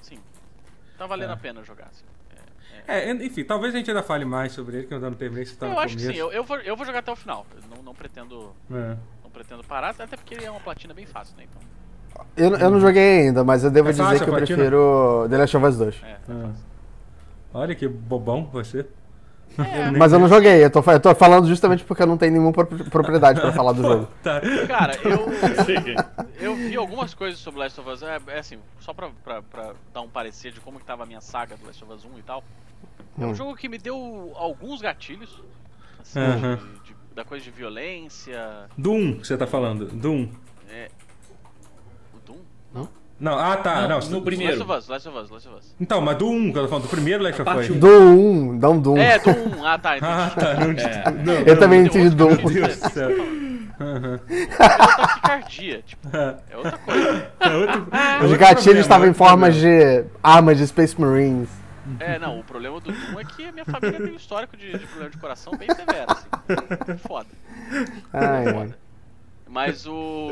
Sim. 0.01 0.19
Tá 0.99 1.07
valendo 1.07 1.31
É. 1.31 1.35
a 1.35 1.37
pena 1.37 1.63
jogar, 1.65 1.87
assim. 1.89 2.05
É, 2.87 2.99
é. 2.99 3.11
É, 3.11 3.13
enfim, 3.13 3.45
talvez 3.45 3.75
a 3.75 3.79
gente 3.79 3.91
ainda 3.91 4.03
fale 4.03 4.25
mais 4.25 4.53
sobre 4.53 4.79
ele, 4.79 4.87
que 4.87 4.93
eu 4.93 4.97
ainda 4.97 5.11
não 5.11 5.17
terminei, 5.17 5.45
se 5.45 5.57
tá 5.57 5.67
eu 5.67 5.73
no 5.73 5.79
acho 5.79 5.97
que 5.97 6.03
começo. 6.03 6.13
sim, 6.15 6.19
eu, 6.21 6.33
eu, 6.33 6.45
vou, 6.45 6.59
eu 6.59 6.77
vou 6.77 6.87
jogar 6.87 7.01
até 7.01 7.11
o 7.13 7.17
final. 7.17 7.47
Eu 7.55 7.77
não, 7.77 7.83
não 7.83 7.95
pretendo. 7.95 8.55
É. 8.71 8.97
Não 9.23 9.31
pretendo 9.31 9.65
parar, 9.65 9.91
até 9.91 10.07
porque 10.17 10.35
ele 10.35 10.45
é 10.45 10.51
uma 10.51 10.61
platina 10.61 10.93
bem 10.95 11.07
fácil, 11.07 11.37
né? 11.37 11.45
Então. 11.51 11.63
Eu, 12.37 12.57
eu 12.57 12.71
não 12.71 12.79
joguei 12.81 13.21
ainda, 13.27 13.43
mas 13.43 13.65
eu 13.65 13.71
devo 13.71 13.89
É 13.89 13.93
dizer 13.93 14.03
fácil 14.05 14.19
que 14.25 14.31
eu 14.31 14.35
platina? 14.37 14.57
prefiro 14.59 15.27
The 15.31 15.39
Last 15.39 15.57
of 15.57 15.67
Us 15.67 15.77
2. 15.79 16.03
É, 16.03 16.07
é 16.11 16.15
Ah. 16.15 16.19
fácil. 16.49 16.72
Olha 17.55 17.75
que 17.75 17.87
bobão 17.89 18.45
você. 18.53 18.87
É, 19.59 19.91
Mas 19.91 20.11
eu 20.15 20.19
não 20.19 20.29
joguei, 20.29 20.65
eu 20.65 20.71
tô, 20.71 20.83
eu 20.91 20.99
tô 21.01 21.15
falando 21.15 21.47
justamente 21.47 21.85
porque 21.85 22.03
eu 22.03 22.07
não 22.07 22.17
tenho 22.17 22.33
nenhuma 22.33 22.53
pro- 22.53 22.67
propriedade 22.67 23.39
pra 23.39 23.53
falar 23.53 23.73
do 23.73 23.83
jogo. 23.87 24.09
Tá. 24.23 24.41
Cara, 24.67 24.95
eu. 25.05 25.27
eu 26.41 26.57
vi 26.57 26.75
algumas 26.75 27.13
coisas 27.13 27.39
sobre 27.39 27.61
Last 27.61 27.79
of 27.79 27.91
Us. 27.91 28.03
É, 28.03 28.19
é 28.29 28.39
assim, 28.39 28.59
só 28.81 28.95
pra, 28.95 29.11
pra, 29.23 29.43
pra 29.43 29.73
dar 29.93 30.01
um 30.01 30.09
parecer 30.09 30.53
de 30.53 30.61
como 30.61 30.79
que 30.79 30.87
tava 30.87 31.03
a 31.03 31.07
minha 31.07 31.21
saga 31.21 31.55
do 31.57 31.67
Last 31.67 31.85
of 31.85 31.93
Us 31.93 32.05
1 32.07 32.19
e 32.19 32.23
tal. 32.23 32.43
É 33.21 33.27
um 33.27 33.31
Hum. 33.31 33.35
jogo 33.35 33.55
que 33.55 33.69
me 33.69 33.77
deu 33.77 34.33
alguns 34.37 34.81
gatilhos. 34.81 35.39
Assim, 36.01 36.19
Aham. 36.19 36.57
de- 36.57 36.89
de- 36.89 36.97
da 37.15 37.23
coisa 37.25 37.45
de 37.45 37.51
violência. 37.51 38.65
Doom, 38.79 39.17
que 39.19 39.27
você 39.27 39.37
tá 39.37 39.47
falando. 39.47 39.85
Doom. 39.87 40.29
É. 40.71 40.89
Não, 43.23 43.39
ah 43.39 43.57
tá. 43.57 43.87
Não, 43.87 44.01
Não, 44.01 44.09
no 44.11 44.23
primeiro. 44.23 44.59
Last 44.59 44.63
of 44.73 44.79
Us, 44.81 44.89
Last 44.89 45.09
of 45.09 45.19
Us, 45.19 45.31
Last 45.31 45.49
of 45.49 45.57
Us. 45.59 45.75
Então, 45.81 46.01
mas 46.01 46.17
do 46.19 46.29
1 46.29 46.53
que 46.53 46.59
eu 46.59 46.63
tô 46.63 46.69
falando, 46.69 46.83
do 46.83 46.89
primeiro 46.89 47.23
Last 47.23 47.41
of 47.41 47.51
Us. 47.51 47.71
um. 47.71 47.79
Do 47.79 47.89
1, 47.89 48.59
dá 48.59 48.69
um 48.71 48.81
Doom. 48.81 48.97
É, 48.99 49.19
Doom 49.21 49.59
1. 49.61 49.65
Ah, 49.65 49.79
tá, 49.79 49.97
entendi. 49.97 50.13
Ah, 50.13 50.31
tá. 50.35 50.55
Não, 50.55 50.71
É. 50.73 51.11
não, 51.25 51.33
Eu 51.47 51.59
também 51.59 51.89
Tem 51.89 52.03
entendi 52.03 52.17
que 52.17 52.23
eu 52.23 52.27
Meu 52.27 52.37
não 52.37 52.53
Deus 52.53 52.77
do 52.81 52.91
céu. 52.91 53.11
Aham. 53.81 54.21
É 54.29 54.47
taquicardia, 54.77 55.83
tipo, 55.83 56.09
é 56.17 56.57
outra 56.57 56.79
coisa. 56.79 57.31
É 57.41 57.49
outro- 57.55 57.87
Os 58.19 58.23
outro 58.25 58.39
gatilhos 58.39 58.81
estavam 58.81 59.07
em 59.09 59.13
problema. 59.13 59.51
de 59.51 60.05
armas 60.23 60.59
de 60.59 60.67
Space 60.67 61.01
Marines. 61.01 61.49
É, 61.99 62.19
não, 62.19 62.39
o 62.39 62.45
problema 62.45 62.81
do 62.81 62.93
Doom 62.93 63.21
é 63.21 63.25
que 63.25 63.45
a 63.47 63.53
minha 63.53 63.65
família 63.65 63.99
tem 64.01 64.13
um 64.13 64.17
histórico 64.17 64.57
de, 64.57 64.71
de 64.73 64.87
problema 64.87 65.11
de 65.11 65.17
coração 65.19 65.53
bem 65.57 65.69
severo, 65.75 66.07
assim. 66.09 66.99
Foda. 67.07 67.27
Ai, 68.13 68.47
ai. 68.47 68.53
Foda. 68.53 68.79
Mas 69.49 69.87
o. 69.87 70.31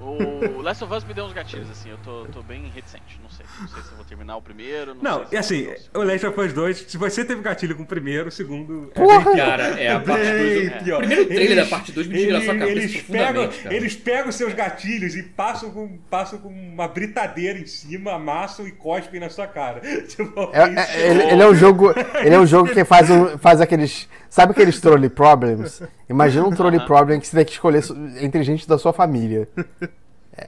O 0.00 0.60
Last 0.62 0.84
of 0.84 0.92
Us 0.94 1.04
me 1.04 1.12
deu 1.14 1.24
uns 1.24 1.32
gatilhos, 1.32 1.68
assim, 1.70 1.90
eu 1.90 1.98
tô, 2.04 2.24
tô 2.26 2.42
bem 2.42 2.70
reticente. 2.74 3.18
Não 3.22 3.30
sei. 3.30 3.44
Não 3.60 3.68
sei 3.68 3.82
se 3.82 3.90
eu 3.90 3.96
vou 3.96 4.04
terminar 4.04 4.36
o 4.36 4.42
primeiro. 4.42 4.94
Não, 4.94 5.02
Não, 5.20 5.26
sei 5.26 5.42
se 5.42 5.54
e 5.64 5.70
assim, 5.70 5.82
o 5.94 6.02
Last 6.02 6.26
of 6.26 6.40
Us 6.40 6.52
2, 6.52 6.84
se 6.88 6.96
você 6.96 7.24
teve 7.24 7.42
gatilho 7.42 7.74
com 7.76 7.82
o 7.82 7.86
primeiro, 7.86 8.28
o 8.28 8.30
segundo. 8.30 8.90
é 8.94 8.98
Porra! 9.00 9.24
bem 9.24 9.34
pior. 9.34 9.46
Cara, 9.46 9.62
é 9.80 9.88
a 9.92 10.00
parte 10.00 10.22
Bem 10.24 10.68
2. 10.70 10.82
pior. 10.82 10.96
O 10.96 10.98
primeiro 10.98 11.26
trailer 11.26 11.50
Eles- 11.52 11.64
da 11.70 11.76
parte 11.76 11.92
2 11.92 12.06
me 12.06 12.18
tira 12.18 12.38
a 12.38 12.42
sua 12.42 12.54
eles- 12.54 12.60
cabeça 12.68 12.78
eles 12.78 13.02
pegam, 13.02 13.48
cara. 13.48 13.74
eles 13.74 13.96
pegam 13.96 14.32
seus 14.32 14.54
gatilhos 14.54 15.16
e 15.16 15.22
passam 15.22 15.70
com, 15.70 15.98
passam 16.10 16.38
com 16.38 16.48
uma 16.48 16.86
britadeira 16.88 17.58
em 17.58 17.66
cima, 17.66 18.12
amassam 18.12 18.66
e 18.66 18.72
cospem 18.72 19.20
na 19.20 19.28
sua 19.30 19.46
cara. 19.46 19.80
Tipo, 20.08 20.50
É- 20.52 20.68
isso- 20.68 20.92
é- 20.96 21.10
ele, 21.10 21.22
ele 21.32 21.42
é 21.42 21.46
um 21.48 21.54
jogo, 21.54 21.92
ele 22.24 22.34
é 22.34 22.38
um 22.38 22.46
jogo 22.46 22.70
que 22.72 22.84
faz, 22.84 23.10
um, 23.10 23.36
faz 23.38 23.60
aqueles, 23.60 24.08
sabe 24.30 24.52
aqueles 24.52 24.80
trolley 24.80 25.08
problems? 25.10 25.82
Imagina 26.08 26.46
um 26.46 26.50
trolley 26.50 26.80
problem 26.86 27.20
que 27.20 27.26
você 27.26 27.36
tem 27.36 27.44
que 27.44 27.52
escolher 27.52 27.82
entre 28.20 28.42
gente 28.42 28.66
da 28.66 28.78
sua 28.78 28.92
família. 28.92 29.48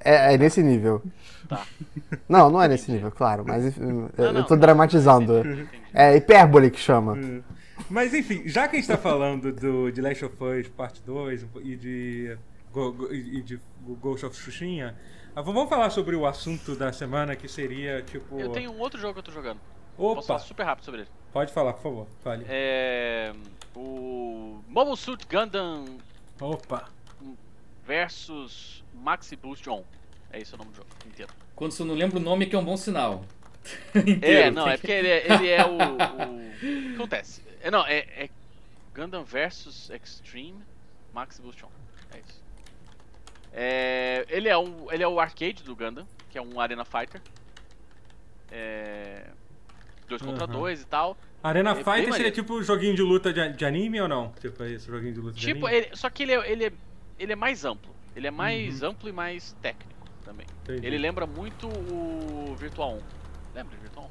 É, 0.05 0.35
é 0.35 0.39
nesse 0.39 0.63
nível. 0.63 1.03
Tá. 1.49 1.67
Não, 2.29 2.49
não 2.51 2.63
é 2.63 2.69
nesse 2.69 2.91
nível, 2.93 3.11
claro, 3.11 3.45
mas 3.47 3.65
enfim, 3.67 3.81
eu, 3.83 4.33
Não, 4.33 4.41
eu 4.41 4.45
tô 4.45 4.55
não, 4.55 4.61
dramatizando. 4.61 5.69
É 5.93 6.17
hipérbole 6.17 6.71
que 6.71 6.79
chama. 6.79 7.19
Mas 7.89 8.15
enfim, 8.15 8.43
já 8.47 8.69
que 8.69 8.77
a 8.77 8.79
gente 8.79 8.89
tá 8.89 8.97
falando 8.97 9.51
do, 9.53 9.91
de 9.91 10.01
Last 10.01 10.25
of 10.25 10.37
Us 10.45 10.69
Parte 10.69 11.03
2 11.05 11.47
e 11.63 11.77
de, 11.77 12.39
Go- 12.73 12.93
Go- 12.93 13.13
e 13.13 13.43
de 13.43 13.59
Ghost 14.01 14.25
of 14.27 14.37
Tsushima, 14.37 14.95
ah, 15.35 15.43
vamos 15.43 15.69
falar 15.69 15.91
sobre 15.91 16.15
o 16.15 16.25
assunto 16.27 16.77
da 16.77 16.93
semana 16.93 17.35
que 17.35 17.49
seria 17.49 18.01
tipo. 18.03 18.39
Eu 18.39 18.51
tenho 18.51 18.71
um 18.71 18.79
outro 18.79 19.01
jogo 19.01 19.15
que 19.15 19.19
eu 19.21 19.25
tô 19.25 19.33
jogando. 19.33 19.59
Posso 19.97 20.27
falar 20.27 20.39
Opa, 20.39 20.47
super 20.47 20.63
rápido 20.65 20.85
sobre 20.85 21.01
ele. 21.03 21.11
pode 21.33 21.53
falar, 21.53 21.73
por 21.75 21.83
favor. 21.83 22.07
Fale. 22.23 22.45
É. 22.49 23.33
O. 23.75 24.61
Mobile 24.69 24.97
Suit 24.97 25.27
Gundam 25.31 25.85
Opa. 26.41 26.89
versus 27.87 28.85
Maxi 29.01 29.37
Boost 29.37 29.69
On. 29.69 29.83
É 30.33 30.39
esse 30.41 30.55
o 30.55 30.59
nome 30.59 30.71
do 30.71 30.77
jogo 30.77 30.89
inteiro. 31.07 31.33
Quando 31.57 31.73
você 31.73 31.83
não 31.85 31.95
lembra 31.95 32.19
o 32.19 32.23
nome, 32.23 32.45
é 32.45 32.49
que 32.49 32.55
é 32.55 32.59
um 32.59 32.65
bom 32.65 32.77
sinal. 32.77 33.25
É, 34.23 34.51
não, 34.51 34.67
é 34.69 34.77
porque 34.79 34.91
ele 34.93 35.09
é, 35.09 35.33
ele 35.35 35.49
é 35.49 35.65
o, 35.67 35.77
o- 35.77 36.95
acontece? 36.97 37.43
É, 37.61 37.71
não, 37.71 37.87
é, 37.87 37.99
é 38.17 38.31
Gundam 38.95 39.23
versus 39.25 39.91
Extreme 39.91 40.57
Maxi 41.13 41.43
Boost 41.43 41.65
On. 41.65 41.69
É 42.15 42.19
isso. 42.19 42.41
É, 43.53 44.27
ele, 44.31 44.49
é 44.49 44.57
um, 44.57 44.91
ele 44.91 45.03
é 45.03 45.09
o 45.09 45.21
arcade 45.21 45.63
do 45.63 45.75
Gundam, 45.77 46.07
que 46.31 46.39
é 46.39 46.43
um 46.43 46.59
Arena 46.61 46.85
Fighter. 46.85 47.21
É. 48.51 49.27
2 50.09 50.23
contra 50.23 50.45
Aham. 50.45 50.53
2 50.53 50.83
e 50.83 50.87
tal. 50.87 51.17
Arena 51.43 51.71
É 51.73 51.75
Fighter 51.77 52.13
seria 52.15 52.31
tipo 52.33 52.63
joguinho 52.63 52.95
de 52.95 53.03
luta 53.03 53.33
de, 53.33 53.53
de 53.53 53.65
anime 53.65 54.01
ou 54.01 54.09
não? 54.09 54.33
Tipo, 54.41 54.63
é 54.65 54.71
isso, 54.71 54.91
joguinho 54.91 55.15
de 55.15 55.21
luta 55.21 55.35
de 55.39 55.41
Tipo, 55.47 55.67
anime? 55.67 55.87
ele, 55.87 55.97
só 55.97 56.11
que 56.11 56.23
ele 56.25 56.33
é, 56.33 56.51
ele, 56.53 56.65
é, 56.67 56.73
ele 57.19 57.33
é 57.33 57.37
mais 57.37 57.65
amplo. 57.65 57.95
Ele 58.17 58.27
é 58.27 58.31
mais 58.31 58.83
amplo 58.83 59.09
e 59.09 59.13
mais 59.13 59.53
técnico 59.63 60.07
também. 60.25 60.47
Entendi. 60.63 60.87
Ele 60.87 60.99
lembra 60.99 61.27
muito 61.27 61.69
o 61.69 62.55
Virtual 62.57 62.95
1. 62.95 63.01
Lembra 63.55 63.77
de 63.77 63.83
Virtual 63.83 64.07
1? 64.07 64.11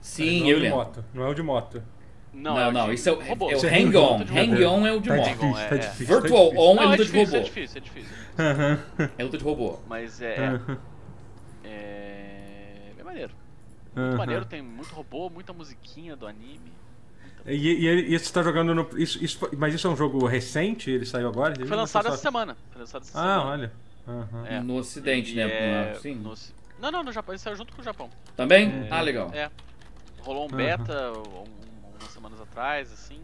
Sim, 0.00 0.40
não 0.40 0.46
é 0.46 0.50
eu 0.50 0.56
o 0.56 0.56
de 0.56 0.62
lembro. 0.62 0.78
moto. 0.78 1.04
Não 1.14 1.22
é 1.24 1.28
o 1.28 1.34
de 1.34 1.42
moto. 1.42 1.82
Não, 2.34 2.54
Não, 2.54 2.60
é 2.60 2.68
o 2.68 2.72
não, 2.72 2.88
de 2.88 2.94
isso 2.94 3.08
é 3.08 3.12
o, 3.12 3.20
é 3.22 3.34
o 3.34 3.66
é 3.66 3.78
Hang-On. 3.82 4.24
de. 4.24 4.38
Hang-On 4.38 4.86
é 4.86 4.92
o 4.92 5.00
de 5.00 5.08
Tá 5.10 5.16
moto. 5.16 5.28
difícil, 5.28 5.58
é, 5.58 5.68
tá 5.68 5.74
é. 5.74 5.78
difícil. 5.78 6.06
Virtual 6.20 6.50
tá. 6.50 6.56
On 6.60 6.72
é 6.72 6.74
Não, 6.74 6.82
é 6.82 6.86
luta 6.86 6.96
de 6.96 7.04
difícil, 7.12 7.24
robô. 7.34 7.36
é 7.36 7.40
difícil, 7.42 7.76
é 7.76 7.80
difícil. 7.80 8.16
Aham. 8.38 8.78
É 9.18 9.22
luta 9.24 9.38
de 9.38 9.44
robô. 9.44 9.78
Mas 9.86 10.22
é. 10.22 10.34
É, 10.34 10.46
Aham. 10.46 10.78
é 11.64 12.92
bem 12.96 13.04
maneiro. 13.04 13.34
Muito 13.94 14.08
Aham. 14.08 14.16
maneiro, 14.16 14.44
tem 14.46 14.62
muito 14.62 14.94
robô, 14.94 15.28
muita 15.28 15.52
musiquinha 15.52 16.16
do 16.16 16.26
anime. 16.26 16.72
E, 17.46 17.54
e, 17.54 17.86
e 18.10 18.14
isso 18.14 18.32
tá 18.32 18.42
jogando 18.42 18.74
no. 18.74 18.88
Isso, 18.96 19.22
isso, 19.22 19.48
mas 19.56 19.74
isso 19.74 19.86
é 19.86 19.90
um 19.90 19.96
jogo 19.96 20.26
recente? 20.26 20.90
Ele 20.90 21.04
saiu 21.04 21.28
agora? 21.28 21.54
Ele 21.54 21.66
Foi 21.66 21.76
lançado 21.76 22.06
essa 22.08 22.16
semana. 22.16 22.56
Foi 22.70 22.80
lançado 22.80 23.02
essa 23.02 23.18
Ah, 23.18 23.22
semana. 23.40 23.50
olha. 23.50 23.72
Aham. 24.08 24.46
É. 24.46 24.60
No 24.60 24.76
ocidente, 24.76 25.32
E 25.32 25.36
né? 25.36 25.42
é 25.92 25.94
Sim. 26.00 26.14
no 26.16 26.34
Não, 26.80 26.90
não, 26.90 27.02
no 27.02 27.12
Japão. 27.12 27.32
Ele 27.32 27.38
saiu 27.40 27.56
junto 27.56 27.72
com 27.74 27.80
o 27.80 27.84
Japão. 27.84 28.08
Também? 28.36 28.86
Ah, 28.90 29.00
legal. 29.00 29.30
É. 29.32 29.50
Rolou 30.20 30.46
um 30.46 30.48
beta 30.56 31.12
um- 31.12 31.44
umas 32.00 32.10
semanas 32.12 32.40
atrás, 32.40 32.92
assim. 32.92 33.20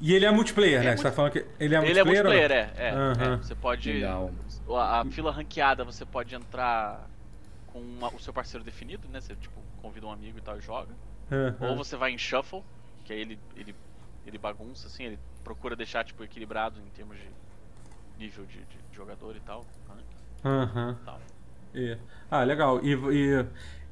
E 0.00 0.14
ele 0.14 0.26
é 0.26 0.30
multiplayer, 0.30 0.80
É 0.80 0.84
né? 0.84 0.86
muito- 0.88 0.98
Você 0.98 1.04
tá 1.08 1.12
falando 1.12 1.32
que 1.32 1.38
ele 1.38 1.74
é 1.74 1.78
Ele 1.88 1.98
é 1.98 2.04
multiplayer? 2.04 2.24
multiplayer, 2.24 2.50
é. 2.52 2.70
é, 2.76 3.32
é. 3.32 3.36
Você 3.38 3.54
pode. 3.54 3.92
Legal. 3.92 4.30
A, 4.70 5.00
a 5.00 5.04
fila 5.06 5.30
ranqueada 5.32 5.84
você 5.84 6.04
pode 6.04 6.34
entrar 6.34 7.08
com 7.68 7.80
uma- 7.80 8.08
o 8.14 8.18
seu 8.20 8.32
parceiro 8.32 8.64
definido, 8.64 9.08
né? 9.08 9.20
Você 9.20 9.34
tipo, 9.36 9.58
convida 9.80 10.06
um 10.06 10.12
amigo 10.12 10.38
e 10.38 10.40
tal 10.40 10.56
e 10.58 10.60
joga. 10.60 10.92
Ou 11.60 11.76
você 11.76 11.96
vai 11.96 12.10
em 12.12 12.18
shuffle, 12.18 12.62
que 13.06 13.12
aí 13.12 13.20
ele, 13.20 13.38
ele, 13.56 13.74
ele 14.26 14.36
bagunça, 14.38 14.88
assim, 14.88 15.04
ele 15.04 15.18
procura 15.44 15.76
deixar 15.76 16.04
tipo, 16.04 16.24
equilibrado 16.24 16.80
em 16.80 16.90
termos 16.90 17.16
de 17.16 17.28
nível 18.18 18.44
de, 18.46 18.58
de 18.58 18.78
jogador 18.92 19.36
e 19.36 19.40
tal. 19.40 19.64
né? 19.88 20.02
Aham. 20.44 20.96
Tal. 21.04 21.20
E- 21.74 21.96
Ah, 22.30 22.42
legal. 22.42 22.80
E, 22.84 22.94
e, 22.94 23.46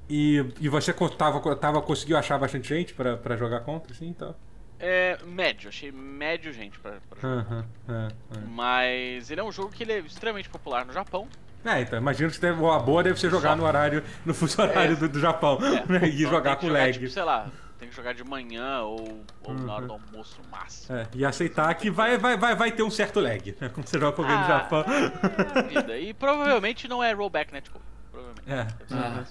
e, 0.09 0.45
e 0.61 0.69
você 0.69 0.93
tava, 1.17 1.57
tava, 1.57 1.81
conseguiu 1.81 2.17
achar 2.17 2.39
bastante 2.39 2.69
gente 2.69 2.93
pra, 2.95 3.17
pra 3.17 3.37
jogar 3.37 3.61
contra, 3.61 3.93
assim, 3.93 4.09
então? 4.09 4.35
É 4.81 5.17
médio, 5.25 5.69
achei 5.69 5.93
médio 5.93 6.53
gente 6.53 6.79
pra, 6.81 7.01
pra 7.09 7.21
jogar. 7.21 7.37
Aham, 7.43 7.65
é, 7.89 8.12
Mas 8.49 9.31
ele 9.31 9.41
é 9.41 9.45
um 9.45 9.53
jogo 9.53 9.71
que 9.71 9.85
ele 9.85 9.93
é 9.93 9.99
extremamente 10.01 10.49
popular 10.49 10.85
no 10.85 10.93
Japão. 10.93 11.29
é. 11.65 11.79
É, 11.79 11.81
então, 11.81 11.99
imagino 11.99 12.31
que 12.31 12.39
deve, 12.41 12.62
a 12.67 12.79
boa 12.79 13.03
deve 13.03 13.19
ser 13.19 13.31
jogar 13.31 13.57
no 13.57 13.65
horário, 13.65 14.03
no 14.27 14.35
fuso 14.35 14.61
horário 14.61 14.93
É. 14.93 14.97
do, 14.97 15.09
do 15.09 15.21
Japão, 15.21 15.59
É, 15.62 15.87
né? 15.91 16.09
E 16.12 16.25
então 16.25 16.31
jogar 16.31 16.57
com 16.57 16.67
jogar, 16.67 16.81
lag. 16.81 16.93
Tipo, 16.93 17.09
sei 17.09 17.23
lá, 17.23 17.51
tem 17.85 17.91
que 17.91 17.97
jogar 17.97 18.14
de 18.14 18.24
manhã 18.24 18.80
ou, 18.80 19.24
ou 19.43 19.55
na 19.55 19.72
hora 19.74 19.82
Uhum. 19.82 19.87
do 19.89 19.93
almoço 19.95 20.41
no 20.43 20.51
máximo. 20.51 20.97
É, 20.97 21.07
e 21.14 21.24
aceitar 21.24 21.72
que 21.74 21.91
vai, 21.91 22.16
vai, 22.18 22.37
vai, 22.37 22.55
vai 22.57 22.72
ter 22.72 22.82
um 22.82 22.91
certo 22.91 23.20
lag, 23.20 23.55
né? 23.61 23.68
Quando 23.68 23.87
você 23.87 23.99
joga 23.99 24.16
com 24.16 24.22
alguém 24.22 24.37
no 24.37 24.45
Ah, 24.45 24.49
Japão. 24.49 24.85
é 24.89 25.62
vida. 25.62 25.99
E 25.99 26.12
provavelmente 26.14 26.89
não 26.89 27.03
é 27.03 27.12
rollback 27.12 27.53
netcode. 27.53 27.85
Provavelmente. 28.11 28.51
É. 28.53 28.66
Ah. 28.95 29.24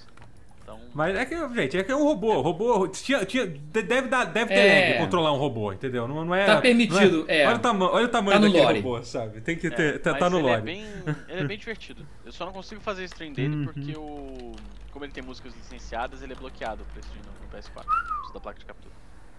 Então, 0.62 0.80
Mas 0.94 1.14
é 1.14 1.26
que, 1.26 1.36
gente, 1.54 1.76
é 1.76 1.84
que 1.84 1.92
é 1.92 1.96
um 1.96 2.04
robô. 2.04 2.40
Robô. 2.40 2.88
Tinha, 2.88 3.22
tinha, 3.26 3.46
de- 3.46 3.82
deve, 3.82 4.08
dar, 4.08 4.24
deve 4.24 4.48
ter 4.54 4.60
É. 4.60 4.88
lag 4.92 4.98
controlar 5.04 5.32
um 5.32 5.36
robô, 5.36 5.70
entendeu? 5.72 6.08
Não, 6.08 6.24
não 6.24 6.34
é. 6.34 6.46
Tá 6.46 6.58
permitido, 6.60 7.18
não 7.18 7.24
é. 7.28 7.46
Olha 7.46 7.56
o, 7.56 7.58
tama 7.58 7.90
olha 7.90 8.06
o 8.06 8.08
tamanho 8.08 8.40
Tá 8.40 8.46
daquele 8.46 8.62
lore. 8.64 8.80
robô, 8.80 9.02
sabe? 9.02 9.40
Tem 9.42 9.56
que 9.58 9.66
é, 9.66 9.70
ter. 9.70 9.98
tá, 10.00 10.12
mas 10.12 10.20
tá 10.20 10.30
no 10.30 10.38
ele 10.38 10.46
lore. 10.46 10.58
É 10.58 10.64
bem, 10.64 10.86
ele 11.28 11.40
é 11.40 11.44
bem 11.44 11.58
divertido. 11.58 12.06
Eu 12.24 12.32
só 12.32 12.46
não 12.46 12.52
consigo 12.54 12.80
fazer 12.80 13.04
stream 13.04 13.34
dele 13.34 13.54
Uhum. 13.56 13.64
porque 13.66 13.92
o. 13.98 14.52
Como 14.94 15.04
ele 15.04 15.12
tem 15.12 15.24
músicas 15.24 15.52
licenciadas, 15.56 16.22
ele 16.22 16.32
é 16.32 16.36
bloqueado 16.36 16.84
pra 16.92 17.00
stream 17.00 17.20
no, 17.24 17.32
no 17.32 17.50
PS4. 17.52 17.84
Preciso 17.84 18.32
da 18.32 18.40
placa 18.40 18.60
de 18.60 18.64
captura. 18.64 18.94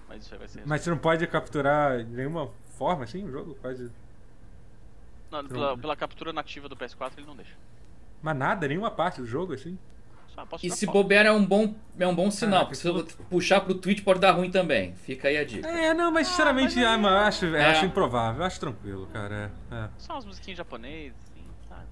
Mas 0.07 0.23
isso 0.23 0.33
aí 0.33 0.37
vai 0.39 0.47
ser. 0.49 0.63
Mas 0.65 0.81
você 0.81 0.89
não 0.89 0.97
pode 0.97 1.25
capturar 1.27 2.03
de 2.03 2.11
nenhuma 2.13 2.51
forma, 2.77 3.05
assim, 3.05 3.23
o 3.23 3.31
jogo? 3.31 3.55
Quase. 3.61 3.89
Não, 5.31 5.47
pela, 5.47 5.77
pela 5.77 5.95
captura 5.95 6.33
nativa 6.33 6.67
do 6.67 6.75
PS4 6.75 7.13
ele 7.17 7.25
não 7.25 7.37
deixa. 7.37 7.53
Mas 8.21 8.35
nada, 8.37 8.67
nenhuma 8.67 8.91
parte 8.91 9.21
do 9.21 9.25
jogo, 9.25 9.53
assim. 9.53 9.79
Só 10.27 10.45
E 10.61 10.69
se 10.69 10.85
foto. 10.85 10.93
bobear 10.93 11.25
é 11.25 11.31
um 11.31 11.45
bom, 11.45 11.73
é 11.97 12.05
um 12.05 12.13
bom 12.13 12.29
sinal, 12.29 12.65
Caraca, 12.65 12.65
porque 12.65 12.81
se 12.81 12.87
eu 13.21 13.25
puxar 13.29 13.61
pro 13.61 13.73
Twitch 13.75 14.03
pode 14.03 14.19
dar 14.19 14.31
ruim 14.31 14.51
também. 14.51 14.93
Fica 14.95 15.29
aí 15.29 15.37
a 15.37 15.45
dica. 15.45 15.65
É, 15.69 15.93
não, 15.93 16.11
mas 16.11 16.27
sinceramente, 16.27 16.75
mas 16.75 16.85
ah, 16.85 16.97
mas 16.97 17.11
eu 17.13 17.17
acho, 17.19 17.45
eu 17.45 17.55
É. 17.55 17.65
acho 17.71 17.85
improvável. 17.85 18.41
Eu 18.41 18.45
acho 18.45 18.59
tranquilo, 18.59 19.07
cara. 19.13 19.53
É. 19.71 19.75
é. 19.75 19.89
Só 19.97 20.13
umas 20.15 20.25
musiquinhas 20.25 20.57
japonesas, 20.57 21.17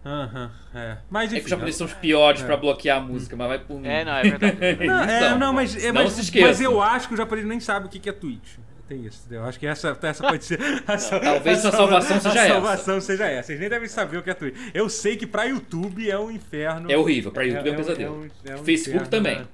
Aham, 0.06 0.52
é. 0.76 0.98
Mas 1.10 1.26
É 1.26 1.28
que 1.30 1.36
enfim. 1.38 1.44
os 1.46 1.50
japoneses 1.50 1.78
são 1.78 1.88
os 1.88 1.94
piores 1.94 2.42
É. 2.42 2.46
pra 2.46 2.58
bloquear 2.58 2.98
a 2.98 3.02
música, 3.02 3.36
mas 3.38 3.48
vai 3.48 3.60
por 3.60 3.80
mim. 3.80 3.88
É, 3.88 4.04
não, 4.04 4.14
é 4.18 4.22
verdade. 4.24 4.58
é. 4.60 4.76
Não, 4.86 5.04
é, 5.04 5.18
Então, 5.18 5.40
não, 5.40 5.54
mas, 5.54 5.76
é, 5.84 5.92
não 5.92 6.04
mas, 6.04 6.12
se 6.14 6.22
esqueça. 6.22 6.48
mas 6.48 6.62
eu 6.62 6.82
acho 6.82 7.08
que 7.08 7.14
o 7.14 7.18
japonês 7.18 7.46
nem 7.48 7.60
sabe 7.60 7.86
o 7.86 7.90
que 7.90 8.00
que 8.00 8.10
é 8.10 8.14
Twitch. 8.14 8.58
Tem 8.86 9.06
isso, 9.06 9.22
entendeu? 9.26 9.44
Eu 9.44 9.48
acho 9.50 9.58
que 9.58 9.66
essa, 9.66 9.98
essa 10.02 10.28
pode 10.28 10.44
ser. 10.44 10.60
a 10.86 10.98
sal- 10.98 11.22
Talvez 11.22 11.66
a 11.66 11.70
a 11.70 11.72
salvação 11.72 12.20
seja 12.20 12.30
a 12.42 12.44
essa. 12.44 12.54
salvação 12.54 13.02
seja 13.02 13.26
essa. 13.28 13.48
Vocês 13.48 13.60
nem 13.62 13.70
devem 13.70 13.88
saber 13.88 14.18
o 14.18 14.22
que 14.24 14.30
é 14.30 14.34
Twitch. 14.34 14.56
Eu 14.74 14.90
sei 14.90 15.16
que 15.16 15.26
pra 15.26 15.46
YouTube 15.46 16.10
é 16.12 16.20
um 16.20 16.30
inferno. 16.30 16.92
É 16.92 16.98
horrível, 16.98 17.32
pra 17.32 17.44
YouTube 17.46 17.70
é 17.70 17.72
um 17.72 17.76
pesadelo. 17.78 18.30
é 18.46 18.52
um- 18.52 18.54
é 18.58 18.60
um 18.60 18.64
Facebook 18.66 19.06
inferno, 19.06 19.10
também. 19.10 19.38
né? 19.40 19.46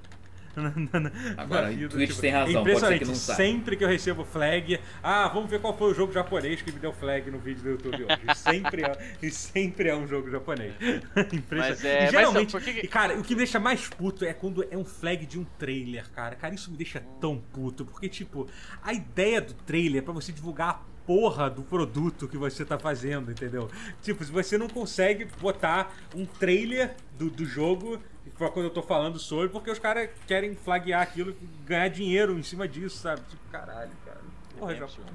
Na- 0.69 0.73
na- 0.75 0.99
na- 0.99 1.11
Agora, 1.37 1.69
vida, 1.69 1.89
Twitch 1.89 2.17
tem 2.19 2.31
razão, 2.31 2.61
é 2.61 2.73
pode 2.73 2.79
ser 2.79 2.93
impressionante. 2.95 3.19
que. 3.25 3.35
Sempre 3.35 3.75
que 3.77 3.83
eu 3.83 3.87
recebo 3.87 4.25
flag, 4.25 4.79
ah, 5.01 5.27
vamos 5.29 5.49
ver 5.49 5.59
qual 5.61 5.77
foi 5.77 5.91
o 5.91 5.93
jogo 5.93 6.11
japonês 6.11 6.61
que 6.61 6.71
me 6.71 6.79
deu 6.79 6.91
flag 6.93 7.29
no 7.31 7.39
vídeo 7.39 7.63
do 7.63 7.69
YouTube 7.71 8.03
hoje. 8.05 8.19
E 8.29 8.35
sempre 8.37 8.83
é, 8.83 9.15
e 9.21 9.31
sempre 9.31 9.89
é 9.89 9.95
um 9.95 10.07
jogo 10.07 10.29
japonês. 10.29 10.73
Impressionante. 11.31 11.49
Mas 11.51 11.85
é- 11.85 11.99
e 11.99 12.01
mas 12.03 12.11
geralmente, 12.11 12.51
por 12.51 12.61
que 12.61 12.73
que- 12.73 12.85
e, 12.85 12.87
cara, 12.87 13.17
o 13.17 13.23
que 13.23 13.33
me 13.33 13.37
deixa 13.39 13.59
mais 13.59 13.87
puto 13.87 14.25
é 14.25 14.33
quando 14.33 14.65
é 14.69 14.77
um 14.77 14.85
flag 14.85 15.25
de 15.25 15.39
um 15.39 15.45
trailer, 15.57 16.09
cara. 16.11 16.35
Cara, 16.35 16.53
isso 16.53 16.69
me 16.71 16.77
deixa 16.77 17.01
tão 17.21 17.37
puto, 17.53 17.85
porque 17.85 18.09
tipo, 18.09 18.47
a 18.83 18.93
ideia 18.93 19.41
do 19.41 19.53
trailer 19.53 20.01
é 20.01 20.03
pra 20.03 20.13
você 20.13 20.31
divulgar 20.31 20.69
a 20.69 20.89
porra 21.05 21.49
do 21.49 21.63
produto 21.63 22.27
que 22.27 22.37
você 22.37 22.63
tá 22.63 22.77
fazendo, 22.77 23.31
entendeu? 23.31 23.67
Tipo, 24.01 24.23
se 24.23 24.31
você 24.31 24.57
não 24.59 24.67
consegue 24.67 25.25
botar 25.41 25.91
um 26.15 26.23
trailer 26.23 26.95
do, 27.17 27.31
do 27.31 27.45
jogo 27.45 27.99
quando 28.47 28.65
eu 28.67 28.69
tô 28.69 28.81
falando 28.81 29.19
sobre, 29.19 29.49
porque 29.49 29.69
os 29.69 29.79
caras 29.79 30.09
querem 30.27 30.55
flaguear 30.55 31.01
aquilo 31.01 31.31
e 31.31 31.35
ganhar 31.65 31.89
dinheiro 31.89 32.37
em 32.39 32.43
cima 32.43 32.67
disso, 32.67 32.97
sabe? 32.97 33.21
Tipo, 33.29 33.41
caralho, 33.51 33.91
cara. 34.05 34.21
Porra, 34.57 34.71
É 34.73 34.75
Japão. 34.77 35.05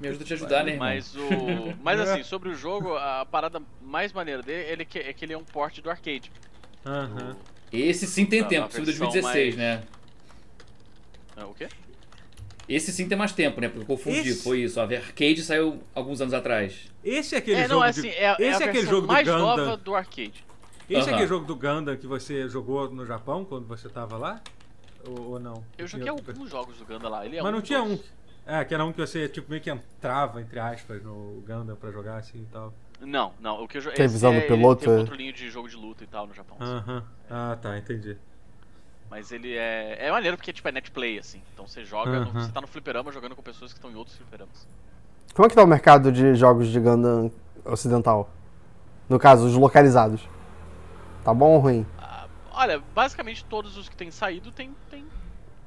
Me 0.00 0.08
ajuda 0.08 0.24
a 0.24 0.26
te 0.26 0.32
ajudar, 0.34 0.64
né, 0.64 0.72
irmão? 0.72 0.86
Mas 0.88 1.14
o. 1.14 1.20
Mas 1.82 2.00
assim, 2.00 2.22
sobre 2.22 2.48
o 2.50 2.54
jogo, 2.54 2.94
a 2.96 3.24
parada 3.26 3.60
mais 3.82 4.12
maneira 4.12 4.42
dele 4.42 4.86
é 4.94 5.12
que 5.12 5.24
ele 5.24 5.32
é 5.32 5.38
um 5.38 5.44
port 5.44 5.78
do 5.80 5.90
arcade. 5.90 6.30
Aham. 6.84 7.36
Esse 7.72 8.06
sim 8.06 8.24
tem 8.26 8.42
Não, 8.42 8.48
tempo, 8.48 8.68
versão 8.68 8.84
2016, 8.84 9.56
mais- 9.56 9.56
né? 9.56 9.82
É, 11.36 11.44
o 11.44 11.52
quê? 11.52 11.68
Esse 12.68 12.92
sim 12.92 13.08
tem 13.08 13.16
mais 13.16 13.32
tempo, 13.32 13.60
né? 13.60 13.68
Porque 13.68 13.82
eu 13.82 13.86
confundi, 13.86 14.28
Esse- 14.30 14.42
foi 14.42 14.60
isso. 14.62 14.80
A 14.80 14.84
Arcade 14.84 15.42
saiu 15.42 15.80
alguns 15.94 16.20
anos 16.20 16.34
atrás. 16.34 16.90
Esse 17.04 17.34
é 17.34 17.38
aquele 17.38 17.60
é, 17.60 17.68
jogo 17.68 17.74
não, 17.80 17.84
é 17.84 17.90
de- 17.92 18.00
assim, 18.00 18.08
é, 18.08 18.24
é 18.24 18.48
Esse 18.50 18.62
a 18.62 18.66
é 18.66 18.68
aquele 18.68 18.86
jogo 18.86 19.02
do 19.02 19.06
mais 19.12 19.26
Gundam. 19.26 19.40
nova 19.40 19.76
do 19.76 19.94
arcade. 19.94 20.44
Esse 20.88 21.00
é 21.00 21.02
Aham. 21.02 21.12
aquele 21.14 21.26
jogo 21.26 21.44
do 21.44 21.56
Gundam 21.56 21.96
que 21.96 22.06
você 22.06 22.48
jogou 22.48 22.88
no 22.90 23.04
Japão 23.04 23.44
quando 23.44 23.66
você 23.66 23.88
tava 23.88 24.16
lá? 24.16 24.40
Ou, 25.04 25.32
ou 25.32 25.40
não? 25.40 25.64
Eu 25.76 25.86
joguei 25.86 26.08
alguns 26.08 26.50
jogos 26.50 26.78
do 26.78 26.84
Ganda 26.84 27.08
lá. 27.08 27.26
Ele 27.26 27.36
é 27.36 27.42
Mas 27.42 27.52
não 27.52 27.58
dos. 27.60 27.68
tinha 27.68 27.82
um. 27.82 27.98
É, 28.46 28.64
que 28.64 28.72
era 28.72 28.84
um 28.84 28.92
que 28.92 29.00
você 29.00 29.28
tipo, 29.28 29.50
meio 29.50 29.60
que 29.60 29.68
entrava, 29.70 30.40
entre 30.40 30.60
aspas, 30.60 31.02
no 31.02 31.42
Gundam 31.46 31.74
pra 31.74 31.90
jogar 31.90 32.18
assim 32.18 32.42
e 32.42 32.46
tal. 32.52 32.72
Não, 33.00 33.32
não. 33.40 33.62
O 33.64 33.68
que 33.68 33.78
eu 33.78 33.82
joguei. 33.82 33.96
Tem 33.96 34.06
visão 34.08 34.32
do 34.32 34.38
é, 34.38 34.46
piloto, 34.46 34.84
Ele 34.84 34.86
tem 34.86 34.88
um 34.88 34.96
é? 34.96 35.00
controlinho 35.00 35.32
de 35.32 35.50
jogo 35.50 35.68
de 35.68 35.76
luta 35.76 36.04
e 36.04 36.06
tal 36.06 36.26
no 36.28 36.34
Japão. 36.34 36.56
Aham. 36.60 37.04
Ah, 37.28 37.58
tá, 37.60 37.76
entendi. 37.76 38.16
Mas 39.10 39.32
ele 39.32 39.56
é. 39.56 40.06
É 40.06 40.12
maneiro 40.12 40.36
porque 40.36 40.52
tipo, 40.52 40.68
é 40.68 40.72
netplay, 40.72 41.18
assim. 41.18 41.42
Então 41.52 41.66
você 41.66 41.84
joga. 41.84 42.20
no- 42.20 42.30
Aham. 42.30 42.40
você 42.40 42.52
tá 42.52 42.60
no 42.60 42.68
fliperama 42.68 43.10
jogando 43.10 43.34
com 43.34 43.42
pessoas 43.42 43.72
que 43.72 43.78
estão 43.78 43.90
em 43.90 43.96
outros 43.96 44.16
fliperamas. 44.16 44.66
Como 45.34 45.46
é 45.46 45.48
que 45.48 45.56
tá 45.56 45.64
o 45.64 45.66
mercado 45.66 46.12
de 46.12 46.34
jogos 46.36 46.68
de 46.68 46.78
Gundam 46.78 47.30
ocidental? 47.64 48.30
No 49.08 49.18
caso, 49.18 49.46
os 49.46 49.54
localizados. 49.54 50.26
Tá 51.26 51.34
bom 51.34 51.54
ou 51.54 51.58
ruim? 51.58 51.84
Ah, 52.00 52.26
olha, 52.52 52.80
basicamente 52.94 53.44
todos 53.44 53.76
os 53.76 53.88
que 53.88 53.96
têm 53.96 54.12
saído 54.12 54.52
têm, 54.52 54.70
têm 54.88 55.04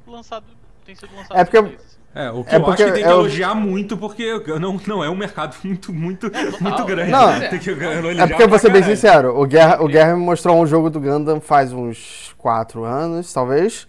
lançado. 0.08 0.46
Tem 0.86 0.96
sido 0.96 1.14
lançados 1.14 1.36
É 1.36 1.44
porque-. 1.44 1.78
É, 2.16 2.32
o 2.32 2.46
que 2.46 2.56
É 2.56 2.58
eu 2.58 2.64
porque 2.64 2.82
acho 2.82 2.94
que 2.94 2.98
tem 2.98 3.04
que 3.04 3.10
é 3.10 3.12
elogiar 3.12 3.54
muito, 3.54 3.98
porque 3.98 4.42
não, 4.58 4.80
não 4.88 5.04
é 5.04 5.10
um 5.10 5.18
mercado 5.18 5.58
muito, 5.62 5.92
muito, 5.92 6.32
muito 6.62 6.86
grande. 6.86 7.12
Não. 7.12 7.40
tem 7.50 7.60
que 7.60 7.72
elogiar 7.72 8.24
É 8.24 8.28
porque, 8.28 8.42
eu 8.44 8.48
vou 8.48 8.58
ser 8.58 8.72
bem 8.72 8.84
sincero, 8.84 9.38
o 9.38 9.46
Guerra, 9.46 9.84
o 9.84 9.88
Guerra 9.90 10.16
me 10.16 10.24
mostrou 10.24 10.56
um 10.58 10.66
jogo 10.66 10.90
do 10.90 10.98
Gundam 10.98 11.42
faz 11.42 11.74
uns 11.74 12.34
4 12.38 12.86
anos, 12.86 13.32
talvez. 13.34 13.86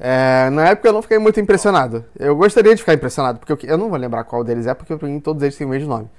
É, 0.00 0.50
na 0.50 0.70
época 0.70 0.88
eu 0.88 0.92
não 0.92 1.00
fiquei 1.00 1.18
muito 1.18 1.38
impressionado. 1.38 2.04
Eu 2.18 2.34
gostaria 2.34 2.74
de 2.74 2.80
ficar 2.80 2.94
impressionado, 2.94 3.38
porque 3.38 3.52
eu, 3.52 3.70
eu 3.70 3.78
não 3.78 3.88
vou 3.88 3.98
lembrar 3.98 4.24
qual 4.24 4.42
deles 4.42 4.66
é, 4.66 4.74
porque 4.74 4.96
pra 4.96 5.08
mim 5.08 5.20
todos 5.20 5.40
eles 5.44 5.56
têm 5.56 5.64
o 5.64 5.70
mesmo 5.70 5.88
nome. 5.88 6.10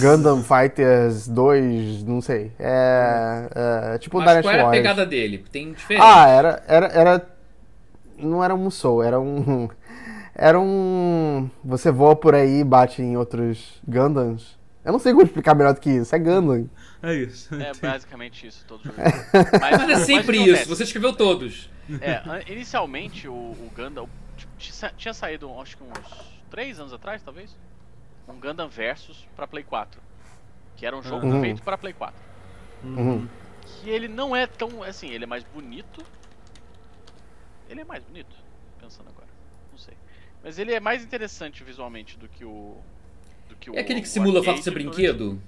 Gundam 0.00 0.42
Fighters 0.42 1.26
2, 1.28 2.04
não 2.04 2.20
sei. 2.20 2.52
É, 2.58 3.92
é 3.94 3.98
tipo 3.98 4.18
o 4.18 4.20
Mas 4.20 4.28
Dynasty 4.30 4.42
qual 4.46 4.54
era 4.54 4.62
a 4.62 4.66
Warriors. 4.66 4.82
pegada 4.88 5.06
dele? 5.06 5.44
Tem 5.50 5.72
diferença. 5.72 6.04
Ah, 6.06 6.28
era, 6.28 6.62
era, 6.66 6.86
era. 6.88 7.28
Não 8.18 8.44
era 8.44 8.54
um 8.54 8.58
Musou, 8.58 9.02
era 9.02 9.18
um. 9.20 9.68
Era 10.32 10.58
um. 10.58 11.50
Você 11.62 11.90
voa 11.90 12.16
por 12.16 12.34
aí 12.34 12.60
e 12.60 12.64
bate 12.64 13.02
em 13.02 13.14
outros 13.14 13.78
Gundams. 13.86 14.56
Eu 14.82 14.92
não 14.92 14.98
sei 14.98 15.12
como 15.12 15.24
explicar 15.26 15.54
melhor 15.54 15.74
do 15.74 15.80
que 15.80 15.90
isso. 15.90 16.14
É 16.14 16.18
Gundam. 16.18 16.70
É 17.02 17.12
isso. 17.14 17.54
É 17.56 17.72
basicamente 17.74 18.46
isso, 18.46 18.64
todos 18.66 18.86
os 18.86 18.92
jogos. 18.96 19.60
Mas 19.60 19.90
é 19.90 19.96
sempre 20.04 20.38
o 20.38 20.44
que 20.44 20.50
isso, 20.52 20.66
você 20.68 20.84
escreveu 20.84 21.12
todos. 21.12 21.68
É, 22.00 22.22
inicialmente 22.50 23.28
o, 23.28 23.32
o 23.34 23.70
Gundam. 23.76 24.08
tipo, 24.36 24.50
tinha- 24.56 24.92
Tinha 24.96 25.12
saído, 25.12 25.50
acho 25.60 25.76
que 25.76 25.82
uns 25.82 26.32
3 26.50 26.80
anos 26.80 26.92
atrás, 26.94 27.20
talvez. 27.22 27.54
Um 28.30 28.40
Gundam 28.40 28.68
Versus 28.68 29.26
pra 29.36 29.46
Play 29.46 29.64
4. 29.64 30.00
Que 30.76 30.86
era 30.86 30.96
um 30.96 31.02
jogo 31.02 31.26
Uhum. 31.26 31.40
feito 31.40 31.62
pra 31.62 31.76
Play 31.76 31.92
4. 31.92 32.14
Uhum. 32.84 33.28
Que 33.82 33.90
ele 33.90 34.08
não 34.08 34.34
é 34.34 34.46
tão. 34.46 34.82
Assim, 34.82 35.10
ele 35.10 35.24
é 35.24 35.26
mais 35.26 35.44
bonito. 35.44 36.02
Ele 37.68 37.80
é 37.82 37.84
mais 37.84 38.02
bonito, 38.02 38.34
pensando 38.80 39.08
agora. 39.10 39.28
Não 39.70 39.78
sei. 39.78 39.94
Mas 40.42 40.58
ele 40.58 40.72
é 40.72 40.80
mais 40.80 41.04
interessante 41.04 41.62
visualmente 41.62 42.18
do 42.18 42.28
que 42.28 42.44
o. 42.44 42.76
Do 43.48 43.56
que 43.56 43.70
o 43.70 43.76
É 43.76 43.80
aquele 43.80 44.00
que 44.00 44.08
simula 44.08 44.40
o 44.40 44.42
fato 44.44 44.58
de 44.58 44.64
ser 44.64 44.70
brinquedo? 44.72 45.40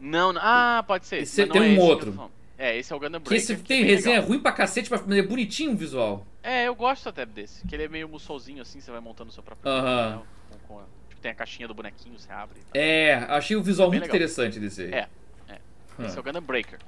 Não, 0.00 0.32
não. 0.32 0.40
Ah, 0.42 0.84
pode 0.86 1.06
ser. 1.06 1.18
Esse 1.22 1.46
tem 1.46 1.60
é 1.60 1.64
um 1.64 1.66
esse 1.66 1.74
que 1.74 1.80
outro. 1.80 2.30
É, 2.56 2.76
esse 2.78 2.92
é 2.92 2.96
o 2.96 3.00
Gundam 3.00 3.20
Que 3.20 3.28
Breaker. 3.30 3.36
esse 3.36 3.56
que 3.56 3.72
é 3.72 3.76
tem 3.76 3.84
bem 3.84 3.90
resenha 3.94 4.14
legal. 4.16 4.28
ruim 4.28 4.40
pra 4.40 4.52
cacete, 4.52 4.90
mas 4.90 5.00
é 5.10 5.22
bonitinho 5.22 5.72
o 5.72 5.76
visual. 5.76 6.24
É, 6.42 6.68
eu 6.68 6.74
gosto 6.74 7.08
até 7.08 7.26
desse. 7.26 7.66
Que 7.66 7.74
ele 7.74 7.84
é 7.84 7.88
meio 7.88 8.08
mussolzinho 8.08 8.62
assim, 8.62 8.80
você 8.80 8.90
vai 8.90 9.00
montando 9.00 9.30
o 9.30 9.32
seu 9.32 9.42
próprio. 9.42 9.70
Aham. 9.70 10.22
a- 10.22 10.52
tipo, 10.56 10.82
tem 11.24 11.30
a 11.30 11.34
caixinha 11.34 11.66
do 11.66 11.72
bonequinho, 11.72 12.18
você 12.18 12.30
abre. 12.30 12.60
tal. 12.70 12.82
É, 12.82 13.14
achei 13.30 13.56
o 13.56 13.62
visual 13.62 13.88
Bem 13.88 13.98
muito 13.98 14.12
legal. 14.12 14.16
interessante 14.28 14.60
desse 14.60 14.82
aí. 14.82 14.92
É, 14.92 15.08
Esse 16.04 16.18
é 16.18 16.20
o 16.20 16.22
Gundam 16.22 16.42
Breaker. 16.42 16.78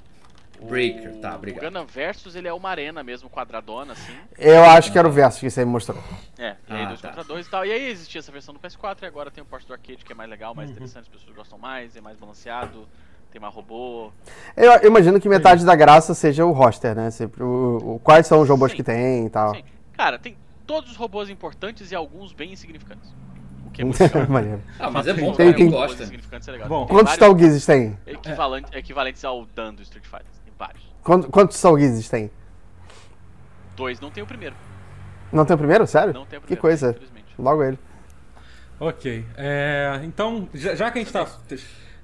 O- 0.61 0.67
Breaker, 0.67 1.15
tá, 1.21 1.33
O 1.33 1.37
obrigado. 1.37 1.65
Gundam 1.65 1.87
Versus, 1.87 2.35
ele 2.37 2.47
é 2.47 2.53
uma 2.53 2.69
arena 2.69 3.03
mesmo, 3.03 3.31
quadradona, 3.31 3.95
assim. 3.95 4.13
Eu 4.37 4.63
acho 4.65 4.93
que 4.93 4.99
era 4.99 5.09
o 5.09 5.11
verso 5.11 5.41
que 5.41 5.49
você 5.51 5.65
me 5.65 5.71
mostrou. 5.71 5.97
É, 6.39 6.55
e 6.69 6.73
aí 6.75 6.83
Ah, 6.83 6.89
dois 6.89 7.01
tá. 7.01 7.09
contra 7.09 7.25
dois 7.25 7.47
e 7.47 7.51
tal. 7.51 7.65
E 7.65 7.73
aí 7.73 7.89
existia 7.91 8.19
essa 8.19 8.31
versão 8.31 8.53
do 8.53 8.61
PS4 8.61 9.03
e 9.03 9.07
agora 9.07 9.31
tem 9.31 9.43
o 9.43 9.47
porte 9.47 9.67
do 9.67 9.73
arcade 9.73 10.05
que 10.05 10.13
é 10.13 10.15
mais 10.15 10.29
legal, 10.29 10.55
mais 10.55 10.69
interessante, 10.71 11.05
as 11.05 11.09
pessoas 11.09 11.35
gostam 11.35 11.59
mais, 11.59 11.97
é 11.97 12.01
mais 12.03 12.19
balanceado, 12.19 12.87
tem 13.33 13.41
mais 13.41 13.55
robô. 13.55 14.13
Eu, 14.55 14.71
eu 14.73 14.89
imagino 14.91 15.19
que 15.19 15.31
metade 15.31 15.65
da 15.65 15.75
graça 15.75 16.13
seja 16.13 16.45
o 16.45 16.53
roster, 16.53 16.95
né? 16.95 17.11
Sempre 17.11 17.43
o, 17.43 17.95
o- 17.95 18.01
quais 18.01 18.27
são 18.27 18.41
os 18.43 18.49
robôs 18.51 18.73
Sim. 18.73 18.77
que 18.77 18.83
tem 18.83 19.25
e 19.27 19.31
tal. 19.31 19.55
Sim. 19.55 19.65
Cara, 19.95 20.19
tem 20.19 20.37
todos 20.67 20.91
os 20.91 20.97
robôs 20.97 21.31
importantes 21.31 21.91
e 21.91 21.95
alguns 21.95 22.33
bem 22.35 22.53
insignificantes. 22.53 23.15
O 23.67 23.71
que 23.71 23.83
é 23.83 23.85
muito 23.85 24.01
legal. 24.01 24.27
Maneiro. 24.31 24.63
Ah, 24.79 24.91
mas 24.91 25.07
é 25.07 25.13
bom 25.15 25.33
Tem- 25.33 25.47
quem 25.53 25.55
tem- 25.55 25.67
robôs 25.67 25.89
gosta. 25.91 26.03
insignificantes 26.05 26.49
é 26.49 26.53
legal. 26.53 26.69
Bom, 26.69 26.87
Tem 26.87 26.97
Quantos 26.97 27.17
Talguizes 27.17 27.67
tem? 27.67 27.99
equivalente- 28.07 28.77
Equivalentes 28.77 29.25
ao 29.25 29.45
Dan 29.47 29.75
do 29.75 29.83
Street 29.83 30.05
Fighter. 30.05 30.27
Tem 30.45 30.53
vários. 30.59 30.83
Quantos, 31.03 31.31
quantos 31.31 31.61
Talguizes 31.61 32.09
tem? 32.09 32.31
Dois, 33.77 34.01
não 34.01 34.11
tem 34.11 34.23
o 34.23 34.27
primeiro. 34.27 34.55
Não 35.33 35.45
tem 35.45 35.55
o 35.55 35.59
primeiro? 35.59 35.87
Sério? 35.87 36.15
Não 36.15 36.25
tem 36.25 36.39
o 36.39 36.43
que 36.43 36.47
primeiro. 36.57 36.63
coisa. 36.63 36.91
Infelizmente. 36.91 37.27
Logo 37.39 37.63
ele. 37.63 37.79
Ok. 38.79 39.25
é, 39.37 40.01
então, 40.05 40.49
já, 40.55 40.75
já 40.75 40.91
que 40.91 40.99
a 40.99 41.03
gente 41.03 41.13
tá. 41.13 41.27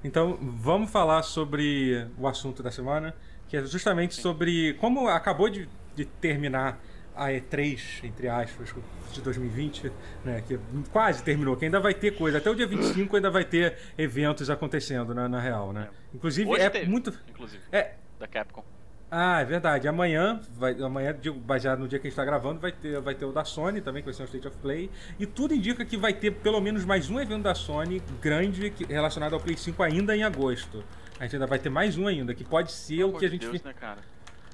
Então, 0.03 0.37
vamos 0.41 0.89
falar 0.91 1.23
sobre 1.23 2.07
o 2.17 2.27
assunto 2.27 2.61
da 2.61 2.71
semana, 2.71 3.15
que 3.47 3.55
é 3.57 3.65
justamente 3.65 4.15
sobre 4.15 4.73
como 4.75 5.07
acabou 5.07 5.49
de, 5.49 5.67
de 5.95 6.05
terminar 6.05 6.79
a 7.15 7.27
E3, 7.29 8.03
entre 8.03 8.27
aspas, 8.27 8.73
de 9.11 9.21
2020, 9.21 9.91
né? 10.25 10.43
Que 10.47 10.59
quase 10.91 11.23
terminou, 11.23 11.55
que 11.55 11.65
ainda 11.65 11.79
vai 11.79 11.93
ter 11.93 12.11
coisa. 12.17 12.37
Até 12.39 12.49
o 12.49 12.55
dia 12.55 12.67
25 12.67 13.15
ainda 13.15 13.29
vai 13.29 13.43
ter 13.45 13.77
eventos 13.97 14.49
acontecendo 14.49 15.13
na, 15.13 15.27
na 15.29 15.39
real, 15.39 15.71
né? 15.73 15.89
Inclusive, 16.13 16.49
Hoje 16.49 16.61
é 16.63 16.69
teve, 16.69 16.89
muito. 16.89 17.13
inclusive, 17.29 17.61
É, 17.71 17.91
da 18.19 18.27
Capcom. 18.27 18.63
ah, 19.11 19.41
é 19.41 19.45
verdade. 19.45 19.87
Amanhã, 19.87 20.41
vai, 20.57 20.73
amanhã, 20.81 21.15
digo, 21.19 21.39
baseado 21.39 21.79
no 21.79 21.87
dia 21.87 21.99
que 21.99 22.07
a 22.07 22.09
gente 22.09 22.13
está 22.13 22.25
gravando, 22.25 22.59
vai 22.59 22.71
ter, 22.71 22.99
vai 22.99 23.13
ter 23.13 23.25
o 23.25 23.31
da 23.31 23.45
Sony 23.45 23.79
também, 23.81 24.01
que 24.01 24.07
vai 24.07 24.13
ser 24.13 24.23
um 24.23 24.25
State 24.25 24.47
of 24.47 24.57
Play. 24.57 24.89
E 25.19 25.25
tudo 25.25 25.53
indica 25.53 25.85
que 25.85 25.95
vai 25.97 26.13
ter 26.13 26.31
pelo 26.31 26.59
menos 26.59 26.83
mais 26.85 27.09
um 27.09 27.19
evento 27.19 27.43
da 27.43 27.53
Sony 27.53 28.01
grande 28.21 28.69
que- 28.71 28.85
relacionado 28.85 29.33
ao 29.33 29.39
Play 29.39 29.55
5 29.57 29.83
ainda 29.83 30.15
em 30.17 30.23
agosto. 30.23 30.83
A 31.19 31.23
gente 31.25 31.35
ainda 31.35 31.45
vai 31.47 31.59
ter 31.59 31.69
mais 31.69 31.95
um 31.97 32.07
ainda, 32.07 32.33
que 32.33 32.43
pode 32.43 32.71
ser 32.71 32.97
Pelo 32.97 33.15
o 33.15 33.19
que 33.19 33.25
a 33.25 33.29
gente. 33.29 33.47
Deus, 33.47 33.61
né, 33.63 33.73
cara? 33.73 33.99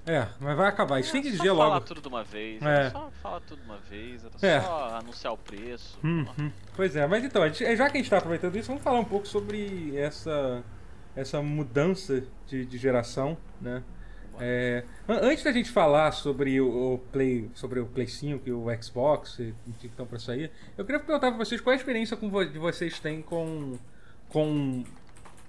É, 0.06 0.28
mas 0.40 0.58
vai 0.58 0.68
acabar. 0.70 1.00
Isso 1.00 1.12
tem 1.12 1.22
que 1.22 1.28
É, 1.28 1.32
dizer 1.32 1.48
só 1.50 1.56
falar 1.56 1.74
logo. 1.76 1.86
tudo 1.86 2.02
de 2.02 2.08
uma 2.08 2.24
vez. 2.24 2.62
É. 2.62 2.88
É. 2.88 2.90
Só 2.90 3.12
falar 3.22 3.40
tudo 3.42 3.60
de 3.62 3.66
uma 3.66 3.78
vez. 3.78 4.24
Era 4.24 4.34
É. 4.56 4.62
só 4.62 4.90
anunciar 4.98 5.34
o 5.34 5.38
preço. 5.38 6.00
Uhum. 6.04 6.52
Pois 6.76 6.96
é, 6.96 7.06
mas 7.06 7.24
então, 7.24 7.42
já 7.48 7.54
que 7.54 7.74
a 7.74 7.88
gente 7.88 8.02
está 8.04 8.18
aproveitando 8.18 8.56
isso, 8.56 8.68
vamos 8.68 8.82
falar 8.84 9.00
um 9.00 9.06
pouco 9.06 9.28
sobre 9.28 9.96
essa, 9.98 10.64
essa 11.16 11.42
mudança 11.42 12.24
de, 12.48 12.66
de 12.66 12.78
geração, 12.78 13.38
né? 13.62 13.84
É, 14.42 14.86
an- 15.06 15.20
antes 15.28 15.44
da 15.44 15.52
gente 15.52 15.70
falar 15.70 16.14
sobre 16.14 16.62
o, 16.62 16.94
o 16.94 16.98
Play, 17.12 17.52
sobre 17.54 17.82
o 17.82 17.86
Play 17.86 18.08
5 18.08 18.48
e 18.48 18.54
o 18.54 18.68
Xbox 18.82 19.38
e 19.40 19.54
o 19.68 19.74
que 19.74 19.88
estão 19.88 20.06
para 20.06 20.18
sair, 20.18 20.50
eu 20.78 20.86
queria 20.86 21.00
perguntar 21.02 21.30
para 21.32 21.38
vocês 21.38 21.60
qual 21.60 21.74
a 21.74 21.76
experiência 21.76 22.16
de 22.16 22.58
vocês 22.58 23.00
têm 23.02 23.22
com 23.22 23.78
com 24.30 24.86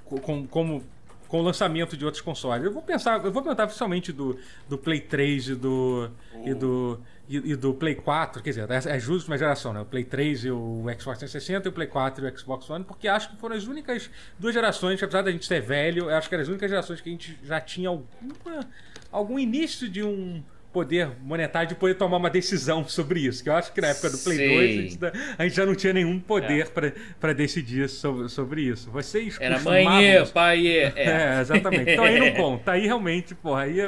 com, 0.04 0.44
como 0.48 0.82
com 1.30 1.38
o 1.38 1.42
lançamento 1.42 1.96
de 1.96 2.04
outros 2.04 2.20
consoles. 2.20 2.64
Eu 2.64 2.72
vou 2.72 2.82
pensar, 2.82 3.24
eu 3.24 3.30
vou 3.30 3.40
perguntar 3.40 3.66
oficialmente 3.66 4.12
do, 4.12 4.36
do 4.68 4.76
Play 4.76 5.00
3 5.00 5.50
e 5.50 5.54
do 5.54 6.10
e 6.44 6.52
do 6.52 6.98
e, 7.28 7.36
e 7.52 7.56
do 7.56 7.72
Play 7.72 7.94
4, 7.94 8.42
quer 8.42 8.50
dizer, 8.50 8.68
é, 8.68 8.96
é 8.96 8.98
justo 8.98 9.30
uma 9.30 9.38
geração, 9.38 9.72
né? 9.72 9.80
O 9.80 9.84
Play 9.84 10.02
3 10.02 10.46
e 10.46 10.50
o 10.50 10.82
Xbox 10.98 11.20
360 11.20 11.68
e 11.68 11.70
o 11.70 11.72
Play 11.72 11.86
4 11.86 12.26
e 12.26 12.28
o 12.28 12.36
Xbox 12.36 12.68
One, 12.68 12.84
porque 12.84 13.06
acho 13.06 13.30
que 13.30 13.36
foram 13.36 13.54
as 13.54 13.68
únicas 13.68 14.10
duas 14.36 14.52
gerações, 14.52 14.98
que, 14.98 15.04
apesar 15.04 15.22
da 15.22 15.30
gente 15.30 15.46
ser 15.46 15.62
velho, 15.62 16.10
acho 16.10 16.28
que 16.28 16.34
eram 16.34 16.42
as 16.42 16.48
únicas 16.48 16.68
gerações 16.68 17.00
que 17.00 17.08
a 17.08 17.12
gente 17.12 17.38
já 17.44 17.60
tinha 17.60 17.88
alguma, 17.88 18.66
algum 19.12 19.38
início 19.38 19.88
de 19.88 20.02
um 20.02 20.42
poder 20.72 21.10
monetário 21.22 21.68
de 21.68 21.74
poder 21.74 21.94
tomar 21.94 22.16
uma 22.16 22.30
decisão 22.30 22.86
sobre 22.88 23.20
isso. 23.20 23.42
Que 23.42 23.48
eu 23.50 23.54
acho 23.54 23.72
que 23.72 23.80
na 23.80 23.88
época 23.88 24.10
do 24.10 24.18
Play 24.18 24.36
Sim. 24.36 24.48
2 24.48 24.58
a 24.58 24.72
gente, 24.82 24.92
ainda- 25.04 25.34
a 25.38 25.42
gente 25.44 25.56
já 25.56 25.66
não 25.66 25.74
tinha 25.74 25.92
nenhum 25.92 26.20
poder 26.20 26.68
pra 26.70 26.92
para 27.18 27.32
decidir 27.32 27.88
sobre, 27.88 28.28
sobre 28.28 28.62
isso. 28.62 28.90
Vocês 28.90 29.36
Era 29.40 29.54
costumavam- 29.56 29.90
mãe, 29.92 30.26
pai, 30.32 30.66
é. 30.68 30.92
é, 30.96 31.40
exatamente. 31.40 31.90
Então 31.90 32.04
aí 32.04 32.20
não 32.20 32.32
conta. 32.40 32.72
Aí 32.72 32.86
realmente, 32.86 33.34
porra, 33.34 33.62
aí 33.62 33.78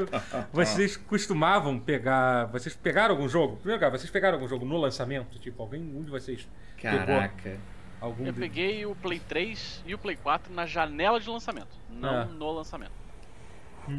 vocês 0.53 0.97
costumavam 0.97 1.79
pegar. 1.79 2.47
Vocês 2.47 2.75
pegaram 2.75 3.15
algum 3.15 3.29
jogo? 3.29 3.57
Primeiro 3.57 3.79
lugar, 3.85 3.97
vocês 3.97 4.11
pegaram 4.11 4.35
algum 4.37 4.49
jogo 4.49 4.65
no 4.65 4.77
lançamento? 4.77 5.39
Tipo, 5.39 5.63
alguém, 5.63 5.81
um 5.81 6.03
de 6.03 6.11
vocês 6.11 6.49
Caraca. 6.81 7.57
algum 8.01 8.27
Eu 8.27 8.33
de- 8.33 8.41
peguei 8.41 8.85
o 8.87 8.95
Play 8.97 9.21
3 9.29 9.83
e 9.87 9.95
o 9.95 9.99
Play 9.99 10.17
4 10.17 10.53
na 10.53 10.67
janela 10.67 11.21
de 11.21 11.29
lançamento, 11.31 11.77
não 11.91 12.09
Ah. 12.11 12.25
no 12.25 12.51
lançamento. 12.53 13.02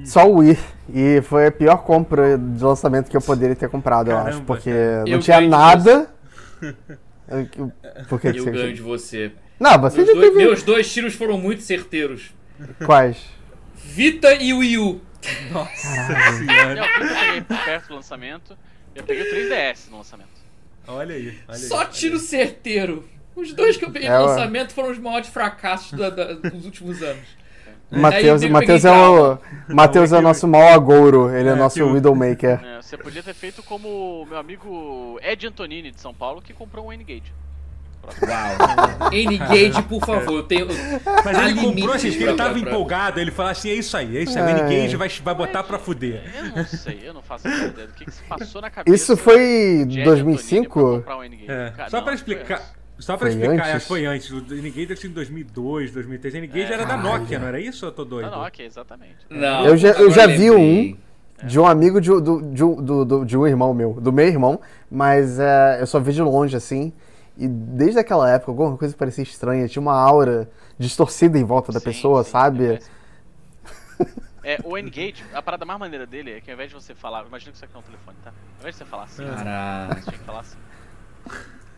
Só 0.05 0.27
o 0.29 0.37
Wii. 0.37 0.57
E 0.93 1.21
foi 1.21 1.47
a 1.47 1.51
pior 1.51 1.77
compra 1.77 2.37
de 2.37 2.63
lançamento 2.63 3.09
que 3.09 3.17
eu 3.17 3.21
poderia 3.21 3.55
ter 3.55 3.69
comprado, 3.69 4.09
eu 4.11 4.17
acho. 4.17 4.25
Caramba, 4.25 4.45
Porque 4.45 4.69
cara. 4.71 4.99
não 5.01 5.07
Eu 5.07 5.19
tinha 5.19 5.41
nada. 5.41 6.09
Eu- 7.27 7.71
Por 8.09 8.19
que 8.19 8.31
que 8.31 8.39
Eu 8.39 8.43
você 8.45 8.51
ganho 8.51 8.73
de 8.73 8.81
você. 8.81 9.31
Não, 9.59 9.79
você 9.79 9.97
Meus 9.97 10.07
já 10.07 10.13
dois, 10.13 10.25
teve. 10.27 10.37
meus 10.37 10.63
dois 10.63 10.91
tiros 10.91 11.13
foram 11.13 11.37
muito 11.37 11.61
certeiros. 11.63 12.33
Quais? 12.85 13.17
Vita 13.75 14.33
e 14.33 14.53
Wii 14.53 14.77
U. 14.77 15.01
Nossa 15.51 15.87
Eu, 15.87 16.33
senhora. 16.37 16.79
eu 16.79 16.85
peguei 17.07 17.41
perto 17.65 17.87
do 17.89 17.95
lançamento, 17.95 18.57
eu 18.93 19.03
peguei 19.03 19.23
o 19.23 19.29
3DS 19.29 19.89
no 19.89 19.97
lançamento. 19.97 20.27
Olha 20.87 21.15
aí. 21.15 21.27
Olha 21.47 21.57
aí, 21.57 21.59
Só 21.59 21.77
olha 21.77 21.87
tiro 21.89 22.15
aí. 22.15 22.19
certeiro. 22.19 23.07
Os 23.35 23.53
dois 23.53 23.77
que 23.77 23.85
eu 23.85 23.91
peguei 23.91 24.09
É, 24.09 24.17
no 24.17 24.25
lançamento 24.25 24.73
foram 24.73 24.91
os 24.91 24.99
maiores 24.99 25.29
fracassos 25.29 25.97
da- 25.97 26.09
da- 26.09 26.33
dos 26.33 26.65
últimos 26.65 27.01
anos. 27.01 27.23
Matheus, 27.99 28.43
Matheus 28.45 28.85
é 28.85 28.91
o. 28.91 29.37
Matheus 29.67 30.11
é 30.11 30.15
é 30.15 30.19
o 30.19 30.21
nosso 30.21 30.47
mau 30.47 30.67
agouro, 30.69 31.29
ele 31.35 31.47
é, 31.47 31.51
É, 31.51 31.53
o 31.53 31.57
nosso 31.57 31.83
Widowmaker. 31.85 32.59
É, 32.63 32.81
você 32.81 32.97
podia 32.97 33.23
ter 33.23 33.33
feito 33.33 33.61
como 33.63 33.87
o 34.21 34.25
meu 34.25 34.37
amigo 34.37 35.19
Ed 35.23 35.47
Antonini 35.47 35.91
de 35.91 35.99
São 36.01 36.13
Paulo, 36.13 36.41
que 36.41 36.53
comprou 36.53 36.87
um 36.87 36.93
N-Gage. 36.93 37.33
Uau. 38.21 39.09
N-Gage, 39.11 39.81
por 39.83 40.05
favor. 40.05 40.33
Eu 40.39 40.43
tenho. 40.43 40.67
Mas 41.23 41.37
ele 41.39 41.61
comprou 41.61 41.89
pra- 41.89 42.01
ele 42.09 42.33
tava 42.33 42.49
pra- 42.49 42.59
empolgado, 42.59 43.19
ele 43.19 43.31
falou 43.31 43.51
assim: 43.51 43.69
é 43.69 43.73
isso 43.75 43.95
aí, 43.95 44.17
é 44.17 44.21
isso 44.23 44.37
aí. 44.37 44.43
O 44.43 44.47
É. 44.49 44.61
N-Gage 44.61 44.95
vai, 44.97 45.07
vai 45.09 45.35
botar 45.35 45.63
pra 45.63 45.79
fuder. 45.79 46.21
Eu 46.37 46.55
não 46.57 46.65
sei, 46.65 46.99
eu 47.03 47.13
não 47.13 47.21
faço 47.21 47.47
ideia 47.47 47.87
do 47.87 47.93
que, 47.93 48.03
que 48.05 48.11
se 48.11 48.21
passou 48.23 48.61
na 48.61 48.69
cabeça. 48.69 48.93
Isso 48.93 49.15
foi 49.15 49.85
de 49.87 50.01
Ed 50.01 50.01
Antonini 50.01 50.03
pra 50.03 50.03
2005? 50.03 50.79
comprar 50.97 51.17
um. 51.17 51.23
É, 51.23 51.73
só 51.89 51.97
não, 51.97 52.03
pra 52.03 52.03
foi 52.03 52.13
explicar. 52.15 52.61
Só 53.03 53.17
pra 53.17 53.27
Foi 53.27 53.29
explicar, 53.39 53.53
antes? 53.63 53.69
acho 53.75 53.79
que 53.81 53.87
foi 53.87 54.05
antes. 54.05 54.31
O 54.31 54.37
N-Gage 54.37 54.85
deve 54.85 54.95
ser 55.01 55.07
em 55.07 55.11
2002, 55.11 55.91
2003. 55.91 56.33
O 56.33 56.37
N-Gage 56.37 56.71
É. 56.71 56.73
era 56.73 56.85
da 56.85 56.95
Caralho. 56.97 57.19
Nokia, 57.19 57.39
não 57.39 57.47
era 57.47 57.59
isso 57.59 57.85
eu 57.85 57.91
tô 57.91 58.05
doido? 58.05 58.31
Não, 58.31 58.39
ok, 58.41 58.65
exatamente. 58.65 59.17
Não, 59.29 59.65
Eu 59.65 59.75
já- 59.77 59.91
eu 59.91 60.09
já 60.09 60.25
vi 60.25 60.49
lembrei. 60.49 60.99
de 61.43 61.59
um 61.59 61.65
amigo 61.67 61.99
de, 61.99 62.09
do, 62.09 62.41
de, 62.41 62.63
um- 62.63 62.75
do, 62.81 63.03
do- 63.05 63.25
de 63.25 63.37
um 63.37 63.45
irmão 63.45 63.73
meu, 63.73 63.93
do 63.93 64.11
meu 64.13 64.25
irmão, 64.25 64.61
mas 64.89 65.37
é, 65.39 65.79
eu 65.81 65.87
só 65.87 65.99
vi 65.99 66.13
de 66.13 66.21
longe 66.21 66.55
assim. 66.55 66.93
E 67.37 67.47
desde 67.47 67.99
aquela 67.99 68.29
época, 68.29 68.51
alguma 68.51 68.77
coisa 68.77 68.95
parecia 68.95 69.23
estranha, 69.23 69.67
tinha 69.67 69.81
uma 69.81 69.95
aura 69.99 70.49
distorcida 70.79 71.37
em 71.37 71.43
volta 71.43 71.71
da 71.71 71.79
Sim, 71.79 71.85
pessoa, 71.85 72.23
sim, 72.23 72.31
sabe? 72.31 72.65
é. 72.75 72.79
É, 74.45 74.57
o 74.65 74.77
N-Gage, 74.77 75.23
a 75.33 75.41
parada 75.41 75.63
mais 75.65 75.79
maneira 75.79 76.05
dele 76.05 76.31
é 76.31 76.41
que 76.41 76.51
ao 76.51 76.55
invés 76.55 76.67
de 76.69 76.75
você 76.75 76.93
falar. 76.93 77.25
Imagina 77.25 77.51
que 77.51 77.55
isso 77.55 77.63
aqui 77.63 77.73
é 77.75 77.79
um 77.79 77.81
telefone, 77.81 78.17
tá? 78.21 78.29
Ao 78.31 78.59
invés 78.59 78.75
de 78.75 78.79
você 78.79 78.85
falar 78.85 79.03
assim, 79.03 79.25
Caraca. 79.25 79.95
você 79.95 80.01
tinha 80.01 80.17
que 80.17 80.23
falar 80.25 80.39
assim. 80.41 80.57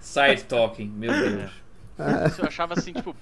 Side 0.05 0.43
talking, 0.43 0.87
meu 0.87 1.11
Deus. 1.11 1.51
Isso 2.27 2.41
eu 2.41 2.47
achava 2.47 2.73
assim, 2.75 2.93
tipo, 2.93 3.15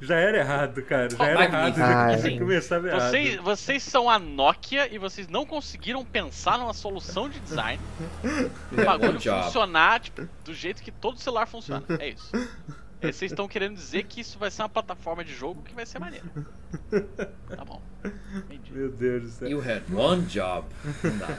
Já 0.00 0.16
era 0.16 0.38
errado, 0.38 0.82
cara. 0.82 1.08
Já 1.10 1.26
era 1.26 1.44
errado. 1.44 1.78
Ai. 1.80 2.18
Já 2.18 2.38
começava 2.38 2.88
errado. 2.88 3.10
vocês, 3.10 3.36
vocês 3.36 3.82
são 3.82 4.10
a 4.10 4.18
Nokia 4.18 4.92
e 4.92 4.98
vocês 4.98 5.28
não 5.28 5.46
conseguiram 5.46 6.04
pensar 6.04 6.58
numa 6.58 6.74
solução 6.74 7.28
de 7.28 7.38
design 7.40 7.80
o 8.72 8.84
bagulho 8.84 9.12
Good 9.12 9.24
job. 9.24 9.44
funcionar 9.44 10.00
tipo, 10.00 10.28
do 10.44 10.52
jeito 10.52 10.82
que 10.82 10.90
todo 10.90 11.18
celular 11.18 11.46
funciona. 11.46 11.84
É 11.98 12.08
isso. 12.08 12.30
E 13.00 13.12
Vocês 13.12 13.30
estão 13.32 13.46
querendo 13.46 13.74
dizer 13.76 14.04
que 14.04 14.20
isso 14.20 14.38
vai 14.38 14.50
ser 14.50 14.62
uma 14.62 14.68
plataforma 14.68 15.24
de 15.24 15.32
jogo 15.34 15.62
que 15.62 15.74
vai 15.74 15.86
ser 15.86 15.98
maneiro. 15.98 16.26
Tá 17.48 17.64
bom. 17.64 17.80
Entendi. 18.34 18.72
Meu 18.72 18.90
Deus 18.90 19.22
do 19.22 19.28
céu. 19.28 19.48
You 19.48 19.60
had 19.60 19.82
one 19.94 20.22
job. 20.22 20.66
Não 21.02 21.18
dá. 21.18 21.38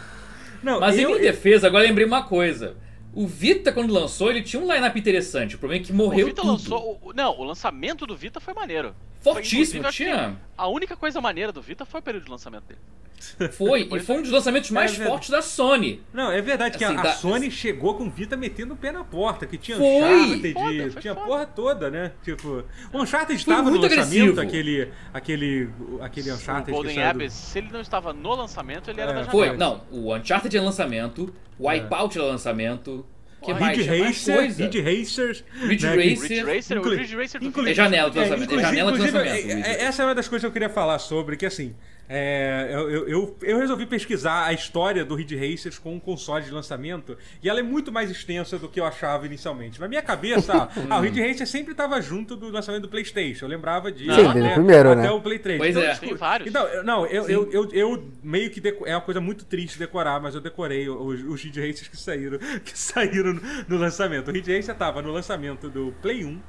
Não, 0.63 0.79
Mas 0.79 0.97
em 0.97 1.01
eu, 1.01 1.09
minha 1.09 1.21
defesa, 1.21 1.67
agora 1.67 1.83
lembrei 1.83 2.07
uma 2.07 2.23
coisa. 2.23 2.75
O 3.15 3.25
Vita, 3.25 3.71
quando 3.71 3.93
lançou, 3.93 4.29
ele 4.29 4.41
tinha 4.43 4.61
um 4.61 4.71
line-up 4.71 4.99
interessante. 4.99 5.55
O 5.55 5.57
problema 5.57 5.81
é 5.81 5.85
que 5.85 5.91
O 5.91 5.95
morreu 5.95 6.27
Vita 6.27 6.41
tudo. 6.41 6.51
lançou. 6.51 6.99
o- 7.01 7.13
Não, 7.13 7.31
o 7.39 7.43
lançamento 7.45 8.05
do 8.05 8.15
Vita 8.15 8.39
foi 8.41 8.53
maneiro. 8.53 8.93
Fortíssimo, 9.21 9.81
Foi, 9.83 9.91
tinha. 9.91 10.35
A 10.57 10.67
única 10.67 10.95
coisa 10.95 11.19
maneira 11.21 11.51
do 11.51 11.61
Vita 11.61 11.85
foi 11.85 11.99
o 11.99 12.03
período 12.03 12.25
de 12.25 12.31
lançamento 12.31 12.65
dele. 12.65 12.79
Foi, 13.53 13.87
e 13.89 13.99
foi 14.01 14.17
um 14.17 14.21
dos 14.21 14.29
lançamentos 14.29 14.69
mais 14.71 14.99
É 14.99 15.05
fortes 15.05 15.29
da 15.29 15.41
Sony. 15.41 16.01
Não, 16.13 16.29
é 16.31 16.41
verdade 16.41 16.77
que 16.77 16.83
a- 16.83 16.89
Assim, 16.89 16.97
a, 16.97 17.01
dá- 17.01 17.13
Sony 17.13 17.49
chegou 17.49 17.95
com 17.95 18.03
o 18.03 18.09
Vita 18.09 18.35
metendo 18.35 18.73
o 18.73 18.77
pé 18.77 18.91
na 18.91 19.05
porta, 19.05 19.47
que 19.47 19.57
tinha 19.57 19.77
Foi. 19.77 19.87
Uncharted, 19.87 20.53
Foda, 20.53 20.91
foi 20.91 21.01
tinha 21.01 21.13
a 21.13 21.15
foda. 21.15 21.27
porra 21.27 21.45
toda, 21.45 21.89
né? 21.89 22.11
Tipo, 22.23 22.63
o 22.93 23.01
Uncharted 23.01 23.27
Foi 23.43 23.53
estava 23.53 23.63
no 23.71 23.79
muito 23.79 23.83
lançamento, 23.83 24.39
agressivo. 24.39 24.41
aquele, 24.41 24.91
aquele, 25.13 25.69
aquele 26.01 26.29
O 26.31 26.35
Uncharted 26.35 26.65
que 26.65 26.71
Golden 26.73 26.93
saiu 26.95 27.05
do- 27.05 27.09
Abyss, 27.11 27.33
se 27.33 27.57
ele 27.57 27.69
não 27.71 27.79
estava 27.81 28.11
no 28.13 28.35
lançamento, 28.35 28.89
ele 28.91 28.99
era 29.01 29.11
É. 29.11 29.15
da 29.15 29.23
janela. 29.23 29.31
Foi, 29.47 29.57
não, 29.57 29.81
o 29.89 30.13
Uncharted 30.13 30.55
é 30.55 30.61
lançamento, 30.61 31.33
o 31.57 31.67
Wipeout 31.69 32.19
é 32.19 32.21
lançamento. 32.21 33.04
Que 33.45 33.51
Porra, 33.53 33.59
mais? 33.59 33.77
Ridge 33.77 34.01
Racer. 34.03 34.41
Ridge 34.41 34.81
Racers, 34.81 35.43
Ridge 35.61 35.85
né, 35.85 35.89
Racer. 35.95 36.05
Ridge 36.27 36.41
Racer, 36.43 36.77
Inclui- 36.77 36.97
Ridge 36.97 37.15
Racer 37.15 37.39
do 37.41 37.47
inclui-. 37.47 37.71
É 37.71 37.73
janela 37.73 38.09
de 38.11 38.17
É, 38.17 38.21
lançamento. 38.21 38.41
É, 38.41 38.45
inclusive- 38.45 38.67
janela 38.69 38.91
de 38.91 38.99
lançamento. 38.99 39.27
é- 39.27 39.71
é- 39.71 39.83
essa 39.83 40.01
é 40.03 40.05
uma 40.05 40.15
das 40.15 40.27
coisas 40.27 40.41
que 40.41 40.47
eu 40.47 40.51
queria 40.51 40.69
falar 40.69 40.99
sobre, 40.99 41.37
que 41.37 41.45
assim, 41.45 41.73
é, 42.07 42.69
eu, 42.71 43.07
eu, 43.09 43.37
eu, 43.41 43.57
resolvi 43.57 43.85
pesquisar 43.87 44.45
a 44.45 44.53
história 44.53 45.03
do 45.03 45.15
Ridge 45.15 45.35
Racers 45.35 45.79
com 45.79 45.97
o 45.97 45.99
console 45.99 46.45
de 46.45 46.51
lançamento 46.51 47.17
e 47.41 47.49
ela 47.49 47.59
é 47.59 47.63
muito 47.63 47.91
mais 47.91 48.11
extensa 48.11 48.59
do 48.59 48.69
que 48.69 48.79
eu 48.79 48.85
achava 48.85 49.25
inicialmente. 49.25 49.81
Na 49.81 49.87
minha 49.87 50.03
cabeça, 50.03 50.69
ah, 50.89 50.97
o 50.99 51.01
Ridge 51.01 51.19
Racer 51.19 51.47
sempre 51.47 51.71
estava 51.71 51.99
junto 52.01 52.35
do 52.35 52.49
lançamento 52.49 52.83
do 52.83 52.89
PlayStation. 52.89 53.45
Eu 53.45 53.49
lembrava 53.49 53.91
disso. 53.91 54.13
Sim, 54.13 54.27
até, 54.27 54.53
primeiro, 54.53 54.91
até 54.91 55.01
né? 55.01 55.11
o 55.11 55.19
Play 55.19 55.39
3. 55.39 55.57
Pois 55.57 55.75
então, 55.75 55.89
é. 55.89 55.93
tipo, 55.93 56.05
Tem 56.05 56.15
vários. 56.15 56.49
Então, 56.49 56.67
eu- 56.67 56.83
não, 56.83 57.05
eu, 57.07 57.27
eu, 57.27 57.51
eu, 57.51 57.69
eu 57.71 58.11
meio 58.21 58.51
que. 58.51 58.61
deco- 58.61 58.85
É 58.85 58.95
uma 58.95 59.01
coisa 59.01 59.19
muito 59.19 59.43
triste 59.43 59.79
decorar, 59.79 60.19
mas 60.21 60.35
eu 60.35 60.41
decorei 60.41 60.87
os, 60.87 61.23
os 61.23 61.41
Ridge 61.43 61.59
Racers 61.59 61.87
que 61.87 61.97
saíram, 61.97 62.37
que 62.63 62.77
saíram 62.77 63.33
no, 63.33 63.41
no 63.67 63.77
lançamento. 63.77 64.27
O 64.27 64.31
Ridge 64.31 64.55
Racer 64.55 64.75
tava 64.75 65.01
no 65.01 65.11
lançamento 65.11 65.69
do 65.71 65.91
Play 66.03 66.23
1. 66.23 66.39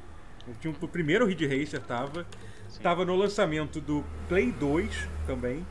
Tinha 0.61 0.71
um- 0.71 0.77
O 0.85 0.89
primeiro 0.89 1.25
Ridge 1.27 1.47
Racer 1.47 1.81
tava. 1.81 2.27
Sim. 2.69 2.81
Tava 2.83 3.05
no 3.05 3.17
lançamento 3.17 3.81
do 3.81 4.05
Play 4.29 4.53
2 4.53 5.09
também. 5.27 5.67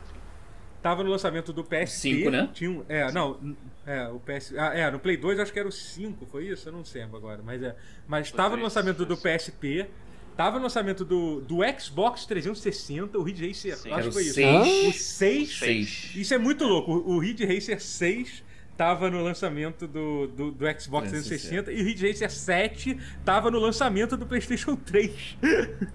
Tava 0.82 1.04
no 1.04 1.10
lançamento 1.10 1.52
do 1.52 1.64
PSP. 1.64 1.88
Cinco, 1.88 2.30
né? 2.30 2.48
Tinha 2.54 2.70
um, 2.70 2.86
é, 2.88 3.12
não, 3.12 3.40
é, 3.88 4.08
o 4.08 4.20
PS, 4.20 4.54
ah, 4.56 4.72
é, 4.72 4.92
no 4.92 5.00
Play 5.00 5.18
2 5.18 5.40
acho 5.40 5.52
que 5.52 5.58
era 5.58 5.68
o 5.68 5.72
5, 5.72 6.28
foi 6.28 6.48
isso? 6.48 6.70
Eu 6.70 6.74
não 6.74 6.84
lembro 6.94 7.18
agora, 7.18 7.42
mas 7.44 7.64
é. 7.64 7.76
Mas 8.08 8.30
Foi 8.30 8.38
tava 8.38 8.50
no 8.50 8.58
três, 8.58 8.64
lançamento 8.66 9.04
do 9.04 9.18
foi 9.18 9.32
PSP, 9.32 9.88
tava 10.38 10.58
no 10.58 10.64
lançamento 10.64 11.04
do, 11.04 11.42
do 11.42 11.58
Xbox 11.80 12.28
360, 12.28 13.18
o 13.18 13.24
Ridge 13.24 13.48
Racer, 13.48 13.78
Sim. 13.78 13.92
acho 13.92 14.10
que 14.10 14.14
foi 14.14 14.24
isso. 14.26 14.34
seis. 14.36 14.96
O 14.96 15.00
6. 15.00 15.58
Seis. 15.58 16.12
Isso 16.16 16.34
é 16.36 16.38
muito 16.38 16.64
louco. 16.66 16.92
O, 16.92 17.16
o 17.16 17.20
Ridge 17.20 17.44
Racer 17.46 17.82
6 17.82 18.44
tava 18.78 19.10
no 19.10 19.24
lançamento 19.24 19.88
do, 19.88 20.28
do, 20.28 20.52
do 20.52 20.66
Xbox 20.80 21.10
360 21.10 21.72
e 21.72 21.82
o 21.82 21.86
Ridge 21.86 22.08
Racer 22.08 22.32
7 22.32 22.98
tava 23.24 23.50
no 23.50 23.60
lançamento 23.60 24.18
do 24.18 24.26
PlayStation 24.26 24.76
3. 24.76 25.38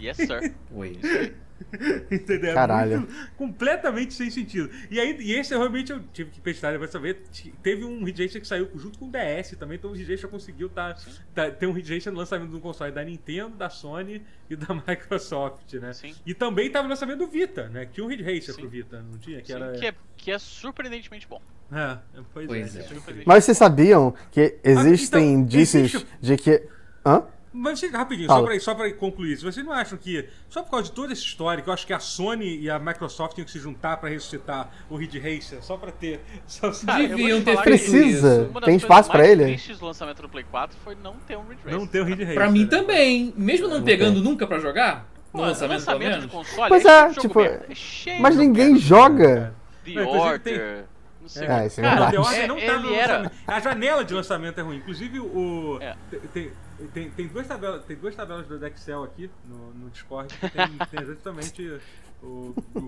Yes, 0.01 0.17
sir. 0.17 0.55
Foi. 0.73 0.99
Entendeu? 2.11 2.51
É 2.51 2.55
Caralho. 2.55 2.99
muito- 3.01 3.15
completamente 3.37 4.15
sem 4.15 4.31
sentido. 4.31 4.71
E 4.91 4.99
aí, 4.99 5.17
e 5.21 5.33
esse 5.33 5.55
realmente 5.57 5.93
eu 5.93 6.01
tive 6.13 6.31
que 6.31 6.41
pesquisar 6.41 6.77
pra 6.79 6.89
saber. 6.89 7.23
Teve 7.63 7.85
um 7.85 8.05
Ridge 8.05 8.25
Racer 8.25 8.41
que 8.41 8.47
saiu 8.49 8.69
junto 8.77 8.99
com 8.99 9.07
o 9.07 9.11
DS 9.11 9.57
também, 9.57 9.77
então 9.77 9.91
o 9.91 9.93
Ridge 9.95 10.11
Racer 10.13 10.29
conseguiu 10.29 10.69
tá, 10.69 10.97
tá- 11.35 11.51
ter 11.51 11.67
um 11.67 11.73
Ridge 11.73 11.95
Racer 11.95 12.13
no 12.13 12.19
lançamento 12.19 12.51
do 12.51 12.61
console 12.61 12.93
da 12.93 13.05
Nintendo, 13.05 13.57
da 13.57 13.69
Sony 13.71 14.23
e 14.49 14.57
da 14.57 14.69
Microsoft, 14.87 15.73
né? 15.75 15.93
Sim. 15.93 16.15
E 16.27 16.35
também 16.35 16.71
tava 16.71 16.85
no 16.85 16.91
lançamento 16.91 17.19
do 17.19 17.27
Vita, 17.29 17.69
né? 17.69 17.87
Que 17.87 17.93
tinha 17.95 18.05
um 18.05 18.09
Ridge 18.09 18.23
Racer 18.23 18.55
Sim. 18.55 18.61
pro 18.63 18.71
Vita, 18.71 19.03
não 19.03 19.19
tinha? 19.19 19.41
Que 19.41 19.49
Sim, 19.49 19.53
era. 19.55 19.73
que, 19.73 19.87
é, 19.87 19.95
que 20.17 20.31
é 20.33 20.39
surpreendentemente 20.39 21.27
bom. 21.29 21.41
É, 21.73 21.97
pois, 22.35 22.47
Pois 22.49 22.77
é. 22.77 22.81
é. 22.81 23.23
Mas 23.25 23.45
vocês 23.45 23.57
sabiam 23.57 24.13
que 24.33 24.59
existem 24.65 25.31
então, 25.31 25.41
indícios 25.43 25.95
existe- 25.95 26.07
de 26.21 26.37
que. 26.37 26.63
Hã? 27.07 27.23
Mas 27.53 27.81
vocês- 27.81 27.91
rapidinho, 27.93 28.29
Fala. 28.29 28.41
só 28.41 28.47
pra, 28.47 28.61
só 28.61 28.75
pra 28.77 28.93
concluir 28.95 29.33
isso, 29.33 29.45
vocês 29.51 29.67
não 29.67 29.73
acham 29.73 29.99
que, 29.99 30.29
só 30.49 30.63
por 30.63 30.71
causa 30.71 30.85
de 30.87 30.93
toda 30.93 31.13
essa 31.13 31.23
história, 31.23 31.61
que 31.63 31.69
eu 31.69 31.75
acho 31.75 31.85
que 31.85 31.93
a 31.93 31.99
Sony 31.99 32.61
e 32.61 32.71
a 32.71 32.79
Microsoft 32.79 33.35
tinham 33.35 33.45
que 33.45 33.51
se 33.51 33.59
juntar 33.59 33.97
pra 33.97 34.09
ressuscitar 34.09 34.71
o 34.89 34.97
Ridge 34.97 35.19
Racer, 35.19 35.63
só 35.63 35.77
pra 35.77 35.91
ter. 35.91 36.21
Só, 36.47 36.71
Cara, 36.71 37.03
te 37.03 37.09
Deviam 37.09 37.43
ter 37.43 37.61
Precisa. 37.61 38.49
Tem 38.65 38.77
espaço 38.77 39.11
pra 39.11 39.19
mais 39.19 39.31
ele? 39.33 39.45
tristes 39.47 39.79
do 39.81 39.87
lançamento 39.87 40.23
do 40.23 40.29
Play 40.29 40.45
4 40.49 40.77
foi 40.85 40.95
não 41.03 41.15
ter 41.27 41.37
um 41.37 41.43
Ridge 41.43 41.61
Racer. 41.65 41.79
não 41.79 41.87
ter 41.87 42.01
o 42.01 42.05
Ridge 42.05 42.23
Racer. 42.23 42.35
Pra 42.37 42.51
mim 42.51 42.63
né? 42.63 42.67
também. 42.69 43.35
Mesmo 43.37 43.67
não 43.69 43.83
pegando 43.83 44.23
nunca 44.23 44.47
pra 44.47 44.59
jogar, 44.61 45.07
no 45.33 45.41
Pô, 45.41 45.47
lançamento, 45.47 45.85
pelo 45.85 46.21
de 46.21 46.29
console, 46.29 46.69
Pois 46.69 46.85
é, 46.85 47.01
é, 47.01 47.09
tipo. 47.15 47.41
É 47.41 47.61
cheio 47.75 48.21
Mas 48.23 48.37
ninguém 48.37 48.67
merda. 48.75 48.79
joga. 48.81 49.55
The 49.85 49.91
Não, 49.93 50.03
inclusive 50.03 50.29
Order. 50.29 50.85
Não 51.21 51.29
sei 51.29 51.47
É, 51.47 51.63
o 51.63 51.67
isso 51.67 51.81
é 51.81 51.85
é- 51.85 52.47
não 52.47 52.57
tá 52.61 52.79
no 52.79 52.87
ele 52.89 52.95
era. 52.95 53.13
lançamento. 53.19 53.33
A 53.47 53.61
janela 53.61 54.05
de 54.05 54.15
lançamento 54.15 54.59
é 54.59 54.63
ruim. 54.63 54.77
Inclusive, 54.77 55.21
o. 55.21 55.79
É. 55.81 55.95
Tem, 56.33 56.51
tem, 56.89 57.11
tem, 57.11 57.27
duas 57.29 57.47
tabelas, 57.47 57.85
tem 57.85 57.97
duas 57.97 58.15
tabelas 58.17 58.47
do 58.47 58.65
Excel 58.67 59.03
aqui 59.05 59.31
no, 59.49 59.73
no 59.75 59.91
Discord 59.91 60.33
que 60.35 60.49
tem, 60.51 60.69
tem 60.91 61.03
exatamente 61.03 61.81
o. 62.23 62.55
o, 62.75 62.79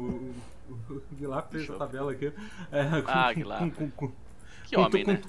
o, 0.68 1.02
Guilherme 1.12 1.44
fez 1.50 1.64
essa 1.64 1.74
tabela 1.78 2.12
aqui. 2.12 2.32
É, 2.70 3.02
com, 3.02 3.10
Ah, 3.10 3.28
com- 3.34 3.40
Guilherme. 3.40 3.70
com- 3.72 3.90
com- 3.90 4.12
Que 4.64 4.76
com, 4.76 4.82
homem, 4.82 5.04
com, 5.04 5.12
né? 5.12 5.20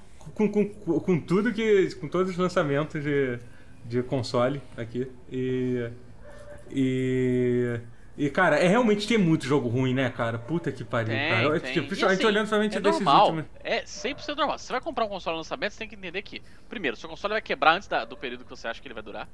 com 1.05 1.20
tudo 1.20 1.51
que. 1.53 1.93
com 1.95 2.07
todos 2.07 2.32
os 2.32 2.38
lançamentos 2.38 3.01
de, 3.03 3.39
de 3.86 4.03
console 4.03 4.61
aqui. 4.78 5.11
E. 5.32 5.89
E. 6.72 7.80
E, 8.16 8.30
cara, 8.30 8.57
é 8.57 8.68
realmente 8.68 9.07
tem 9.07 9.18
muito 9.18 9.45
jogo 9.45 9.68
ruim, 9.68 9.91
né, 9.93 10.07
cara? 10.09 10.38
Puta 10.38 10.72
que 10.72 10.84
pariu, 10.84 11.07
Tem, 11.16 11.30
cara. 11.30 11.59
tem. 11.59 11.74
Tipo, 11.74 11.86
E, 11.86 11.88
Principalmente 11.88 12.20
assim, 12.20 12.28
olhando 12.28 12.47
somente 12.47 12.78
é 12.78 12.80
desses 12.80 13.01
normal. 13.01 13.22
últimos. 13.28 13.45
É 13.64 13.82
100% 13.84 14.36
normal. 14.36 14.59
Se 14.59 14.66
você 14.66 14.74
vai 14.74 14.82
comprar 14.82 15.05
um 15.05 15.09
console 15.09 15.34
no 15.34 15.39
lançamento, 15.39 15.72
você 15.74 15.80
tem 15.80 15.88
que 15.89 15.95
entender 15.95 16.22
que, 16.22 16.41
primeiro, 16.70 16.95
seu 16.95 17.09
console 17.09 17.34
vai 17.34 17.41
quebrar 17.41 17.74
antes 17.74 17.88
da- 17.88 18.05
do 18.05 18.16
período 18.16 18.43
que 18.43 18.49
você 18.51 18.68
acha 18.68 18.80
que 18.80 18.88
ele 18.88 18.93
vai 18.93 19.01
durar. 19.01 19.28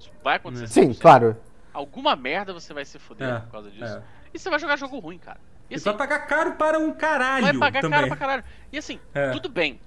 Isso 0.00 0.10
vai 0.22 0.36
acontecer. 0.36 0.66
Sim, 0.66 0.88
100%. 0.92 1.00
claro. 1.00 1.36
Alguma 1.72 2.16
merda 2.16 2.52
você 2.52 2.74
vai 2.74 2.84
se 2.84 2.98
fuder 2.98 3.28
É, 3.28 3.38
por 3.40 3.50
causa 3.52 3.70
disso. 3.70 3.84
é. 3.84 4.02
E 4.32 4.38
você 4.38 4.50
vai 4.50 4.58
jogar 4.58 4.76
jogo 4.76 4.98
ruim, 4.98 5.18
cara. 5.18 5.38
E 5.70 5.74
E 5.74 5.76
assim, 5.76 5.84
vai 5.84 5.94
pagar 5.96 6.18
caro 6.26 6.52
para 6.54 6.76
um 6.78 6.92
caralho. 6.92 7.44
vai 7.46 7.56
pagar 7.58 7.80
também. 7.82 7.98
caro 7.98 8.08
pra 8.08 8.16
caralho. 8.16 8.44
E 8.72 8.78
assim, 8.78 8.98
É. 9.14 9.30
tudo 9.30 9.48
bem. 9.48 9.78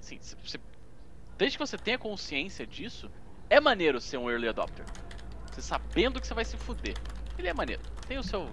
Assim, 0.00 0.18
você- 0.42 0.58
desde 1.38 1.56
que 1.56 1.64
você 1.64 1.78
tenha 1.78 1.98
consciência 1.98 2.66
disso, 2.66 3.08
é 3.48 3.60
maneiro 3.60 4.00
ser 4.00 4.16
um 4.18 4.28
early 4.28 4.48
adopter. 4.48 4.84
Você 5.52 5.62
sabendo 5.62 6.20
que 6.20 6.26
você 6.26 6.34
vai 6.34 6.44
se 6.44 6.56
fuder. 6.56 6.94
Ele 7.38 7.48
é 7.48 7.54
maneiro. 7.54 7.82
Tem 8.08 8.18
o 8.18 8.22
seu. 8.22 8.46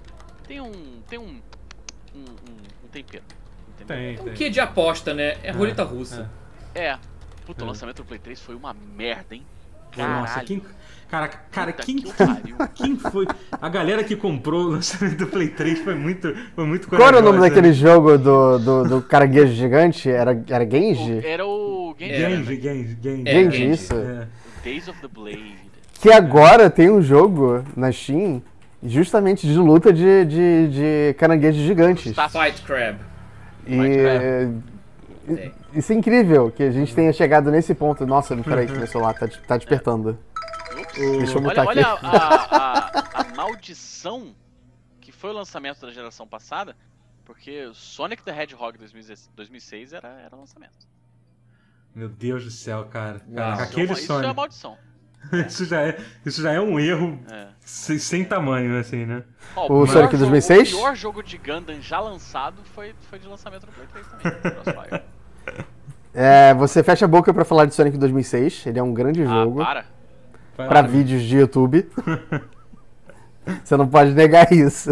Tem 0.47 0.59
um. 0.61 0.71
Tem 1.07 1.19
um. 1.19 1.39
Um, 2.15 2.19
um- 2.19 2.85
um 2.85 2.87
tempero. 2.91 3.23
Entendeu? 3.75 3.95
Tem, 3.97 4.15
É 4.17 4.21
um 4.21 4.23
tem. 4.25 4.33
quê 4.33 4.49
de 4.49 4.59
aposta, 4.59 5.13
né? 5.13 5.37
É 5.43 5.51
roleta 5.51 5.83
russa. 5.83 6.29
É. 6.73 6.97
Puta, 7.45 7.61
É. 7.61 7.65
o 7.65 7.67
lançamento 7.67 7.97
do 7.97 8.05
Play 8.05 8.19
3 8.19 8.39
foi 8.41 8.55
uma 8.55 8.73
merda, 8.95 9.35
hein? 9.35 9.43
Pô, 9.91 10.01
Nossa, 10.01 10.27
Caralho. 10.33 10.47
quem. 10.47 10.63
Cara, 11.09 11.27
cara, 11.27 11.71
Puta 11.73 11.83
quem, 11.83 11.95
que 11.97 12.09
o 12.09 12.13
pariu. 12.13 12.55
quem 12.75 12.95
foi? 12.97 13.25
A 13.59 13.67
galera 13.69 14.03
que 14.03 14.15
comprou 14.15 14.65
o 14.65 14.69
lançamento 14.69 15.17
do 15.17 15.27
Play 15.27 15.49
3 15.49 15.79
foi 15.79 15.95
muito, 15.95 16.31
foi 16.55 16.65
muito 16.65 16.87
Qual 16.87 17.01
era 17.01 17.17
o 17.17 17.21
nome 17.21 17.37
corajosa. 17.39 17.49
daquele 17.55 17.73
jogo 17.73 18.17
do, 18.17 18.59
do, 18.59 18.83
do 18.83 19.01
caranguejo 19.01 19.53
gigante? 19.53 20.07
Era, 20.09 20.43
era 20.47 20.63
O- 20.63 20.69
Genji? 20.69 21.25
Era 21.25 21.45
o 21.47 21.95
Genji, 21.97 22.13
Era, 22.13 22.29
Genji, 22.35 22.61
Genji, 22.61 22.97
Genji. 23.01 23.23
É, 23.27 23.33
Genji, 23.33 23.57
Genji. 23.57 23.71
isso. 23.71 23.93
É. 23.95 24.27
Days 24.63 24.87
of 24.87 24.99
the 25.01 25.07
Blade. 25.07 25.55
Que 25.99 26.11
agora 26.11 26.69
tem 26.69 26.91
um 26.91 27.01
jogo 27.01 27.63
na 27.75 27.91
Steam 27.91 28.41
justamente 28.83 29.45
de 29.47 29.57
luta 29.57 29.91
de, 29.91 30.25
de, 30.25 30.67
de 30.69 31.13
caranguejos 31.17 31.61
gigantes. 31.61 32.15
Tá- 32.15 32.29
Fight 32.29 32.61
Crab. 32.63 32.99
E 33.67 33.75
Mas, 33.75 33.89
É. 33.97 35.51
isso 35.73 35.91
é 35.91 35.95
incrível 35.95 36.49
que 36.51 36.63
a 36.63 36.71
gente 36.71 36.93
tenha 36.95 37.11
chegado 37.13 37.51
nesse 37.51 37.75
ponto. 37.75 38.05
Nossa, 38.05 38.35
peraí 38.37 38.65
que 38.65 38.73
meu 38.73 38.87
celular 38.87 39.13
tá, 39.13 39.27
tá 39.47 39.57
despertando. 39.57 40.17
Deixa 40.95 41.37
eu 41.37 41.41
mutar 41.41 41.67
Olha, 41.67 41.81
aqui. 41.93 42.05
olha 42.05 42.17
a, 42.17 42.57
a- 42.57 43.21
a 43.21 43.23
maldição 43.35 44.33
que 44.99 45.11
foi 45.11 45.29
o 45.29 45.33
lançamento 45.33 45.81
da 45.81 45.91
geração 45.91 46.25
passada, 46.27 46.75
porque 47.25 47.65
o 47.65 47.73
Sonic 47.75 48.23
the 48.23 48.31
Hedgehog 48.31 48.77
2016 48.77 49.29
2006 49.35 49.93
era, 49.93 50.07
era 50.25 50.35
lançamento. 50.35 50.87
Meu 51.93 52.09
Deus 52.09 52.43
do 52.45 52.51
céu, 52.51 52.85
cara. 52.85 53.21
É 53.35 53.41
aquele 53.63 53.87
uma- 53.87 53.93
Isso 53.99 54.11
é 54.11 54.15
uma 54.15 54.21
Sonic. 54.23 54.35
maldição. 54.35 54.77
Isso 55.47 55.65
já 55.65 55.81
é, 55.81 55.97
isso 56.25 56.41
já 56.41 56.51
é 56.53 56.59
um 56.59 56.79
erro 56.79 57.19
É. 57.29 57.47
sem, 57.61 57.99
sem 57.99 58.25
tamanho, 58.25 58.79
assim, 58.79 59.05
né? 59.05 59.23
Ó, 59.55 59.65
O 59.65 59.67
pior 59.67 59.87
Sonic 59.87 60.11
jogo- 60.13 60.17
2006? 60.17 60.73
O 60.73 60.77
pior 60.77 60.95
jogo 60.95 61.21
de 61.23 61.37
Gundam 61.37 61.79
já 61.81 61.99
lançado 61.99 62.57
foi, 62.73 62.95
foi 63.09 63.19
de 63.19 63.27
lançamento 63.27 63.67
no 63.67 63.71
Play 63.73 63.87
3 63.91 64.07
também. 64.07 64.63
Crossfire. 64.63 65.01
É, 66.11 66.55
você 66.55 66.81
fecha 66.83 67.05
a 67.05 67.07
boca 67.07 67.31
pra 67.31 67.45
falar 67.45 67.65
de 67.65 67.75
Sonic 67.75 67.95
2006. 67.95 68.65
Ele 68.65 68.79
é 68.79 68.83
um 68.83 68.93
grande 68.93 69.21
ah, 69.21 69.25
jogo 69.27 69.59
para. 69.63 69.85
pra 70.55 70.81
vídeos 70.81 71.21
de 71.21 71.37
YouTube. 71.37 71.87
você 73.63 73.77
não 73.77 73.87
pode 73.87 74.13
negar 74.13 74.51
isso. 74.51 74.89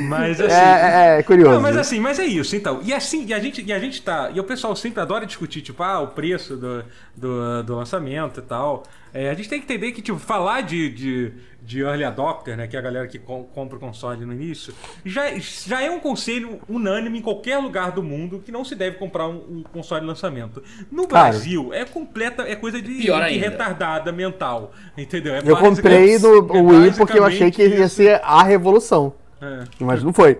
Mas 0.00 0.40
É, 0.40 0.44
assim. 0.46 0.54
é, 0.54 1.18
é 1.18 1.22
curioso. 1.22 1.52
Não, 1.52 1.60
mas 1.60 1.76
assim, 1.76 2.00
mas 2.00 2.18
é 2.18 2.24
isso, 2.24 2.56
então. 2.56 2.80
E 2.82 2.92
assim, 2.92 3.24
e 3.26 3.34
a 3.34 3.38
gente, 3.38 3.62
e 3.62 3.72
a 3.72 3.78
gente 3.78 4.00
tá. 4.02 4.30
E 4.34 4.40
o 4.40 4.44
pessoal 4.44 4.74
sempre 4.74 5.00
adora 5.00 5.26
discutir, 5.26 5.60
tipo, 5.62 5.82
ah, 5.82 6.00
o 6.00 6.08
preço 6.08 6.56
do, 6.56 6.84
do, 7.16 7.62
do 7.62 7.74
lançamento 7.76 8.40
e 8.40 8.42
tal. 8.42 8.82
É, 9.12 9.28
a 9.28 9.34
gente 9.34 9.48
tem 9.48 9.58
que 9.60 9.64
entender 9.64 9.90
que, 9.92 10.00
tipo, 10.00 10.20
falar 10.20 10.60
de, 10.60 10.88
de, 10.88 11.32
de 11.60 11.80
early 11.80 12.04
adopter, 12.04 12.56
né? 12.56 12.68
Que 12.68 12.76
é 12.76 12.78
a 12.78 12.82
galera 12.82 13.08
que 13.08 13.18
com- 13.18 13.42
compra 13.42 13.76
o 13.76 13.80
console 13.80 14.24
no 14.24 14.32
início, 14.32 14.72
já, 15.04 15.22
já 15.36 15.82
é 15.82 15.90
um 15.90 15.98
conselho 15.98 16.60
unânime 16.68 17.18
em 17.18 17.22
qualquer 17.22 17.58
lugar 17.58 17.90
do 17.90 18.04
mundo 18.04 18.38
que 18.38 18.52
não 18.52 18.64
se 18.64 18.76
deve 18.76 18.98
comprar 18.98 19.26
um, 19.26 19.34
um 19.58 19.62
console 19.64 20.02
de 20.02 20.06
lançamento. 20.06 20.62
No 20.92 21.08
Claro. 21.08 21.30
Brasil, 21.30 21.74
é 21.74 21.84
completa, 21.84 22.42
é 22.44 22.54
coisa 22.54 22.80
de, 22.80 22.94
Pior 22.94 23.28
de 23.28 23.36
retardada 23.36 24.12
mental. 24.12 24.72
Entendeu? 24.96 25.34
É 25.34 25.42
Eu 25.44 25.56
comprei 25.56 26.16
no 26.20 26.38
é 26.56 26.62
Wii 26.62 26.92
porque 26.96 27.18
eu 27.18 27.24
achei 27.24 27.50
que 27.50 27.66
ia 27.66 27.88
ser 27.88 28.20
a 28.22 28.44
revolução. 28.44 29.12
É, 29.40 29.64
Mas 29.80 30.02
não 30.02 30.12
foi. 30.12 30.38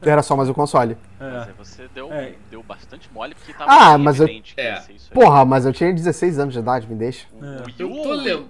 Era 0.00 0.22
só 0.22 0.36
mais 0.36 0.48
o 0.48 0.54
console. 0.54 0.96
Mas 1.18 1.34
é. 1.34 1.38
aí 1.38 1.52
você 1.58 1.88
deu, 1.94 2.10
É. 2.12 2.32
deu 2.50 2.62
bastante 2.62 3.10
mole 3.12 3.34
porque 3.34 3.52
tava 3.52 3.70
Ah, 3.70 3.98
mas 3.98 4.20
eu- 4.20 4.28
É. 4.56 4.82
Porra, 5.12 5.44
mas 5.44 5.66
eu 5.66 5.72
tinha 5.72 5.92
16 5.92 6.38
anos 6.38 6.54
de 6.54 6.60
idade, 6.60 6.86
me 6.86 6.94
deixa. 6.94 7.26
O 7.34 7.44
Wii 7.44 7.74
Eu 7.78 7.88
tô 7.88 7.94
ou 7.94 8.06
o 8.06 8.10
Wii? 8.10 8.24
lendo. 8.24 8.46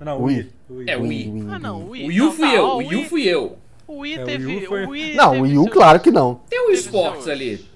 Não, 0.00 0.22
Wii. 0.22 0.52
Wii. 0.70 0.90
É, 0.90 0.96
o 0.96 1.02
Wii. 1.02 1.30
Wii, 1.30 1.46
Ah, 1.50 1.58
não, 1.58 1.88
Wii. 1.88 2.04
o 2.04 2.08
Wii. 2.08 2.30
Fui 2.32 2.56
eu, 2.56 2.76
Wii 2.76 3.04
fui 3.06 3.22
eu. 3.26 3.58
O 3.86 3.98
Wii 4.00 4.14
É, 4.18 4.22
o 4.22 4.26
teve. 4.26 4.46
Wii 4.46 4.64
U 4.64 4.68
foi- 4.68 4.84
O 4.84 4.88
Wii 4.90 5.14
Não, 5.16 5.38
o 5.38 5.42
Wii 5.42 5.58
U, 5.58 5.70
claro 5.70 6.00
que 6.00 6.10
não. 6.10 6.34
Tem 6.50 6.60
o 6.68 6.70
esportes 6.70 7.26
ali. 7.28 7.66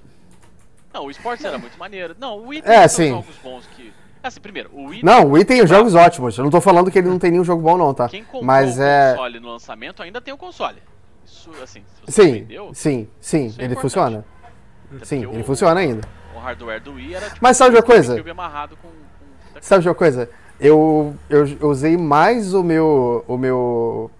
Não, 0.92 1.06
o 1.06 1.10
esportes 1.10 1.44
era 1.44 1.56
muito 1.58 1.78
maneiro. 1.78 2.14
Não, 2.18 2.38
o 2.38 2.48
Wii 2.48 2.58
É, 2.60 2.62
tem 2.62 2.76
seus 2.88 2.92
sim. 2.92 3.08
jogos 3.10 3.36
bons 3.42 3.66
que. 3.76 3.92
Assim, 4.22 4.40
primeiro, 4.40 4.70
o 4.72 4.88
Wii. 4.90 5.02
Não, 5.02 5.24
o 5.24 5.30
Wii 5.32 5.44
tem 5.44 5.62
os 5.62 5.70
jogos 5.70 5.94
ótimos. 5.94 6.36
Eu 6.36 6.44
não 6.44 6.50
tô 6.50 6.60
falando 6.60 6.90
que 6.90 6.98
ele 6.98 7.08
não 7.08 7.18
tem 7.18 7.30
nenhum 7.30 7.42
jogo 7.44 7.62
bom, 7.62 7.76
não, 7.78 7.94
tá? 7.94 8.08
Quem 8.08 8.22
comprou 8.22 8.44
Mas 8.44 8.76
o 8.78 8.82
é. 8.82 9.12
console 9.12 9.40
no 9.40 9.48
lançamento 9.48 10.02
ainda 10.02 10.20
tem 10.20 10.34
o 10.34 10.36
console. 10.36 10.76
Isso, 11.32 11.50
assim, 11.62 11.82
Sim, 12.08 12.32
vendeu, 12.32 12.70
sim, 12.74 13.08
sim, 13.20 13.46
Isso 13.46 13.60
é 13.60 13.64
ele 13.64 13.72
importante. 13.74 13.80
funciona. 13.80 14.24
até 14.96 15.04
Sim, 15.04 15.24
ele 15.24 15.40
o- 15.40 15.44
funciona 15.44 15.80
ainda. 15.80 16.02
O 16.36 16.38
hardware 16.38 16.82
do 16.82 16.92
Wii 16.94 17.14
era 17.14 17.26
tipo 17.26 17.38
Mas 17.40 17.56
sabe 17.56 17.70
de 17.70 17.76
uma 17.76 17.82
coisa? 17.82 18.22
Com, 18.22 18.34
com 18.82 18.88
Sabe 19.60 19.82
de 19.82 19.88
uma 19.88 19.94
coisa? 19.94 20.28
Eu, 20.60 21.14
eu, 21.30 21.46
eu 21.60 21.68
usei 21.70 21.96
mais 21.96 22.52
o 22.54 22.62
meu. 22.62 23.24
o 23.26 23.36
meu. 23.36 24.10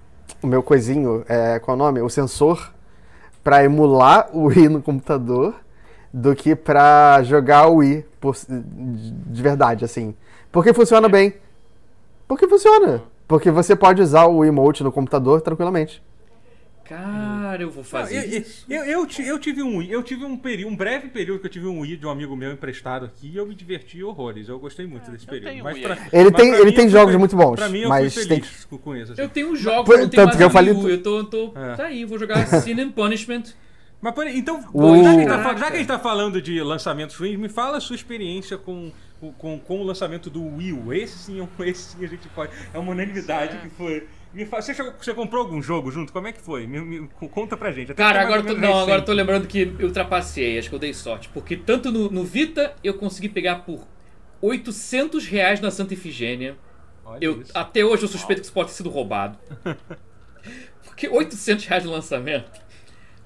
o 0.42 0.46
meu 0.46 0.62
coisinho, 0.62 1.24
é, 1.28 1.58
qual 1.58 1.76
é 1.76 1.80
o 1.80 1.84
nome? 1.84 2.00
O 2.00 2.08
sensor, 2.08 2.72
pra 3.44 3.62
emular 3.64 4.28
o 4.32 4.44
Wii 4.46 4.68
no 4.68 4.82
computador 4.82 5.54
do 6.12 6.34
que 6.34 6.54
pra 6.56 7.22
jogar 7.22 7.68
o 7.68 7.76
Wii 7.76 8.04
por- 8.20 8.36
de 8.48 9.42
verdade, 9.42 9.84
assim. 9.84 10.14
Porque 10.50 10.72
funciona 10.72 11.08
bem. 11.08 11.34
Porque 12.26 12.48
funciona. 12.48 13.02
Porque 13.28 13.50
você 13.50 13.74
pode 13.76 14.02
usar 14.02 14.26
o 14.26 14.44
emote 14.44 14.82
no 14.82 14.90
computador 14.92 15.40
tranquilamente. 15.40 16.02
Cara, 16.84 17.62
eu 17.62 17.68
vou 17.70 17.78
Não, 17.78 17.84
fazer 17.84 18.16
eu, 18.34 18.40
isso. 18.40 18.66
eu, 18.68 18.84
eu, 18.84 19.08
eu 19.26 19.38
tive 19.38 19.62
um 19.62 19.80
eu 19.82 20.02
tive 20.02 20.24
um 20.24 20.36
período, 20.36 20.72
um 20.72 20.76
breve 20.76 21.08
período 21.08 21.40
que 21.40 21.46
eu 21.46 21.50
tive 21.50 21.66
um 21.66 21.80
Wii 21.80 21.96
de 21.96 22.06
um 22.06 22.10
amigo 22.10 22.34
meu 22.36 22.52
emprestado 22.52 23.06
aqui 23.06 23.30
e 23.32 23.36
eu 23.36 23.46
me 23.46 23.54
diverti 23.54 24.02
horrores. 24.02 24.48
Eu 24.48 24.58
gostei 24.58 24.86
muito 24.86 25.10
desse 25.10 25.24
eu 25.26 25.30
período. 25.30 25.62
Mas 25.62 25.78
pra. 25.78 25.94
Ele 26.12 26.30
mas 26.30 26.32
tem- 26.32 26.50
pra 26.50 26.58
ele 26.58 26.64
mim 26.70 26.72
tem 26.76 26.84
eu 26.86 26.90
jogos 26.90 27.14
muito 27.16 27.36
bons, 27.36 27.56
Pra 27.56 27.68
mim 27.68 27.80
eu 27.80 27.88
mas 27.88 28.12
fui 28.14 28.26
tem 28.26 28.40
feliz 28.42 28.64
com, 28.64 28.78
com 28.78 28.96
isso. 28.96 29.12
Eu 29.16 29.24
assim. 29.24 29.32
tenho 29.34 29.54
jogos, 29.56 29.86
Foi- 29.86 29.96
eu 29.96 30.02
não 30.02 30.08
tenho 30.08 30.24
tanto 30.24 30.36
que 30.36 30.42
eu 30.44 30.50
falei 30.50 30.74
tu- 30.74 30.88
Eu 30.88 31.02
tô, 31.02 31.24
tô 31.24 31.52
É. 31.56 31.74
tá 31.76 31.84
aí, 31.86 32.04
vou 32.04 32.18
jogar 32.18 32.44
Sin 32.62 32.80
and 32.80 32.90
Punishment. 32.90 33.44
Mas 34.00 34.14
peraí, 34.16 34.36
então, 34.36 34.64
O- 34.74 34.96
já, 34.96 35.02
que 35.02 35.06
a 35.08 35.12
gente 35.12 35.26
tá, 35.28 35.56
já 35.56 35.66
que 35.70 35.74
a 35.74 35.78
gente 35.78 35.86
tá 35.86 35.98
falando 35.98 36.42
de 36.42 36.60
lançamentos 36.60 37.14
ruins, 37.14 37.38
me 37.38 37.48
fala 37.48 37.76
a 37.78 37.80
sua 37.80 37.94
experiência 37.94 38.58
com, 38.58 38.90
com, 39.38 39.58
com 39.60 39.80
o 39.80 39.84
lançamento 39.84 40.28
do 40.28 40.44
Wii 40.56 40.72
U. 40.72 40.92
Esse 40.92 41.16
sim, 41.18 41.40
é 41.40 41.68
esse 41.68 41.96
sim 41.96 42.04
a 42.04 42.08
gente 42.08 42.28
pode. 42.30 42.50
É 42.74 42.78
uma 42.78 42.90
unanimidade 42.90 43.56
é. 43.56 43.60
que 43.60 43.68
foi. 43.70 44.04
Me 44.32 44.46
fala, 44.46 44.62
você, 44.62 44.72
chegou- 44.74 44.94
você 44.98 45.12
comprou 45.12 45.42
algum 45.42 45.60
jogo 45.60 45.90
junto? 45.90 46.12
Como 46.12 46.26
é 46.26 46.32
que 46.32 46.40
foi? 46.40 46.66
Me, 46.66 46.80
me- 46.80 47.08
conta 47.30 47.56
pra 47.56 47.70
gente. 47.70 47.92
Até 47.92 48.02
Cara, 48.02 48.20
é 48.20 48.22
agora, 48.24 48.42
tô, 48.42 48.54
não, 48.54 48.68
agora 48.70 48.84
recente. 48.92 49.04
tô 49.06 49.12
lembrando 49.12 49.46
que 49.46 49.74
eu 49.78 49.86
ultrapassei, 49.86 50.58
acho 50.58 50.68
que 50.70 50.74
eu 50.74 50.78
dei 50.78 50.94
sorte. 50.94 51.28
Porque 51.28 51.56
tanto 51.56 51.92
no, 51.92 52.10
no 52.10 52.24
Vita 52.24 52.74
eu 52.82 52.94
consegui 52.94 53.28
pegar 53.28 53.56
por 53.56 53.86
800 54.40 55.26
reais 55.26 55.60
na 55.60 55.70
Santa 55.70 55.92
Ifigênia. 55.94 56.56
Olha 57.04 57.18
Eu, 57.20 57.42
isso. 57.42 57.52
até 57.54 57.84
hoje 57.84 58.04
eu 58.04 58.08
suspeito 58.08 58.40
que 58.40 58.46
isso 58.46 58.54
pode 58.54 58.70
ter 58.70 58.74
sido 58.76 58.88
roubado. 58.88 59.36
Porque 60.84 61.08
800 61.08 61.66
reais 61.66 61.82
de 61.82 61.88
lançamento. 61.88 62.60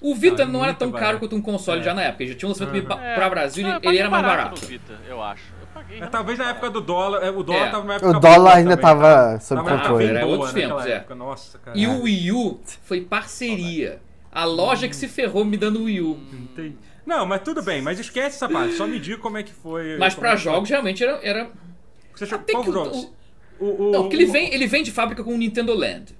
O 0.01 0.15
Vita 0.15 0.45
Não, 0.45 0.51
é 0.51 0.53
não, 0.53 0.65
era 0.65 0.75
tão 0.75 0.91
barato. 0.91 1.07
caro 1.07 1.19
quanto 1.21 1.37
um 1.37 1.41
console 1.43 1.81
É. 1.81 1.85
já 1.85 1.95
na 1.95 2.03
época. 2.03 2.23
Ele 2.25 2.33
já 2.33 2.39
tinha 2.39 2.49
um 2.49 2.53
lançamento 2.53 2.91
Aham. 2.93 3.15
pra, 3.15 3.31
Brasil 3.31 3.65
e 3.67 3.71
eu 3.71 3.75
ele 3.77 3.81
paguei 3.85 4.01
era 4.01 4.11
mais 4.11 4.25
barato. 4.25 4.61
no 4.61 4.67
Vita, 4.69 5.01
eu 5.09 5.23
acho. 5.23 5.43
É, 5.91 6.07
talvez 6.07 6.39
na 6.39 6.51
época 6.51 6.71
do 6.71 6.81
dólar. 6.81 7.23
é, 7.23 7.31
O 7.31 7.43
dólar 7.43 7.67
É. 7.67 7.71
tava 7.71 7.83
numa 7.85 7.95
época 7.95 8.11
O 8.17 8.21
dólar 8.21 8.37
boa 8.39 8.55
ainda 8.55 8.77
também, 8.77 8.83
tava 9.03 9.41
sob 9.41 9.63
Tava- 9.65 9.79
controle. 9.79 10.05
Era 10.07 10.27
outros 10.27 10.53
tempos, 10.53 10.87
é. 10.87 10.93
época. 10.93 11.15
Nossa, 11.15 11.59
cara. 11.59 11.79
E 11.79 11.87
o 11.87 12.03
Wii 12.03 12.33
U 12.33 12.61
foi 12.83 13.01
parceria. 13.03 14.01
A 14.33 14.45
loja 14.45 14.89
que 14.89 14.97
se 14.97 15.09
ferrou 15.09 15.45
me 15.45 15.57
dando 15.57 15.81
o 15.81 15.85
Wii 15.85 16.01
U. 16.03 16.19
Entendi. 16.33 16.77
Não, 17.07 17.25
mas 17.25 17.41
tudo 17.43 17.63
bem, 17.63 17.81
mas 17.81 17.99
esquece 18.01 18.37
essa 18.37 18.49
parte. 18.49 18.75
Só 18.75 18.87
me 18.87 18.99
diga 18.99 19.19
como 19.19 19.39
é 19.39 19.43
que 19.43 19.53
foi. 19.53 19.97
Mas 19.97 20.15
pra 20.15 20.33
é 20.33 20.37
jogos 20.37 20.69
realmente 20.69 21.03
era. 21.05 21.21
era... 21.23 21.51
Você 22.15 22.27
chegou, 22.27 22.41
Até 22.41 22.53
qual 22.53 22.65
que 22.65 22.71
o- 22.71 22.73
jogos? 22.73 22.97
o- 22.99 23.17
O, 23.59 23.89
o, 23.89 23.91
Não, 23.93 24.03
porque 24.03 24.17
ele 24.17 24.27
o- 24.27 24.33
vem, 24.33 24.53
ele 24.53 24.67
vem 24.67 24.83
de 24.83 24.91
fábrica 24.91 25.25
com 25.25 25.33
o 25.35 25.39
Nintendo 25.39 25.73
Land. 25.73 26.15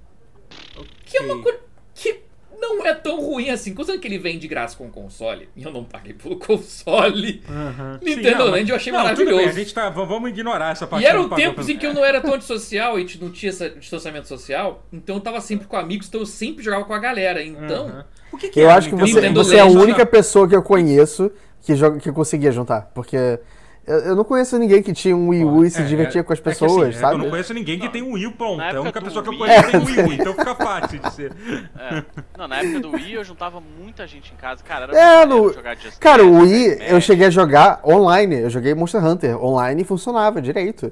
Que 1.05 1.17
é 1.17 1.21
uma 1.21 1.39
coisa 1.43 1.59
que 1.93 2.21
não 2.59 2.85
é 2.85 2.93
tão 2.93 3.19
ruim 3.21 3.49
assim. 3.49 3.73
Considerando 3.73 4.01
que 4.01 4.07
ele 4.07 4.17
vem 4.17 4.37
de 4.39 4.47
graça 4.47 4.75
com 4.77 4.85
o 4.87 4.89
console, 4.89 5.47
e 5.55 5.63
eu 5.63 5.71
não 5.71 5.83
paguei 5.83 6.13
pelo 6.13 6.35
console. 6.37 7.41
Aham. 7.49 7.99
Nintendo 8.01 8.29
Sim, 8.29 8.35
não, 8.37 8.45
Land 8.51 8.69
eu 8.69 8.75
achei 8.75 8.91
não, 8.91 8.99
Tudo 8.99 9.03
maravilhoso. 9.09 9.37
bem, 9.37 9.47
a 9.49 9.51
gente 9.51 9.73
tá, 9.73 9.89
vamos 9.89 10.29
ignorar 10.29 10.71
essa 10.71 10.85
parte. 10.87 11.03
E 11.03 11.05
eram 11.07 11.29
tempos 11.29 11.65
pelo- 11.65 11.77
em 11.77 11.79
que 11.79 11.85
eu 11.87 11.93
não 11.93 12.03
era 12.05 12.19
tão 12.21 12.33
antissocial 12.33 12.99
e 12.99 13.07
não 13.21 13.31
tinha 13.31 13.49
esse 13.49 13.69
distanciamento 13.71 14.27
social, 14.27 14.83
então 14.91 15.15
eu 15.15 15.21
tava 15.21 15.39
sempre 15.41 15.67
com 15.67 15.75
amigos, 15.77 16.07
então 16.07 16.21
eu 16.21 16.25
sempre 16.25 16.63
jogava 16.63 16.85
com 16.85 16.93
a 16.93 16.99
galera. 16.99 17.43
Então, 17.43 17.87
Aham. 17.87 18.05
O 18.31 18.37
que 18.37 18.49
que 18.49 18.59
Eu 18.59 18.69
é 18.69 18.73
acho 18.73 18.89
que 18.89 18.95
Nintendo 18.95 19.11
você, 19.13 19.21
Nintendo 19.21 19.43
você 19.43 19.55
é 19.55 19.59
a 19.61 19.65
única 19.65 19.99
não. 19.99 20.05
pessoa 20.05 20.47
que 20.49 20.55
eu 20.55 20.61
conheço 20.61 21.31
que, 21.61 21.75
joga, 21.75 21.97
que 21.99 22.11
conseguia 22.11 22.51
juntar. 22.51 22.91
Porque 22.93 23.39
eu, 23.87 23.99
eu 23.99 24.15
não 24.15 24.23
conheço 24.23 24.57
ninguém 24.59 24.83
que 24.83 24.93
tinha 24.93 25.15
um 25.15 25.29
Wii 25.29 25.43
U 25.45 25.65
e 25.65 25.69
se 25.71 25.81
É, 25.81 25.85
divertia 25.85 26.21
é- 26.21 26.23
com 26.23 26.33
as 26.33 26.39
é 26.39 26.41
pessoas, 26.41 26.89
assim, 26.89 26.97
é, 26.97 27.01
sabe? 27.01 27.13
Eu 27.13 27.17
não 27.19 27.29
conheço 27.29 27.53
ninguém 27.53 27.79
que 27.79 27.89
tem 27.89 28.03
um 28.03 28.13
Wii 28.13 28.31
pronto. 28.31 28.57
Na 28.57 28.71
É 28.71 28.75
a 28.75 28.81
única 28.81 28.99
do 28.99 29.05
pessoa 29.05 29.23
que 29.23 29.29
eu 29.29 29.37
conheço 29.37 29.63
que 29.63 29.71
tem 29.71 29.79
um 29.79 29.85
Wii 29.85 29.99
U, 30.01 30.13
então 30.13 30.33
fica 30.33 30.55
fácil 30.55 30.99
de 30.99 31.13
ser. 31.13 31.31
É. 31.79 32.03
Não, 32.37 32.47
na 32.47 32.57
época 32.59 32.79
do 32.81 32.91
Wii 32.91 33.13
eu 33.13 33.23
juntava 33.23 33.61
muita 33.81 34.05
gente 34.05 34.33
em 34.33 34.35
casa. 34.37 34.61
Cara, 34.63 34.85
era 34.93 34.97
É, 35.23 35.25
no- 35.25 35.51
jogar 35.53 35.75
Just 35.77 35.97
Cara, 35.99 36.23
o 36.25 36.41
Wii 36.41 36.77
eu 36.89 36.99
cheguei 37.01 37.27
a 37.27 37.29
jogar 37.29 37.79
online. 37.85 38.41
Eu 38.41 38.49
joguei 38.49 38.75
Monster 38.75 39.03
Hunter 39.03 39.43
online 39.43 39.81
e 39.81 39.85
funcionava 39.85 40.41
direito. 40.41 40.91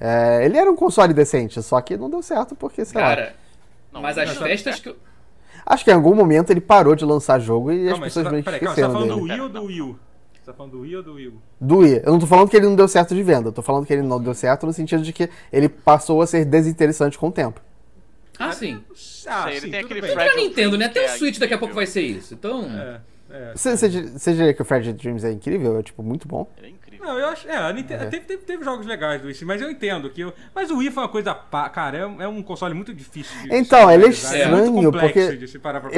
É, 0.00 0.44
ele 0.44 0.58
era 0.58 0.68
um 0.70 0.74
console 0.74 1.14
decente, 1.14 1.62
só 1.62 1.80
que 1.80 1.96
não 1.96 2.10
deu 2.10 2.22
certo 2.22 2.56
porque, 2.56 2.84
sei 2.84 3.00
lá. 3.00 3.08
cara. 3.08 3.34
Não, 3.92 4.00
mas 4.02 4.18
as 4.18 4.30
festas 4.36 4.80
que 4.80 4.88
eu. 4.88 4.96
Acho 5.64 5.84
que 5.84 5.90
em 5.92 5.94
algum 5.94 6.12
momento 6.14 6.50
ele 6.50 6.60
parou 6.60 6.96
de 6.96 7.04
lançar 7.04 7.38
jogo 7.38 7.70
e 7.70 7.84
as 7.84 7.90
Calma 7.90 8.04
pessoas 8.06 8.24
tá, 8.24 8.30
meio 8.32 8.42
que 8.42 8.50
peraí, 8.50 8.60
calma, 8.60 8.74
você 8.74 8.80
tá 8.80 8.86
esqueceram 8.88 8.92
falando 9.08 9.20
do 9.20 9.28
dele. 9.28 9.32
Wii 9.32 9.40
ou 9.42 9.48
do 9.48 9.64
Wii 9.66 9.82
U? 9.82 9.98
Você 10.52 10.56
tá 10.56 10.56
falando 10.56 10.72
do 10.72 10.80
Wii 10.80 10.96
ou 10.96 11.02
do 11.02 11.14
U? 11.14 11.32
Do 11.60 11.78
Wii. 11.78 12.02
Eu 12.04 12.12
não 12.12 12.18
tô 12.18 12.26
falando 12.26 12.48
que 12.48 12.56
ele 12.56 12.66
não 12.66 12.76
deu 12.76 12.86
certo 12.86 13.14
de 13.14 13.22
venda, 13.22 13.48
eu 13.48 13.52
tô 13.52 13.62
falando 13.62 13.86
que 13.86 13.92
ele 13.92 14.02
não 14.02 14.22
deu 14.22 14.34
certo 14.34 14.66
no 14.66 14.72
sentido 14.72 15.02
de 15.02 15.12
que 15.12 15.28
ele 15.52 15.68
passou 15.68 16.20
a 16.20 16.26
ser 16.26 16.44
desinteressante 16.44 17.18
com 17.18 17.28
o 17.28 17.32
tempo. 17.32 17.60
Ah, 18.38 18.52
sim. 18.52 18.82
Ah, 19.26 19.44
Sei, 19.44 19.52
ele 19.52 19.60
sim, 19.60 19.70
tem 19.70 19.80
aquele 19.80 20.00
bem. 20.00 20.12
Fragile 20.12 20.42
Nintendo, 20.42 20.78
né? 20.78 20.86
Até 20.86 21.00
o 21.00 21.04
é 21.04 21.08
Switch 21.08 21.38
daqui 21.38 21.54
a 21.54 21.58
pouco 21.58 21.74
vai 21.74 21.86
ser 21.86 22.02
isso. 22.02 22.34
Então. 22.34 22.64
É, 22.64 23.00
é. 23.30 23.52
Você, 23.54 23.76
você 23.76 24.32
diria 24.32 24.52
que 24.52 24.62
o 24.62 24.64
Fragile 24.64 24.94
Dreams 24.94 25.24
é 25.24 25.32
incrível? 25.32 25.78
É, 25.78 25.82
tipo, 25.82 26.02
muito 26.02 26.26
bom. 26.26 26.48
Ele 26.58 26.66
é 26.66 26.70
incrível. 26.70 26.81
Não, 27.02 27.18
eu 27.18 27.26
acho. 27.26 27.48
É, 27.48 27.56
a 27.56 27.72
Nintendo, 27.72 28.08
Teve, 28.10 28.24
teve, 28.24 28.42
teve 28.44 28.64
jogos 28.64 28.86
legais 28.86 29.20
do 29.20 29.26
Wii, 29.26 29.36
mas 29.44 29.60
eu 29.60 29.68
entendo 29.70 30.08
que. 30.08 30.20
eu- 30.20 30.32
mas 30.54 30.70
o 30.70 30.76
Wii 30.78 30.90
foi 30.92 31.02
uma 31.02 31.08
coisa. 31.08 31.34
pá- 31.34 31.68
Cara, 31.68 31.98
é, 31.98 32.06
um- 32.06 32.22
é 32.22 32.28
um 32.28 32.42
console 32.42 32.74
muito 32.74 32.94
difícil 32.94 33.36
de. 33.42 33.54
Então, 33.56 33.90
ele 33.90 34.04
é 34.04 34.06
muito 34.06 34.14
estranho, 34.14 34.92
porque 34.92 35.18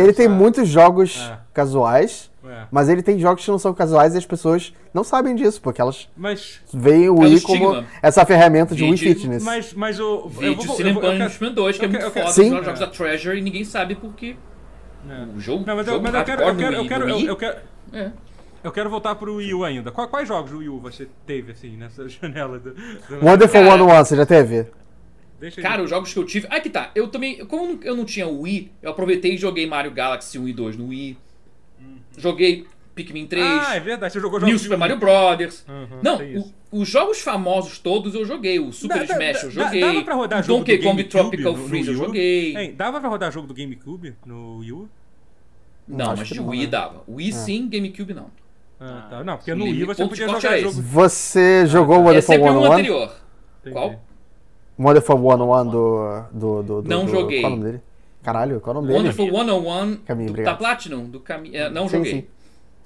Ele 0.00 0.12
tem 0.14 0.28
muitos 0.28 0.66
jogos 0.68 1.18
É. 1.20 1.38
casuais, 1.52 2.30
É. 2.44 2.62
mas 2.70 2.88
ele 2.88 3.02
tem 3.02 3.18
jogos 3.18 3.44
que 3.44 3.50
não 3.50 3.58
são 3.58 3.74
casuais 3.74 4.14
e 4.14 4.18
as 4.18 4.24
pessoas 4.26 4.72
não 4.94 5.04
sabem 5.04 5.34
disso, 5.34 5.60
porque 5.60 5.80
elas 5.80 6.08
Mas. 6.16 6.60
veem 6.72 7.10
o 7.10 7.16
É 7.22 7.26
Wii 7.26 7.40
como 7.42 7.54
estigma. 7.72 7.86
essa 8.02 8.24
ferramenta 8.24 8.74
de 8.74 8.82
Wii 8.84 8.94
Vide- 8.94 9.14
Fitness. 9.14 9.42
Mas, 9.44 9.74
mas 9.74 10.00
o. 10.00 10.02
eu 10.02 10.28
Vídeo 10.28 10.54
vou- 10.66 10.78
eu 10.80 10.94
vou- 10.94 11.02
eu 11.02 11.08
quero- 11.10 11.18
Punishment 11.18 11.52
2, 11.52 11.76
que 11.78 11.84
é 11.84 11.86
eu 11.86 11.90
muito 11.90 12.02
eu 12.04 12.10
quero- 12.10 12.26
foda. 12.28 12.34
Sim. 12.42 12.58
Os 12.58 12.64
jogos 12.64 12.80
da 12.80 12.86
Treasure 12.86 13.38
e 13.38 13.42
ninguém 13.42 13.64
sabe 13.64 13.94
porque 13.94 14.36
É. 15.08 15.36
o 15.36 15.38
jogo. 15.40 15.64
Não, 15.66 15.76
mas 15.76 15.86
eu, 15.86 15.92
jogo 15.94 16.04
mas 16.06 16.14
eu 16.14 16.24
quero, 16.24 16.42
eu 16.42 16.56
quero, 16.56 16.76
eu 16.76 16.86
quero, 16.86 17.04
Wii- 17.06 17.28
eu, 18.64 18.72
quero, 18.72 18.88
É. 18.88 18.90
voltar 18.90 19.14
pro 19.14 19.36
Wii 19.36 19.54
U 19.54 19.64
ainda. 19.64 19.92
Quais, 19.92 20.10
quais 20.10 20.26
jogos 20.26 20.50
do 20.50 20.58
Wii 20.58 20.68
U 20.70 20.80
você 20.80 21.06
teve, 21.26 21.52
assim, 21.52 21.76
nessa 21.76 22.06
janela 22.10 22.58
do. 22.58 22.74
do 22.74 23.24
Wonderful 23.24 23.60
Cara- 23.62 23.78
101, 23.78 24.04
você 24.04 24.16
já 24.16 24.26
teve? 24.26 24.66
Deixa 25.40 25.60
Cara, 25.60 25.82
os 25.82 25.90
jogos 25.90 26.12
que 26.12 26.18
eu 26.18 26.24
tive. 26.24 26.46
Ah, 26.50 26.60
que 26.60 26.70
tá. 26.70 26.90
Eu 26.94 27.08
também. 27.08 27.44
Como 27.46 27.78
eu 27.82 27.94
não 27.94 28.04
tinha 28.04 28.26
o 28.26 28.42
Wii, 28.42 28.72
eu 28.82 28.90
aproveitei 28.90 29.34
e 29.34 29.36
joguei 29.36 29.66
Mario 29.66 29.90
Galaxy 29.90 30.38
1 30.38 30.48
e 30.48 30.52
2 30.52 30.76
no 30.76 30.86
Wii. 30.88 31.18
Joguei 32.16 32.66
Pikmin 32.94 33.26
3. 33.26 33.44
Ah, 33.44 33.74
é 33.76 33.80
verdade, 33.80 34.12
você 34.12 34.20
jogou 34.20 34.38
New 34.38 34.48
jogos 34.50 34.62
Super 34.62 34.74
de 34.76 34.80
Mario. 34.80 34.96
Brothers. 34.98 35.64
Uhum, 35.68 35.98
Não, 36.02 36.18
o- 36.70 36.80
os 36.80 36.88
jogos 36.88 37.20
famosos 37.20 37.78
todos 37.78 38.14
eu 38.14 38.24
joguei. 38.24 38.58
O 38.60 38.72
Super 38.72 39.00
Dá- 39.00 39.04
dá- 39.04 39.12
Smash 39.14 39.42
eu 39.44 39.50
joguei. 39.50 39.80
Dava 39.80 40.02
pra 40.02 40.14
rodar 40.14 40.42
jogo 40.44 40.58
Donkey 40.60 40.76
do 40.78 40.82
Kong 40.84 41.02
GameCube 41.02 41.10
Tropical 41.10 41.52
no- 41.52 41.58
no 41.58 41.68
Freeze 41.68 41.88
eu 41.88 41.94
joguei. 41.96 42.56
Hein, 42.56 42.74
dava 42.76 43.00
pra 43.00 43.08
rodar 43.08 43.32
jogo 43.32 43.48
do 43.48 43.54
GameCube 43.54 44.14
no 44.24 44.58
Wii 44.58 44.72
U? 44.72 44.88
Não, 45.88 46.06
Acho 46.12 46.16
mas 46.20 46.28
de 46.28 46.34
não, 46.36 46.48
Wii 46.48 46.60
né? 46.62 46.66
dava. 46.68 47.02
Wii 47.08 47.32
sim, 47.32 47.68
GameCube 47.68 48.14
não. 48.14 48.30
Ah, 48.86 49.06
tá. 49.10 49.24
Não, 49.24 49.36
porque 49.36 49.52
o 49.52 49.56
no 49.56 49.64
Wii 49.64 49.84
você 49.84 50.06
podia 50.06 50.28
jogar 50.28 50.52
era 50.52 50.60
jogo. 50.60 50.82
Você 50.82 51.66
jogou 51.66 51.96
o 51.96 52.00
É 52.00 52.04
Wonderful 52.06 52.34
sempre 52.34 52.50
um 52.50 52.60
101? 52.62 52.72
anterior. 52.72 53.12
Qual? 53.72 54.00
Wonderful 54.78 55.16
101 55.16 55.64
do, 55.70 56.22
do, 56.32 56.62
do, 56.62 56.82
do. 56.82 56.88
Não 56.88 57.08
joguei. 57.08 57.40
Qual 57.40 57.50
é 57.52 57.54
o 57.54 57.56
nome 57.58 57.70
dele? 57.70 57.82
Caralho, 58.22 58.60
qual 58.60 58.74
é 58.74 58.78
o 58.78 58.80
nome 58.82 58.92
dele? 58.92 59.08
Wonderful 59.08 59.30
101 59.30 59.96
Caminho, 60.04 60.32
do, 60.32 60.42
da 60.42 60.54
Platinum, 60.54 61.04
do 61.08 61.20
Cami... 61.20 61.54
é, 61.56 61.70
não 61.70 61.88
Sim, 61.88 61.96
joguei. 61.98 62.12
sim. 62.12 62.24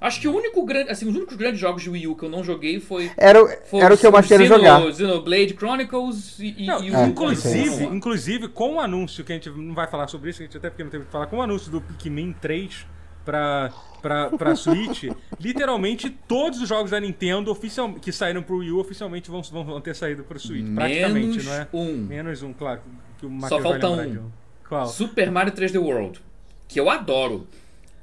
Acho 0.01 0.20
que 0.20 0.28
o 0.28 0.36
único 0.36 0.64
grande, 0.64 0.90
assim, 0.90 1.09
os 1.09 1.16
únicos 1.16 1.36
grandes 1.36 1.59
jogos 1.59 1.82
de 1.82 1.90
Wii 1.90 2.07
U 2.07 2.14
que 2.14 2.24
eu 2.24 2.28
não 2.28 2.44
joguei 2.44 2.78
foi, 2.78 3.11
Era, 3.16 3.42
o- 3.42 3.49
foi 3.68 3.80
era 3.80 3.94
o 3.94 3.99
que 3.99 4.07
eu 4.07 4.12
mais 4.12 4.26
queria 4.28 4.46
Xeno- 4.46 4.59
jogar. 4.59 4.92
Xenoblade 4.92 5.55
Chronicles 5.57 6.38
e, 6.38 6.66
Não, 6.66 6.84
e 6.84 6.90
o 6.92 6.96
É, 6.96 7.07
inclusive, 7.07 7.84
inclusive, 7.86 8.46
com 8.49 8.74
o 8.74 8.80
anúncio, 8.80 9.24
que 9.24 9.32
a 9.32 9.34
gente 9.34 9.51
não 9.51 9.74
vai 9.74 9.88
falar 9.88 10.07
sobre 10.07 10.30
isso, 10.30 10.40
a 10.40 10.44
gente 10.44 10.57
até 10.57 10.70
porque 10.70 10.84
não 10.84 10.90
teve 10.90 11.05
que 11.05 11.11
falar, 11.11 11.26
com 11.26 11.38
o 11.38 11.42
anúncio 11.42 11.68
do 11.72 11.80
Pikmin 11.80 12.32
3 12.40 12.86
pra, 13.29 13.70
pra, 14.01 14.31
pra 14.31 14.57
Switch, 14.57 15.05
literalmente 15.39 16.09
todos 16.26 16.62
os 16.62 16.66
jogos 16.68 16.93
da 16.93 16.99
Nintendo 16.99 17.51
oficial, 17.51 17.93
que 17.93 18.11
saíram 18.11 18.43
pro 18.43 18.57
Wii 18.57 18.70
U 18.72 18.79
oficialmente 18.81 19.31
vão, 19.31 19.43
vão, 19.43 19.79
ter 19.83 19.95
saído 19.95 20.24
pro 20.24 20.41
Switch. 20.41 20.64
praticamente, 20.74 21.29
menos 21.29 21.45
não 21.45 21.53
é? 21.53 21.68
um. 21.74 21.95
Menos 22.07 22.43
um, 22.43 22.53
claro. 22.55 22.81
Que 23.18 23.26
o 23.26 23.29
Só 23.29 23.35
Matheus 23.59 23.62
falta 23.62 23.91
um. 23.91 24.31
Qual? 24.66 24.87
Super 24.87 25.31
Mario 25.31 25.53
3D 25.53 25.79
World, 25.79 26.20
que 26.66 26.81
eu 26.81 26.89
adoro. 26.89 27.47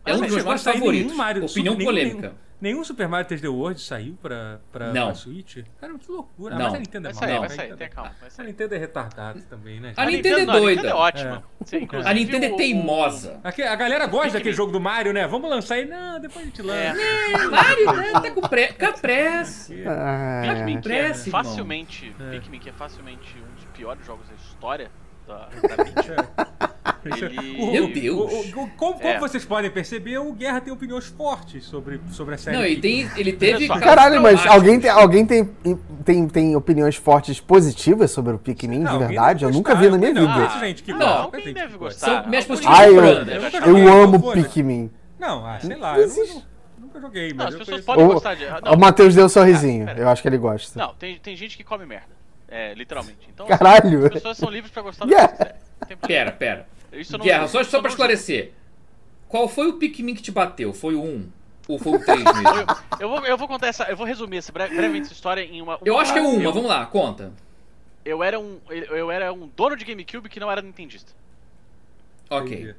É 0.06 0.12
Ah, 0.12 0.16
um 0.16 0.22
dos 0.22 0.32
meus 0.32 0.44
mais 0.44 0.64
favoritos. 0.64 1.16
Mario- 1.18 1.46
Opinião 1.46 1.76
polêmica. 1.76 2.22
Nenhum, 2.28 2.34
nenhum 2.62 2.84
Super 2.84 3.08
Mario 3.08 3.28
3D 3.30 3.48
World 3.52 3.82
saiu 3.82 4.18
pra, 4.22 4.60
pra, 4.72 4.94
Não. 4.94 5.08
pra 5.08 5.16
Switch? 5.16 5.58
Cara, 5.80 5.94
que 5.98 6.12
loucura. 6.12 6.56
Ah, 6.56 6.58
Não. 6.58 6.66
mas 6.66 6.74
a 6.76 6.80
Nintendo 6.80 7.08
é 7.08 7.14
Vai 7.14 7.20
sair, 7.20 7.32
mal. 7.32 7.40
vai 7.40 7.46
a 7.46 7.50
sair, 7.50 7.58
Nintendo- 7.64 7.78
tenha 7.78 7.90
calma. 7.90 8.12
Vai 8.20 8.28
A 8.28 8.32
sair. 8.32 8.46
Nintendo 8.48 8.76
é 8.76 8.78
retardada 8.78 9.42
também, 9.50 9.80
né? 9.80 9.94
A 9.98 10.06
gente? 10.06 10.16
Nintendo 10.18 10.40
é 10.40 10.46
não, 10.46 10.54
a 10.54 10.58
doida. 10.60 10.82
Nintendo 10.82 10.88
é 10.88 11.00
ótima. 11.00 11.44
Sim, 11.66 11.78
inclusive 11.78 12.10
A 12.10 12.14
Nintendo 12.14 12.46
é 12.46 12.50
o- 12.52 12.56
teimosa. 12.58 13.40
Aqui, 13.44 13.62
a 13.62 13.76
galera 13.76 14.06
gosta 14.08 14.34
daquele 14.34 14.56
jogo 14.56 14.72
do 14.72 14.80
Mario, 14.80 15.14
né? 15.14 15.28
Vamos 15.28 15.50
lançar 15.50 15.78
ele. 15.78 15.90
Não, 15.90 16.20
depois 16.20 16.42
a 16.42 16.46
gente 16.46 16.62
lança. 16.62 16.80
É, 17.02 17.38
Mario, 17.48 17.94
né? 17.94 18.12
Tá 18.14 18.32
com, 18.32 18.42
pre... 18.42 18.74
com 18.74 18.86
a 18.86 18.92
pressa. 18.94 19.74
Ah, 19.88 20.42
Pikmin, 20.54 20.82
que 20.82 20.92
é 20.92 21.04
Pressa, 21.04 21.30
facilmente, 21.30 22.16
É. 22.20 22.32
Pikmin, 22.32 22.60
que 22.60 22.70
é 22.70 22.74
facilmente 22.74 23.36
um 23.38 23.56
dos 23.56 23.66
piores 23.74 24.06
jogos 24.06 24.28
da 24.28 24.36
história 24.36 24.90
da, 25.28 25.50
da 25.76 25.84
mídia. 25.84 26.30
Ele- 27.06 27.72
Meu 27.72 27.94
Deus. 27.94 28.18
o- 28.18 28.24
o- 28.60 28.64
o- 28.64 28.70
como, 28.72 28.94
como 28.96 29.04
É. 29.08 29.20
vocês 29.20 29.46
podem 29.46 29.70
perceber, 29.70 30.18
o 30.18 30.34
Guerra 30.34 30.60
tem 30.60 30.74
opiniões 30.74 31.06
fortes 31.06 31.64
sobre, 31.66 32.02
sobre 32.12 32.34
a 32.34 32.38
série. 32.38 32.58
Não, 32.58 32.64
ele 32.66 32.82
tem. 32.82 33.10
Ele 33.16 33.32
teve. 33.34 33.68
Caralho, 33.68 34.20
mas 34.22 34.44
alguém, 34.48 34.80
tem, 34.80 34.90
alguém 34.90 35.24
tem, 35.26 35.46
tem, 36.04 36.28
tem 36.28 36.56
opiniões 36.56 36.96
fortes 36.96 37.40
positivas 37.40 38.10
sobre 38.10 38.34
o 38.34 38.40
Pikmin, 38.40 38.80
Não, 38.80 38.94
de 38.98 39.06
verdade? 39.06 39.46
Eu 39.46 39.52
nunca 39.52 39.76
vi 39.76 39.88
na 39.90 39.98
minha 40.00 40.14
vida. 40.16 40.48
Ah, 40.48 40.60
gente 40.60 40.82
que 40.82 40.94
não, 40.94 41.08
alguém 41.08 41.44
gente 41.44 41.54
deve 41.54 41.74
que 41.74 41.78
gostar. 41.78 42.06
São 42.24 42.28
minhas 42.30 42.50
Alguns- 42.50 42.66
positivas 42.66 42.80
Ai, 42.80 42.90
eu, 42.90 42.96
brandas. 42.96 43.54
Eu 43.54 43.78
eu 43.78 43.94
amo 44.04 44.18
não 44.18 44.36
né? 44.36 44.42
Pikmin. 44.44 44.92
Não, 45.20 45.46
ah, 45.46 45.60
sei 45.60 45.76
lá, 45.76 46.00
eu 46.00 46.08
não- 46.08 46.16
não- 46.16 46.44
nunca 46.80 47.00
joguei, 47.02 47.30
Não, 47.30 47.38
mas 47.38 47.48
as 47.48 47.54
eu 47.54 47.60
pessoas 47.60 47.82
podem 47.86 48.06
O- 48.06 48.14
gostar 48.14 48.34
de. 48.34 48.46
O 48.46 48.62
Não, 48.66 48.78
Matheus 48.78 49.14
deu 49.14 49.26
um 49.26 49.30
sorrisinho. 49.30 49.86
pera. 49.86 50.00
Eu 50.00 50.10
acho 50.10 50.22
que 50.24 50.28
ele 50.28 50.38
gosta. 50.40 50.80
não 50.80 50.94
tem, 50.96 51.18
tem 51.20 51.36
gente 51.36 51.56
que 51.56 51.64
come 51.64 51.86
merda. 51.86 52.16
É, 52.48 52.74
literalmente. 52.74 53.28
Então, 53.34 53.48
Caralho. 53.48 54.06
as 54.06 54.14
pessoas 54.14 54.38
são 54.38 54.50
livres 54.50 54.72
pra 54.72 54.82
gostar 54.84 55.06
do 55.06 55.12
Yeah. 55.12 55.32
que 55.34 55.38
quiser. 55.44 55.60
Problema. 55.80 56.08
Pera, 56.08 56.32
pera. 56.32 56.68
Isso 56.94 57.18
não- 57.18 57.26
Guerra, 57.26 57.48
só, 57.48 57.64
só 57.64 57.82
pra 57.82 57.90
esclarecer. 57.90 58.52
Qual 59.28 59.48
foi 59.50 59.68
o 59.68 59.74
Pikmin 59.74 60.14
que 60.16 60.22
te 60.22 60.32
bateu? 60.32 60.74
Foi 60.74 60.96
o 60.96 61.04
1? 61.04 61.28
Ou 61.68 61.80
foi 61.80 61.94
o 61.98 62.00
3 62.06 62.24
mesmo? 62.24 62.66
Eu 63.00 63.10
vou, 63.10 63.26
eu 63.26 63.38
vou 63.38 63.48
contar 63.48 63.68
essa. 63.68 63.84
Eu 63.86 63.98
vou 63.98 64.06
resumir 64.06 64.38
essa, 64.38 64.52
bre- 64.52 64.68
brevemente 64.68 65.06
essa 65.08 65.14
história 65.14 65.42
em 65.42 65.62
uma. 65.62 65.80
Eu 65.84 65.98
acho 66.00 66.14
que 66.14 66.20
é 66.20 66.22
o 66.22 66.28
1, 66.30 66.42
eu, 66.44 66.54
vamos 66.54 66.70
lá, 66.70 66.86
conta. 66.86 67.34
Eu 68.06 68.24
era 68.24 68.40
um. 68.40 68.60
Eu 68.70 69.10
era 69.12 69.34
um 69.34 69.50
dono 69.56 69.76
de 69.76 69.84
GameCube 69.84 70.30
que 70.30 70.40
não 70.40 70.50
era 70.52 70.62
nintendista. 70.62 71.12
Ok. 72.30 72.76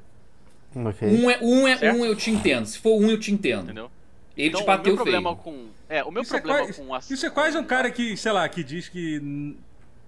Ok. 0.75 1.07
Um 1.07 1.29
é, 1.29 1.37
um 1.41 1.67
é, 1.67 1.77
Certo? 1.77 1.97
um 1.99 2.05
eu 2.05 2.15
te 2.15 2.31
entendo. 2.31 2.65
Se 2.65 2.79
for 2.79 2.99
um, 2.99 3.09
eu 3.09 3.19
te 3.19 3.31
entendo. 3.31 3.63
Entendeu? 3.65 3.91
Ele 4.35 4.47
então, 4.49 4.61
te 4.61 4.63
o 4.63 4.67
bateu 4.67 4.93
meu 4.93 5.03
problema 5.03 5.31
feio. 5.31 5.43
com. 5.43 5.65
É, 5.89 6.03
o 6.03 6.11
meu 6.11 6.21
Isso 6.23 6.35
é, 6.35 6.39
problema 6.41 6.65
quase, 6.65 6.81
com 6.81 6.93
a. 6.93 6.97
isso 6.99 7.25
é 7.25 7.29
quase 7.29 7.57
um 7.57 7.63
cara 7.63 7.89
que, 7.91 8.17
sei 8.17 8.31
lá, 8.31 8.47
que 8.49 8.63
diz 8.63 8.89
que. 8.89 9.55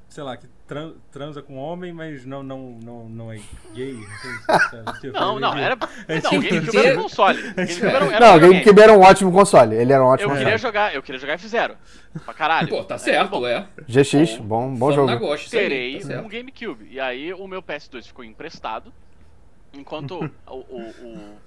Sei 0.10 0.23
lá, 0.23 0.35
que 0.35 0.47
tran- 0.68 0.95
transa 1.11 1.39
com 1.39 1.56
homem, 1.56 1.93
mas 1.93 2.26
não, 2.26 2.41
não, 2.41 2.80
não, 2.84 3.07
não 3.07 3.31
é 3.31 3.39
gay. 3.76 3.93
Não? 3.93 4.93
Tipo, 4.99 5.39
Não, 5.39 5.56
era. 5.56 5.77
É 6.07 6.15
Não, 6.19 6.22
tipo 6.31 6.35
o 6.35 6.41
GameCube 6.41 6.68
isso. 6.68 6.80
era 6.80 6.99
um 6.99 7.03
console. 7.03 7.39
O 7.39 7.53
GameCube 7.53 7.85
era, 7.85 8.06
era 8.06 8.19
Não, 8.27 8.35
o. 8.35 8.39
GameCube 8.39 8.81
era 8.81 8.93
um 8.93 9.01
ótimo 9.01 9.31
console. 9.31 9.76
Ele 9.76 9.93
era 9.93 10.03
um 10.03 10.07
ótimo 10.07 10.31
Eu 10.31 10.38
queria 10.38 10.53
console. 10.53 10.61
jogar, 10.73 10.95
eu 10.95 11.03
queria 11.03 11.19
jogar 11.22 11.38
F0. 11.38 11.76
Pra 12.26 12.34
caralho. 12.34 12.68
Pô, 12.69 12.84
tá 12.84 12.97
certo, 12.97 13.30
bom, 13.30 13.45
é. 13.45 13.68
GX, 13.88 14.38
bom, 14.38 14.73
bom 14.73 14.91
jogo. 14.91 15.31
aí, 15.31 15.39
terei 15.47 15.99
tá 15.99 16.22
um 16.22 16.27
GameCube. 16.27 16.88
E 16.89 16.99
aí 16.99 17.31
o 17.31 17.47
meu 17.47 17.61
PS2 17.61 18.07
ficou 18.07 18.26
emprestado, 18.26 18.91
enquanto 19.76 20.15
o, 20.47 20.53
o- 20.56 20.56
o- 20.57 21.38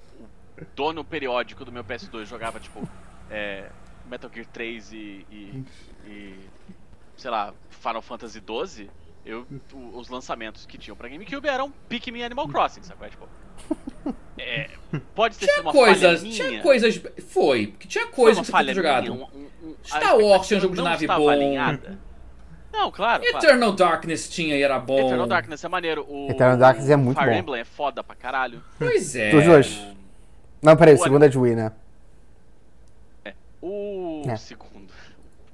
o 0.61 0.67
dono 0.77 1.05
periódico 1.05 1.65
do 1.65 1.73
meu 1.73 1.83
PS2 1.83 2.27
jogava, 2.27 2.61
tipo, 2.61 2.89
é, 3.29 3.65
Metal 4.13 4.31
Gear 4.33 4.47
3 4.53 4.93
e, 4.93 5.27
e- 5.31 5.65
e, 6.07 6.35
sei 7.17 7.31
lá, 7.31 7.55
Final 7.71 8.03
Fantasy 8.03 8.41
12, 8.41 8.91
eu, 9.25 9.47
os 9.95 10.09
lançamentos 10.09 10.67
que 10.67 10.77
tinham 10.77 10.97
pra 10.97 11.09
GameCube 11.09 11.49
eram 11.49 11.73
Pikmin 11.89 12.21
e 12.21 12.25
Animal 12.25 12.47
Crossing, 12.49 12.83
sabe? 12.83 13.09
Tipo, 13.09 13.27
é, 14.39 14.69
pode 15.15 15.37
ter 15.39 15.47
sido 15.47 15.55
Tinha 15.55 15.63
uma 15.63 15.73
coisas, 15.73 16.21
falha 16.21 16.33
tinha 16.33 16.49
minha. 16.49 16.63
coisas. 16.63 17.03
Foi, 17.29 17.67
porque 17.69 17.89
tinha 17.89 18.07
coisas 18.09 18.45
que 18.47 18.53
você 18.53 18.63
tinha 18.63 18.75
jogado. 18.75 19.15
minha, 19.15 19.27
um- 19.27 19.49
um- 19.69 19.75
Star 19.85 20.19
Wars 20.19 20.47
tinha 20.47 20.59
um 20.59 20.61
jogo 20.61 20.75
de 20.77 20.83
nave 20.83 21.07
bom. 21.07 21.29
alinhada. 21.29 21.99
Não, 22.73 22.91
claro, 22.91 23.23
claro. 23.23 23.47
Eternal 23.47 23.73
Darkness 23.73 24.29
tinha 24.31 24.57
e 24.57 24.63
era 24.63 24.79
bom. 24.79 24.99
Eternal 25.07 25.27
Darkness 25.27 25.63
é 25.63 25.69
maneiro. 25.69 26.07
O, 26.09 26.31
Eternal 26.31 26.57
Darkness 26.57 26.89
é 26.91 26.97
muito 26.97 27.19
Fire 27.19 27.31
bom. 27.31 27.37
Emblem 27.39 27.61
é 27.61 27.65
foda 27.65 28.03
pra 28.03 28.17
caralho. 28.17 28.63
Pois 28.79 29.15
é. 29.15 29.31
Dos 29.31 29.45
dois. 29.45 29.83
Não, 30.63 30.75
peraí, 30.77 30.95
o 30.95 30.97
O 30.99 31.03
segundo 31.03 31.25
é 31.25 31.29
de 31.29 31.37
Wii, 31.39 31.55
né? 31.55 31.73
O 33.63 34.23
É. 34.29 34.37
segundo. 34.37 34.93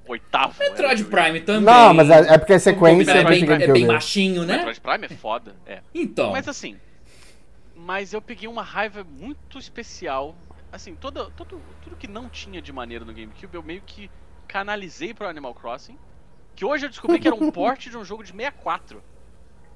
Oitavo. 0.07 0.55
Metroid 0.59 1.03
o- 1.03 1.07
Prime 1.07 1.41
também. 1.41 1.63
Não, 1.75 1.93
mas 1.93 2.09
é, 2.09 2.35
é 2.35 2.39
porque 2.39 2.55
é 2.55 2.59
sequência 2.59 3.11
é 3.13 3.25
bem, 3.25 3.45
é 3.45 3.67
bem 3.73 3.87
machinho, 3.87 4.45
né? 4.47 4.55
Metroid 4.57 4.81
Prime 4.81 5.05
é 5.05 5.09
foda, 5.11 5.55
é. 5.67 5.81
Então. 5.95 6.33
Mas 6.33 6.49
assim. 6.49 6.77
Mas 7.77 8.13
eu 8.13 8.21
peguei 8.23 8.49
uma 8.49 8.63
raiva 8.63 9.05
muito 9.05 9.59
especial. 9.59 10.35
Assim, 10.73 10.95
toda, 10.95 11.27
todo, 11.31 11.61
tudo 11.83 11.97
que 11.97 12.07
não 12.09 12.29
tinha 12.29 12.61
de 12.61 12.73
maneira 12.73 13.05
no 13.05 13.13
GameCube, 13.13 13.55
eu 13.55 13.63
meio 13.63 13.83
que 13.85 14.11
canalizei 14.47 15.13
pro 15.15 15.29
Animal 15.29 15.55
Crossing. 15.55 15.97
Que 16.57 16.65
hoje 16.65 16.87
eu 16.87 16.91
descobri 16.91 17.19
que 17.19 17.29
era 17.29 17.37
um 17.37 17.51
port 17.53 17.89
de 17.89 17.97
um 17.97 18.05
jogo 18.05 18.25
de 18.25 18.33
64. 18.33 19.03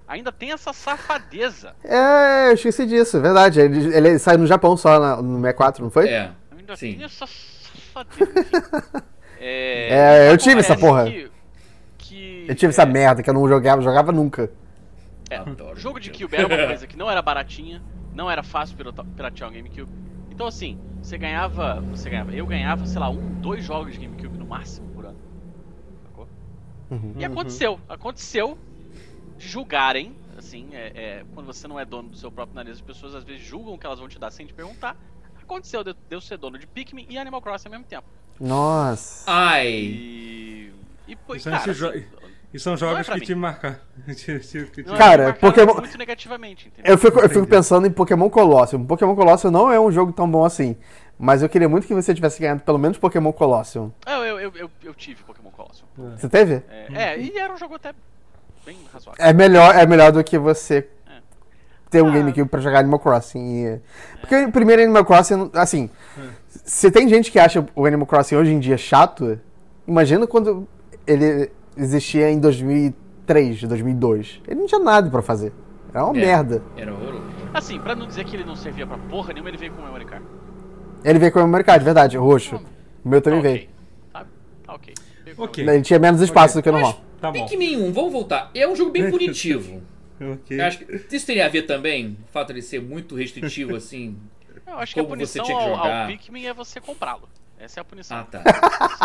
Ainda 0.09 0.32
tem 0.32 0.52
essa 0.52 0.72
safadeza. 0.72 1.74
É, 1.84 2.48
eu 2.48 2.54
esqueci 2.54 2.84
disso, 2.86 3.16
é 3.18 3.20
verdade. 3.20 3.60
Ele, 3.60 3.94
ele 3.96 4.18
saiu 4.18 4.38
no 4.38 4.46
Japão 4.46 4.76
só 4.76 4.98
na- 4.98 5.22
no 5.22 5.36
64, 5.40 5.84
não 5.84 5.90
foi? 5.90 6.09
É. 6.09 6.32
Ainda 6.59 6.76
Sim. 6.76 6.94
tem 6.96 7.04
essa 7.04 7.26
é, 9.39 9.89
É, 10.28 10.32
eu 10.32 10.39
tive 10.39 10.60
essa 10.60 10.77
porra. 10.77 11.05
Que, 11.05 11.31
que, 11.98 12.47
Eu 12.48 12.55
tive 12.55 12.66
é, 12.66 12.70
essa 12.70 12.86
merda 12.86 13.23
que 13.23 13.31
eu 13.31 13.35
não 13.35 13.47
jogava, 13.48 13.82
jogava 13.82 14.12
nunca. 14.12 14.51
É, 15.31 15.36
Adoro 15.36 15.78
jogo 15.78 15.98
de 15.98 16.10
GameCube. 16.10 16.31
Cube 16.31 16.36
era 16.36 16.62
uma 16.62 16.66
coisa 16.69 16.86
que 16.86 16.97
não 16.97 17.10
era 17.10 17.23
baratinha, 17.23 17.82
não 18.12 18.31
era 18.31 18.43
fácil 18.43 18.77
piratear 18.77 19.48
um 19.48 19.52
GameCube. 19.52 19.90
Então 20.31 20.47
assim, 20.47 20.78
você 21.02 21.19
ganhava, 21.19 21.81
você 21.81 22.09
ganhava, 22.09 22.32
eu 22.32 22.47
ganhava, 22.47 22.86
sei 22.86 23.01
lá, 23.01 23.10
um, 23.10 23.40
dois 23.40 23.64
jogos 23.64 23.94
de 23.94 24.01
GameCube 24.01 24.39
no 24.39 24.47
máximo 24.47 24.89
por 24.90 25.06
ano. 25.06 25.19
Sacou? 26.05 26.28
Uhum. 26.90 27.14
E 27.19 27.24
aconteceu, 27.24 27.81
aconteceu 27.89 28.59
de 29.36 29.48
julgarem, 29.48 30.14
assim, 30.39 30.69
é, 30.73 30.93
é, 30.94 31.24
quando 31.35 31.47
você 31.47 31.66
não 31.66 31.78
é 31.78 31.85
dono 31.85 32.10
do 32.10 32.16
seu 32.16 32.31
próprio 32.31 32.55
nariz, 32.55 32.74
as 32.74 32.81
pessoas 32.81 33.14
às 33.14 33.24
vezes 33.24 33.43
julgam 33.43 33.74
o 33.74 33.78
que 33.78 33.86
elas 33.86 33.98
vão 33.98 34.09
te 34.09 34.19
dar 34.19 34.31
sem 34.31 34.47
te 34.47 34.55
perguntar. 34.55 34.97
Aconteceu 35.43 35.82
de 35.85 35.93
de 35.93 35.98
eu 36.10 36.20
ser 36.20 36.36
dono 36.39 36.59
de 36.59 36.66
Pikmin 36.66 37.06
e 37.09 37.19
Animal 37.19 37.40
Crossing 37.43 37.69
ao 37.69 37.73
mesmo 37.73 37.85
tempo. 37.86 38.05
Nossa. 38.40 39.24
Ai. 39.31 39.66
E. 39.69 40.73
E 41.09 41.16
pô, 41.16 41.39
São 41.39 41.52
cara, 41.52 41.74
jo- 41.74 41.89
assim, 41.89 42.05
E 42.55 42.59
são 42.59 42.74
é 42.74 42.77
jogos 42.77 43.06
pra 43.06 43.14
que 43.14 43.20
mim. 43.20 43.27
te 43.27 43.35
marcaram. 43.35 43.77
Não, 44.86 44.97
Cara, 44.97 45.24
marcaram 45.24 45.35
Pokémon- 45.40 45.74
muito 45.74 45.98
negativamente, 45.98 46.69
entendeu? 46.69 46.93
Eu 46.93 46.98
fico, 46.98 47.19
eu 47.20 47.28
fico 47.28 47.47
pensando 47.47 47.86
em 47.86 47.90
Pokémon 47.90 48.28
Colosseum. 48.31 48.85
Pokémon 48.86 49.14
Colosseum 49.14 49.51
não 49.51 49.70
é 49.70 49.78
um 49.81 49.90
jogo 49.90 50.12
tão 50.12 50.31
bom 50.31 50.44
assim. 50.44 50.77
Mas 51.19 51.43
eu 51.43 51.48
queria 51.48 51.69
muito 51.69 51.86
que 51.86 51.94
você 51.94 52.14
tivesse 52.14 52.40
ganhado 52.40 52.62
pelo 52.62 52.78
menos 52.78 52.98
Pokémon 52.98 53.32
Colosseum. 53.32 53.93
Eu, 54.06 54.24
eu, 54.24 54.39
eu, 54.56 54.70
eu, 54.82 54.94
tive 54.94 55.23
Pokémon 55.23 55.51
Colosseum. 55.51 55.86
Você 56.16 56.28
teve? 56.28 56.62
É, 56.69 56.86
é, 57.14 57.20
e 57.20 57.39
era 57.39 57.52
um 57.52 57.56
jogo 57.56 57.74
até 57.77 57.93
bem 58.64 58.77
razoável. 58.93 59.24
É 59.24 59.32
melhor, 59.32 59.74
é 59.74 59.86
melhor 59.86 60.10
do 60.12 60.23
que 60.24 60.36
você 60.39 60.78
É. 60.78 61.01
ter 61.93 62.02
um 62.02 62.09
Ah. 62.09 62.12
GameCube 62.12 62.48
pra 62.48 62.60
jogar 62.60 62.81
Animal 62.81 62.98
Crossing. 62.98 63.64
E- 63.66 63.81
Porque 64.20 64.35
o 64.44 64.51
primeiro 64.51 64.82
Animal 64.82 65.05
Crossing, 65.05 65.51
assim, 65.55 65.89
se 66.64 66.90
tem 66.90 67.06
gente 67.09 67.31
que 67.31 67.39
acha 67.39 67.64
o 67.77 67.86
Animal 67.86 68.06
Crossing 68.06 68.35
hoje 68.36 68.51
em 68.52 68.59
dia 68.59 68.77
chato, 68.78 69.39
imagina 69.86 70.27
quando 70.27 70.66
ele 71.06 71.51
existia 71.77 72.31
em 72.31 72.40
2003, 72.40 73.62
2002. 73.62 74.40
Ele 74.48 74.60
não 74.60 74.66
tinha 74.66 74.81
nada 74.81 75.10
pra 75.10 75.23
fazer. 75.23 75.52
Era 75.94 76.05
uma 76.06 76.16
É. 76.16 76.20
merda. 76.27 76.62
Era 76.77 76.93
horroroso. 76.93 77.23
Assim, 77.52 77.78
pra 77.78 77.94
não 77.94 78.06
dizer 78.06 78.24
que 78.24 78.35
ele 78.35 78.44
não 78.44 78.56
servia 78.56 78.86
pra 78.86 78.97
porra 78.97 79.32
nenhuma, 79.35 79.51
ele 79.51 79.59
veio 79.59 79.73
com 79.73 79.82
o 79.82 79.85
memory 79.85 80.06
card. 80.06 80.24
Ele 81.05 81.19
veio 81.19 81.31
com 81.32 81.39
o 81.40 81.43
memory 81.43 81.64
card, 81.64 81.85
verdade, 81.85 82.16
roxo. 82.16 82.56
O 83.05 83.09
meu 83.09 83.20
também 83.20 83.43
tá 83.43 83.48
veio. 83.48 83.56
ok. 83.59 83.69
Tá, 84.12 84.27
tá 84.66 84.73
ok. 85.44 85.64
Ele 85.69 85.82
tinha 85.82 85.98
menos 85.98 86.20
espaço 86.23 86.59
Ok. 86.59 86.60
do 86.60 86.64
que 86.64 86.69
o 86.70 86.73
normal. 86.73 87.01
Tá 87.20 87.31
bom. 87.31 87.44
Pikmin 87.47 87.77
1, 87.89 87.93
vamos 87.93 88.12
voltar. 88.12 88.51
É 88.55 88.66
um 88.66 88.74
jogo 88.74 88.90
bem 88.90 89.09
punitivo. 89.10 89.82
Ok. 90.35 90.59
Eu 90.61 90.65
acho 90.65 90.78
que 90.78 91.16
isso 91.16 91.27
teria 91.27 91.47
a 91.47 91.49
ver 91.49 91.62
também, 91.62 92.16
o 92.28 92.32
fato 92.32 92.49
de 92.49 92.55
ele 92.55 92.62
ser 92.62 92.81
muito 92.81 93.15
restritivo, 93.15 93.74
assim. 93.74 94.16
Eu 94.66 94.78
acho 94.78 94.94
que 94.94 95.01
a 95.01 95.05
punição 95.05 95.44
ao, 95.51 95.74
ao 95.77 96.07
Pikmin 96.07 96.47
é 96.47 96.55
você 96.55 96.81
comprá-lo. 96.81 97.28
Essa 97.59 97.81
é 97.81 97.82
a 97.82 97.85
punição. 97.85 98.16
Ah, 98.19 98.24
tá. 98.24 98.43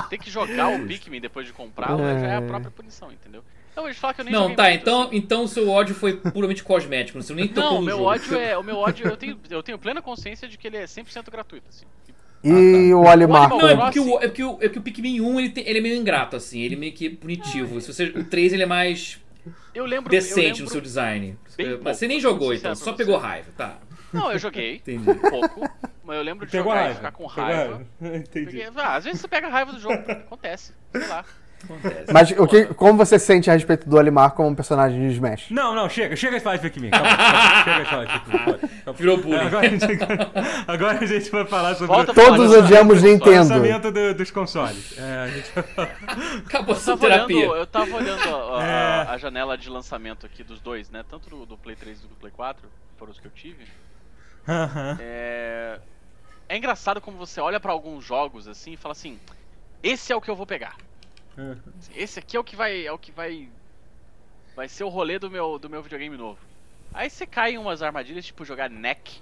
Você 0.01 0.09
tem 0.09 0.19
que 0.19 0.31
jogar 0.31 0.69
o 0.69 0.85
Pikmin 0.87 1.19
depois 1.19 1.45
de 1.45 1.53
comprá-lo, 1.53 1.99
já 1.99 2.27
é 2.27 2.35
a 2.37 2.41
própria 2.41 2.71
punição, 2.71 3.11
entendeu? 3.11 3.43
Então 3.71 3.85
eles 3.85 3.97
falam 3.97 4.15
que 4.15 4.21
eu 4.21 4.25
nem 4.25 4.33
Não, 4.33 4.55
tá, 4.55 4.63
muito, 4.69 4.81
então, 4.81 5.01
assim. 5.03 5.15
então 5.17 5.43
o 5.43 5.47
seu 5.47 5.69
ódio 5.69 5.93
foi 5.93 6.17
puramente 6.17 6.63
cosmético, 6.63 7.21
você 7.21 7.33
nem 7.35 7.47
tocou 7.47 7.73
Não, 7.73 7.81
meu 7.83 7.97
jogo. 7.97 8.09
ódio 8.09 8.35
é. 8.39 8.57
O 8.57 8.63
meu 8.63 8.77
ódio, 8.77 9.07
eu 9.07 9.15
tenho, 9.17 9.39
eu 9.49 9.61
tenho 9.61 9.77
plena 9.77 10.01
consciência 10.01 10.47
de 10.47 10.57
que 10.57 10.65
ele 10.67 10.77
é 10.77 10.85
100% 10.85 11.29
gratuito, 11.29 11.67
assim. 11.69 11.85
E 12.43 12.93
o 12.93 13.01
Olimar 13.01 13.53
O 13.53 13.57
Não, 13.57 13.67
é 13.67 13.75
porque, 13.75 13.99
o, 13.99 14.17
é, 14.19 14.27
porque 14.27 14.43
o, 14.43 14.51
é 14.55 14.67
porque 14.67 14.79
o 14.79 14.81
Pikmin 14.81 15.21
1 15.21 15.39
ele, 15.39 15.49
tem- 15.49 15.67
ele 15.67 15.79
é 15.79 15.81
meio 15.81 15.95
ingrato, 15.95 16.35
assim, 16.35 16.61
ele 16.61 16.75
é 16.75 16.77
meio 16.77 16.93
que 16.93 17.09
punitivo. 17.09 17.79
Se 17.81 17.93
você, 17.93 18.05
o 18.05 18.23
3 18.23 18.53
ele 18.53 18.63
é 18.63 18.67
mais 18.67 19.19
Eu 19.73 19.85
lembro. 19.85 20.07
eu 20.07 20.19
decente 20.19 20.39
lembro, 20.47 20.63
no 20.63 20.69
seu 20.69 20.81
design. 20.81 21.37
bem 21.55 21.67
Mas 21.67 21.75
pouco, 21.79 21.93
você 21.95 22.07
nem 22.07 22.19
jogou, 22.19 22.53
então, 22.53 22.75
só 22.75 22.85
pra 22.91 22.93
pegou 22.97 23.19
você. 23.19 23.25
raiva, 23.27 23.51
tá. 23.57 23.77
Não, 24.13 24.31
eu 24.31 24.39
joguei 24.39 24.75
Entendi. 24.87 25.09
um 25.09 25.17
pouco, 25.17 25.69
mas 26.03 26.17
eu 26.17 26.23
lembro 26.23 26.45
de 26.45 26.51
Pegou 26.51 26.71
jogar 26.71 26.79
raiva. 26.81 26.93
e 26.93 26.95
ficar 26.97 27.11
com 27.11 27.25
raiva. 27.25 27.85
Entendi. 28.01 28.45
Peguei- 28.45 28.69
ah, 28.75 28.95
às 28.95 29.03
vezes 29.05 29.19
você 29.21 29.27
pega 29.27 29.47
raiva 29.49 29.73
do 29.73 29.79
jogo, 29.79 29.95
acontece. 30.09 30.73
Sei 30.91 31.07
lá. 31.07 31.25
Acontece. 31.63 32.13
Mas 32.13 32.31
o 32.31 32.47
que, 32.47 32.65
como 32.75 32.97
você 32.97 33.17
se 33.19 33.25
sente 33.25 33.49
a 33.49 33.53
respeito 33.53 33.89
do 33.89 33.97
Olimar 33.97 34.31
como 34.31 34.47
um 34.49 34.55
personagem 34.55 34.99
de 35.07 35.13
Smash? 35.15 35.49
Não, 35.49 35.73
não, 35.75 35.89
chega, 35.89 36.15
chega 36.15 36.37
de 36.37 36.43
falar 36.43 36.57
de 36.57 36.61
Pikmin. 36.63 36.89
Calma, 36.91 37.17
calma, 37.17 37.63
chega 37.63 37.83
de 37.83 37.89
falar 37.89 38.05
de 38.05 38.19
Pikmin. 38.19 38.39
calma. 38.85 38.93
Virou 38.97 39.17
bullying. 39.17 39.37
Agora 39.39 39.65
a, 39.67 39.69
gente, 39.69 39.85
agora 40.67 40.99
a 40.99 41.05
gente 41.05 41.29
vai 41.31 41.45
falar 41.45 41.75
sobre 41.75 41.87
Volta 41.87 42.11
o 42.11 42.15
Todos 42.15 42.51
odiamos 42.55 43.01
do 43.01 43.07
Nintendo. 43.07 43.35
lançamento 43.53 43.91
do- 43.91 44.13
dos 44.13 44.31
consoles. 44.31 44.97
É, 44.97 45.17
a 45.23 45.27
gente. 45.27 45.51
Acabou 46.45 46.75
Eu 46.75 46.77
essa 46.79 46.91
tava 46.97 47.05
olhando, 47.05 47.27
terapia. 47.27 47.45
eu 47.45 47.67
tava 47.67 47.95
olhando 47.95 48.35
a, 48.35 48.59
a- 48.61 48.63
É. 48.65 49.07
a 49.09 49.17
janela 49.17 49.57
de 49.57 49.69
lançamento 49.69 50.25
aqui 50.25 50.43
dos 50.43 50.59
dois, 50.61 50.89
né? 50.89 51.03
Tanto 51.09 51.29
do, 51.29 51.45
do 51.45 51.57
Play 51.57 51.75
3 51.75 51.99
e 51.99 52.07
do 52.07 52.15
Play 52.15 52.31
4, 52.31 52.67
foram 52.97 53.11
os 53.11 53.19
que 53.19 53.27
eu 53.27 53.31
tive. 53.31 53.65
Aham. 54.47 54.97
É, 55.01 55.79
é 56.47 56.57
engraçado 56.57 57.01
como 57.01 57.17
você 57.17 57.41
olha 57.41 57.59
pra 57.59 57.71
alguns 57.71 58.05
jogos 58.05 58.47
assim 58.47 58.73
e 58.73 58.77
fala 58.77 58.93
assim: 58.93 59.19
esse 59.83 60.13
é 60.13 60.15
o 60.15 60.21
que 60.21 60.29
eu 60.29 60.35
vou 60.35 60.45
pegar. 60.45 60.75
Esse 61.95 62.19
aqui 62.19 62.35
é 62.35 62.39
o 62.39 62.43
que 62.43 62.55
vai, 62.55 62.85
é 62.85 62.91
o 62.91 62.97
que 62.97 63.11
vai, 63.11 63.47
vai 64.55 64.67
ser 64.67 64.83
o 64.83 64.89
rolê 64.89 65.19
do 65.19 65.29
meu, 65.29 65.57
do 65.59 65.69
meu 65.69 65.81
videogame 65.81 66.17
novo. 66.17 66.39
Aí 66.93 67.09
você 67.09 67.25
cai 67.25 67.51
em 67.53 67.57
umas 67.57 67.81
armadilhas, 67.81 68.25
tipo 68.25 68.43
jogar 68.45 68.69
neck. 68.69 69.21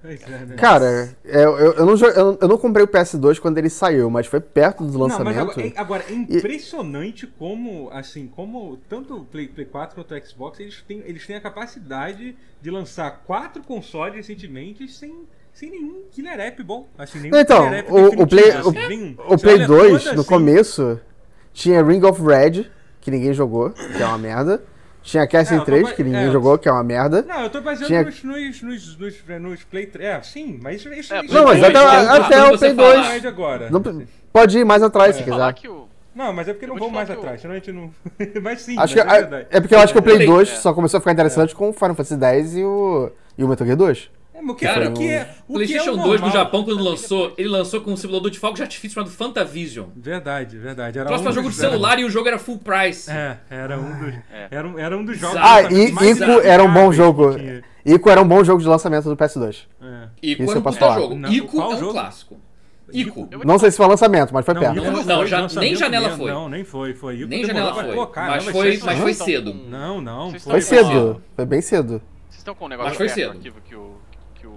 Pois 0.00 0.20
é, 0.22 0.28
né? 0.46 0.56
Cara, 0.56 1.16
eu, 1.24 1.56
eu, 1.58 1.72
eu 1.74 1.86
não, 1.86 1.94
eu, 1.96 2.38
eu 2.40 2.48
não 2.48 2.58
comprei 2.58 2.84
o 2.84 2.88
PS2 2.88 3.38
quando 3.38 3.58
ele 3.58 3.70
saiu, 3.70 4.10
mas 4.10 4.26
foi 4.26 4.40
perto 4.40 4.84
do 4.84 4.98
Não, 4.98 4.98
mas 5.22 5.36
lançamento. 5.36 5.38
agora, 5.38 5.66
é, 5.66 5.72
agora, 5.76 6.04
é 6.08 6.12
impressionante 6.12 7.24
como, 7.26 7.88
assim, 7.92 8.26
como 8.26 8.76
tanto 8.88 9.16
o 9.18 9.24
Play, 9.24 9.46
Play 9.46 9.66
4 9.66 9.94
quanto 9.94 10.12
o 10.12 10.26
Xbox, 10.26 10.58
eles 10.58 10.82
têm, 10.82 11.02
eles 11.06 11.24
têm 11.24 11.36
a 11.36 11.40
capacidade 11.40 12.36
de 12.60 12.70
lançar 12.70 13.22
quatro 13.24 13.62
consoles 13.62 14.16
recentemente 14.16 14.88
sem, 14.88 15.22
sem 15.52 15.70
nenhum 15.70 16.02
killer 16.10 16.38
app 16.40 16.62
bom. 16.64 16.88
Assim, 16.98 17.20
nenhum 17.20 17.34
Não, 17.34 17.40
então, 17.40 17.64
killer 17.66 17.78
app 17.80 17.92
o- 17.92 18.22
o 18.22 18.26
Play- 18.26 18.50
assim. 18.50 19.14
O 19.18 19.38
Você 19.38 19.38
Play 19.38 19.54
olha 19.54 19.66
2, 19.68 20.02
toda, 20.02 20.14
no 20.14 20.20
assim, 20.22 20.28
começo, 20.28 21.00
tinha 21.52 21.82
Ring 21.82 22.02
of 22.04 22.20
Red, 22.22 22.66
que 23.00 23.10
ninguém 23.10 23.32
jogou, 23.32 23.70
que 23.70 24.02
é 24.02 24.06
uma 24.06 24.18
merda. 24.18 24.62
Tinha 25.02 25.26
Castle 25.26 25.56
É, 25.56 25.60
eu 25.60 25.64
tô 25.64 25.66
3, 25.66 25.82
ba- 25.88 25.92
que 25.94 26.04
ninguém 26.04 26.28
é, 26.28 26.30
jogou, 26.30 26.56
que 26.56 26.68
é 26.68 26.72
uma 26.72 26.84
merda. 26.84 27.22
Não, 27.26 27.42
eu 27.42 27.50
tô 27.50 27.60
baseando 27.60 27.86
Tinha- 27.88 28.04
nos, 28.04 28.22
nos, 28.22 28.62
nos, 28.62 28.96
nos, 28.98 29.40
nos 29.40 29.64
Play 29.64 29.86
3. 29.86 30.08
É, 30.08 30.22
sim, 30.22 30.60
mas 30.62 30.76
isso, 30.76 30.92
isso, 30.94 31.12
É, 31.12 31.24
isso 31.24 31.34
Não, 31.34 31.44
mas 31.44 31.62
até, 31.62 31.76
até 31.78 32.44
o 32.52 32.56
Play 32.58 32.74
falar- 32.74 32.94
2. 32.94 33.06
é 33.08 33.18
de 33.18 33.26
agora. 33.26 33.68
Não, 33.68 33.82
pode 34.32 34.58
ir 34.58 34.64
mais 34.64 34.80
atrás 34.82 35.16
se 35.16 35.24
Falar 35.24 35.52
quiser. 35.54 35.60
que 35.62 35.68
o. 35.68 35.88
Não, 36.14 36.32
mas 36.32 36.46
é 36.46 36.52
porque 36.52 36.66
não 36.66 36.74
Eu 36.76 36.78
vou 36.78 36.88
vamos 36.90 37.02
te 37.04 37.08
mais 37.08 37.18
atrás, 37.18 37.40
senão 37.40 37.54
a 37.54 37.58
gente 37.58 37.72
não. 37.72 37.90
mas 38.42 38.60
sim, 38.60 38.78
Acho 38.78 38.96
mas 38.96 39.26
que, 39.26 39.34
é 39.34 39.46
é 39.50 39.60
porque 39.60 39.74
eu 39.74 39.80
acho 39.80 39.92
que 39.92 39.98
o 39.98 40.02
Play 40.02 40.16
Play, 40.16 40.26
2 40.28 40.48
é. 40.48 40.54
só 40.56 40.72
começou 40.72 40.98
a 40.98 41.00
ficar 41.00 41.12
interessante 41.12 41.52
com 41.54 41.70
o 41.70 41.72
Final 41.72 41.94
Fantasy 41.96 42.22
X 42.22 42.54
e 42.56 42.62
o, 42.64 43.10
e 43.36 43.42
o 43.42 43.48
Metal 43.48 43.66
Gear 43.66 43.76
2. 43.78 44.08
É, 44.42 44.44
mas 44.44 44.54
o 44.54 44.54
que, 44.58 44.64
Cara, 44.66 44.88
o 44.90 44.92
que 44.92 45.08
é, 45.08 45.34
o 45.48 45.54
PlayStation 45.54 45.92
que 45.94 45.98
é 45.98 46.02
o 46.02 46.04
2 46.04 46.20
no 46.20 46.30
Japão, 46.30 46.64
quando 46.64 46.82
lançou, 46.82 47.32
ele 47.38 47.48
lançou 47.48 47.80
com 47.80 47.92
um 47.92 47.96
simulador 47.96 48.30
de 48.30 48.38
fogos 48.38 48.56
de 48.56 48.62
artifício 48.62 48.94
chamado 48.94 49.10
Fantavision. 49.12 49.86
Verdade, 49.96 50.58
verdade. 50.58 50.98
Era 50.98 51.06
Próximo 51.08 51.30
um 51.30 51.32
jogo 51.32 51.48
de 51.50 51.54
celular 51.56 51.98
e 51.98 52.04
o 52.04 52.10
jogo 52.10 52.28
era 52.28 52.38
full 52.38 52.58
price. 52.58 53.10
É, 53.10 53.38
era 53.50 53.78
um 53.78 53.98
dos, 53.98 54.14
É. 54.32 54.48
era 54.50 54.68
um, 54.68 54.78
era 54.78 54.98
um 54.98 55.04
dos 55.04 55.18
jogos. 55.18 55.36
Ah, 55.40 55.62
e 55.62 55.86
Ico 55.86 56.40
era 56.42 56.62
um 56.64 56.72
bom 56.72 56.92
jogo. 56.92 57.34
que. 57.36 57.62
Ico 57.84 58.10
era 58.10 58.20
um 58.22 58.28
bom 58.28 58.44
jogo 58.44 58.60
de 58.62 58.68
lançamento 58.68 59.08
do 59.08 59.16
PS2. 59.16 59.66
É. 59.82 60.08
Ico 60.22 60.42
Isso 60.42 60.52
era 60.52 60.60
eu 60.60 60.68
um 60.68 60.72
falar. 60.72 60.94
jogo. 61.00 61.14
Não, 61.16 61.32
Ico 61.32 61.60
é 61.60 61.66
um 61.68 61.78
jogo? 61.78 61.92
clássico. 61.92 62.36
Ico. 62.92 63.26
Não 63.44 63.58
sei 63.58 63.70
se 63.70 63.76
foi 63.78 63.86
lançamento, 63.86 64.34
mas 64.34 64.44
foi 64.44 64.52
Não, 64.54 64.60
perto. 64.60 64.76
Não, 64.76 65.02
não, 65.04 65.26
já- 65.26 65.48
nem 65.58 65.74
janela 65.74 66.10
foi. 66.10 66.30
Não, 66.30 66.48
nem 66.48 66.62
foi, 66.62 66.92
foi. 66.94 67.16
Ico 67.16 67.28
Nem 67.28 67.44
janela 67.44 67.72
foi. 67.74 67.94
Pô, 67.94 68.06
caramba, 68.06 68.34
Mas 68.36 68.44
foi- 68.48 68.80
mas 68.84 68.98
foi 68.98 69.14
cedo. 69.14 69.54
Não, 69.54 70.00
não, 70.00 70.30
foi. 70.38 70.60
Cedo. 70.60 71.22
Foi 71.34 71.46
bem 71.46 71.60
cedo. 71.62 72.02
Vocês 72.28 72.38
estão 72.38 72.54
com 72.54 72.66
o 72.66 72.68
negócio 72.68 72.90
Mas 72.90 72.96
foi 72.98 73.08
cedo. 73.08 73.30
arquivo 73.30 73.56
que 73.66 73.74
o. 73.74 73.91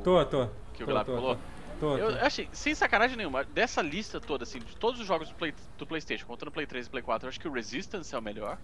Que 0.05 0.11
Tô, 0.11 0.25
tô. 0.25 0.47
que 0.73 0.83
o 0.83 0.85
tô, 0.85 0.85
Vilap 0.85 1.05
tô, 1.07 1.15
falou? 1.15 1.37
Tô, 1.79 1.97
Eu 1.97 2.09
achei, 2.23 2.47
sem 2.51 2.75
sacanagem 2.75 3.17
nenhuma, 3.17 3.43
dessa 3.43 3.81
lista 3.81 4.21
toda, 4.21 4.43
assim, 4.43 4.59
de 4.59 4.75
todos 4.77 5.01
os 5.01 5.07
jogos 5.07 5.29
do, 5.29 5.35
Play, 5.35 5.51
do 5.79 5.85
PlayStation, 5.87 6.27
contando 6.27 6.51
Play 6.51 6.67
3 6.67 6.85
e 6.85 6.89
Play 6.91 7.01
4, 7.01 7.25
eu 7.25 7.29
acho 7.29 7.39
que 7.39 7.47
o 7.47 7.51
Resistance 7.51 8.13
é 8.13 8.17
o 8.17 8.21
melhor. 8.21 8.57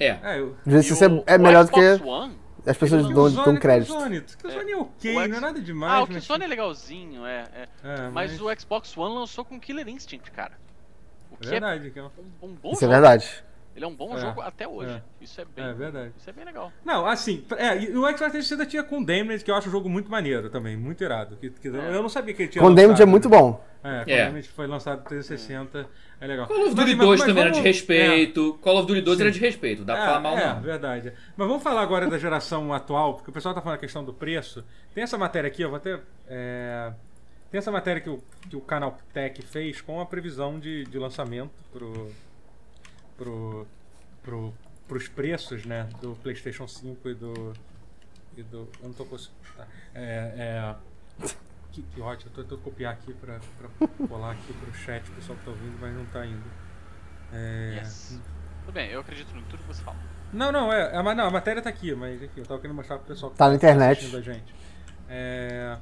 É. 0.00 0.18
É, 0.22 0.40
eu... 0.40 0.56
Isso 0.66 1.04
E 1.04 1.06
o- 1.06 1.24
é, 1.26 1.34
é 1.34 1.38
melhor 1.38 1.64
do 1.66 1.70
que 1.70 1.80
One, 2.02 2.36
as 2.66 2.76
pessoas 2.78 3.06
dão, 3.08 3.30
Sonic, 3.30 3.60
crédito. 3.60 3.94
O 3.94 4.00
Sonic, 4.00 4.36
que 4.38 4.46
o 4.46 4.50
É. 4.50 4.52
Sonic 4.54 4.72
é 4.72 4.76
ok, 4.78 5.16
O 5.16 5.28
não 5.28 5.36
é 5.36 5.40
nada 5.40 5.60
demais. 5.60 5.92
Ah, 5.92 6.02
o 6.02 6.08
mas- 6.10 6.24
Sony 6.24 6.44
é 6.44 6.48
legalzinho, 6.48 7.26
é. 7.26 7.44
é. 7.54 7.68
É, 7.84 8.08
Mas 8.08 8.40
o 8.40 8.46
Xbox 8.58 8.96
One 8.96 9.14
lançou 9.14 9.44
com 9.44 9.60
Killer 9.60 9.86
Instinct, 9.88 10.30
cara. 10.32 10.52
O 11.30 11.36
que 11.36 11.46
Verdade, 11.48 11.90
que 11.90 11.98
é 11.98 12.02
é 12.02 12.04
um, 12.06 12.10
um 12.48 12.54
bom 12.54 12.70
Isso 12.72 12.78
é 12.78 12.88
jogo. 12.88 12.92
verdade. 12.92 13.44
Ele 13.76 13.84
é 13.84 13.88
um 13.88 13.94
bom 13.94 14.16
É, 14.16 14.20
jogo 14.20 14.40
até 14.40 14.68
hoje. 14.68 14.92
é. 14.92 15.02
Isso 15.20 15.40
é 15.40 15.44
bem. 15.44 15.64
É 15.64 15.72
verdade. 15.72 16.12
Isso 16.16 16.30
é 16.30 16.32
bem 16.32 16.44
legal. 16.44 16.72
Não, 16.84 17.04
assim, 17.06 17.44
é, 17.56 17.76
e 17.76 17.88
o 17.88 18.02
Xbox 18.02 18.16
360 18.18 18.66
tinha 18.66 18.84
Condemned, 18.84 19.42
que 19.42 19.50
eu 19.50 19.54
acho 19.56 19.68
um 19.68 19.72
jogo 19.72 19.88
muito 19.88 20.08
maneiro 20.10 20.48
também, 20.48 20.76
muito 20.76 21.02
irado. 21.02 21.36
Que, 21.36 21.50
que 21.50 21.68
É. 21.68 21.70
Eu 21.96 22.02
não 22.02 22.08
sabia 22.08 22.32
que 22.34 22.42
ele 22.42 22.50
tinha 22.52 22.62
Condemned 22.62 22.84
é 22.84 22.90
lançado, 22.90 23.08
muito 23.08 23.28
né? 23.28 23.36
bom. 23.36 23.64
É, 23.82 24.02
É. 24.06 24.26
Condemned 24.26 24.48
foi 24.50 24.66
lançado 24.68 25.00
em 25.00 25.04
360, 25.04 25.88
é 26.20 26.26
legal. 26.26 26.46
Call 26.46 26.56
of 26.56 26.66
Mas, 26.66 26.74
Duty 26.76 26.94
mas- 26.96 27.06
2 27.06 27.20
mas 27.20 27.28
também 27.28 27.42
era 27.42 27.50
de 27.50 27.58
vamos- 27.58 27.66
respeito. 27.66 28.58
Call 28.62 28.78
of 28.78 28.86
Duty 28.86 29.00
2 29.00 29.20
era 29.20 29.30
de 29.32 29.40
respeito. 29.40 29.84
Dá 29.84 29.92
É, 29.92 29.96
pra 29.96 30.06
falar 30.06 30.20
mal, 30.20 30.38
é, 30.38 30.54
não. 30.54 30.60
verdade. 30.62 31.12
Mas 31.36 31.48
vamos 31.48 31.62
falar 31.62 31.82
agora 31.82 32.06
da 32.08 32.16
geração 32.16 32.72
atual, 32.72 33.14
porque 33.14 33.30
o 33.30 33.32
pessoal 33.34 33.54
tá 33.54 33.60
falando 33.60 33.76
a 33.76 33.80
questão 33.80 34.04
do 34.04 34.14
preço. 34.14 34.64
Tem 34.94 35.02
essa 35.02 35.18
matéria 35.18 35.48
aqui, 35.48 35.62
eu 35.62 35.68
vou 35.70 35.76
até. 35.78 35.98
é, 36.28 36.92
Tem 37.50 37.58
essa 37.58 37.70
matéria 37.70 38.00
que 38.00 38.10
o, 38.10 38.22
que 38.48 38.56
o 38.56 38.60
canal 38.60 38.96
Tech 39.12 39.40
fez 39.42 39.80
com 39.80 40.00
a 40.00 40.06
previsão 40.06 40.58
de, 40.58 40.84
de 40.84 40.98
lançamento 40.98 41.52
pro, 41.72 42.10
pro, 43.16 43.66
pro, 44.22 44.52
pros 44.88 45.08
preços 45.08 45.64
né, 45.64 45.88
do 46.00 46.14
PlayStation 46.22 46.66
5 46.66 47.08
e 47.08 47.14
do. 47.14 47.52
E 48.36 48.42
do 48.42 48.68
eu 48.82 48.88
não 48.88 48.92
tô 48.92 49.04
conseguindo. 49.04 49.38
Tá. 49.56 49.66
É, 49.94 50.32
é, 50.36 50.74
que, 51.72 51.82
que 51.82 52.00
ótimo, 52.00 52.30
eu 52.30 52.34
tô 52.34 52.42
tentando 52.42 52.60
copiar 52.62 52.92
aqui 52.92 53.12
pra, 53.14 53.38
pra 53.58 53.88
colar 54.08 54.32
aqui 54.32 54.52
pro 54.52 54.74
chat, 54.74 55.08
o 55.08 55.12
pessoal 55.14 55.38
que 55.38 55.44
tá 55.44 55.50
ouvindo, 55.50 55.76
mas 55.80 55.94
não 55.94 56.04
tá 56.06 56.26
indo. 56.26 56.42
É, 57.32 57.78
Yes. 57.80 58.20
Tudo 58.64 58.72
bem, 58.74 58.90
eu 58.90 59.00
acredito 59.00 59.28
em 59.36 59.42
tudo 59.42 59.58
que 59.60 59.66
você 59.68 59.82
fala. 59.82 59.96
não, 60.32 60.50
não, 60.50 60.72
é. 60.72 60.96
A, 60.96 61.02
ma- 61.02 61.14
não, 61.14 61.26
a 61.26 61.30
matéria 61.30 61.60
tá 61.62 61.68
aqui, 61.70 61.94
mas 61.94 62.20
enfim, 62.22 62.40
eu 62.40 62.46
tava 62.46 62.60
querendo 62.60 62.76
mostrar 62.76 62.96
pro 62.98 63.06
pessoal 63.06 63.30
que 63.32 63.38
Tá 63.38 63.48
na 63.48 63.54
internet. 63.54 63.98
assistindo 63.98 64.18
a 64.18 64.22
gente. 64.22 64.54
É, 65.08 65.76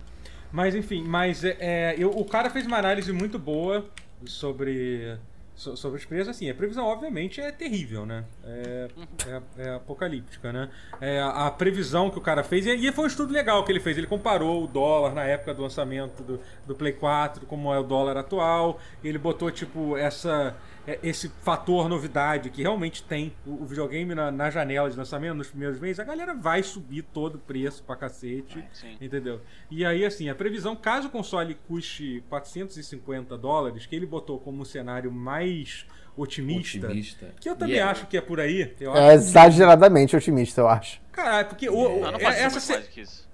mas 0.51 0.75
enfim, 0.75 1.05
mas 1.05 1.45
é, 1.45 1.57
é, 1.61 1.95
eu- 1.97 2.11
o 2.11 2.25
cara 2.25 2.51
fez 2.51 2.67
uma 2.67 2.77
análise 2.79 3.13
muito 3.13 3.39
boa 3.39 3.87
sobre, 4.27 5.17
so- 5.55 5.77
sobre 5.77 5.99
os 5.99 6.05
preços. 6.05 6.29
Assim, 6.29 6.49
a 6.51 6.55
previsão, 6.55 6.85
obviamente, 6.87 7.41
é 7.41 7.51
terrível, 7.53 8.05
né? 8.07 8.25
É, 8.45 8.89
é- 9.27 9.63
é 9.69 9.75
apocalíptica, 9.75 10.53
né? 10.53 10.69
É, 11.01 11.21
a, 11.21 11.47
a 11.47 11.51
previsão 11.51 12.11
que 12.11 12.19
o 12.19 12.21
cara 12.21 12.43
fez, 12.43 12.67
e, 12.67 12.71
e 12.75 12.93
foi 12.93 13.05
um 13.05 13.09
estudo 13.09 13.33
legal 13.33 13.65
que 13.65 13.73
ele 13.73 13.81
fez. 13.81 13.97
Ele 13.99 14.07
comparou 14.07 14.65
o 14.65 14.67
dólar 14.67 15.15
na 15.15 15.25
época 15.25 15.55
do 15.55 15.63
lançamento 15.63 16.23
do, 16.23 16.41
do 16.67 16.75
Play 16.75 16.93
4, 16.93 17.47
como 17.47 17.73
é 17.73 17.79
o 17.79 17.83
dólar 17.83 18.17
atual. 18.17 18.79
Ele 19.03 19.19
botou, 19.19 19.51
tipo, 19.51 19.97
essa 19.97 20.57
esse 21.03 21.29
fator 21.43 21.89
novidade 21.89 22.51
que 22.51 22.63
realmente 22.63 23.03
tem 23.05 23.33
o, 23.47 23.63
o 23.63 23.65
videogame 23.67 24.15
na, 24.15 24.31
na 24.33 24.51
janela 24.51 24.91
de 24.91 24.97
lançamento, 24.97 25.35
nos 25.35 25.49
primeiros 25.49 25.79
meses, 25.79 26.01
a 26.01 26.05
galera 26.05 26.35
vai 26.35 26.63
subir 26.63 27.03
todo 27.03 27.37
o 27.37 27.39
preço 27.39 27.83
pra 27.85 27.95
cacete. 27.97 28.65
Sim. 28.73 28.97
Entendeu? 29.01 29.41
E 29.71 29.85
aí, 29.85 30.05
assim, 30.05 30.29
a 30.29 30.35
previsão, 30.35 30.75
caso 30.75 31.09
o 31.09 31.11
console 31.11 31.55
custe 31.69 32.25
450 32.29 33.39
dólares, 33.39 33.87
que 33.87 33.95
ele 33.95 34.07
botou 34.07 34.39
como 34.41 34.63
um 34.63 34.65
cenário 34.65 35.13
mais 35.13 35.87
otimista, 36.17 36.87
Otimista. 36.87 37.35
que 37.41 37.49
eu 37.49 37.57
também 37.57 37.77
Yeah. 37.77 37.91
acho 37.93 38.07
que 38.07 38.17
é 38.17 38.21
por 38.21 38.39
aí. 38.41 38.75
Eu 38.79 38.95
É 38.95 39.15
exageradamente 39.15 40.15
otimista, 40.15 40.61
eu 40.61 40.69
acho. 40.69 41.01
Caralho, 41.11 41.49
porque 41.49 41.69
o, 41.71 42.01
Não, 42.01 42.13
não 42.13 42.19
é- 42.19 42.33
ser 42.33 42.39
essa 42.41 42.51
muito 42.51 42.61
ce- 42.61 42.73
mais 42.73 42.85
do 42.87 42.91
que 42.91 43.01
isso. 43.01 43.29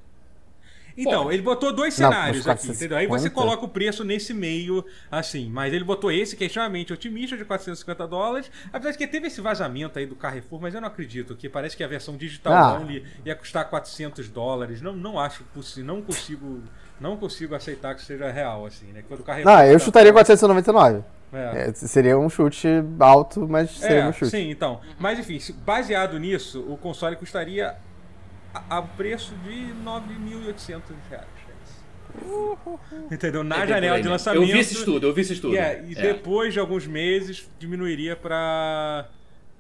Então, 1.01 1.23
Pode. 1.25 1.35
ele 1.37 1.43
botou 1.45 1.73
dois 1.73 1.97
Não, 1.99 2.11
cenários 2.11 2.45
mas 2.45 2.57
aqui, 2.65 2.73
entendeu? 2.73 2.99
Aí 2.99 3.07
você 3.07 3.31
450? 3.31 3.35
coloca 3.35 3.65
o 3.65 3.69
preço 3.69 4.03
nesse 4.03 4.35
meio, 4.35 4.85
assim. 5.11 5.49
Mas 5.49 5.73
ele 5.73 5.85
botou 5.85 6.11
esse, 6.11 6.35
que 6.37 6.43
é 6.43 6.47
extremamente 6.49 6.93
otimista, 6.93 7.37
de 7.37 7.45
450 7.45 8.07
dólares. 8.09 8.51
Apesar 8.73 8.91
de 8.91 8.99
que 8.99 9.07
teve 9.07 9.29
esse 9.29 9.41
vazamento 9.41 9.99
aí 9.99 10.07
do 10.07 10.17
Carrefour, 10.17 10.61
mas 10.61 10.75
eu 10.75 10.81
não 10.81 10.89
acredito, 10.89 11.37
que 11.37 11.49
parece 11.49 11.77
que 11.77 11.85
a 11.85 11.89
versão 11.89 12.17
digital 12.17 12.53
Ah. 12.53 12.79
only 12.81 13.05
ia 13.25 13.37
custar 13.37 13.69
400 13.71 14.29
dólares. 14.29 14.83
Não, 14.83 14.93
não 14.97 15.21
acho 15.21 15.45
possível, 15.55 15.95
não 15.95 16.03
consigo, 16.03 16.63
não 17.01 17.17
consigo 17.17 17.55
aceitar 17.55 17.95
que 17.95 18.03
seja 18.05 18.29
real, 18.31 18.67
assim, 18.67 18.87
né? 18.87 19.03
Que 19.03 19.09
foi 19.09 19.17
do 19.17 19.23
Carrefour. 19.23 19.53
Não, 19.53 19.63
eu 19.65 19.79
chutaria 19.79 20.13
499. 20.13 21.05
É. 21.33 21.69
É, 21.69 21.73
seria 21.75 22.19
um 22.19 22.29
chute 22.29 22.67
alto, 22.99 23.47
mas 23.47 23.71
seria 23.73 23.99
É, 23.99 24.09
um 24.09 24.13
chute. 24.15 24.31
sim, 24.31 24.51
então. 24.51 24.81
Mas 24.99 25.19
enfim, 25.19 25.39
se- 25.39 25.53
baseado 25.53 26.19
nisso, 26.19 26.65
o 26.69 26.77
console 26.77 27.17
custaria 27.17 27.77
a, 28.55 28.79
a 28.79 28.83
preço 28.83 29.35
de 29.45 29.73
9.800 29.85 30.81
reais. 31.11 31.27
Isso. 32.21 32.81
Entendeu? 33.11 33.45
Na 33.45 33.63
É, 33.63 33.67
janela 33.67 33.97
de 33.97 34.03
mesmo. 34.03 34.13
lançamento. 34.13 34.43
Eu 34.43 34.47
vi 34.53 34.59
esse 34.59 34.75
estudo, 34.75 35.07
eu 35.07 35.15
vi 35.15 35.21
esse 35.21 35.33
estudo. 35.35 35.55
E, 35.55 35.59
é, 35.59 35.85
e 35.87 35.93
É. 35.93 36.03
depois 36.03 36.53
de 36.53 36.59
alguns 36.61 36.87
meses 36.87 37.49
diminuiria 37.59 38.17
pra. 38.17 39.09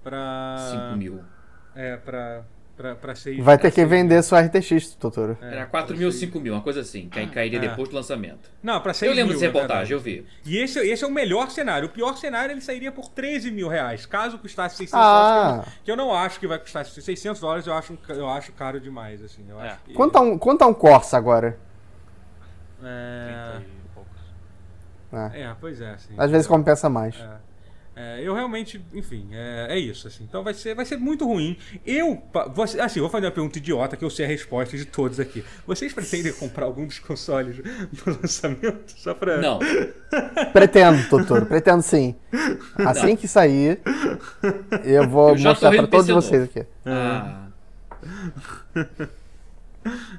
pra. 0.02 0.56
5 0.90 0.96
mil. 0.96 1.22
É, 1.74 1.96
pra. 1.96 2.42
Pra, 2.78 2.94
pra 2.94 3.14
6 3.14 3.44
Vai 3.44 3.58
ter 3.58 3.70
que 3.72 3.84
vender 3.84 4.22
sua 4.22 4.40
RTX, 4.40 4.94
Totoro. 4.94 5.36
Era 5.42 5.66
4 5.66 5.96
mil, 5.96 6.10
5 6.10 6.38
mil, 6.40 6.54
uma 6.54 6.62
coisa 6.62 6.80
assim. 6.80 7.08
Que 7.08 7.18
aí 7.18 7.26
cairia 7.26 7.58
É. 7.58 7.68
depois 7.68 7.88
do 7.88 7.94
lançamento. 7.96 8.50
Não, 8.62 8.80
pra 8.80 8.94
6 8.94 9.10
Eu 9.10 9.16
lembro 9.16 9.32
mil, 9.34 9.40
dessa 9.40 9.52
reportagem, 9.52 9.92
eu 9.92 10.00
vi. 10.00 10.24
E 10.46 10.56
esse, 10.58 10.78
esse 10.78 11.04
é 11.04 11.06
o 11.06 11.10
melhor 11.10 11.50
cenário. 11.50 11.88
O 11.88 11.90
pior 11.90 12.16
cenário 12.16 12.52
ele 12.52 12.60
sairia 12.60 12.90
por 12.92 13.08
13 13.08 13.50
mil 13.50 13.68
reais. 13.68 14.06
Caso 14.06 14.38
custasse 14.38 14.76
600 14.76 14.94
Ah. 15.04 15.10
dólares, 15.50 15.64
que 15.64 15.68
eu, 15.68 15.74
que 15.84 15.90
eu 15.90 15.96
não 15.96 16.14
acho 16.14 16.40
que 16.40 16.46
vai 16.46 16.58
custar 16.58 16.86
600 16.86 17.40
dólares, 17.40 17.66
eu 17.66 17.74
acho, 17.74 17.98
eu 18.08 18.28
acho 18.28 18.52
caro 18.52 18.80
demais. 18.80 19.22
Assim, 19.22 19.44
eu 19.48 19.60
É. 19.60 19.70
acho 19.70 19.80
que- 19.84 19.92
Quanto 19.94 20.16
a 20.16 20.20
um, 20.20 20.38
quanto 20.38 20.62
a 20.62 20.66
um 20.68 20.74
Corsa 20.74 21.16
agora? 21.18 21.58
É, 22.82 23.50
30 23.56 23.66
e 23.66 23.88
poucos. 23.94 25.34
É. 25.34 25.42
é, 25.42 25.56
pois 25.60 25.80
é. 25.80 25.90
Assim, 25.90 26.14
Às 26.16 26.30
vezes 26.30 26.46
compensa 26.46 26.88
mais. 26.88 27.16
É. 27.18 27.47
É, 28.00 28.20
eu 28.22 28.32
realmente, 28.32 28.80
enfim, 28.94 29.28
é, 29.32 29.66
é 29.70 29.78
isso, 29.78 30.06
assim. 30.06 30.22
Então 30.22 30.44
vai 30.44 30.54
ser, 30.54 30.72
vai 30.72 30.84
ser 30.84 30.96
muito 30.98 31.26
ruim. 31.26 31.56
Eu, 31.84 32.22
você, 32.54 32.80
assim, 32.80 33.00
vou 33.00 33.10
fazer 33.10 33.26
uma 33.26 33.32
pergunta 33.32 33.58
idiota 33.58 33.96
que 33.96 34.04
eu 34.04 34.10
sei 34.10 34.24
a 34.24 34.28
resposta 34.28 34.76
de 34.76 34.84
todos 34.84 35.18
aqui. 35.18 35.44
Vocês 35.66 35.92
pretendem 35.92 36.32
comprar 36.32 36.66
algum 36.66 36.86
dos 36.86 37.00
consoles 37.00 37.56
no 38.06 38.12
lançamento? 38.22 38.92
Só 38.96 39.14
pra... 39.14 39.38
Não, 39.38 39.58
Pretendo, 40.52 41.08
Totoro, 41.08 41.44
pretendo 41.46 41.82
sim. 41.82 42.14
Assim 42.86 43.16
que 43.16 43.26
sair, 43.26 43.80
eu 44.84 45.08
vou 45.08 45.30
Eu 45.30 45.40
mostrar 45.40 45.72
pra 45.72 45.86
todos 45.88 46.06
vocês 46.06 46.44
aqui. 46.44 46.64
ah, 46.86 47.46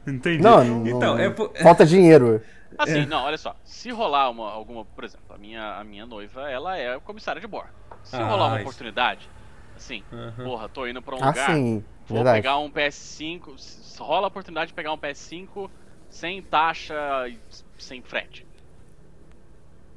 Entendi. 0.06 0.42
Não, 0.44 0.64
não, 0.64 0.88
então, 0.88 1.18
é, 1.18 1.30
po- 1.30 1.52
falta 1.62 1.86
dinheiro. 1.86 2.42
Assim, 2.80 3.02
É. 3.02 3.06
não, 3.06 3.24
olha 3.26 3.38
só. 3.38 3.56
Se 3.66 3.92
rolar 3.92 4.30
uma, 4.30 4.50
alguma, 4.50 4.86
por 4.86 5.04
exemplo, 5.04 5.36
a 5.36 5.38
minha, 5.38 5.76
a 5.76 5.84
minha 5.84 6.06
noiva, 6.06 6.50
ela 6.50 6.78
é 6.78 6.98
comissária 7.02 7.42
de 7.42 7.46
bordo. 7.48 7.70
Se 8.04 8.16
Ah, 8.16 8.26
rolar 8.26 8.48
uma 8.48 8.56
isso. 8.56 8.62
oportunidade, 8.62 9.30
assim, 9.76 10.02
Aham. 10.14 10.44
porra, 10.46 10.70
tô 10.70 10.88
indo 10.88 11.02
pra 11.02 11.16
um 11.16 11.22
Ah, 11.22 11.28
lugar 11.28 11.54
sim. 11.54 11.84
Vou 12.08 12.18
Verdade. 12.20 12.38
pegar 12.38 12.58
um 12.58 12.72
PS5. 12.72 13.54
s- 13.56 14.00
Rola 14.02 14.28
a 14.28 14.30
oportunidade 14.30 14.70
de 14.70 14.74
pegar 14.74 14.94
um 14.94 14.98
PS5 14.98 15.70
sem 16.10 16.42
taxa 16.42 16.96
e 17.28 17.38
sem 17.78 18.02
frete. 18.02 18.48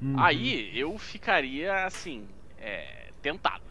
Uhum. 0.03 0.19
Aí 0.19 0.77
eu 0.77 0.99
ficaria 0.99 1.85
assim, 1.87 2.29
é, 2.59 3.11
tentado. 3.23 3.63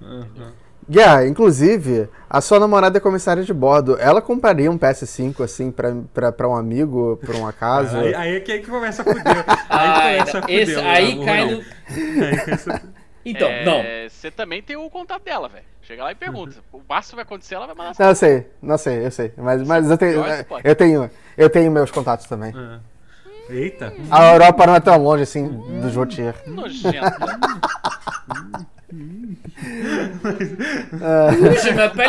Uhum. 0.00 0.52
Guerra, 0.88 1.26
inclusive, 1.26 2.08
a 2.30 2.40
sua 2.40 2.60
namorada 2.60 2.98
é 2.98 3.00
comissária 3.00 3.42
de 3.42 3.52
bordo. 3.52 3.96
Ela 3.98 4.22
compraria 4.22 4.70
um 4.70 4.78
PS5 4.78 5.42
assim 5.42 5.70
pra, 5.72 5.92
pra, 6.14 6.30
pra 6.32 6.48
um 6.48 6.54
amigo, 6.54 7.18
pra 7.24 7.36
um 7.36 7.46
acaso? 7.46 7.96
Aí, 7.96 8.14
aí 8.14 8.36
é 8.36 8.40
que, 8.40 8.52
aí 8.52 8.60
que 8.60 8.70
começa 8.70 9.02
a 9.02 9.04
fuder. 9.04 9.24
Aí 9.26 9.44
Ah, 9.68 10.00
começa 10.20 10.38
a 10.38 10.42
fuder. 10.42 10.60
esse, 10.68 10.76
aí 10.76 11.24
cai 11.24 11.50
no. 11.50 11.62
Então, 13.28 13.48
não. 13.64 13.78
É, 13.80 14.08
Você 14.08 14.30
também 14.30 14.62
tem 14.62 14.76
o 14.76 14.88
contato 14.88 15.24
dela, 15.24 15.48
velho. 15.48 15.64
Chega 15.82 16.04
lá 16.04 16.12
e 16.12 16.14
pergunta. 16.14 16.54
O 16.72 16.80
máximo 16.88 17.16
vai 17.16 17.24
acontecer, 17.24 17.56
ela 17.56 17.66
vai 17.66 17.74
mandar 17.74 17.92
Não, 17.98 18.08
eu 18.08 18.14
sei, 18.14 18.46
não 18.62 18.78
sei, 18.78 19.04
eu 19.04 19.10
sei. 19.10 19.32
Mas, 19.36 19.66
mas 19.66 19.90
eu, 19.90 19.98
tenho, 19.98 20.22
pode. 20.48 20.68
eu 20.68 20.76
tenho. 20.76 21.10
Eu 21.36 21.50
tenho 21.50 21.70
meus 21.72 21.90
contatos 21.90 22.26
também. 22.26 22.54
É. 22.56 23.52
Eita. 23.52 23.92
A 24.12 24.32
Europa 24.32 24.64
não 24.66 24.76
é 24.76 24.80
tão 24.80 24.96
longe 25.02 25.24
assim 25.24 25.48
do 25.80 25.90
Jotier. 25.90 26.36
nojento. 26.46 26.96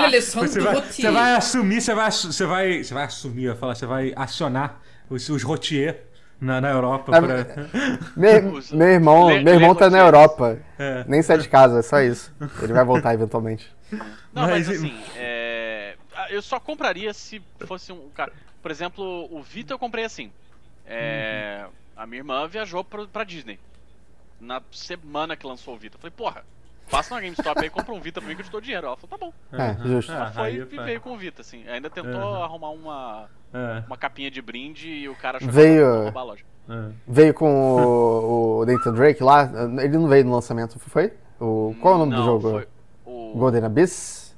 Lição 0.09 0.43
Você 0.47 0.59
do 0.59 0.65
vai, 0.65 0.73
rotier. 0.75 0.91
você 0.93 1.11
vai 1.11 1.33
assumir, 1.35 1.81
você 1.81 1.93
vai, 1.93 2.11
você 2.11 2.45
vai, 2.45 2.83
você 2.83 2.93
vai 2.93 3.03
assumir, 3.05 3.55
falar, 3.57 3.75
você 3.75 3.85
vai 3.85 4.13
acionar 4.15 4.79
os, 5.09 5.27
os 5.29 5.43
rotier 5.43 6.03
na, 6.39 6.61
na 6.61 6.69
Europa 6.69 7.11
Ah, 7.17 7.21
pra... 7.21 7.45
Meu, 8.15 8.61
meu 8.71 8.87
irmão, 8.87 9.27
Le- 9.29 9.43
meu 9.43 9.53
irmão 9.55 9.73
tá 9.75 9.89
na. 9.89 9.97
Europa. 9.99 10.59
É. 10.77 11.03
Nem 11.07 11.21
sai 11.21 11.37
de 11.39 11.49
casa, 11.49 11.79
é 11.79 11.81
só 11.81 11.99
isso. 12.01 12.33
Ele 12.61 12.73
vai 12.73 12.83
voltar 12.85 13.13
eventualmente. 13.13 13.67
Não, 13.91 14.43
mas, 14.47 14.67
Mas- 14.67 14.77
assim, 14.77 14.93
é, 15.15 15.95
eu 16.29 16.41
só 16.41 16.59
compraria 16.59 17.13
se 17.13 17.41
fosse 17.65 17.91
um 17.91 18.09
cara. 18.09 18.31
Por 18.61 18.69
exemplo, 18.71 19.27
o 19.31 19.41
Vita 19.41 19.73
eu 19.73 19.79
comprei 19.79 20.03
assim. 20.05 20.31
É, 20.85 21.65
A 21.95 22.05
minha 22.05 22.19
irmã 22.19 22.47
viajou 22.47 22.83
pra, 22.83 23.05
pra 23.07 23.23
Disney. 23.23 23.59
Na 24.39 24.61
semana 24.71 25.35
que 25.35 25.47
lançou 25.47 25.73
o 25.73 25.77
Vita. 25.77 25.95
Eu 25.95 25.99
falei, 26.01 26.13
porra, 26.15 26.43
passa 26.89 27.15
na 27.15 27.21
GameStop 27.21 27.59
aí 27.59 27.67
e 27.67 27.69
compra 27.69 27.93
um 27.93 27.99
Vita 27.99 28.19
pra 28.21 28.29
mim 28.29 28.35
que 28.35 28.41
eu 28.41 28.45
te 28.45 28.51
dou 28.51 28.61
dinheiro. 28.61 28.87
Ela 28.87 28.97
falou, 28.97 29.17
tá 29.17 29.25
bom. 29.25 29.33
É, 29.51 29.87
justo. 29.87 30.11
Ah, 30.11 30.31
Foi 30.33 30.43
aí, 30.43 30.55
e 30.57 30.63
veio 30.83 31.01
com 31.01 31.13
o 31.13 31.17
Vita, 31.17 31.41
assim. 31.41 31.67
Ainda 31.67 31.89
tentou 31.89 32.35
arrumar 32.43 32.69
uma, 32.71 33.25
É, 33.53 33.83
uma 33.87 33.97
capinha 33.97 34.29
de 34.31 34.41
brinde 34.41 34.87
e 34.89 35.07
o 35.09 35.15
cara 35.15 35.37
achou 35.37 35.49
Veio- 35.49 35.85
que 35.97 36.03
roubar 36.05 36.21
a 36.21 36.23
loja. 36.23 36.43
é. 36.69 36.89
Veio 37.07 37.33
com 37.33 37.49
o, 37.53 38.59
o 38.61 38.65
Nathan 38.65 38.93
Drake 38.93 39.23
lá. 39.23 39.49
Ele 39.81 39.97
não 39.97 40.07
veio 40.07 40.25
no 40.25 40.33
lançamento, 40.33 40.77
foi? 40.79 41.13
O, 41.39 41.75
qual 41.81 41.93
é 41.93 41.97
o 41.97 41.99
nome 41.99 42.11
do 42.13 42.17
Não, 42.17 42.25
jogo? 42.25 42.49
Foi 42.51 42.67
o 43.05 43.33
Golden 43.37 43.63
Abyss? 43.65 44.35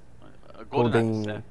Golden, 0.70 1.12
Golden- 1.14 1.20
Axe, 1.22 1.30
é. 1.30 1.34
É. 1.34 1.42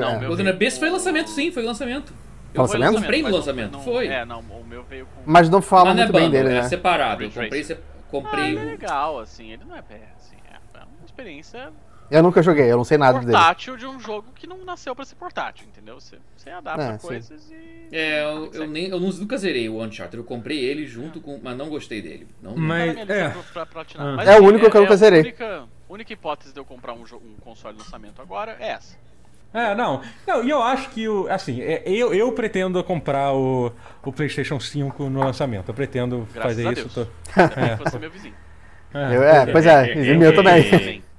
Não, 0.00 0.18
meu 0.20 0.28
Golden 0.28 0.44
veio 0.46 0.56
Abyss 0.56 0.78
foi 0.78 0.88
lançamento, 0.90 1.28
sim, 1.30 1.50
foi 1.50 1.62
lançamento. 1.62 2.12
Foi 2.54 2.66
Foi 2.68 2.78
lançamento? 2.78 3.00
Comprei 3.02 3.22
no 3.22 3.28
lançamento, 3.30 3.72
não- 3.72 3.80
foi. 3.80 4.06
É, 4.08 4.24
não, 4.24 4.40
o 4.40 4.64
meu 4.64 4.82
veio 4.84 5.06
com. 5.06 5.22
Mas 5.24 5.48
não 5.48 5.60
fala 5.62 5.86
Mas 5.86 5.96
não 5.96 6.02
é 6.02 6.06
muito 6.06 6.16
bem 6.18 6.30
dele, 6.30 6.48
é 6.50 6.62
né? 6.62 6.68
separado. 6.68 7.22
Eu 7.22 7.30
comprei, 7.30 7.64
se- 7.64 7.72
Ah, 7.74 7.78
comprei 8.10 8.50
ele 8.50 8.58
é 8.60 8.64
legal, 8.64 9.18
assim, 9.20 9.52
ele 9.52 9.64
não 9.66 9.74
é 9.74 9.80
assim, 9.80 10.36
é, 10.50 10.54
é 10.54 10.78
uma 10.78 10.86
experiência 11.12 11.70
Eu 12.10 12.22
nunca 12.22 12.42
joguei, 12.42 12.70
eu 12.70 12.76
não 12.76 12.84
sei 12.84 12.98
nada 12.98 13.18
dele. 13.20 13.32
portátil 13.32 13.76
de 13.76 13.86
um 13.86 13.98
jogo 14.00 14.26
que 14.34 14.46
não 14.46 14.64
nasceu 14.64 14.94
pra 14.94 15.04
ser 15.04 15.14
portátil, 15.14 15.66
entendeu? 15.66 15.98
Você, 16.00 16.18
você 16.36 16.50
adapta 16.50 16.82
É, 16.82 16.98
sim. 16.98 17.06
coisas 17.06 17.50
e. 17.50 17.88
É, 17.96 18.22
eu, 18.24 18.50
eu, 18.52 18.66
nem, 18.66 18.88
eu 18.88 18.98
não- 19.00 19.10
nunca 19.10 19.36
zerei 19.38 19.68
o 19.68 19.82
Uncharted. 19.82 20.16
Eu 20.18 20.24
comprei 20.24 20.58
ele 20.58 20.86
junto 20.86 21.20
com. 21.20 21.38
Mas 21.42 21.56
não 21.56 21.68
gostei 21.68 22.00
dele. 22.02 22.26
Não, 22.42 22.56
Mas, 22.56 22.94
lista 22.96 23.12
é. 23.12 23.28
pra- 23.52 23.66
pra. 23.66 23.86
Ah. 23.96 24.14
Mas, 24.16 24.28
É 24.28 24.32
o 24.32 24.34
assim, 24.36 24.46
único 24.46 24.70
que 24.70 24.76
eu 24.76 24.80
nunca 24.82 24.94
a 24.94 24.96
zerei. 24.96 25.20
Única, 25.20 25.64
única 25.88 26.12
hipótese 26.12 26.52
de 26.52 26.58
eu 26.60 26.64
comprar 26.64 26.92
um, 26.94 27.02
um 27.02 27.34
console 27.40 27.76
de 27.76 27.82
lançamento 27.82 28.20
agora 28.20 28.56
é 28.60 28.70
essa. 28.72 28.96
É, 29.54 29.74
não. 29.74 30.00
Não, 30.26 30.42
e 30.44 30.48
eu 30.50 30.62
acho 30.62 30.88
que 30.90 31.06
o. 31.08 31.28
Assim, 31.30 31.60
é, 31.62 31.82
eu, 31.86 32.12
eu 32.14 32.32
pretendo 32.32 32.82
comprar 32.84 33.32
o, 33.34 33.70
o 34.02 34.12
PlayStation 34.12 34.58
5 34.58 35.08
no 35.10 35.20
lançamento. 35.20 35.68
Eu 35.68 35.74
pretendo 35.74 36.26
Graças 36.32 36.42
fazer 36.56 36.68
a 36.68 36.72
isso. 36.72 36.88
Tô- 36.88 37.04
que 37.76 37.90
você 37.90 37.96
é 37.96 38.00
meu 38.00 38.10
vizinho. 38.10 38.34
É, 38.94 39.16
Eu, 39.16 39.22
é, 39.22 39.46
pois 39.46 39.66
é, 39.66 39.92
e 39.94 40.16
meu 40.16 40.34
também. 40.34 41.02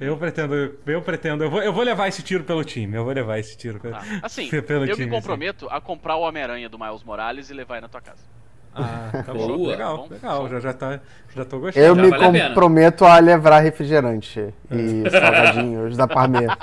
Eu 0.00 0.16
pretendo, 0.16 0.54
eu 0.86 1.02
pretendo, 1.02 1.44
eu 1.44 1.50
vou, 1.50 1.62
eu 1.62 1.74
vou 1.74 1.84
levar 1.84 2.08
esse 2.08 2.22
tiro 2.22 2.42
pelo 2.42 2.64
time. 2.64 2.96
Eu 2.96 3.04
vou 3.04 3.12
levar 3.12 3.38
esse 3.38 3.54
tiro 3.54 3.78
pelo, 3.78 3.94
Ah, 3.96 4.02
assim, 4.22 4.48
pelo 4.62 4.86
eu 4.86 4.94
time. 4.94 5.04
me 5.04 5.10
comprometo 5.10 5.68
a 5.68 5.78
comprar 5.78 6.16
o 6.16 6.22
Homem-Aranha 6.22 6.70
do 6.70 6.78
Miles 6.78 7.02
Morales 7.02 7.50
e 7.50 7.54
levar 7.54 7.74
ele 7.74 7.82
na 7.82 7.88
tua 7.88 8.00
casa. 8.00 8.22
Ah, 8.74 9.10
tá 9.26 9.34
bom. 9.34 9.48
Boa. 9.56 9.70
Legal, 9.72 9.96
Bom, 9.96 10.08
legal. 10.10 10.42
bom. 10.42 10.48
Já, 10.48 10.60
já, 10.60 10.72
tá, 10.72 11.00
já 11.34 11.44
tô 11.44 11.58
gostando. 11.58 11.84
Eu 11.84 11.96
Já 11.96 12.02
me 12.02 12.10
vale 12.10 12.40
a 12.40 12.48
comprometo 12.48 13.04
a 13.04 13.18
levar 13.18 13.58
refrigerante 13.60 14.54
e 14.70 15.02
salgadinhos 15.10 15.96
da 15.96 16.06
Parmê. 16.06 16.46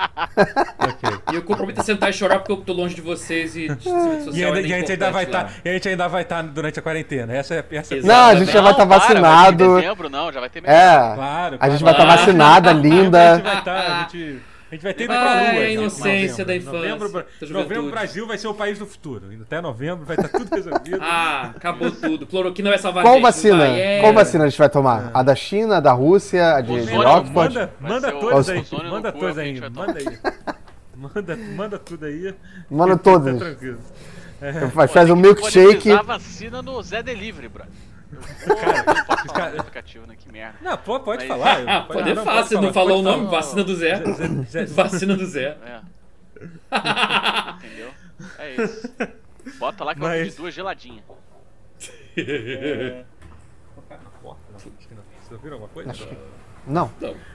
Ok. 0.80 1.20
E 1.32 1.36
eu 1.36 1.42
comprometo 1.44 1.82
a 1.82 1.84
sentar 1.84 2.10
e 2.10 2.14
chorar 2.14 2.40
porque 2.40 2.52
eu 2.52 2.58
tô 2.58 2.72
longe 2.74 2.96
de 2.96 3.02
vocês 3.02 3.56
e 3.56 3.68
distanciamento 3.68 4.36
E, 4.36 4.44
ainda, 4.46 4.60
é 4.60 4.64
e 4.66 4.74
a 4.74 4.78
gente 4.78 4.92
ainda 4.94 5.12
vai 5.12 5.24
importante 5.24 5.28
estar, 5.28 5.44
lá. 5.44 5.62
e 5.66 5.70
a 5.70 5.74
gente 5.74 5.90
ainda 5.90 6.08
vai 6.08 6.22
estar 6.22 6.42
durante 6.44 6.80
a 6.80 6.82
quarentena. 6.82 7.34
Essa 7.34 7.56
é, 7.56 7.66
essa 7.72 7.94
é 7.96 7.98
Exato. 7.98 8.08
Não, 8.20 8.30
a 8.30 8.36
gente 8.36 8.52
já 8.52 8.62
vai 8.62 8.72
estar 8.72 8.86
para, 8.86 8.98
Vai 8.98 9.08
ter 9.08 9.14
vacinado. 9.22 9.64
em 9.64 9.76
dezembro, 9.82 10.10
não, 10.10 10.32
já 10.32 10.40
vai 10.40 10.50
ter 10.50 10.60
É, 10.60 10.62
Claro, 11.16 11.58
a 11.60 11.70
gente 11.70 11.80
claro. 11.80 11.84
vai 11.84 11.92
estar 11.92 12.04
Ah. 12.04 12.16
vacinada, 12.18 12.70
A 12.72 12.74
gente 12.74 12.84
linda. 12.88 13.40
vai 13.40 13.58
estar, 13.58 14.08
a 14.72 14.76
gente, 14.76 14.76
a 14.76 14.76
gente 14.76 14.84
vai 14.84 14.94
ter 14.94 15.04
ido 15.06 15.14
Ai, 15.14 15.20
pra 15.46 15.52
lua. 15.54 15.62
a 15.62 15.70
inocência 15.70 16.46
da 16.46 16.54
novembro. 16.54 16.78
infância, 16.78 16.90
Novembro, 17.10 17.54
novembro, 17.54 17.88
o 17.88 17.92
Brasil 17.92 18.28
vai 18.28 18.38
ser 18.38 18.48
o 18.48 18.54
país 18.54 18.78
do 18.80 18.86
futuro. 18.86 19.24
Até 19.42 19.62
novembro 19.62 20.06
vai 20.06 20.16
estar 20.18 20.30
tudo 20.30 20.54
resolvido. 20.54 21.00
Ah, 21.02 21.54
acabou 21.56 21.92
tudo. 21.92 22.26
Cloroquina 22.28 22.70
vai 22.70 22.78
salvar 22.80 23.02
a 23.02 23.06
Qual 23.06 23.14
gente. 23.16 23.24
não 23.24 23.30
vacina? 23.32 23.58
vai? 23.58 23.80
É. 23.82 24.02
Qual 24.02 24.14
vacina 24.14 24.44
a 24.46 24.50
gente 24.50 24.60
vai 24.60 24.70
tomar? 24.70 25.12
A 25.14 25.24
da 25.24 25.36
China, 25.36 25.78
a 25.78 25.80
da 25.80 25.94
Rússia, 25.94 26.56
a 26.56 26.62
de, 26.62 26.86
de 26.86 26.96
Oxford? 26.98 27.70
manda 27.80 28.12
todas 28.12 28.50
aí. 28.50 28.66
Manda 28.90 29.12
todas 29.12 29.38
a 29.38 29.42
aí. 29.42 29.56
gente 29.56 29.70
Manda 29.70 30.00
aí. 30.00 30.18
Manda, 30.96 31.38
manda 31.56 31.78
tudo 31.78 32.06
aí. 32.08 32.34
Manda 32.70 32.98
Tá 32.98 33.04
todas. 33.04 33.38
tranquilo. 33.38 33.78
Faz, 34.74 34.92
faz 34.92 35.10
um 35.10 35.16
milkshake. 35.16 35.92
a 35.92 36.02
vacina 36.02 36.62
no 36.62 36.82
Zé 36.82 37.02
Delivery, 37.04 37.48
brother. 37.48 37.72
Eu 38.12 38.56
vou- 38.56 38.58
eu 38.58 38.84
não 38.96 39.06
posso 39.06 39.26
falar 39.26 39.34
cara- 39.34 39.60
aplicativo, 39.60 40.08
né? 40.08 40.16
Que 40.18 40.32
merda. 40.32 40.58
Não, 40.62 40.78
pô, 40.78 41.00
pode 41.00 41.28
Mas- 41.28 41.38
falar. 41.38 41.68
Ah, 41.68 41.82
pode 41.82 42.10
é 42.10 42.14
não, 42.14 42.24
fácil, 42.24 42.56
falar, 42.58 42.62
não 42.68 42.74
falou 42.74 43.00
o 43.00 43.02
nome. 43.02 43.26
falar. 43.26 43.38
Vacina 43.42 43.64
do 43.64 43.76
Zé. 43.76 43.96
Zé- 44.14 44.28
Zé- 44.66 44.66
Vacina 44.66 45.16
do 45.16 45.26
Zé. 45.26 45.58
É. 45.66 45.82
Entendeu? 47.58 47.90
É 48.40 48.56
isso. 48.56 48.94
Bota 49.60 49.84
lá 49.84 49.94
que 49.96 50.02
eu 50.02 50.08
Mas- 50.08 50.24
pedi 50.26 50.38
duas 50.38 50.54
geladinhas. 50.54 51.04
Vocês 54.58 55.32
ouviram 55.32 55.56
alguma 55.56 55.70
coisa? 55.70 55.92
Não. 56.68 56.92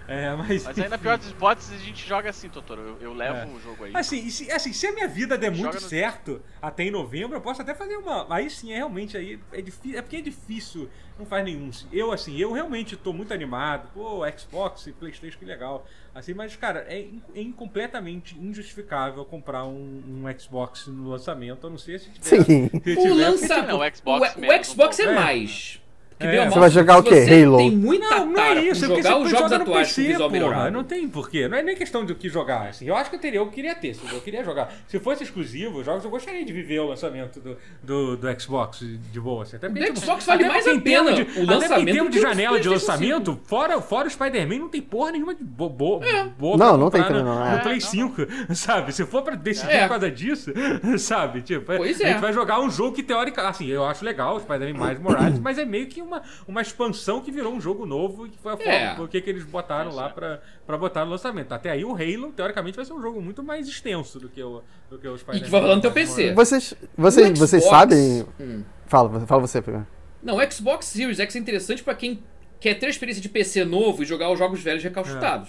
É, 0.08 0.34
mas. 0.36 0.64
Mas 0.64 0.78
aí 0.78 0.88
na 0.88 0.98
pior 0.98 1.16
das 1.16 1.30
hipóteses 1.30 1.80
a 1.80 1.84
gente 1.84 2.06
joga 2.06 2.28
assim, 2.28 2.48
Totoro. 2.48 2.80
Eu, 2.82 2.98
eu 3.00 3.14
levo 3.14 3.38
É. 3.38 3.46
o 3.46 3.60
jogo 3.60 3.84
aí. 3.84 3.92
Assim, 3.94 4.18
e 4.26 4.30
se, 4.30 4.50
assim, 4.50 4.72
se 4.72 4.86
a 4.86 4.92
minha 4.92 5.08
vida 5.08 5.38
der 5.38 5.50
muito 5.50 5.74
no- 5.74 5.80
certo 5.80 6.42
até 6.60 6.84
em 6.84 6.90
novembro, 6.90 7.36
eu 7.36 7.40
posso 7.40 7.62
até 7.62 7.74
fazer 7.74 7.96
uma. 7.96 8.26
Aí 8.34 8.50
sim, 8.50 8.72
é 8.72 8.76
realmente 8.76 9.16
aí. 9.16 9.38
É, 9.52 9.62
difícil, 9.62 9.98
é 9.98 10.02
porque 10.02 10.16
é 10.16 10.20
difícil, 10.20 10.90
não 11.18 11.24
faz 11.24 11.44
nenhum. 11.44 11.70
Eu, 11.92 12.12
assim, 12.12 12.36
eu 12.36 12.52
realmente 12.52 12.96
tô 12.96 13.12
muito 13.12 13.32
animado. 13.32 13.88
Pô, 13.94 14.20
Xbox 14.36 14.86
e 14.86 14.92
Playstation, 14.92 15.38
que 15.38 15.44
legal. 15.44 15.86
Assim, 16.14 16.34
mas, 16.34 16.54
cara, 16.56 16.84
é, 16.88 17.06
é 17.34 17.44
completamente 17.56 18.38
injustificável 18.38 19.24
comprar 19.24 19.64
um, 19.64 20.02
um 20.06 20.38
Xbox 20.38 20.88
no 20.88 21.08
lançamento, 21.08 21.66
a 21.66 21.70
não 21.70 21.78
ser 21.78 22.00
se 22.00 22.10
tiver. 22.10 22.44
Sim. 22.44 22.68
Se 22.68 22.76
O 22.76 23.02
tiver 23.02 23.14
lança... 23.14 23.62
Não, 23.62 23.78
o 23.80 23.94
Xbox 23.96 24.34
o, 24.36 24.40
o 24.40 24.64
Xbox 24.64 24.98
um 24.98 25.02
é 25.04 25.14
mais. 25.14 25.81
Porque, 26.22 26.36
É. 26.36 26.48
Você 26.50 26.58
vai 26.58 26.70
jogar 26.70 26.98
o 26.98 27.02
quê? 27.02 27.20
você 27.22 27.42
Halo? 27.44 27.56
Tem 27.58 27.70
muita 27.70 28.08
Não, 28.10 28.26
não 28.26 28.42
é 28.42 28.54
isso, 28.64 28.80
jogar 28.86 28.94
você 28.94 29.00
os 29.00 29.06
jogos 29.08 29.30
joga 29.30 29.56
no 29.58 29.62
atuais 29.64 29.88
PC, 29.88 30.02
com 30.02 30.08
visual 30.08 30.30
melhorado. 30.30 30.70
Não 30.70 30.84
tem 30.84 31.08
porquê. 31.08 31.48
Não 31.48 31.58
é 31.58 31.62
nem 31.62 31.76
questão 31.76 32.04
do 32.04 32.14
que 32.14 32.28
jogar. 32.28 32.68
Assim. 32.68 32.86
Eu 32.86 32.96
acho 32.96 33.10
que 33.10 33.16
eu 33.16 33.20
teria, 33.20 33.38
eu 33.40 33.46
queria 33.48 33.74
ter, 33.74 33.96
eu 34.12 34.20
queria 34.20 34.44
jogar. 34.44 34.72
Se 34.86 34.98
fosse 34.98 35.22
exclusivo, 35.22 35.78
os 35.80 35.86
jogos 35.86 36.04
eu 36.04 36.10
gostaria 36.10 36.44
de 36.44 36.52
viver 36.52 36.80
o 36.80 36.88
lançamento 36.88 37.40
do, 37.40 37.56
do, 37.82 38.16
do 38.16 38.40
Xbox 38.40 38.80
de 38.80 39.20
boa. 39.20 39.42
Assim. 39.42 39.56
Até 39.56 39.68
porque, 39.68 39.90
O 39.90 39.96
Xbox 39.96 40.26
vale 40.26 40.44
mais 40.46 40.66
a 40.66 40.72
em 40.72 40.80
termos 40.80 41.12
pena 41.12 41.24
de- 41.24 41.40
o 41.40 41.50
até 41.56 41.80
em 41.80 41.84
termos 41.84 42.12
de 42.12 42.18
o 42.18 42.22
janela 42.22 42.60
de 42.60 42.68
lançamento, 42.68 43.40
fora, 43.44 43.80
fora 43.80 44.06
o 44.08 44.10
Spider-Man, 44.10 44.58
não 44.58 44.68
tem 44.68 44.80
porra 44.80 45.12
nenhuma 45.12 45.34
de 45.34 45.42
bo, 45.44 45.68
bo, 45.68 46.00
boa 46.38 46.56
Não, 46.56 46.76
não 46.76 46.90
tem 46.90 47.02
também, 47.02 47.22
no, 47.22 47.34
não, 47.34 47.50
no 47.50 47.56
é. 47.56 47.58
Play 47.60 47.76
É, 47.76 47.80
5, 47.80 48.16
sabe? 48.54 48.92
Se 48.92 49.04
for 49.06 49.22
pra 49.22 49.34
decidir 49.34 49.72
É. 49.72 49.82
por 49.82 49.88
causa 49.90 50.10
disso, 50.10 50.52
sabe? 50.98 51.42
Tipo, 51.42 51.72
a 51.72 51.76
é. 51.76 51.92
gente 51.92 52.20
vai 52.20 52.32
jogar 52.32 52.60
um 52.60 52.70
jogo 52.70 52.92
que, 52.94 53.02
teórica, 53.02 53.48
assim, 53.48 53.66
eu 53.68 53.84
acho 53.84 54.04
legal, 54.04 54.36
o 54.36 54.40
Spider-Man 54.40 54.78
mais 54.78 54.98
Morales, 54.98 55.38
mas 55.38 55.58
é 55.58 55.64
meio 55.64 55.86
que 55.86 56.00
uma, 56.12 56.22
uma 56.46 56.62
expansão 56.62 57.20
que 57.20 57.30
virou 57.30 57.52
um 57.52 57.60
jogo 57.60 57.86
novo 57.86 58.26
e 58.26 58.30
que 58.30 58.38
foi 58.38 58.52
a 58.52 58.56
forma 58.56 58.72
É. 58.72 59.08
que 59.08 59.20
que 59.20 59.30
eles 59.30 59.44
botaram 59.44 59.94
lá 59.94 60.06
é. 60.06 60.08
pra, 60.10 60.42
pra 60.66 60.76
botar 60.78 61.04
no 61.04 61.10
lançamento. 61.10 61.52
Até 61.52 61.70
aí 61.70 61.84
o 61.84 61.92
Halo, 61.94 62.32
teoricamente, 62.32 62.76
vai 62.76 62.84
ser 62.84 62.92
um 62.92 63.00
jogo 63.02 63.20
muito 63.20 63.42
mais 63.42 63.66
extenso 63.66 64.18
do 64.20 64.28
que 64.28 64.42
o, 64.42 64.62
do 64.90 64.98
que 64.98 65.08
o 65.08 65.16
E 65.32 65.40
que 65.40 65.50
vai 65.50 65.60
rodar 65.60 65.76
no 65.76 65.82
teu 65.82 65.92
PC. 65.92 66.32
Vocês, 66.34 66.74
vocês, 66.96 67.30
O 67.30 67.34
vocês 67.36 67.62
Xbox- 67.62 67.76
sabem. 67.78 68.26
Hum. 68.40 68.62
Fala, 68.86 69.20
fala 69.26 69.40
você 69.40 69.60
primeiro. 69.62 69.86
Não, 70.22 70.36
o 70.36 70.52
Xbox 70.52 70.86
Series 70.86 71.18
X 71.18 71.34
é 71.34 71.38
interessante 71.38 71.82
pra 71.82 71.94
quem 71.94 72.22
quer 72.60 72.74
ter 72.74 72.86
a 72.86 72.90
experiência 72.90 73.20
de 73.22 73.28
PC 73.28 73.64
novo 73.64 74.02
e 74.02 74.06
jogar 74.06 74.30
os 74.30 74.38
jogos 74.38 74.60
velhos 74.60 74.82
recalchutados. 74.84 75.48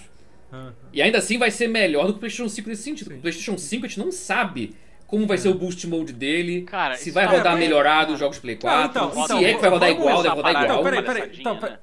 Ah, 0.52 0.70
E 0.92 1.00
ainda 1.02 1.18
assim 1.18 1.38
vai 1.38 1.50
ser 1.50 1.68
melhor 1.68 2.06
do 2.06 2.12
que 2.12 2.16
o 2.16 2.20
PlayStation 2.20 2.48
5 2.48 2.68
nesse 2.68 2.82
sentido. 2.82 3.14
O 3.14 3.18
PlayStation 3.20 3.56
5 3.58 3.84
a 3.84 3.88
gente 3.88 3.98
não 3.98 4.10
sabe 4.10 4.74
como 5.06 5.26
vai 5.26 5.38
ser 5.38 5.48
o 5.48 5.54
boost 5.54 5.86
mode 5.86 6.12
dele, 6.12 6.62
Cara, 6.62 6.96
se 6.96 7.10
vai 7.10 7.24
é, 7.24 7.26
rodar 7.28 7.52
mas- 7.52 7.60
melhorado 7.60 8.12
os 8.14 8.18
jogos 8.18 8.38
Play 8.38 8.56
4, 8.56 8.90
então, 8.90 9.12
se 9.12 9.20
então, 9.20 9.38
é 9.38 9.54
que 9.54 9.60
vai 9.60 9.70
rodar 9.70 9.90
igual, 9.90 10.22
deve 10.22 10.34
rodar 10.34 10.50
igual. 10.52 10.64
Então, 10.64 10.82
peraí, 10.82 11.02
palhaçadinha, 11.02 11.44
peraí, 11.44 11.56
então, 11.56 11.70
né? 11.70 11.78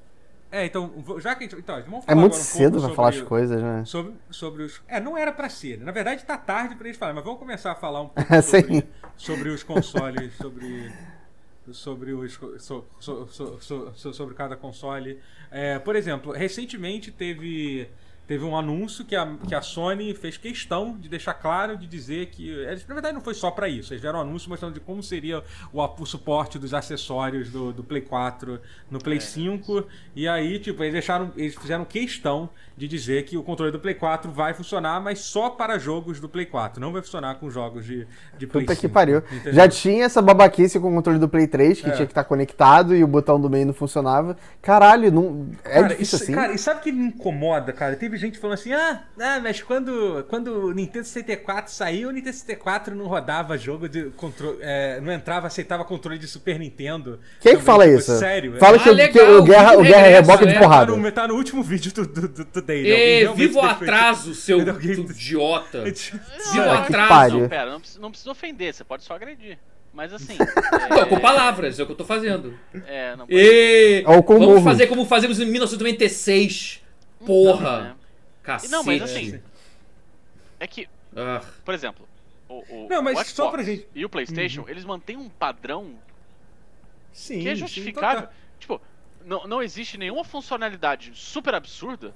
É, 0.54 0.66
então, 0.66 0.92
já 1.18 1.34
que 1.34 1.44
a 1.44 1.48
gente. 1.48 1.58
Então, 1.58 1.82
vamos 1.86 2.04
É 2.04 2.08
falar 2.08 2.20
muito 2.20 2.32
agora 2.34 2.42
um 2.42 2.44
cedo 2.44 2.78
pra 2.80 2.90
falar 2.90 3.08
as 3.08 3.20
coisas, 3.22 3.62
né? 3.62 3.84
Sobre, 3.86 4.12
sobre 4.30 4.62
os. 4.64 4.82
É, 4.86 5.00
não 5.00 5.16
era 5.16 5.32
pra 5.32 5.48
ser. 5.48 5.78
Na 5.80 5.92
verdade, 5.92 6.22
tá 6.26 6.36
tarde 6.36 6.74
pra 6.74 6.86
eles 6.88 6.98
falarem, 6.98 7.14
mas 7.16 7.24
vamos 7.24 7.38
começar 7.40 7.72
a 7.72 7.74
falar 7.74 8.02
um 8.02 8.08
pouco 8.08 8.28
Sim. 8.42 8.60
sobre, 8.60 8.84
sobre 9.16 9.48
os 9.48 9.62
consoles, 9.62 10.36
sobre. 10.36 10.92
Sobre 11.72 12.12
os. 12.12 12.34
so- 12.58 12.84
so- 12.98 13.26
so- 13.30 13.58
so- 13.60 13.92
so- 13.94 14.12
sobre 14.12 14.34
cada 14.34 14.54
console. 14.56 15.18
É, 15.50 15.78
por 15.78 15.96
exemplo, 15.96 16.32
recentemente 16.32 17.10
teve. 17.10 17.88
Teve 18.32 18.46
um 18.46 18.56
anúncio 18.56 19.04
que 19.04 19.14
a, 19.14 19.36
que 19.46 19.54
a 19.54 19.60
Sony 19.60 20.14
fez 20.14 20.38
questão 20.38 20.96
de 20.96 21.06
deixar 21.06 21.34
claro, 21.34 21.76
de 21.76 21.86
dizer 21.86 22.28
que. 22.30 22.48
Eles, 22.48 22.86
na 22.86 22.94
verdade, 22.94 23.12
não 23.12 23.20
foi 23.20 23.34
só 23.34 23.50
pra 23.50 23.68
isso. 23.68 23.92
Eles 23.92 24.00
fizeram 24.00 24.20
um 24.20 24.22
anúncio 24.22 24.48
mostrando 24.48 24.72
de 24.72 24.80
como 24.80 25.02
seria 25.02 25.44
o, 25.70 25.82
o 25.82 26.06
suporte 26.06 26.58
dos 26.58 26.72
acessórios 26.72 27.50
do, 27.50 27.74
do 27.74 27.84
Play 27.84 28.00
4 28.00 28.58
no 28.90 28.98
Play 28.98 29.18
É. 29.18 29.20
5. 29.20 29.86
E 30.16 30.26
aí, 30.26 30.58
tipo, 30.58 30.82
eles 30.82 30.94
deixaram. 30.94 31.30
Eles 31.36 31.54
fizeram 31.54 31.84
questão 31.84 32.48
de 32.82 32.88
dizer 32.88 33.24
que 33.24 33.36
o 33.36 33.44
controle 33.44 33.70
do 33.70 33.78
Play 33.78 33.94
4 33.94 34.32
vai 34.32 34.52
funcionar, 34.54 35.00
mas 35.00 35.20
só 35.20 35.50
para 35.50 35.78
jogos 35.78 36.18
do 36.18 36.28
Play 36.28 36.46
4. 36.46 36.80
Não 36.80 36.92
vai 36.92 37.00
funcionar 37.00 37.36
com 37.36 37.48
jogos 37.48 37.84
de, 37.86 38.08
de 38.36 38.44
Play 38.44 38.64
Puta 38.64 38.74
5. 38.74 38.80
que 38.80 38.88
pariu. 38.92 39.18
entendeu? 39.30 39.52
Já 39.52 39.68
tinha 39.68 40.04
essa 40.04 40.20
babaquice 40.20 40.80
com 40.80 40.90
o 40.90 40.94
controle 40.94 41.20
do 41.20 41.28
Play 41.28 41.46
3, 41.46 41.80
que 41.80 41.88
É. 41.88 41.92
tinha 41.92 42.06
que 42.06 42.10
estar 42.10 42.24
conectado 42.24 42.92
e 42.92 43.04
o 43.04 43.06
botão 43.06 43.40
do 43.40 43.48
meio 43.48 43.66
não 43.66 43.72
funcionava. 43.72 44.36
Caralho, 44.60 45.12
não... 45.12 45.46
é 45.64 45.74
cara, 45.74 45.88
difícil 45.90 46.02
isso- 46.16 46.24
assim? 46.24 46.32
cara, 46.34 46.52
e 46.52 46.58
sabe 46.58 46.80
o 46.80 46.82
que 46.82 46.90
me 46.90 47.06
incomoda, 47.06 47.72
cara? 47.72 47.94
Teve 47.94 48.16
gente 48.16 48.36
falando 48.36 48.54
assim: 48.54 48.72
ah, 48.72 49.02
ah 49.20 49.38
mas 49.40 49.62
quando, 49.62 50.24
quando 50.28 50.48
o 50.66 50.72
Nintendo 50.72 51.04
64 51.06 51.72
saiu, 51.72 52.08
o 52.08 52.12
Nintendo 52.12 52.34
64 52.34 52.96
não 52.96 53.06
rodava 53.06 53.56
jogo 53.56 53.88
de 53.88 54.06
controle. 54.16 54.58
é, 54.60 55.00
não 55.00 55.12
entrava, 55.12 55.46
aceitava 55.46 55.84
controle 55.84 56.18
de 56.18 56.26
Super 56.26 56.58
Nintendo. 56.58 57.20
Quem 57.40 57.52
que 57.52 57.62
Então, 57.62 57.62
fala 57.62 57.84
tipo, 57.86 57.98
isso? 57.98 58.18
Sério? 58.18 58.58
Fala 58.58 58.74
é, 58.76 58.80
que, 58.80 58.88
Ah, 58.88 58.92
o- 58.92 58.96
que 58.96 59.02
legal, 59.20 59.38
o 59.38 59.42
Guerra, 59.44 59.78
o 59.78 59.82
Guerra 59.84 60.06
é 60.08 60.10
reboca 60.14 60.44
de 60.46 60.52
né? 60.54 60.58
porrada. 60.58 60.92
Tá 60.92 60.98
no, 60.98 61.12
tá 61.12 61.28
no 61.28 61.34
último 61.34 61.62
vídeo 61.62 61.92
do, 61.92 62.06
do, 62.06 62.28
do, 62.28 62.62
Alguém 62.78 63.18
realmente 63.20 63.46
viva 63.48 63.58
o 63.60 63.62
atraso, 63.64 64.34
seu 64.36 64.60
Alguém- 64.60 64.92
idiota. 65.00 65.78
Não, 65.78 65.84
Viva 66.52 66.64
o 66.64 66.74
não, 66.74 66.82
que 66.84 66.92
atraso. 66.94 67.38
Não, 67.40 67.48
pera, 67.48 67.70
não 67.70 67.80
precisa, 67.80 68.00
não 68.00 68.10
precisa 68.10 68.30
ofender, 68.30 68.74
você 68.74 68.84
pode 68.84 69.02
só 69.04 69.14
agredir. 69.14 69.58
Mas 69.94 70.12
assim. 70.12 70.36
Não, 70.88 71.06
com 71.06 71.20
palavras, 71.20 71.78
é 71.78 71.82
o 71.82 71.86
que 71.86 71.92
eu 71.92 71.96
tô 71.96 72.04
fazendo. 72.04 72.58
É, 72.86 73.14
não 73.14 73.26
E... 73.28 74.02
Ou 74.06 74.22
com 74.22 74.38
Vamos 74.38 74.64
fazer 74.64 74.86
como 74.86 75.04
fazemos 75.04 75.38
em 75.38 75.44
1996. 75.44 76.82
Porra. 77.26 77.80
né? 77.82 77.94
Cacete. 78.42 78.72
Não, 78.72 78.82
mas 78.82 79.02
assim. 79.02 79.38
É 80.58 80.66
que, 80.66 80.88
Ah, 81.14 81.42
por 81.64 81.74
exemplo, 81.74 82.08
o, 82.48 82.64
o, 82.70 82.88
Não, 82.88 83.02
mas 83.02 83.18
o 83.18 83.24
só 83.24 83.28
Xbox 83.48 83.50
pra 83.52 83.62
gente- 83.62 83.86
e 83.94 84.04
o 84.04 84.08
PlayStation, 84.08 84.64
eles 84.66 84.84
mantêm 84.84 85.16
um 85.16 85.28
padrão 85.28 85.92
Sim, 87.12 87.40
que 87.40 87.48
é 87.48 87.54
sim, 87.54 87.60
justificável. 87.60 88.22
total. 88.22 88.34
Tipo, 88.58 88.80
não, 89.26 89.44
não 89.46 89.62
existe 89.62 89.98
nenhuma 89.98 90.24
funcionalidade 90.24 91.12
super 91.14 91.54
absurda 91.54 92.14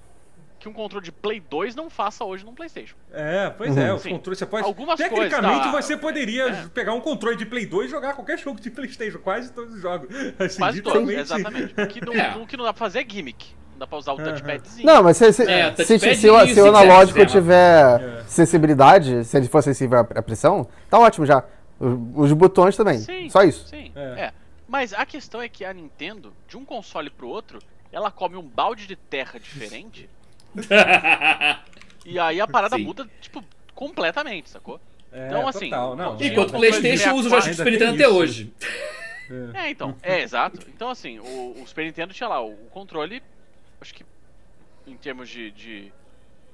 que 0.67 0.71
um 0.71 0.73
controle 0.73 1.05
de 1.05 1.13
Play 1.13 1.41
2 1.41 1.75
não 1.75 1.89
faça 1.89 2.25
hoje 2.25 2.45
num 2.45 2.55
PlayStation. 2.55 2.97
É, 3.13 3.51
pois 3.51 3.71
Uhum. 3.77 3.83
é, 3.83 3.95
os 3.95 4.03
Sim. 4.03 4.11
controles 4.11 4.39
você 4.39 4.47
pode. 4.47 4.65
Algumas 4.67 4.97
Tecnicamente 4.99 5.45
coisas, 5.45 5.73
tá. 5.73 5.83
você 5.83 5.97
poderia 5.97 6.49
É. 6.49 6.67
pegar 6.75 6.93
um 6.93 7.01
controle 7.01 7.37
de 7.37 7.47
Play 7.47 7.67
2 7.67 7.87
e 7.87 7.91
jogar 7.91 8.15
qualquer 8.15 8.39
jogo 8.39 8.61
de 8.61 8.71
PlayStation, 8.71 9.19
quase 9.19 9.53
todos 9.53 9.75
os 9.75 9.81
jogos. 9.81 10.09
Assim, 10.39 10.59
Quase 10.59 10.83
todos, 10.83 11.09
exatamente. 11.11 11.75
O 11.81 11.87
que, 11.87 12.05
não, 12.05 12.13
É. 12.15 12.37
o 12.37 12.47
que 12.47 12.57
não 12.57 12.65
dá 12.65 12.73
pra 12.73 12.79
fazer 12.81 13.01
é 13.01 13.07
gimmick. 13.09 13.55
Não 13.73 13.81
dá 13.81 13.87
pra 13.87 13.99
usar 13.99 14.13
o 14.13 14.17
touchpadzinho. 14.17 14.87
Não, 14.87 15.03
mas 15.03 15.17
se, 15.19 15.33
se, 15.33 15.43
É, 15.43 15.71
se, 15.71 15.77
touchpad 15.87 16.17
se 16.17 16.31
o, 16.31 16.47
se 16.47 16.61
o 16.61 16.65
o 16.65 16.69
analógico 16.69 17.25
tiver 17.27 18.01
É. 18.01 18.25
sensibilidade, 18.27 19.25
se 19.25 19.37
ele 19.37 19.49
for 19.49 19.63
sensível 19.63 19.99
à 19.99 20.05
pressão, 20.23 20.67
tá 20.91 20.99
ótimo 20.99 21.27
já. 21.27 21.45
O- 21.79 22.23
Os 22.23 22.33
botões 22.33 22.75
também. 22.77 22.99
Sim. 22.99 23.29
Só 23.29 23.43
isso. 23.43 23.67
Sim, 23.69 23.93
É. 23.95 24.01
é. 24.01 24.33
Mas 24.67 24.93
a 24.95 25.05
questão 25.07 25.41
é 25.43 25.49
que 25.49 25.65
a 25.65 25.73
Nintendo, 25.73 26.33
de 26.49 26.57
um 26.57 26.65
console 26.65 27.11
pro 27.11 27.29
outro, 27.29 27.59
ela 27.93 28.11
come 28.11 28.35
um 28.37 28.43
balde 28.43 28.87
de 28.87 28.97
terra 28.97 29.39
diferente 29.39 30.09
e 32.05 32.19
aí 32.19 32.41
a 32.41 32.47
parada 32.47 32.77
Sim. 32.77 32.85
muda, 32.85 33.09
tipo, 33.21 33.45
completamente, 33.75 34.51
sacou? 34.51 34.81
É, 35.13 35.27
Então, 35.27 35.47
assim, 35.49 35.71
total, 35.71 35.97
não, 35.97 36.17
tinha 36.17 36.31
Enquanto 36.31 36.53
um 36.53 36.57
o 36.57 36.59
PlayStation 36.59 37.15
usa 37.15 37.29
o 37.29 37.41
64, 37.41 37.41
joystick 37.43 37.57
Super 37.57 37.73
Nintendo 37.73 37.95
até 37.95 38.05
isso. 38.05 38.15
hoje. 38.17 38.55
É, 39.55 39.71
então, 39.71 39.97
é 40.03 40.21
exato. 40.21 40.61
Então, 40.69 40.89
assim, 40.89 41.19
o, 41.19 41.63
o 41.63 41.67
Super 41.67 41.85
Nintendo 41.85 42.15
tinha 42.15 42.29
lá 42.29 42.41
o, 42.41 42.53
o 42.53 42.71
controle, 42.71 43.23
acho 43.81 43.95
que 43.95 44.05
em 44.87 44.97
termos 44.97 45.29
de, 45.29 45.51
de, 45.51 45.93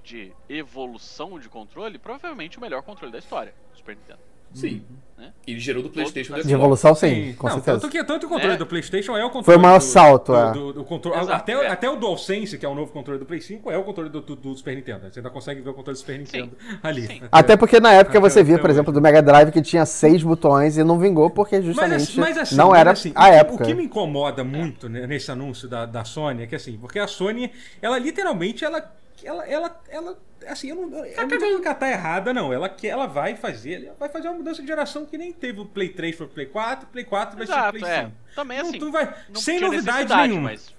de 0.02 0.32
evolução 0.48 1.38
de 1.38 1.48
controle, 1.48 1.98
provavelmente 1.98 2.56
o 2.58 2.60
melhor 2.60 2.82
controle 2.82 3.12
da 3.12 3.18
história, 3.18 3.54
o 3.74 3.76
Super 3.76 3.96
Nintendo. 3.96 4.20
Sim. 4.54 4.82
Né? 5.18 5.30
Ele 5.46 5.60
gerou 5.60 5.82
do 5.84 5.88
PlayStation. 5.88 6.34
De 6.34 6.42
do 6.42 6.48
De 6.48 6.54
evolução, 6.54 6.94
sim, 6.96 7.32
com 7.38 7.46
não, 7.46 7.54
certeza. 7.54 7.78
Tanto 7.80 7.92
que, 7.92 8.02
tanto 8.04 8.26
o 8.26 8.28
controle 8.28 8.54
É. 8.54 8.56
do 8.56 8.66
PlayStation 8.66 9.16
é 9.16 9.24
o 9.24 9.28
controle. 9.30 9.44
Foi 9.44 9.56
o 9.56 9.60
maior 9.60 9.78
do- 9.78 9.84
salto, 9.84 10.32
do, 10.32 10.36
é. 10.38 10.52
do- 10.52 10.72
do 10.72 10.84
controle, 10.84 11.16
Exato, 11.20 11.32
até, 11.32 11.52
é. 11.52 11.68
até 11.68 11.88
o 11.88 11.94
DualSense, 11.96 12.58
que 12.58 12.66
é 12.66 12.68
o 12.68 12.74
novo 12.74 12.90
controle 12.90 13.20
do 13.20 13.24
Play 13.26 13.40
5, 13.40 13.70
é 13.70 13.78
o 13.78 13.84
controle 13.84 14.10
do, 14.10 14.20
do- 14.20 14.34
do 14.34 14.56
Super 14.56 14.74
Nintendo. 14.74 15.00
Você 15.12 15.20
ainda 15.20 15.30
consegue 15.30 15.60
ver 15.60 15.70
o 15.70 15.74
controle 15.74 15.94
do 15.96 16.00
Super 16.00 16.18
Nintendo 16.18 16.50
ali. 16.82 17.06
Sim. 17.06 17.22
Até 17.30 17.56
porque 17.56 17.78
na 17.78 17.92
época 17.92 18.18
até- 18.18 18.28
você 18.30 18.42
via, 18.42 18.58
por 18.58 18.64
hoje. 18.68 18.74
exemplo, 18.78 18.92
do 18.92 19.00
Mega 19.00 19.22
Drive 19.22 19.52
que 19.52 19.62
tinha 19.62 19.86
seis 19.86 20.24
botões 20.24 20.76
e 20.76 20.82
não 20.82 20.98
vingou 20.98 21.30
porque 21.30 21.56
Mas, 21.56 21.64
justamente 21.66 22.02
assim- 22.02 22.20
mas 22.20 22.38
assim, 22.38 22.56
não 22.56 22.70
mas 22.70 22.80
era 22.80 22.90
assim, 22.90 23.12
a 23.14 23.20
o 23.22 23.30
que- 23.30 23.36
época. 23.36 23.64
O 23.64 23.66
que 23.68 23.74
me 23.74 23.84
incomoda 23.84 24.42
muito 24.42 24.88
né, 24.88 25.06
nesse 25.06 25.30
anúncio 25.30 25.68
da, 25.68 25.86
da 25.86 26.04
Sony 26.04 26.42
é 26.42 26.46
que 26.48 26.56
assim, 26.56 26.76
porque 26.78 26.98
a 26.98 27.06
Sony, 27.06 27.52
ela 27.80 27.96
literalmente, 27.98 28.64
ela. 28.64 28.84
Ela, 29.24 29.46
ela, 29.46 29.82
ela 29.88 30.18
assim, 30.46 30.68
eu 30.68 30.76
não, 30.76 31.04
eu 31.04 31.26
não 31.26 31.38
digo 31.38 31.60
que 31.60 31.66
ela 31.66 31.74
tá 31.74 31.88
errada, 31.88 32.32
não. 32.32 32.52
Ela, 32.52 32.74
ela 32.82 33.06
vai 33.06 33.36
fazer, 33.36 33.86
ela 33.86 33.96
vai 33.98 34.08
fazer 34.08 34.28
uma 34.28 34.38
mudança 34.38 34.60
de 34.60 34.68
geração 34.68 35.06
que 35.06 35.16
nem 35.16 35.32
teve 35.32 35.60
o 35.60 35.66
Play 35.66 35.90
3 35.90 36.16
para 36.16 36.26
o 36.26 36.28
Play 36.28 36.46
4, 36.46 36.88
Play 36.88 37.04
4 37.04 37.36
vai 37.38 37.46
ser 37.46 37.52
Exato, 37.52 37.78
Play 37.78 37.90
é. 37.90 38.00
5. 38.02 38.12
Também 38.34 38.58
Não, 38.58 38.68
assim. 38.68 38.90
vai, 38.90 39.14
sem 39.34 39.60
novidade 39.60 40.14
nenhuma. 40.14 40.50
Mas... 40.50 40.74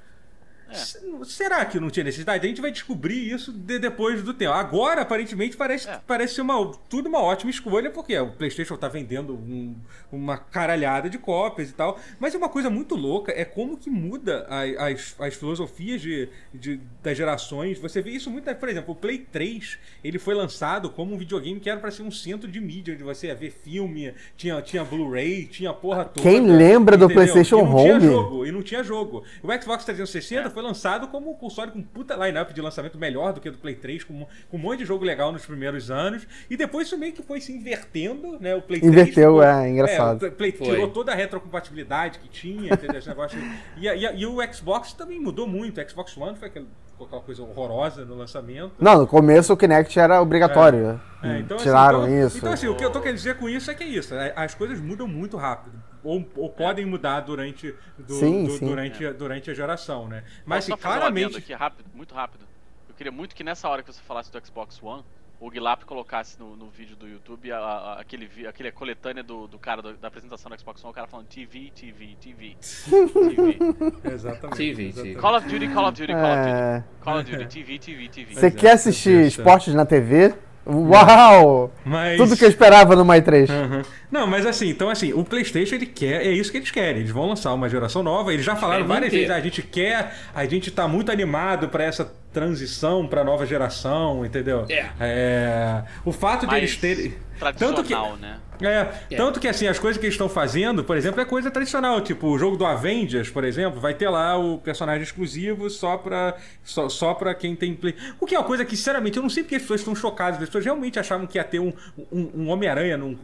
É. 0.73 1.25
Será 1.25 1.63
que 1.65 1.79
não 1.79 1.89
tinha 1.89 2.03
necessidade? 2.03 2.45
A 2.45 2.49
gente 2.49 2.61
vai 2.61 2.71
descobrir 2.71 3.31
isso 3.31 3.51
de- 3.51 3.79
depois 3.79 4.21
do 4.23 4.33
tempo. 4.33 4.51
Agora, 4.53 5.01
aparentemente, 5.01 5.55
parece, 5.55 5.87
É. 5.89 5.99
parece 6.05 6.41
uma, 6.41 6.71
tudo 6.89 7.07
uma 7.09 7.21
ótima 7.21 7.51
escolha, 7.51 7.89
porque 7.89 8.17
o 8.17 8.31
PlayStation 8.31 8.75
tá 8.77 8.87
vendendo 8.87 9.33
um- 9.33 9.75
uma 10.11 10.37
caralhada 10.37 11.09
de 11.09 11.17
cópias 11.17 11.69
e 11.69 11.73
tal. 11.73 11.99
Mas 12.19 12.33
é 12.33 12.37
uma 12.37 12.49
coisa 12.49 12.69
muito 12.69 12.95
louca 12.95 13.31
é 13.35 13.45
como 13.45 13.77
que 13.77 13.89
muda 13.89 14.45
a- 14.49 14.87
as, 14.87 15.15
as 15.19 15.33
filosofias 15.35 16.01
de, 16.01 16.29
de- 16.53 16.79
das 17.01 17.17
gerações. 17.17 17.77
Você 17.79 18.01
vê 18.01 18.11
isso 18.11 18.29
muito. 18.29 18.53
Por 18.55 18.69
exemplo, 18.69 18.93
o 18.93 18.95
Play 18.95 19.17
3 19.19 19.77
ele 20.03 20.19
foi 20.19 20.33
lançado 20.35 20.89
como 20.89 21.13
um 21.13 21.17
videogame 21.17 21.59
que 21.59 21.69
era 21.69 21.79
para 21.79 21.91
ser 21.91 22.03
um 22.03 22.11
centro 22.11 22.49
de 22.49 22.59
mídia, 22.59 22.93
onde 22.93 23.03
você 23.03 23.27
ia 23.27 23.35
ver 23.35 23.51
filme, 23.51 24.13
tinha, 24.35 24.61
tinha 24.61 24.83
Blu-ray, 24.83 25.45
tinha 25.45 25.69
a 25.69 25.73
porra 25.73 26.05
toda. 26.05 26.21
Quem 26.27 26.41
lembra 26.45 26.97
do 26.97 27.05
entendeu? 27.05 27.23
PlayStation 27.23 27.59
e 27.59 27.63
não 27.63 27.75
Tinha 27.77 27.95
Home? 27.95 28.05
jogo, 28.07 28.45
e 28.45 28.51
não 28.51 28.61
tinha 28.61 28.83
jogo. 28.83 29.23
O 29.41 29.51
Xbox 29.61 29.85
360 29.85 30.47
É. 30.47 30.49
foi 30.49 30.62
lançado 30.63 31.07
como 31.09 31.29
um 31.31 31.35
console 31.35 31.71
com 31.71 31.81
puta 31.83 32.15
line-up 32.15 32.53
de 32.53 32.61
lançamento 32.61 32.97
melhor 32.97 33.33
do 33.33 33.39
que 33.41 33.49
o 33.49 33.51
do 33.51 33.57
Play 33.57 33.75
3, 33.75 34.03
com, 34.03 34.25
com 34.49 34.57
um 34.57 34.59
monte 34.59 34.79
de 34.79 34.85
jogo 34.85 35.03
legal 35.05 35.31
nos 35.31 35.45
primeiros 35.45 35.91
anos. 35.91 36.25
E 36.49 36.57
depois 36.57 36.87
isso 36.87 36.97
meio 36.97 37.13
que 37.13 37.21
foi 37.21 37.39
se 37.41 37.51
invertendo, 37.53 38.39
né? 38.39 38.55
O 38.55 38.61
Play 38.61 38.79
3 38.79 38.91
Inverteu, 38.91 39.43
é, 39.43 39.69
engraçado. 39.69 40.25
o 40.25 40.31
Play 40.31 40.51
Foi. 40.53 40.67
tirou 40.67 40.87
toda 40.89 41.11
a 41.11 41.15
retrocompatibilidade 41.15 42.19
que 42.19 42.27
tinha, 42.29 42.73
entendeu? 42.73 42.97
Esse 42.99 43.09
negócio. 43.09 43.37
E, 43.77 43.87
e, 43.87 44.15
e 44.21 44.25
o 44.25 44.37
Xbox 44.53 44.93
também 44.93 45.19
mudou 45.19 45.47
muito. 45.47 45.79
O 45.81 45.89
Xbox 45.89 46.15
One 46.17 46.37
foi 46.37 46.47
aquela, 46.47 46.65
aquela 46.99 47.21
coisa 47.21 47.43
horrorosa 47.43 48.05
no 48.05 48.15
lançamento. 48.15 48.71
Não, 48.79 48.99
no 48.99 49.07
começo 49.07 49.51
o 49.53 49.57
Kinect 49.57 49.99
era 49.99 50.21
obrigatório. 50.21 50.99
É, 51.21 51.39
então, 51.39 51.57
assim, 51.57 51.65
Tiraram 51.65 52.05
então- 52.07 52.27
isso. 52.27 52.37
Então, 52.37 52.53
assim, 52.53 52.67
o 52.67 52.75
que 52.75 52.83
eu 52.83 52.91
tô 52.91 52.99
querendo 52.99 53.17
dizer 53.17 53.35
com 53.37 53.47
isso 53.49 53.69
é 53.69 53.73
que 53.73 53.83
é 53.83 53.87
isso. 53.87 54.13
é, 54.15 54.33
As 54.35 54.53
coisas 54.55 54.79
mudam 54.79 55.07
muito 55.07 55.37
rápido. 55.37 55.77
Ou, 56.03 56.25
ou 56.35 56.49
podem 56.49 56.85
mudar 56.85 57.21
durante, 57.21 57.73
do- 57.97 58.13
Sim, 58.15 58.45
do- 58.45 58.57
sim. 58.57 58.65
durante, 58.67 59.05
a- 59.05 59.13
durante 59.13 59.49
a 59.49 59.53
geração, 59.53 60.07
né? 60.07 60.23
Mas, 60.45 60.65
assim, 60.65 60.73
um 60.73 60.77
claramente. 60.77 61.37
aqui 61.37 61.53
rápido, 61.53 61.85
muito 61.93 62.13
rápido. 62.13 62.45
Eu 62.89 62.95
queria 62.95 63.11
muito 63.11 63.33
que 63.35 63.43
nessa 63.43 63.67
hora 63.69 63.81
que 63.81 63.91
você 63.91 64.01
falasse 64.01 64.31
do 64.31 64.45
Xbox 64.45 64.81
One, 64.83 65.03
o 65.39 65.49
Guilap 65.49 65.83
colocasse 65.83 66.39
no, 66.39 66.55
no 66.55 66.69
vídeo 66.69 66.95
do 66.95 67.07
YouTube 67.07 67.51
a- 67.51 67.57
a- 67.57 67.99
aquele, 68.01 68.29
aquele 68.47 68.71
coletânea 68.71 69.23
do, 69.23 69.47
do 69.47 69.57
cara 69.57 69.81
do- 69.81 69.93
da 69.97 70.07
apresentação 70.07 70.49
do 70.51 70.57
Xbox 70.59 70.83
One, 70.83 70.91
o 70.91 70.93
cara 70.93 71.07
falando 71.07 71.25
TV, 71.27 71.71
TV, 71.75 72.15
TV, 72.19 72.55
TV. 72.59 73.57
Exatamente. 74.13 74.57
TV, 74.57 74.87
exatamente. 74.89 75.17
Call 75.19 75.35
of 75.37 75.47
Duty, 75.49 75.67
Call 75.69 75.85
of 75.87 75.99
Duty, 76.01 76.13
Call 76.13 76.25
of 76.25 76.37
Duty. 76.39 76.49
É. 76.51 76.83
Call 77.01 77.19
of 77.19 77.31
Duty, 77.31 77.45
TV, 77.47 77.79
TV, 77.79 78.09
TV. 78.09 78.33
Você 78.35 78.47
é, 78.47 78.51
quer 78.51 78.71
assistir 78.73 79.25
esportes 79.25 79.73
na 79.73 79.85
TV? 79.85 80.33
Uau! 80.65 81.71
Mas... 81.85 82.17
Tudo 82.17 82.37
que 82.37 82.45
eu 82.45 82.49
esperava 82.49 82.95
no 82.95 83.03
My 83.03 83.21
3. 83.21 83.49
Aham. 83.49 83.81
Não, 84.11 84.27
mas 84.27 84.45
assim, 84.45 84.69
então 84.69 84.89
assim, 84.89 85.11
o 85.11 85.23
PlayStation 85.23 85.75
ele 85.75 85.87
quer, 85.87 86.25
é 86.25 86.31
isso 86.31 86.51
que 86.51 86.57
eles 86.57 86.71
querem. 86.71 87.01
Eles 87.01 87.11
vão 87.11 87.27
lançar 87.27 87.53
uma 87.53 87.67
geração 87.67 88.03
nova. 88.03 88.31
Eles 88.31 88.45
já 88.45 88.55
falaram 88.55 88.85
várias 88.87 89.11
vezes, 89.11 89.29
"Ah, 89.29 89.35
a 89.35 89.41
gente 89.41 89.61
quer, 89.61 90.13
a 90.33 90.45
gente 90.45 90.69
tá 90.71 90.87
muito 90.87 91.11
animado 91.11 91.67
pra 91.69 91.83
essa 91.83 92.13
transição 92.33 93.07
pra 93.07 93.23
nova 93.23 93.45
geração, 93.45 94.25
entendeu? 94.25 94.65
É. 94.69 94.85
É, 94.99 95.83
O 96.03 96.11
fato 96.11 96.41
de 96.41 96.47
Mais 96.47 96.63
eles 96.63 96.75
terem. 96.77 97.13
tradicional, 97.39 97.75
Tanto 97.75 97.87
que, 97.87 98.21
né? 98.21 98.37
é, 98.61 99.15
tanto 99.17 99.39
que 99.39 99.47
assim, 99.47 99.67
as 99.67 99.77
coisas 99.77 99.99
que 99.99 100.05
eles 100.05 100.13
estão 100.13 100.29
fazendo, 100.29 100.83
por 100.83 100.95
exemplo, 100.95 101.19
é 101.19 101.25
coisa 101.25 101.51
tradicional. 101.51 101.99
Tipo, 102.01 102.27
o 102.27 102.37
jogo 102.39 102.55
do 102.55 102.65
Avengers, 102.65 103.29
por 103.29 103.43
exemplo, 103.43 103.79
vai 103.81 103.93
ter 103.93 104.07
lá 104.07 104.37
o 104.37 104.57
personagem 104.59 105.03
exclusivo 105.03 105.69
só 105.69 105.97
pra, 105.97 106.35
só, 106.63 106.87
só 106.87 107.13
pra 107.13 107.33
quem 107.35 107.55
tem 107.55 107.73
play. 107.73 107.95
O 108.19 108.25
que 108.25 108.35
é 108.35 108.39
uma 108.39 108.45
coisa 108.45 108.63
que, 108.63 108.77
sinceramente, 108.77 109.17
eu 109.17 109.23
não 109.23 109.29
sei 109.29 109.43
porque 109.43 109.55
as 109.55 109.61
pessoas 109.63 109.81
estão 109.81 109.95
chocadas. 109.95 110.39
As 110.39 110.45
pessoas 110.47 110.63
realmente 110.63 110.97
achavam 110.99 111.27
que 111.27 111.37
ia 111.37 111.43
ter 111.43 111.59
um, 111.59 111.73
um, 112.11 112.31
um 112.43 112.49
Homem-Aranha 112.49 112.95
num- 112.95 113.17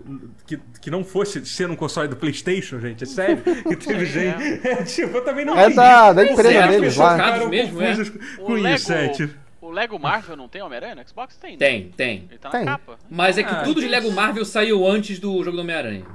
que, 0.46 0.60
que 0.82 0.92
não 0.92 1.04
fosse 1.04 1.46
ser 1.46 1.70
um 1.70 1.76
console 1.76 2.08
do 2.10 2.16
PlayStation, 2.18 2.80
gente. 2.80 3.04
É 3.04 3.08
sério. 3.08 3.42
Que 3.70 3.76
teve 3.76 4.06
gente. 4.06 4.60
É, 4.68 4.84
tipo, 4.84 5.16
eu 5.18 5.24
também 5.24 5.46
não 5.46 5.56
É 5.58 5.62
entendi. 5.66 5.76
da- 5.78 6.14
Não 6.14 6.24
empresa 6.24 6.68
deles 6.68 6.98
lá. 6.98 7.48
mesmo, 7.48 7.82
é. 7.82 7.88
confusas 7.96 8.12
O 8.40 8.42
Com 8.46 8.54
Lego, 8.54 8.76
isso, 8.76 8.92
é, 9.06 9.10
tipo. 9.10 9.34
o 9.62 9.70
Lego 9.70 9.98
Marvel 10.00 10.36
não 10.38 10.48
tem 10.48 10.62
Homem-Aranha 10.62 10.96
no 10.96 11.08
Xbox? 11.08 11.36
Tem. 11.38 11.52
né? 11.54 11.58
Tem, 11.58 11.90
tem. 11.92 12.28
Ele 12.30 12.38
tá 12.38 12.50
Tem. 12.50 12.64
na 12.66 12.72
capa. 12.74 12.98
Mas 13.10 13.38
é 13.38 13.44
que 13.44 13.54
Ah, 13.54 13.64
tudo 13.64 13.76
de 13.76 13.82
tem 13.82 13.90
Lego 13.90 14.12
Marvel 14.12 14.46
saiu 14.46 14.88
antes 14.88 15.20
do 15.20 15.38
jogo 15.44 15.58
do 15.58 15.62
Homem-Aranha. 15.62 16.06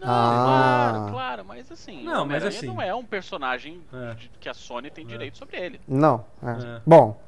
Não, 0.00 0.08
Ah. 0.10 0.90
claro, 0.92 1.12
claro, 1.12 1.44
mas 1.46 1.70
assim, 1.72 2.02
Não, 2.04 2.24
o 2.24 2.26
mas 2.26 2.44
assim- 2.44 2.66
não 2.66 2.80
é 2.82 2.94
um 2.94 3.04
personagem 3.04 3.80
É. 3.92 4.16
que 4.38 4.48
a 4.48 4.54
Sony 4.54 4.90
tem 4.90 5.06
direito 5.06 5.38
sobre 5.38 5.56
ele. 5.56 5.80
Não. 5.88 6.24
é. 6.42 6.50
É. 6.50 6.80
Bom, 6.86 7.20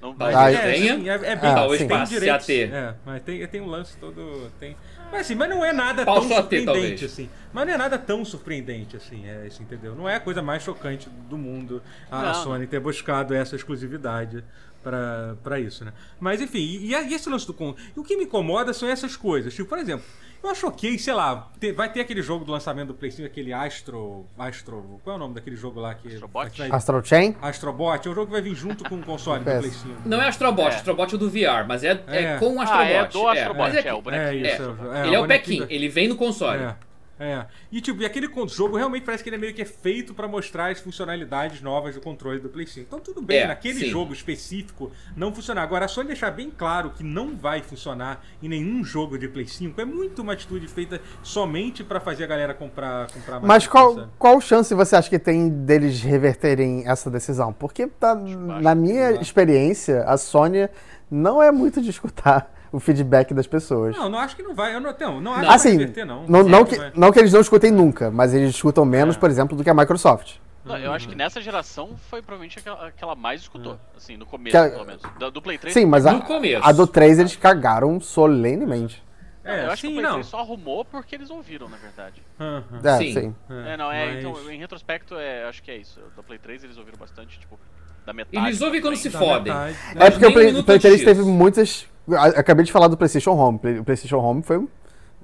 Não 0.00 0.14
Mas 0.16 0.32
Ah, 0.32 0.42
vai 0.42 0.54
é, 0.54 0.60
tenha, 0.74 0.94
sim, 0.96 1.08
é, 1.08 1.12
é 1.12 1.18
bem, 1.36 1.50
Ah, 1.50 1.54
talvez 1.56 1.80
sim. 1.80 1.88
tem 1.88 1.98
passe 1.98 2.14
a 2.14 2.18
direitos, 2.20 2.46
ter. 2.46 2.72
É, 2.72 2.94
mas 3.04 3.20
tem, 3.24 3.44
tem 3.48 3.60
um 3.60 3.66
lance 3.66 3.96
todo. 3.98 4.48
Tem... 4.60 4.76
Mas 5.10 5.20
assim, 5.22 5.34
mas 5.34 5.48
não 5.48 5.64
é 5.64 5.72
nada 5.72 6.04
Passou 6.04 6.22
tão 6.22 6.28
ter, 6.28 6.36
surpreendente 6.60 6.72
talvez. 6.72 7.04
assim. 7.04 7.30
Mas 7.52 7.66
não 7.66 7.74
é 7.74 7.76
nada 7.78 7.98
tão 7.98 8.24
surpreendente 8.24 8.96
assim, 8.96 9.26
é 9.26 9.46
isso, 9.46 9.62
entendeu? 9.62 9.94
Não 9.94 10.08
é 10.08 10.16
a 10.16 10.20
coisa 10.20 10.42
mais 10.42 10.62
chocante 10.62 11.08
do 11.08 11.38
mundo 11.38 11.82
a, 12.10 12.20
a 12.20 12.22
Não. 12.26 12.34
Sony 12.34 12.66
ter 12.66 12.78
buscado 12.78 13.34
essa 13.34 13.56
exclusividade 13.56 14.44
pra, 14.82 15.34
pra 15.42 15.58
isso, 15.60 15.84
né? 15.84 15.92
Mas 16.20 16.40
enfim, 16.40 16.58
e, 16.58 16.92
e 16.94 17.14
esse 17.14 17.28
lance 17.28 17.46
do 17.46 17.54
con. 17.54 17.74
E 17.96 17.98
o 18.00 18.04
que 18.04 18.16
me 18.16 18.24
incomoda 18.24 18.72
são 18.72 18.88
essas 18.88 19.16
coisas. 19.16 19.54
Tipo, 19.54 19.68
por 19.68 19.78
exemplo, 19.78 20.04
eu 20.42 20.50
acho 20.50 20.66
ok, 20.68 20.96
sei 20.98 21.12
lá, 21.14 21.50
ter- 21.58 21.72
vai 21.72 21.92
ter 21.92 22.00
aquele 22.00 22.22
jogo 22.22 22.44
do 22.44 22.52
lançamento 22.52 22.88
do 22.88 22.94
PlayStation, 22.94 23.26
aquele 23.30 23.52
Astro. 23.52 24.24
Astro. 24.38 25.00
Qual 25.02 25.14
é 25.14 25.16
o 25.16 25.18
nome 25.18 25.34
daquele 25.34 25.56
jogo 25.56 25.80
lá 25.80 25.94
que. 25.94 26.08
Astrobot? 26.08 26.58
vai- 26.58 26.70
Astral 26.70 27.04
Chain? 27.04 27.36
Astrobot, 27.42 28.06
é 28.06 28.10
um 28.10 28.14
jogo 28.14 28.26
que 28.26 28.32
vai 28.32 28.42
vir 28.42 28.54
junto 28.54 28.88
com 28.88 28.96
o 28.96 29.04
console 29.04 29.40
do 29.44 29.50
PS. 29.50 29.58
Play 29.58 29.70
5. 29.70 30.08
Não 30.08 30.22
é 30.22 30.28
Astrobot, 30.28 30.68
É. 30.72 30.76
Astrobot 30.76 31.14
é 31.14 31.18
do 31.18 31.28
VR, 31.28 31.66
mas 31.66 31.82
é, 31.84 32.00
é. 32.06 32.22
É. 32.22 32.36
com 32.38 32.54
o 32.54 32.60
Ah, 32.60 32.62
Astrobot. 32.64 32.90
é 32.92 32.98
do 33.08 33.28
Astrobot, 33.28 33.76
é, 33.76 33.94
o 33.94 33.98
É 33.98 34.00
bonequinho. 34.00 34.46
isso. 34.46 34.76
É. 34.94 35.06
Ele 35.06 35.14
é 35.14 35.18
o 35.18 35.22
bonequinho 35.22 35.62
Pequim, 35.62 35.74
ele 35.74 35.88
vem 35.88 36.08
no 36.08 36.16
console. 36.16 36.62
É. 36.62 36.76
É. 37.18 37.46
E 37.72 37.80
tipo, 37.80 38.00
e 38.02 38.06
aquele 38.06 38.28
jogo 38.48 38.76
realmente 38.76 39.04
parece 39.04 39.22
que 39.22 39.28
ele 39.28 39.36
é 39.36 39.38
meio 39.38 39.54
que 39.54 39.62
é 39.62 39.64
feito 39.64 40.14
pra 40.14 40.28
mostrar 40.28 40.70
as 40.70 40.78
funcionalidades 40.80 41.60
novas 41.60 41.94
do 41.94 42.00
controle 42.00 42.38
do 42.38 42.48
Play 42.48 42.66
5. 42.66 42.86
Então 42.86 43.00
tudo 43.00 43.20
bem, 43.20 43.38
É, 43.38 43.46
naquele 43.46 43.80
sim. 43.80 43.90
jogo 43.90 44.12
específico 44.12 44.92
não 45.16 45.34
funcionar. 45.34 45.62
Agora, 45.62 45.84
a 45.86 45.88
Sony 45.88 46.08
deixar 46.08 46.30
bem 46.30 46.50
claro 46.50 46.90
que 46.90 47.02
não 47.02 47.36
vai 47.36 47.60
funcionar 47.60 48.24
em 48.42 48.48
nenhum 48.48 48.84
jogo 48.84 49.18
de 49.18 49.28
Play 49.28 49.46
5 49.46 49.80
é 49.80 49.84
muito 49.84 50.22
uma 50.22 50.32
atitude 50.32 50.68
feita 50.68 51.00
somente 51.22 51.82
pra 51.82 51.98
fazer 52.00 52.24
a 52.24 52.26
galera 52.26 52.54
comprar, 52.54 53.10
comprar 53.10 53.34
mais. 53.34 53.46
Mas 53.46 53.66
qual, 53.66 53.94
sabe? 53.94 54.08
qual 54.18 54.40
chance 54.40 54.72
você 54.74 54.96
acha 54.96 55.10
que 55.10 55.18
tem 55.18 55.48
deles 55.48 56.00
reverterem 56.00 56.84
essa 56.86 57.10
decisão? 57.10 57.52
Porque, 57.52 57.86
tá, 57.86 58.14
na 58.14 58.74
minha 58.74 59.12
experiência, 59.20 60.04
a 60.04 60.16
Sony 60.16 60.68
não 61.10 61.42
é 61.42 61.50
muito 61.50 61.80
de 61.80 61.90
escutar 61.90 62.52
o 62.72 62.78
feedback 62.80 63.32
das 63.34 63.46
pessoas. 63.46 63.96
Não, 63.96 64.08
não 64.08 64.18
acho 64.18 64.36
que 64.36 64.42
não 64.42 64.54
vai. 64.54 64.74
Eu 64.74 64.80
não, 64.80 64.94
não, 64.98 65.20
não 65.20 65.32
acho 65.32 65.40
Não. 65.42 65.48
que 65.48 65.54
Assim, 65.54 65.68
vai 65.70 65.78
reverter, 65.78 66.04
não. 66.04 66.26
Não, 66.26 66.44
Sim, 66.44 66.48
não, 66.50 66.64
que, 66.64 66.76
vai. 66.76 66.92
não 66.94 67.12
que 67.12 67.18
eles 67.18 67.32
não 67.32 67.40
escutem 67.40 67.70
nunca, 67.70 68.10
mas 68.10 68.34
eles 68.34 68.50
escutam 68.50 68.84
menos, 68.84 69.16
É. 69.16 69.18
por 69.18 69.30
exemplo, 69.30 69.56
do 69.56 69.64
que 69.64 69.70
a 69.70 69.74
Microsoft. 69.74 70.36
Não, 70.64 70.76
eu 70.76 70.92
acho 70.92 71.08
que 71.08 71.14
nessa 71.14 71.40
geração 71.40 71.96
foi 72.10 72.20
provavelmente 72.20 72.58
aquela, 72.58 72.88
aquela 72.88 73.14
mais 73.14 73.40
escutou. 73.40 73.78
Assim, 73.96 74.18
no 74.18 74.26
começo, 74.26 74.50
Que 74.52 74.56
a- 74.58 74.68
pelo 74.68 74.84
menos. 74.84 75.02
Da- 75.18 75.30
do 75.30 75.40
Play 75.40 75.56
3. 75.56 75.72
Sim, 75.72 75.86
mas 75.86 76.04
a, 76.04 76.12
No 76.12 76.22
começo. 76.22 76.60
a 76.62 76.72
do 76.72 76.86
3 76.86 77.18
eles 77.18 77.34
cagaram 77.36 77.98
solenemente. 78.00 79.02
Não, 79.42 79.50
É, 79.54 79.64
eu 79.64 79.70
acho 79.70 79.80
que 79.80 79.86
o 79.86 79.90
sim, 79.90 79.94
Play 79.96 80.04
não. 80.06 80.12
3 80.14 80.26
só 80.26 80.40
arrumou 80.40 80.84
porque 80.84 81.14
eles 81.14 81.30
ouviram, 81.30 81.70
na 81.70 81.78
verdade. 81.78 82.22
Aham. 82.38 82.64
É, 82.84 82.98
Sim. 82.98 83.12
sim. 83.14 83.34
É, 83.66 83.76
não, 83.78 83.90
é, 83.90 84.06
mas- 84.12 84.18
então, 84.24 84.50
em 84.52 84.58
retrospecto, 84.58 85.14
é, 85.14 85.44
acho 85.48 85.62
que 85.62 85.70
é 85.70 85.76
isso. 85.78 86.00
Do 86.14 86.22
Play 86.22 86.38
3 86.38 86.62
eles 86.64 86.76
ouviram 86.76 86.98
bastante, 86.98 87.38
tipo, 87.40 87.58
da 88.04 88.12
metade. 88.12 88.46
Eles 88.46 88.60
ouvem 88.60 88.82
quando 88.82 88.96
se 88.96 89.08
fodem. 89.08 89.50
É 89.96 90.10
porque 90.10 90.26
o 90.26 90.32
Play, 90.34 90.62
Play 90.62 90.78
3 90.78 90.84
antes 90.94 91.04
teve 91.04 91.22
muitas. 91.22 91.86
Acabei 92.16 92.64
de 92.64 92.72
falar 92.72 92.88
do 92.88 92.96
PlayStation 92.96 93.32
Home. 93.32 93.58
O 93.80 93.84
PlayStation 93.84 94.18
Home 94.18 94.42
foi. 94.42 94.66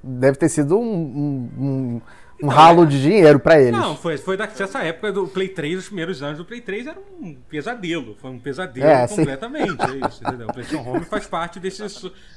Deve 0.02 0.36
ter 0.36 0.48
sido 0.48 0.78
um, 0.78 1.50
um, 1.58 2.00
um- 2.44 2.46
um 2.46 2.48
ralo 2.48 2.86
de 2.86 3.00
dinheiro 3.00 3.38
pra 3.38 3.60
eles. 3.60 3.72
Não, 3.72 3.96
foi, 3.96 4.16
foi 4.18 4.36
dessa 4.36 4.80
época 4.82 5.12
do 5.12 5.26
Play 5.26 5.48
3, 5.48 5.78
os 5.78 5.86
primeiros 5.86 6.22
anos 6.22 6.38
do 6.38 6.44
Play 6.44 6.60
3 6.60 6.86
era 6.86 6.98
um 7.20 7.34
pesadelo. 7.48 8.16
Foi 8.20 8.30
um 8.30 8.38
pesadelo 8.38 8.86
É, 8.86 9.06
completamente. 9.08 9.70
É 9.82 10.06
isso, 10.08 10.20
entendeu? 10.26 10.46
O 10.48 10.52
PlayStation 10.52 10.88
Home 10.88 11.04
faz 11.04 11.26
parte 11.26 11.58
desse, 11.58 11.82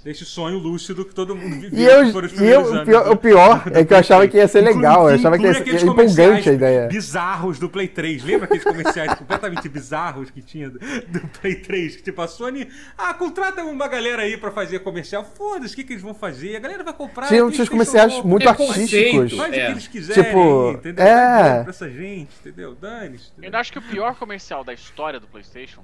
desse 0.04 0.26
sonho 0.26 0.58
lúcido 0.58 1.04
que 1.06 1.14
todo 1.14 1.36
mundo 1.36 1.60
viveu. 1.62 1.80
E, 1.80 1.84
eu, 1.86 2.30
que 2.30 2.44
e 2.44 2.48
eu- 2.50 2.62
o, 2.62 2.86
pior, 2.86 3.04
do- 3.06 3.12
o 3.12 3.16
pior 3.18 3.64
é 3.74 3.84
que 3.84 3.94
eu 3.94 3.98
achava 3.98 4.28
que 4.28 4.38
ia 4.38 4.48
ser 4.48 4.62
Inclui- 4.62 4.76
legal. 4.76 5.10
Eu 5.10 5.16
achava 5.16 5.38
que 5.38 5.44
ia 5.44 5.50
inclui 5.50 5.64
ser 5.64 5.70
aqueles 5.70 5.84
empolgante 5.84 6.16
comerciais 6.16 6.48
a 6.48 6.54
ideia. 6.54 6.88
Bizarros 6.88 7.60
do 7.60 7.70
Play 7.70 7.88
3. 7.88 8.24
Lembra 8.24 8.46
aqueles 8.46 8.64
comerciais 8.64 9.14
completamente 9.16 9.68
bizarros 9.70 10.30
que 10.32 10.42
tinha 10.42 10.70
do, 10.70 10.80
do 10.80 11.28
Play 11.42 11.56
3? 11.56 11.96
Que 11.98 12.04
tipo, 12.04 12.22
a 12.22 12.28
Sony. 12.28 12.68
Ah, 12.98 13.14
contrata 13.14 13.64
uma 13.64 13.88
galera 13.88 14.22
aí 14.24 14.38
pra 14.38 14.52
fazer 14.52 14.80
comercial. 14.80 15.26
Foda-se, 15.36 15.74
o 15.74 15.76
que, 15.76 15.84
que 15.84 15.94
eles 15.94 16.04
vão 16.04 16.14
fazer? 16.14 16.56
A 16.56 16.60
galera 16.60 16.84
vai 16.84 16.94
comprar. 16.94 17.28
Tinha, 17.28 17.44
uns 17.46 17.68
comerciais 17.70 18.24
muito 18.24 18.46
É 18.46 18.50
artísticos. 18.50 19.34
o 19.34 19.44
É. 19.44 19.50
que 19.50 19.58
eles 19.72 19.88
quiserem, 20.00 20.24
Tipo, 20.24 20.72
entendeu? 20.72 21.06
é. 21.06 21.62
Pra 21.62 21.70
essa 21.70 21.90
gente, 21.90 22.30
entendeu? 22.40 22.76
Dane-se. 22.76 23.32
Eu 23.42 23.58
acho 23.58 23.72
que 23.72 23.80
o 23.80 23.82
pior 23.82 24.16
comercial 24.16 24.64
da 24.64 24.74
história 24.74 25.20
do 25.20 25.28
PlayStation 25.28 25.82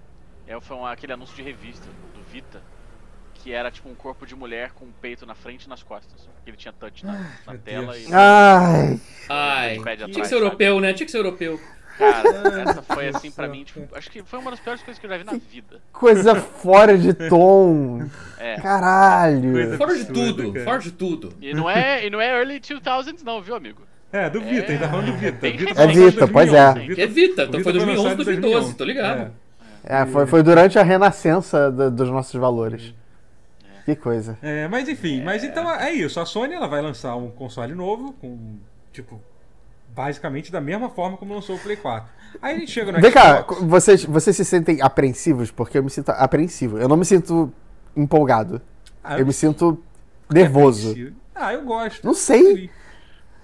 é, 0.48 0.60
foi 0.62 0.78
um- 0.78 0.86
aquele 0.86 1.14
anúncio 1.14 1.36
de 1.36 1.42
revista 1.42 1.86
do 2.14 2.22
Vita, 2.32 2.62
que 3.34 3.52
era 3.54 3.70
tipo 3.72 3.90
um 3.90 3.96
corpo 3.96 4.26
de 4.26 4.36
mulher 4.36 4.72
com 4.72 4.86
um 4.86 4.92
peito 5.02 5.26
na 5.26 5.36
frente 5.36 5.64
e 5.64 5.70
nas 5.70 5.84
costas. 5.84 6.22
Porque 6.36 6.50
ele 6.50 6.58
tinha 6.58 6.72
touch 6.74 7.06
na, 7.06 7.14
na 7.46 7.58
tela 7.58 7.94
Deus. 7.94 8.08
e. 8.10 8.14
Ai, 8.14 9.00
Ai, 9.30 9.80
tinha 9.80 10.08
que 10.08 10.14
ser 10.16 10.24
sabe? 10.26 10.36
europeu, 10.42 10.80
né? 10.80 10.94
Tinha 10.94 11.06
que 11.06 11.12
ser 11.12 11.18
europeu. 11.18 11.60
Cara, 11.98 12.28
essa 12.62 12.82
foi 12.82 13.08
assim 13.10 13.30
pra 13.30 13.48
mim, 13.48 13.64
tipo, 13.64 13.88
acho 13.96 14.10
que 14.10 14.24
foi 14.24 14.40
uma 14.40 14.50
das 14.50 14.60
piores 14.60 14.82
coisas 14.82 15.00
que 15.00 15.06
eu 15.06 15.10
já 15.12 15.18
vi 15.18 15.24
na 15.24 15.34
vida. 15.34 15.80
coisa 15.92 16.34
fora 16.36 16.98
de 16.98 17.14
tom. 17.30 18.10
É. 18.40 18.60
Caralho. 18.60 19.52
Coisa- 19.52 19.78
Fora 19.78 19.96
de 19.96 20.06
tudo, 20.06 20.52
cara. 20.54 20.66
fora 20.66 20.80
de 20.80 20.92
tudo. 20.92 21.34
E 21.40 21.54
não 21.54 21.70
é, 21.70 22.04
e 22.06 22.10
não 22.10 22.20
é 22.20 22.30
early 22.36 22.60
2000s 22.60 23.22
não, 23.24 23.42
viu, 23.44 23.56
amigo? 23.56 23.84
É, 24.14 24.30
do 24.30 24.40
Vita, 24.42 24.68
a 24.68 24.72
gente 24.72 24.80
tá 24.80 24.90
falando 24.90 25.06
do 25.08 25.14
Vita. 25.18 25.38
bem 25.42 25.58
Vita 25.58 25.82
É 25.82 25.88
Vita, 25.88 26.28
pois 26.28 26.54
é. 26.54 26.74
2011. 26.74 27.02
É 27.02 27.08
Vita, 27.08 27.44
então 27.44 27.60
o 27.60 27.64
foi 27.64 27.74
Vita 27.74 27.86
2011, 27.86 27.98
lançado 28.04 28.22
em 28.22 28.26
2012, 28.26 28.74
tô 28.76 28.84
ligado. 28.84 29.32
É, 29.84 30.06
foi, 30.06 30.26
foi 30.28 30.44
durante 30.44 30.78
a 30.80 30.84
renascença 30.84 31.72
do- 31.72 31.90
dos 31.92 32.10
nossos 32.10 32.40
valores. 32.40 32.94
Que 33.86 33.96
coisa. 33.96 34.38
É, 34.42 34.62
é, 34.62 34.68
mas 34.68 34.88
enfim, 34.88 35.22
mas 35.24 35.44
então 35.44 35.70
é 35.70 35.92
isso. 35.92 36.20
A 36.20 36.26
Sony 36.26 36.54
ela 36.54 36.68
vai 36.68 36.82
lançar 36.82 37.16
um 37.18 37.30
console 37.32 37.74
novo 37.76 38.14
com, 38.22 38.38
tipo, 38.94 39.20
basicamente 39.94 40.52
da 40.52 40.62
mesma 40.62 40.90
forma 40.90 41.18
como 41.18 41.34
lançou 41.34 41.56
o 41.56 41.60
Play 41.60 41.76
4. 41.76 42.08
Aí 42.42 42.56
a 42.56 42.60
gente 42.60 42.72
chega 42.72 42.92
no 42.94 43.02
Vem 43.02 43.12
cá, 43.12 43.42
Xbox. 43.44 43.62
vocês, 43.64 44.06
vocês 44.06 44.36
se 44.38 44.46
sentem 44.46 44.82
apreensivos? 44.82 45.52
Porque 45.52 45.78
eu 45.78 45.84
me 45.84 45.90
sinto 45.90 46.10
apreensivo. 46.12 46.78
Eu 46.78 46.88
não 46.88 46.96
me 46.96 47.04
sinto 47.04 47.52
empolgado. 47.98 48.62
Ah, 49.04 49.20
Eu 49.20 49.26
me 49.26 49.34
sinto 49.34 49.78
nervoso. 50.32 50.96
Ah, 51.36 51.52
eu 51.54 51.64
gosto. 51.64 52.06
Não 52.06 52.14
sei. 52.14 52.70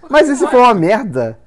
Mas 0.10 0.30
esse 0.30 0.48
foi 0.48 0.60
uma 0.60 0.74
merda. 0.74 1.40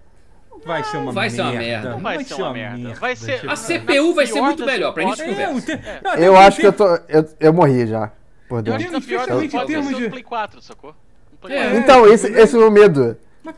Vai 0.64 0.84
ser 0.84 0.96
uma 0.98 1.12
Vai 1.12 1.28
ser 1.30 1.42
merda. 1.42 1.52
uma 1.52 1.58
merda. 1.60 1.90
Não 1.90 2.00
vai 2.00 2.24
ser 2.24 2.34
uma 2.34 2.52
merda. 2.52 2.94
Vai 2.94 3.16
ser- 3.16 3.50
A 3.50 3.56
CPU 3.56 4.14
vai 4.14 4.26
ser 4.26 4.40
muito 4.40 4.64
melhor, 4.64 4.92
pra 4.92 5.02
gente 5.04 5.22
É, 5.22 5.26
conversa. 5.28 5.72
É. 5.72 6.00
Não, 6.02 6.14
Eu 6.14 6.36
acho 6.36 6.60
que 6.60 6.66
eu 6.66 6.72
tô. 6.72 6.86
Eu, 7.08 7.28
eu 7.40 7.52
morri 7.52 7.86
já. 7.86 8.12
Por 8.48 8.58
Eu 8.58 8.62
dentro. 8.62 8.96
acho 8.96 9.00
que 9.06 9.16
vai 9.16 9.66
termos 9.66 9.86
ser 9.88 9.94
de- 9.96 10.10
Play 10.10 10.22
4, 10.22 10.62
sacou? 10.62 10.94
Um 11.32 11.36
Play 11.38 11.56
É. 11.56 11.62
4. 11.62 11.78
Então, 11.78 12.06
esse, 12.06 12.28
esse 12.28 12.54
é 12.54 12.58
o 12.58 12.60
meu 12.60 12.70
medo. 12.70 13.16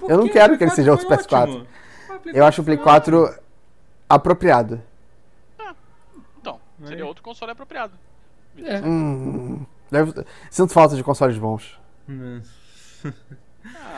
Eu 0.08 0.16
não 0.16 0.28
quero 0.28 0.56
que 0.56 0.64
ele 0.64 0.70
seja 0.70 0.96
4 0.96 1.06
o 1.06 1.10
PS4. 1.10 1.28
foi 1.28 1.60
ótimo. 1.60 1.66
Ah, 2.08 2.18
Eu 2.32 2.46
acho 2.46 2.62
o 2.62 2.64
Play 2.64 2.76
foi 2.78 2.84
4 2.84 3.34
apropriado. 4.08 4.80
Então, 6.40 6.58
seria 6.86 7.04
outro 7.04 7.22
console 7.22 7.52
apropriado. 7.52 7.92
É. 8.64 8.78
Hum, 8.78 9.66
deve- 9.90 10.24
sinto 10.50 10.72
falta 10.72 10.96
de 10.96 11.02
consoles 11.04 11.36
bons. 11.36 11.78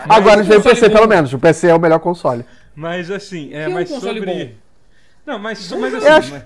Agora, 0.08 0.40
a 0.40 0.42
gente 0.42 0.48
tem 0.50 0.58
o 0.58 0.62
PC, 0.62 0.88
bom. 0.88 0.94
pelo 0.94 1.08
menos. 1.08 1.32
O 1.32 1.38
PC 1.38 1.68
é 1.68 1.74
o 1.74 1.80
melhor 1.80 1.98
console. 2.00 2.44
Mas 2.74 3.10
assim, 3.10 3.48
é, 3.48 3.50
Que 3.50 3.56
é 3.56 3.68
um 3.68 3.72
mas 3.72 3.88
console 3.90 4.18
sobre... 4.20 4.34
bom. 4.46 4.50
Não, 5.26 5.38
mas, 5.38 5.70
mas 5.72 5.94
assim... 5.94 6.06
Eu 6.06 6.12
acho- 6.12 6.30
mas- 6.32 6.44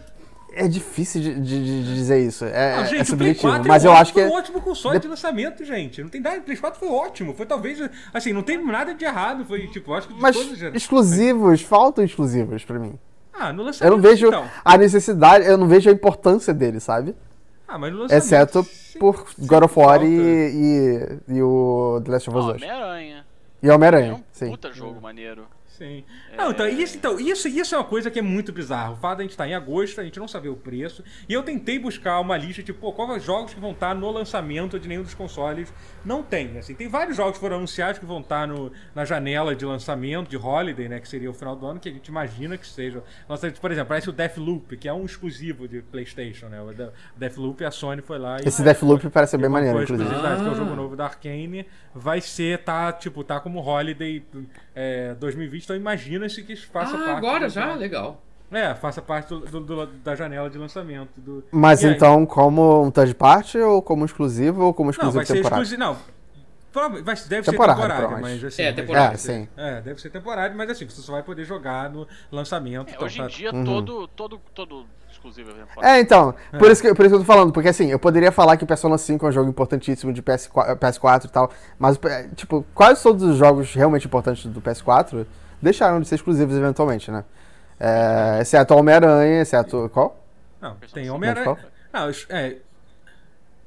É 0.53 0.67
difícil 0.67 1.21
de, 1.21 1.35
de- 1.41 1.65
de- 1.65 1.95
dizer 1.95 2.19
isso. 2.27 2.45
É, 2.45 2.77
Não, 2.77 2.83
é 2.83 2.85
gente, 2.87 2.91
Play 2.95 3.05
subjetivo. 3.05 3.49
4 3.53 3.69
Mas 3.69 3.85
é 3.85 3.87
eu 3.89 3.93
acho 3.93 4.13
que. 4.13 4.21
foi 4.21 4.31
um 4.31 4.35
ótimo 4.35 4.61
console 4.61 4.99
de 4.99 5.07
lançamento, 5.07 5.65
gente. 5.65 6.03
Não 6.03 6.09
tem 6.11 6.21
nada. 6.21 6.39
O 6.39 6.43
Play 6.43 6.57
4 6.57 6.81
foi 6.81 6.89
ótimo. 6.89 7.35
Foi 7.35 7.47
talvez. 7.47 7.79
Assim, 8.13 8.33
não 8.33 8.43
tem 8.43 8.65
nada 8.65 8.93
de 8.93 9.05
errado. 9.05 9.45
Foi 9.45 9.69
tipo, 9.69 9.95
acho 9.95 10.09
que 10.09 10.15
de 10.15 10.21
Mas 10.21 10.35
gerações. 10.35 10.75
exclusivos, 10.75 11.63
faltam 11.63 12.03
exclusivos 12.05 12.65
pra 12.65 12.81
mim. 12.81 12.99
Ah, 13.33 13.53
no 13.53 13.61
Eu 13.63 13.67
lançamento. 13.67 13.95
não 13.95 14.03
vejo 14.03 14.27
Então. 14.27 14.45
a 14.65 14.77
necessidade, 14.77 15.47
eu 15.47 15.57
não 15.57 15.69
vejo 15.69 15.89
a 15.89 15.93
importância 15.93 16.53
dele, 16.53 16.81
sabe? 16.81 17.15
Ah, 17.69 17.79
mas 17.79 17.93
no 17.93 18.01
lançamento. 18.01 18.25
Exceto 18.25 18.65
sim, 18.65 18.99
por 18.99 19.27
sim, 19.31 19.47
God 19.47 19.63
of 19.63 19.79
War 19.79 20.03
e, 20.03 20.09
e, 20.09 21.37
e 21.37 21.43
o 21.43 22.03
The 22.05 22.11
Last 22.11 22.29
of 22.29 22.39
Us 22.39 22.45
2. 22.47 22.63
Homem-Aranha. 22.63 23.25
E 23.63 23.69
É 23.69 23.75
Homem-Aranha, 23.75 24.15
um 24.15 24.25
sim. 24.33 24.51
puta 24.51 24.73
jogo 24.73 25.01
maneiro. 25.01 25.47
Sim. 25.81 26.05
Não, 26.37 26.51
então, 26.51 26.69
isso, 26.69 26.95
então 26.99 27.19
isso, 27.19 27.49
isso 27.49 27.75
é 27.75 27.79
uma 27.79 27.85
coisa 27.85 28.11
que 28.11 28.19
é 28.19 28.23
muito 28.23 28.53
bizarro. 28.53 28.93
O 28.93 28.97
fato 28.97 29.17
de 29.17 29.23
a 29.23 29.25
gente 29.25 29.31
estar 29.31 29.49
em 29.49 29.55
agosto, 29.55 29.99
a 29.99 30.05
gente 30.05 30.19
não 30.21 30.29
saber 30.29 30.51
o 30.51 30.55
preço. 30.57 31.03
E 31.27 31.33
eu 31.33 31.43
tentei 31.43 31.79
buscar 31.79 32.21
uma 32.21 32.37
lista, 32.37 32.63
tipo, 32.63 32.79
pô, 32.79 32.93
quais 32.93 33.17
os 33.17 33.25
jogos 33.25 33.55
que 33.55 33.61
vão 33.61 33.71
estar 33.71 33.95
no 33.95 34.11
lançamento 34.11 34.79
de 34.79 34.87
nenhum 34.87 35.03
dos 35.03 35.15
consoles. 35.15 35.73
Não 36.05 36.23
tem, 36.23 36.59
assim. 36.59 36.75
Tem 36.75 36.87
vários 36.87 37.17
jogos 37.17 37.35
que 37.35 37.41
foram 37.41 37.57
anunciados 37.57 37.99
que 37.99 38.05
vão 38.05 38.21
estar 38.21 38.47
no, 38.47 38.71
na 38.95 39.07
janela 39.07 39.57
de 39.57 39.65
lançamento, 39.65 40.29
de 40.29 40.37
Holiday, 40.37 40.87
né? 40.87 41.01
Que 41.01 41.09
seria 41.09 41.31
o 41.31 41.33
final 41.33 41.57
do 41.57 41.65
ano, 41.67 41.81
que 41.81 41.89
a 41.89 41.93
gente 41.93 42.09
imagina 42.09 42.59
que 42.59 42.67
seja. 42.67 43.03
Nossa, 43.27 43.51
por 43.51 43.71
exemplo, 43.71 43.89
parece 43.89 44.11
o 44.11 44.13
Deathloop, 44.13 44.77
que 44.77 44.87
é 44.87 44.93
um 44.93 45.07
exclusivo 45.07 45.67
de 45.67 45.81
Playstation, 45.81 46.49
né? 46.49 46.61
O 46.61 46.75
De- 46.75 46.91
Deathloop, 47.17 47.65
a 47.65 47.71
Sony 47.71 48.03
foi 48.03 48.19
lá 48.19 48.37
e... 48.45 48.47
Esse 48.47 48.63
Deathloop 48.63 49.09
parece 49.09 49.39
bem 49.39 49.49
maneiro, 49.49 49.83
inclusive. 49.83 50.03
exclusividade, 50.07 50.43
que 50.43 50.47
é 50.47 50.51
o 50.51 50.53
Ah. 50.53 50.57
jogo 50.59 50.77
novo 50.77 50.95
da 50.95 51.07
Arkane, 51.07 51.65
vai 51.95 52.21
ser, 52.21 52.59
tá, 52.65 52.93
tipo, 52.93 53.25
tá 53.25 53.41
como 53.41 53.61
Holiday 53.61 54.23
é, 54.75 55.15
2020, 55.15 55.65
então 55.65 55.77
imagina-se 55.77 56.43
que 56.43 56.55
faça 56.57 56.97
Ah, 56.97 56.99
parte. 56.99 57.11
agora 57.11 57.49
já? 57.49 57.75
Legal. 57.75 58.21
É, 58.53 58.75
faça 58.75 59.01
parte 59.01 59.29
do- 59.29 59.41
do- 59.41 59.61
do- 59.61 59.87
da 59.87 60.17
janela 60.17 60.51
de 60.51 60.59
lançamento. 60.59 61.11
Do... 61.17 61.45
Mas 61.53 61.83
E 61.83 61.87
aí? 61.87 61.93
então, 61.95 62.27
como 62.27 62.83
um 62.83 62.91
third 62.91 63.15
party, 63.15 63.59
ou 63.59 63.81
como 63.81 64.05
exclusivo, 64.05 64.65
ou 64.65 64.75
como 64.75 64.87
Não, 64.89 64.91
exclusivo 64.91 65.17
vai 65.17 65.25
ser 65.27 65.35
temporário? 65.35 65.63
exclusivo. 65.63 65.81
Não. 65.81 65.97
Vai, 66.73 66.89
deve 66.93 67.03
Temporário, 67.51 67.83
ser 67.83 67.89
temporário, 67.89 68.21
mas 68.21 68.45
assim. 68.45 68.63
É, 68.63 68.67
mas 68.67 68.77
temporário. 68.77 69.09
deve 69.11 69.15
É, 69.15 69.17
ser- 69.19 69.41
sim. 69.43 69.49
É, 69.57 69.81
deve 69.81 70.01
ser 70.01 70.11
temporário, 70.11 70.57
mas 70.57 70.71
assim, 70.71 70.89
você 70.89 71.01
só 71.01 71.13
vai 71.13 71.23
poder 71.25 71.45
jogar 71.45 71.91
no 71.91 72.07
lançamento. 72.31 72.89
É, 72.89 72.93
então 72.93 73.07
hoje 73.07 73.19
em 73.19 73.23
tá- 73.23 73.29
dia, 73.29 73.53
Uhum. 73.53 73.65
todo, 73.65 74.07
todo, 74.09 74.41
todo 74.55 74.87
exclusivo 75.21 75.51
é 75.83 75.97
É, 75.97 76.01
então, 76.01 76.35
por, 76.59 76.71
Isso 76.71 76.83
que, 76.83 76.95
por 76.95 77.05
isso 77.05 77.15
que 77.15 77.17
eu 77.17 77.21
tô 77.21 77.33
falando, 77.33 77.53
porque 77.53 77.69
assim, 77.69 77.87
eu 77.91 77.99
poderia 77.99 78.33
falar 78.33 78.57
que 78.57 78.65
Persona 78.65 78.97
5 78.97 79.27
é 79.27 79.29
um 79.29 79.33
jogo 79.33 79.51
importantíssimo 79.51 80.13
de 80.13 80.23
PS4, 80.23 80.77
PS4 80.77 81.25
e 81.27 81.29
tal, 81.29 81.51
mas, 81.79 81.99
é, 82.05 82.29
tipo, 82.35 82.65
quase 82.75 83.03
todos 83.03 83.23
os 83.23 83.37
jogos 83.37 83.75
realmente 83.75 84.07
importantes 84.07 84.47
do 84.47 84.61
PS4 84.61 85.27
deixaram 85.61 86.01
de 86.01 86.09
ser 86.09 86.15
exclusivos 86.17 86.57
eventualmente, 86.57 87.11
né? 87.11 87.25
É, 87.79 88.39
exceto 88.41 88.75
Homem-Aranha, 88.75 89.43
exceto. 89.43 89.89
Qual? 89.93 90.17
Não, 90.61 90.77
tem 90.93 91.05
5. 91.05 91.15
Homem-Aranha. 91.15 91.57
Não, 91.93 92.09
os- 92.09 92.27
é. 92.29 92.57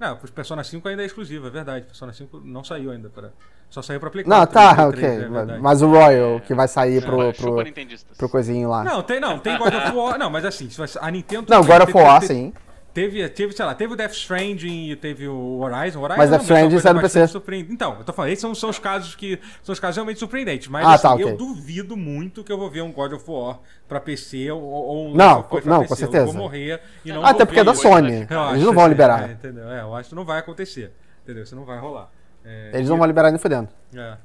Não, 0.03 0.19
os 0.21 0.29
Persona 0.31 0.61
5 0.65 0.85
ainda 0.89 1.01
é 1.01 1.05
exclusivo, 1.05 1.47
é 1.47 1.49
verdade. 1.49 1.85
Persona 1.85 2.11
5 2.11 2.41
não 2.43 2.61
saiu 2.61 2.91
ainda 2.91 3.09
para. 3.09 3.31
Só 3.69 3.81
saiu 3.81 4.01
pra 4.01 4.09
Play 4.09 4.25
4. 4.25 4.37
Não, 4.37 4.45
tá, 4.45 4.75
Play 4.75 4.87
ok. 4.87 5.29
3, 5.29 5.49
é 5.49 5.57
mas 5.59 5.81
o 5.81 5.87
Royal, 5.87 6.41
que 6.41 6.53
vai 6.53 6.67
sair 6.67 7.01
pro, 7.01 7.33
chupa 7.33 7.53
pro, 7.53 7.61
Nintendistas. 7.63 8.17
pro 8.17 8.27
coisinho 8.27 8.67
lá. 8.67 8.83
Não, 8.83 9.01
tem, 9.01 9.21
não, 9.21 9.39
tem 9.39 9.57
God 9.57 9.73
of 9.73 9.91
War. 9.95 10.19
Não, 10.19 10.29
mas 10.29 10.43
assim, 10.43 10.67
a 10.99 11.09
Nintendo. 11.09 11.45
Não, 11.49 11.63
God 11.63 11.83
of 11.83 11.93
War, 11.93 12.21
sim. 12.21 12.53
Teve, 12.93 13.27
teve, 13.29 13.53
sei 13.53 13.65
lá, 13.65 13.73
teve 13.73 13.93
o 13.93 13.95
Death 13.95 14.11
Stranding 14.11 14.89
e 14.91 14.95
teve 14.95 15.27
o 15.27 15.59
Horizon. 15.61 15.99
Horizon 15.99 16.17
Mas 16.17 16.27
é 16.29 16.31
Death 16.33 16.41
Stranding 16.43 16.69
coisa 16.69 16.81
saiu 16.83 16.93
no 16.93 17.01
PC. 17.01 17.27
surpreendente. 17.27 17.73
Então, 17.73 17.95
eu 17.97 18.03
tô 18.03 18.13
falando, 18.13 18.29
esses 18.31 18.41
são, 18.41 18.53
são 18.53 18.69
os 18.69 18.77
casos 18.77 19.15
que. 19.15 19.39
São 19.63 19.73
os 19.73 19.79
casos 19.79 19.95
realmente 19.95 20.19
surpreendentes. 20.19 20.67
Mas 20.67 20.85
Ah, 20.85 20.93
assim, 20.93 21.01
tá, 21.07 21.15
eu 21.19 21.27
ok. 21.29 21.37
duvido 21.37 21.97
muito 21.97 22.43
que 22.43 22.51
eu 22.51 22.57
vou 22.57 22.69
ver 22.69 22.81
um 22.83 22.91
God 22.91 23.13
of 23.13 23.25
War 23.27 23.59
pra 23.87 23.99
PC 23.99 24.51
ou, 24.51 24.61
ou 24.61 25.07
um 25.07 25.15
Não, 25.15 25.41
co- 25.41 25.59
não, 25.65 25.79
PC. 25.79 25.87
com 25.89 25.95
certeza. 25.95 26.23
Eu 26.23 26.33
vou 26.33 26.35
morrer 26.35 26.81
e 27.03 27.11
não 27.11 27.25
Até 27.25 27.39
vou 27.39 27.47
porque 27.47 27.59
é 27.61 27.63
da. 27.63 27.73
Sony. 27.73 28.11
Eu 28.11 28.19
Eles 28.19 28.31
acho, 28.31 28.65
não 28.65 28.73
vão 28.73 28.85
é, 28.85 28.89
liberar. 28.89 29.27
é, 29.29 29.33
entendeu? 29.33 29.69
É, 29.71 29.81
eu 29.81 29.95
acho 29.95 30.09
que 30.09 30.15
não 30.15 30.23
vai 30.25 30.37
acontecer. 30.39 30.91
Entendeu? 31.23 31.43
Isso 31.43 31.55
não 31.55 31.65
vai 31.65 31.79
rolar. 31.79 32.11
É, 32.45 32.69
Eles 32.75 32.87
e- 32.87 32.89
não 32.91 32.97
vão 32.97 33.07
liberar 33.07 33.31
nem 33.31 33.39
fudendo. 33.39 33.69
é. 33.95 34.17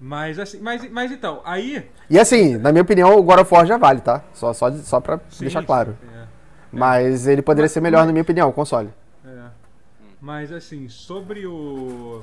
Mas 0.00 0.38
assim, 0.38 0.60
mas, 0.60 0.88
mas 0.90 1.10
então, 1.10 1.40
aí. 1.44 1.84
E 2.08 2.18
assim, 2.18 2.56
na 2.56 2.70
minha 2.70 2.82
opinião, 2.82 3.18
o 3.18 3.22
God 3.22 3.40
of 3.40 3.52
War 3.52 3.66
já 3.66 3.76
vale, 3.76 4.00
tá? 4.00 4.22
Só, 4.32 4.52
só, 4.52 4.70
só 4.70 5.00
pra 5.00 5.18
sim, 5.28 5.40
deixar 5.40 5.60
sim, 5.60 5.66
claro. 5.66 5.98
é. 6.14 6.17
Mas 6.72 7.26
ele 7.26 7.42
poderia 7.42 7.64
Mas- 7.64 7.72
ser 7.72 7.80
melhor, 7.80 7.98
mas- 7.98 8.06
na 8.06 8.12
minha 8.12 8.22
opinião, 8.22 8.48
o 8.48 8.52
console. 8.52 8.90
É. 9.24 9.44
Mas 10.20 10.52
assim, 10.52 10.88
sobre 10.88 11.46
o. 11.46 12.22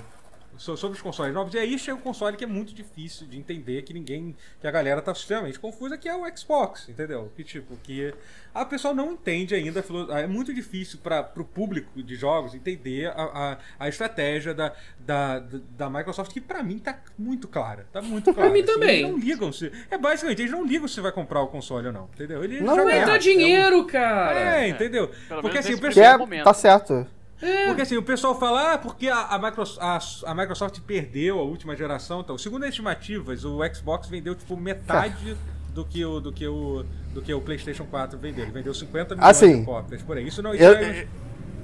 so- 0.57 0.75
Sobre 0.77 0.95
os 0.97 1.01
consoles 1.01 1.33
novos, 1.33 1.53
e 1.53 1.57
aí 1.57 1.77
chega 1.79 1.97
um 1.97 2.01
console 2.01 2.35
que 2.37 2.43
é 2.43 2.47
muito 2.47 2.73
difícil 2.73 3.27
de 3.27 3.37
entender, 3.37 3.81
que 3.83 3.93
ninguém. 3.93 4.35
que 4.59 4.67
a 4.67 4.71
galera 4.71 5.01
tá 5.01 5.11
extremamente 5.11 5.59
confusa, 5.59 5.97
que 5.97 6.07
é 6.09 6.15
o 6.15 6.23
Xbox, 6.37 6.87
entendeu? 6.89 7.31
Que 7.35 7.43
tipo, 7.43 7.75
que 7.83 8.13
a 8.53 8.63
pessoa 8.65 8.93
não 8.93 9.11
entende 9.13 9.53
ainda. 9.55 9.83
É 10.11 10.27
muito 10.27 10.53
difícil 10.53 10.99
para 11.03 11.21
pro 11.23 11.43
público 11.43 12.01
de 12.01 12.15
jogos 12.15 12.53
entender 12.55 13.07
a, 13.07 13.23
a, 13.23 13.57
a 13.79 13.89
estratégia 13.89 14.53
da, 14.53 14.73
da, 14.99 15.39
da 15.77 15.89
Microsoft, 15.89 16.31
que 16.31 16.39
pra 16.41 16.63
mim 16.63 16.79
tá 16.79 16.97
muito 17.17 17.47
clara. 17.47 17.85
Tá 17.91 18.01
muito 18.01 18.31
clara. 18.33 18.49
mim 18.49 18.61
assim, 18.61 18.73
também. 18.73 18.99
Eles 19.01 19.11
não 19.11 19.17
ligam 19.19 19.51
se. 19.51 19.71
É 19.91 19.97
basicamente, 19.97 20.41
eles 20.41 20.51
não 20.51 20.65
ligam 20.65 20.87
se 20.87 20.99
vai 21.01 21.11
comprar 21.11 21.41
o 21.41 21.47
console 21.47 21.87
ou 21.87 21.93
não, 21.93 22.09
entendeu? 22.13 22.43
Eles 22.43 22.61
Não 22.61 22.73
é. 22.73 22.75
Não 22.77 22.89
entra 22.89 23.19
dinheiro, 23.19 23.75
É, 23.75 23.79
um- 23.79 23.87
cara. 23.87 24.39
é, 24.61 24.67
entendeu? 24.69 25.07
Pelo 25.27 25.41
Porque 25.41 25.57
menos 25.57 25.65
assim, 25.65 25.73
o 25.75 25.81
pessoal. 25.81 26.27
É, 26.31 26.43
tá 26.43 26.53
certo. 26.53 27.07
Porque 27.67 27.81
assim, 27.81 27.97
o 27.97 28.03
pessoal 28.03 28.37
fala, 28.39 28.73
ah, 28.73 28.77
porque 28.77 29.07
a, 29.07 29.21
a, 29.27 29.39
Microsoft, 29.39 30.23
a, 30.25 30.31
a 30.31 30.35
Microsoft 30.35 30.79
perdeu 30.81 31.39
a 31.39 31.43
última 31.43 31.75
geração. 31.75 32.21
Então, 32.21 32.37
segundo 32.37 32.63
as 32.63 32.69
estimativas, 32.69 33.43
o 33.45 33.59
Xbox 33.73 34.07
vendeu 34.07 34.35
tipo 34.35 34.55
metade 34.57 35.35
do 35.73 35.83
que 35.85 36.03
o, 36.05 36.19
do 36.19 36.31
que 36.31 36.47
o, 36.47 36.85
do 37.13 37.21
que 37.21 37.33
o 37.33 37.41
PlayStation 37.41 37.85
4 37.85 38.17
vendeu. 38.17 38.43
Ele 38.45 38.51
vendeu 38.51 38.73
50 38.73 39.15
milhões 39.15 39.29
Assim, 39.29 39.59
de 39.59 39.65
cópias 39.65 40.01
por 40.01 40.17
aí. 40.17 40.27
Isso 40.27 40.41
não 40.41 40.53
isso 40.53 40.63
eu- 40.63 40.73
é, 40.73 41.07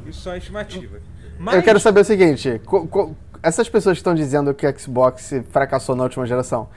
isso 0.05 0.29
é 0.29 0.37
estimativa. 0.37 0.99
Mas, 1.39 1.55
Eu 1.55 1.63
quero 1.63 1.79
saber 1.79 2.01
o 2.01 2.05
seguinte: 2.05 2.61
co- 2.65 2.87
co- 2.87 3.15
essas 3.41 3.67
pessoas 3.69 3.95
que 3.97 4.01
estão 4.01 4.13
dizendo 4.13 4.53
que 4.53 4.67
o 4.67 4.79
Xbox 4.79 5.31
fracassou 5.49 5.95
na 5.95 6.03
última 6.03 6.25
geração, 6.27 6.69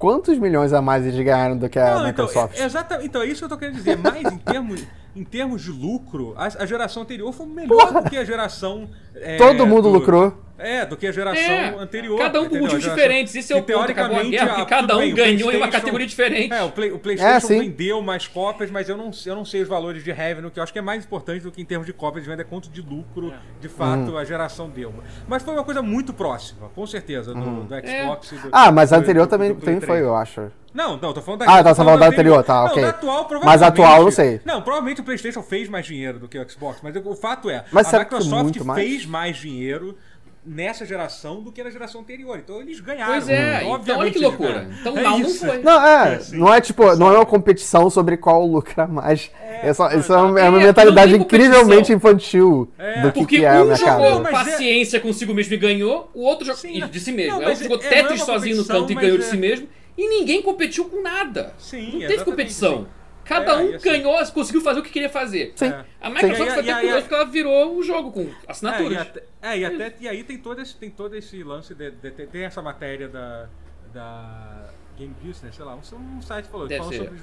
quantos 0.00 0.36
milhões 0.38 0.72
a 0.72 0.80
mais 0.82 1.06
eles 1.06 1.22
ganharam 1.24 1.56
do 1.56 1.68
que 1.68 1.78
a 1.78 1.84
Não, 1.94 2.08
então, 2.08 2.24
Microsoft? 2.26 2.58
é- 2.58 2.64
exatamente, 2.64 3.06
então 3.06 3.22
é 3.22 3.26
isso 3.26 3.38
que 3.40 3.44
eu 3.44 3.48
tô 3.50 3.56
querendo 3.56 3.76
dizer. 3.76 3.96
Mas 3.98 4.32
em 4.32 4.38
termos, 4.38 4.82
em 5.14 5.22
termos 5.24 5.62
de 5.62 5.70
lucro, 5.70 6.34
a, 6.36 6.46
a 6.46 6.66
geração 6.66 7.02
anterior 7.02 7.32
foi 7.32 7.46
melhor 7.46 7.92
do 7.92 8.08
que 8.10 8.16
a 8.16 8.24
geração. 8.24 8.88
é, 9.14 9.36
Todo 9.36 9.66
mundo 9.66 9.82
do- 9.82 9.90
lucrou. 9.90 10.34
É, 10.60 10.84
do 10.86 10.96
que 10.96 11.06
a 11.06 11.12
geração 11.12 11.42
É, 11.42 11.74
anterior. 11.78 12.18
cada 12.18 12.40
um? 12.40 12.44
A 12.46 12.48
motivos 12.48 12.82
diferentes. 12.82 13.34
Esse 13.34 13.52
é 13.52 13.56
o 13.56 13.62
que, 13.62 13.72
ponto. 13.72 13.90
Acabou 13.90 14.16
a 14.16 14.20
teoricamente, 14.20 14.30
guerra, 14.30 14.46
porque 14.48 14.62
ah, 14.62 14.66
cada 14.66 14.88
tudo 14.94 14.96
um 14.98 15.00
bem, 15.00 15.14
ganhou 15.14 15.52
em 15.52 15.56
uma 15.56 15.68
categoria 15.68 16.06
diferente. 16.06 16.52
É, 16.52 16.62
o, 16.62 16.70
Play- 16.70 16.92
o 16.92 16.98
PlayStation 16.98 17.52
É, 17.54 17.58
vendeu 17.60 18.00
mais 18.02 18.26
cópias, 18.26 18.70
mas 18.70 18.88
eu 18.88 18.96
não, 18.96 19.10
eu 19.26 19.34
não 19.34 19.44
sei 19.44 19.62
os 19.62 19.68
valores 19.68 20.04
de 20.04 20.12
revenue, 20.12 20.50
que 20.50 20.58
eu 20.58 20.62
acho 20.62 20.72
que 20.72 20.78
é 20.78 20.82
mais 20.82 21.04
importante 21.04 21.42
do 21.42 21.50
que 21.50 21.60
em 21.62 21.64
termos 21.64 21.86
de 21.86 21.92
cópias 21.92 22.24
de 22.24 22.30
venda, 22.30 22.42
é 22.42 22.44
quanto 22.44 22.68
de 22.70 22.80
lucro, 22.82 23.32
de 23.60 23.68
fato, 23.68 24.16
a 24.16 24.24
geração 24.24 24.68
deu. 24.68 24.92
Mas 25.26 25.42
foi 25.42 25.54
uma 25.54 25.64
coisa 25.64 25.82
muito 25.82 26.12
próxima, 26.12 26.68
com 26.74 26.86
certeza, 26.86 27.32
do, 27.34 27.64
do 27.64 27.74
Xbox. 27.74 28.32
e 28.32 28.34
do- 28.36 28.48
Ah, 28.52 28.70
mas 28.70 28.92
a 28.92 28.96
anterior 28.98 29.26
do- 29.26 29.30
também, 29.30 29.54
também 29.54 29.80
foi, 29.80 29.86
3. 29.88 30.02
eu 30.02 30.14
acho. 30.16 30.50
Não, 30.72 30.96
não, 30.96 31.12
tô 31.12 31.20
falando 31.20 31.40
da 31.40 31.46
Ah, 31.52 31.64
tá, 31.64 31.74
falando 31.74 31.98
da 31.98 32.06
anterior, 32.06 32.44
tá, 32.44 32.54
não, 32.54 32.66
ok. 32.66 32.82
da 32.82 32.90
atual, 32.90 33.18
Mas 33.18 33.26
provavelmente. 33.28 33.64
atual, 33.64 33.98
eu 33.98 34.04
não 34.04 34.10
sei. 34.12 34.40
Não, 34.44 34.62
provavelmente 34.62 35.00
o 35.00 35.04
PlayStation 35.04 35.42
fez 35.42 35.68
mais 35.68 35.84
dinheiro 35.84 36.20
do 36.20 36.28
que 36.28 36.38
o 36.38 36.48
Xbox, 36.48 36.78
mas 36.80 36.94
o 36.94 37.16
fato 37.16 37.50
é, 37.50 37.64
Mas 37.72 37.88
a 37.88 37.90
será 37.90 38.04
que 38.04 38.14
Microsoft 38.14 38.56
fez 38.76 39.04
mais 39.04 39.36
dinheiro 39.36 39.98
nessa 40.44 40.86
geração 40.86 41.42
do 41.42 41.52
que 41.52 41.62
na 41.62 41.70
geração 41.70 42.00
anterior. 42.00 42.38
Então 42.38 42.60
eles 42.60 42.80
ganharam. 42.80 43.12
Pois 43.12 43.28
é, 43.28 43.58
então 43.58 43.70
Obviamente 43.72 44.00
olha 44.02 44.10
que 44.10 44.18
loucura. 44.18 44.68
Então 44.80 44.96
É 44.98 45.02
não 45.02 45.20
isso. 45.20 45.46
foi. 45.46 45.58
Não, 45.58 45.86
é, 45.86 46.14
É, 46.14 46.18
sim. 46.20 46.36
não 46.38 46.54
é 46.54 46.60
tipo, 46.60 46.96
não 46.96 47.12
é 47.12 47.16
uma 47.16 47.26
competição 47.26 47.90
sobre 47.90 48.16
qual 48.16 48.44
lucra 48.46 48.86
mais. 48.86 49.30
É, 49.62 49.72
só, 49.74 49.90
isso 49.90 50.12
é 50.12 50.16
uma, 50.16 50.40
é 50.40 50.48
uma 50.48 50.60
É, 50.60 50.64
mentalidade 50.64 51.12
não 51.12 51.20
incrivelmente 51.20 51.92
infantil 51.92 52.70
É, 52.78 53.02
do 53.02 53.12
que, 53.12 53.20
Porque 53.20 53.38
que 53.38 53.44
é 53.44 53.60
o 53.60 53.64
um 53.64 53.66
mercado. 53.68 54.02
jogou 54.02 54.26
é- 54.26 54.30
paciência 54.30 54.98
consigo 55.00 55.34
mesmo 55.34 55.52
e 55.52 55.56
ganhou, 55.58 56.10
o 56.14 56.22
outro 56.22 56.46
jogou 56.46 56.60
Sim, 56.60 56.86
de 56.86 57.00
si 57.00 57.12
mesmo. 57.12 57.32
não, 57.32 57.38
o 57.38 57.42
mas 57.42 57.60
outro 57.60 57.64
jogou 57.64 57.78
é- 57.78 57.86
é- 57.86 57.90
não 57.90 57.96
é 57.98 58.02
Tetris 58.02 58.22
sozinho 58.22 58.56
no 58.56 58.64
canto 58.64 58.92
e 58.92 58.94
ganhou 58.94 59.18
de 59.18 59.24
é- 59.24 59.26
si 59.26 59.36
mesmo. 59.36 59.68
E 59.98 60.08
ninguém 60.08 60.40
competiu 60.40 60.86
com 60.86 61.02
nada. 61.02 61.52
Sim, 61.58 61.92
não 62.00 62.08
teve 62.08 62.24
competição. 62.24 62.78
sim. 62.78 62.86
Cada 63.30 63.52
É, 63.52 63.56
um 63.56 63.74
assim- 63.76 63.88
ganhou, 63.88 64.26
conseguiu 64.32 64.60
fazer 64.60 64.80
o 64.80 64.82
que 64.82 64.90
queria 64.90 65.08
fazer. 65.08 65.52
Sim. 65.54 65.66
É. 65.66 65.84
A 66.00 66.10
Microsoft 66.10 66.36
Sim. 66.38 66.54
foi 66.54 66.70
até 66.70 66.80
curioso 66.80 67.00
porque 67.02 67.14
ela 67.14 67.24
virou 67.26 67.76
o 67.76 67.82
jogo 67.82 68.10
com 68.10 68.20
É, 68.22 68.24
e, 68.24 68.34
assinaturas. 68.48 68.98
até, 68.98 69.22
é, 69.42 69.58
e, 69.58 69.64
até, 69.64 69.94
e 70.00 70.08
aí 70.08 70.24
tem 70.24 70.36
todo 70.38 70.60
esse, 70.60 70.74
tem 70.76 70.90
todo 70.90 71.14
esse 71.14 71.42
lance 71.44 71.72
de, 71.74 71.92
de- 71.92 72.10
de- 72.10 72.26
tem 72.26 72.42
essa 72.42 72.60
matéria 72.60 73.08
da, 73.08 73.48
da 73.94 74.70
Game 74.98 75.14
Business, 75.22 75.54
sei 75.54 75.64
lá, 75.64 75.74
um, 75.76 76.16
um 76.16 76.20
site 76.22 76.46
falou, 76.46 76.68
falando 76.68 76.92
sobre, 76.92 77.18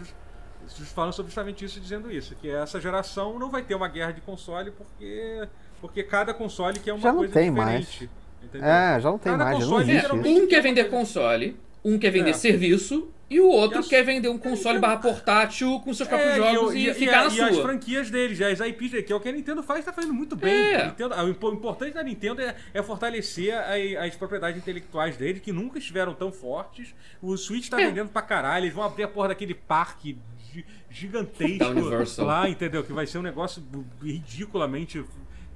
falando 0.95 1.13
sobre 1.13 1.29
justamente 1.29 1.65
isso, 1.65 1.79
dizendo 1.79 2.11
isso, 2.11 2.35
que 2.35 2.49
essa 2.49 2.79
geração 2.79 3.37
não 3.37 3.49
vai 3.49 3.61
ter 3.63 3.75
uma 3.75 3.87
guerra 3.87 4.11
de 4.11 4.21
console 4.21 4.71
porque 4.71 5.47
porque 5.79 6.01
cada 6.03 6.33
console 6.33 6.79
quer 6.79 6.93
uma 6.93 7.01
Já 7.01 7.09
não 7.11 7.19
coisa 7.19 7.33
tem 7.33 7.53
diferente. 7.53 8.09
entendeu? 8.43 8.67
É, 8.67 8.99
já 8.99 9.09
não 9.11 9.19
tem 9.19 9.31
Cada 9.33 9.43
mais, 9.43 9.59
não 9.59 9.69
console 9.69 9.91
É, 9.91 9.99
geralmente- 10.01 10.41
um 10.41 10.47
quer 10.47 10.61
vender 10.61 10.85
console, 10.85 11.57
um 11.85 11.99
quer 11.99 12.09
vender 12.11 12.31
É. 12.31 12.33
serviço, 12.33 13.11
e 13.29 13.39
o 13.41 13.47
outro 13.47 13.77
E 13.77 13.81
as- 13.81 13.87
quer 13.87 14.03
vender 14.03 14.29
um 14.29 14.37
console 14.37 14.79
barra 14.79 14.97
portátil 14.97 15.79
com 15.81 15.93
seus 15.93 16.07
próprios 16.07 16.33
É, 16.33 16.37
jogos 16.37 16.73
e, 16.73 16.77
e, 16.79 16.89
e- 16.89 16.93
ficar 16.93 17.25
na 17.29 17.35
e 17.35 17.41
as 17.41 17.53
sua. 17.55 17.61
franquias 17.63 18.09
deles, 18.09 18.39
as 18.41 18.59
IPs 18.59 19.03
que 19.05 19.11
é 19.11 19.15
o 19.15 19.19
que 19.19 19.27
a 19.27 19.31
Nintendo 19.31 19.61
faz, 19.61 19.83
tá 19.83 19.91
fazendo 19.91 20.13
muito 20.13 20.35
bem. 20.35 20.53
É. 20.53 20.85
Nintendo- 20.87 21.15
o 21.15 21.29
impo- 21.29 21.51
importante 21.51 21.93
da 21.93 22.03
Nintendo 22.03 22.41
é, 22.41 22.55
é 22.73 22.81
fortalecer 22.81 23.53
a- 23.53 24.05
as 24.05 24.15
propriedades 24.15 24.57
intelectuais 24.57 25.17
dele, 25.17 25.39
que 25.41 25.51
nunca 25.51 25.77
estiveram 25.77 26.13
tão 26.13 26.31
fortes. 26.31 26.95
O 27.21 27.35
Switch 27.35 27.67
tá 27.69 27.81
É. 27.81 27.87
vendendo 27.87 28.09
pra 28.09 28.21
caralho, 28.21 28.63
eles 28.65 28.73
vão 28.73 28.83
abrir 28.85 29.03
a 29.03 29.07
porra 29.07 29.29
daquele 29.29 29.53
parque 29.53 30.17
gi- 30.53 30.65
gigantesco 30.89 32.23
lá, 32.23 32.47
entendeu? 32.49 32.83
Que 32.83 32.93
vai 32.93 33.05
ser 33.05 33.17
um 33.17 33.21
negócio 33.23 33.61
ridiculamente, 34.01 35.03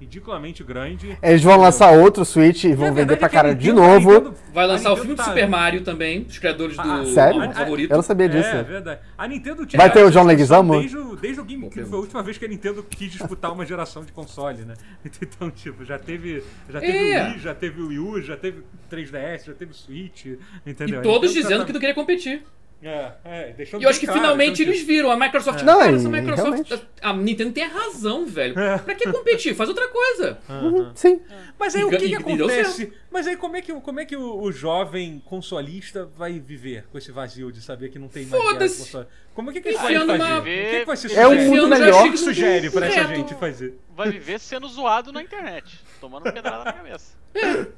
ridiculamente 0.02 0.64
grande. 0.64 1.16
Eles 1.22 1.44
vão 1.44 1.58
lançar 1.58 1.92
outro 1.92 2.26
Switch 2.26 2.64
e 2.64 2.74
vão 2.74 2.88
E 2.88 2.92
vender 2.92 3.18
pra 3.18 3.28
é 3.28 3.30
cara 3.30 3.54
de 3.56 3.72
novo. 3.72 4.12
Nintendo- 4.12 4.36
Vai 4.52 4.66
lançar 4.68 4.92
o 4.92 4.96
filme 4.98 5.12
do 5.14 5.16
tá- 5.18 5.26
Super 5.26 5.48
Mario 5.48 5.82
também, 5.84 6.24
dos 6.24 6.40
criadores 6.40 6.76
do 6.76 6.82
Ah, 6.82 7.06
sério? 7.06 7.40
Mario 7.40 7.56
favorito. 7.56 7.92
Eu 7.92 7.96
não 7.98 8.04
sabia 8.04 8.28
disso. 8.28 8.50
É, 8.50 8.64
verdade. 8.64 9.00
A 9.18 9.28
Nintendo 9.28 9.66
tinha. 9.66 9.78
Vai 9.80 9.92
ter 9.94 10.04
o 10.04 10.10
John 10.10 10.24
Leguizamo? 10.24 10.80
Desde, 10.80 10.98
o- 10.98 11.16
desde 11.16 11.40
o 11.40 11.46
GameCube. 11.46 11.86
Foi 11.86 11.98
a 11.98 12.02
última 12.02 12.24
vez 12.24 12.38
que 12.38 12.46
a 12.46 12.48
Nintendo 12.48 12.84
quis 12.90 13.12
disputar 13.12 13.54
uma 13.54 13.66
geração 13.66 14.04
de 14.04 14.12
console, 14.12 14.64
né? 14.66 14.74
Então, 15.22 15.50
tipo, 15.52 15.86
já 15.86 15.98
teve. 16.00 16.44
Já 16.70 16.80
teve 16.80 17.12
É. 17.12 17.24
o 17.24 17.28
Wii, 17.32 17.40
já 17.40 17.54
teve 17.54 17.82
o 17.82 17.88
Wii 17.90 18.00
U, 18.00 18.22
já 18.22 18.36
teve 18.36 18.64
3DS, 18.90 19.46
já 19.46 19.54
teve 19.54 19.72
o 19.72 19.76
Switch. 19.76 20.26
E 20.26 20.40
Entendeu? 20.66 21.00
A 21.00 21.04
todos 21.04 21.32
dizendo 21.32 21.60
tá- 21.60 21.66
que 21.66 21.74
não 21.74 21.80
queria 21.80 21.96
competir. 21.96 22.44
É, 22.84 23.12
é, 23.24 23.54
deixando 23.56 23.80
E 23.82 23.84
eu 23.86 23.90
acho 23.92 24.00
que 24.00 24.08
claro, 24.08 24.22
finalmente 24.22 24.62
eles 24.64 24.82
viram. 24.82 25.12
A 25.12 25.16
Microsoft. 25.16 25.62
Não, 25.62 25.80
cara, 25.80 25.96
essa 25.96 26.10
Microsoft. 26.10 26.68
realmente. 26.68 26.82
A 27.02 27.14
Nintendo 27.14 27.52
tem 27.52 27.64
razão, 27.68 28.26
velho. 28.26 28.56
Pra 28.56 28.96
que 28.96 29.12
competir? 29.12 29.54
Faz 29.56 29.70
outra 29.70 29.88
coisa. 29.88 30.40
Uhum, 30.50 30.92
sim. 30.96 31.20
Mas 31.60 31.76
aí 31.76 31.84
o 31.84 31.88
E- 31.88 31.92
que, 31.92 31.98
que 31.98 32.06
e- 32.06 32.08
e 32.34 32.38
deu 32.38 32.46
acontece? 32.48 32.92
Mas 33.12 33.28
aí 33.28 33.36
como 33.38 33.56
é 33.56 33.62
que, 33.62 33.74
como 33.82 34.00
é 34.00 34.06
que 34.06 34.16
o, 34.16 34.42
o 34.42 34.52
jovem 34.52 35.22
consolista 35.26 36.10
vai 36.18 36.40
viver 36.40 36.86
com 36.92 36.98
esse 36.98 37.12
vazio 37.12 37.52
de 37.52 37.62
saber 37.62 37.90
que 37.90 38.00
não 38.00 38.08
tem 38.08 38.26
mais 38.26 38.42
guerra 38.42 38.54
Foda-se. 38.54 38.98
Como 39.34 39.50
é 39.50 39.54
que, 39.54 39.62
que 39.62 39.70
ele 39.70 39.78
vai 39.78 39.94
fazer? 39.96 40.12
uma- 40.14 40.40
O 40.40 40.44
que, 40.44 40.80
que 40.80 40.86
você 40.86 41.14
É 41.16 41.28
um 41.28 41.32
sugere? 41.32 41.50
mundo 41.50 41.68
melhor. 41.68 42.00
O 42.00 42.04
que 42.04 42.12
que 42.12 42.18
sugere 42.18 42.70
pra 42.72 42.86
essa 42.88 43.04
gente 43.16 43.36
fazer? 43.36 43.78
Vai 43.96 44.10
viver 44.10 44.40
sendo 44.40 44.68
zoado 44.68 45.12
na 45.12 45.22
internet, 45.22 45.80
tomando 46.00 46.24
pedrada 46.24 46.64
na 46.66 46.74
cabeça. 46.74 47.14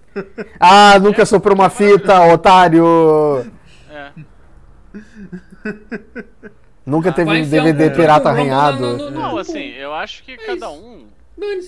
Ah, 0.60 0.98
nunca 1.00 1.26
soprou 1.26 1.56
uma 1.56 1.70
fita, 1.70 2.22
otário. 2.32 2.86
É. 4.94 6.50
Nunca 6.86 7.12
teve 7.14 7.30
um 7.32 7.50
DVD 7.50 7.90
pirata 7.92 8.30
arranhado. 8.30 8.98
no- 8.98 9.10
Não, 9.10 9.32
no- 9.32 9.38
assim, 9.38 9.70
eu 9.70 9.94
acho 9.94 10.22
que 10.24 10.36
cada 10.38 10.70
um 10.70 11.08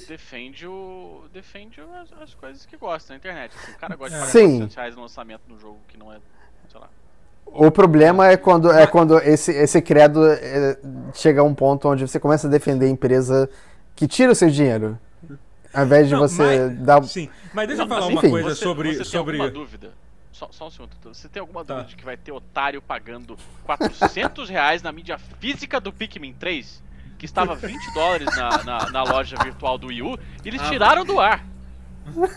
defende 0.10 0.68
o. 0.68 1.24
defende 1.34 1.80
as, 2.02 2.22
as 2.22 2.34
coisas 2.34 2.66
que 2.66 2.76
gosta 2.76 3.14
na 3.14 3.18
internet. 3.18 3.54
Assim, 3.56 3.72
o 3.72 3.78
cara 3.78 3.96
gosta 3.96 4.14
de 4.14 4.20
pagar 4.20 4.32
Sim. 4.32 4.48
400 4.60 4.76
reais 4.76 4.96
no 4.96 5.02
lançamento 5.04 5.42
no 5.48 5.58
jogo 5.58 5.80
que 5.88 5.98
não 5.98 6.12
é. 6.12 6.18
sei 6.70 6.80
lá. 6.82 6.90
O 7.46 7.72
problema 7.72 8.28
é 8.28 8.36
quando, 8.36 8.70
é 8.72 8.86
quando 8.88 9.18
esse, 9.20 9.52
esse 9.52 9.82
credo 9.82 10.26
é, 10.28 10.78
chega 11.14 11.40
a 11.42 11.44
um 11.44 11.54
ponto 11.54 11.88
onde 11.88 12.06
você 12.06 12.20
começa 12.20 12.48
a 12.48 12.50
defender 12.50 12.88
a 12.88 12.90
empresa 12.90 13.50
que 13.96 14.08
tira 14.08 14.32
o 14.32 14.36
seu 14.36 14.50
dinheiro. 14.50 15.00
Ao 15.74 15.86
invés 15.86 16.08
de 16.08 16.14
Não, 16.14 16.22
você 16.22 16.42
mas- 16.68 16.80
dar. 16.80 17.04
Sim, 17.04 17.30
mas 17.54 17.68
deixa 17.68 17.84
eu 17.84 17.88
Não, 17.88 17.96
falar 17.96 18.06
assim, 18.08 18.14
uma 18.16 18.20
enfim. 18.20 18.30
coisa 18.32 18.50
você, 18.50 18.64
sobre. 18.64 18.90
você 18.92 18.96
tem 18.98 19.06
sobre... 19.06 19.34
alguma 19.42 19.52
dúvida? 19.52 19.92
Só, 20.36 20.50
só 20.52 20.68
um 20.68 20.70
segundo. 20.70 20.90
Você 21.06 21.30
tem 21.30 21.40
alguma 21.40 21.64
Tá. 21.64 21.76
dúvida 21.76 21.90
de 21.92 21.96
que 21.96 22.04
vai 22.04 22.18
ter 22.18 22.34
otário 22.34 22.82
pagando 22.82 23.38
400 23.64 24.50
reais 24.52 24.82
na 24.84 24.92
mídia 24.92 25.18
física 25.40 25.80
do 25.80 25.94
Pikmin 25.94 26.34
3? 26.34 26.84
Que 27.18 27.26
estava 27.26 27.56
20 27.56 27.94
dólares 27.94 28.28
na, 28.36 28.64
na, 28.66 28.90
na 28.92 29.04
loja 29.04 29.38
virtual 29.42 29.78
do 29.78 29.88
Wii 29.88 30.02
U, 30.02 30.20
e 30.44 30.50
eles 30.50 30.60
Ah, 30.62 30.70
tiraram 30.70 31.06
do 31.06 31.22
ar. 31.22 31.46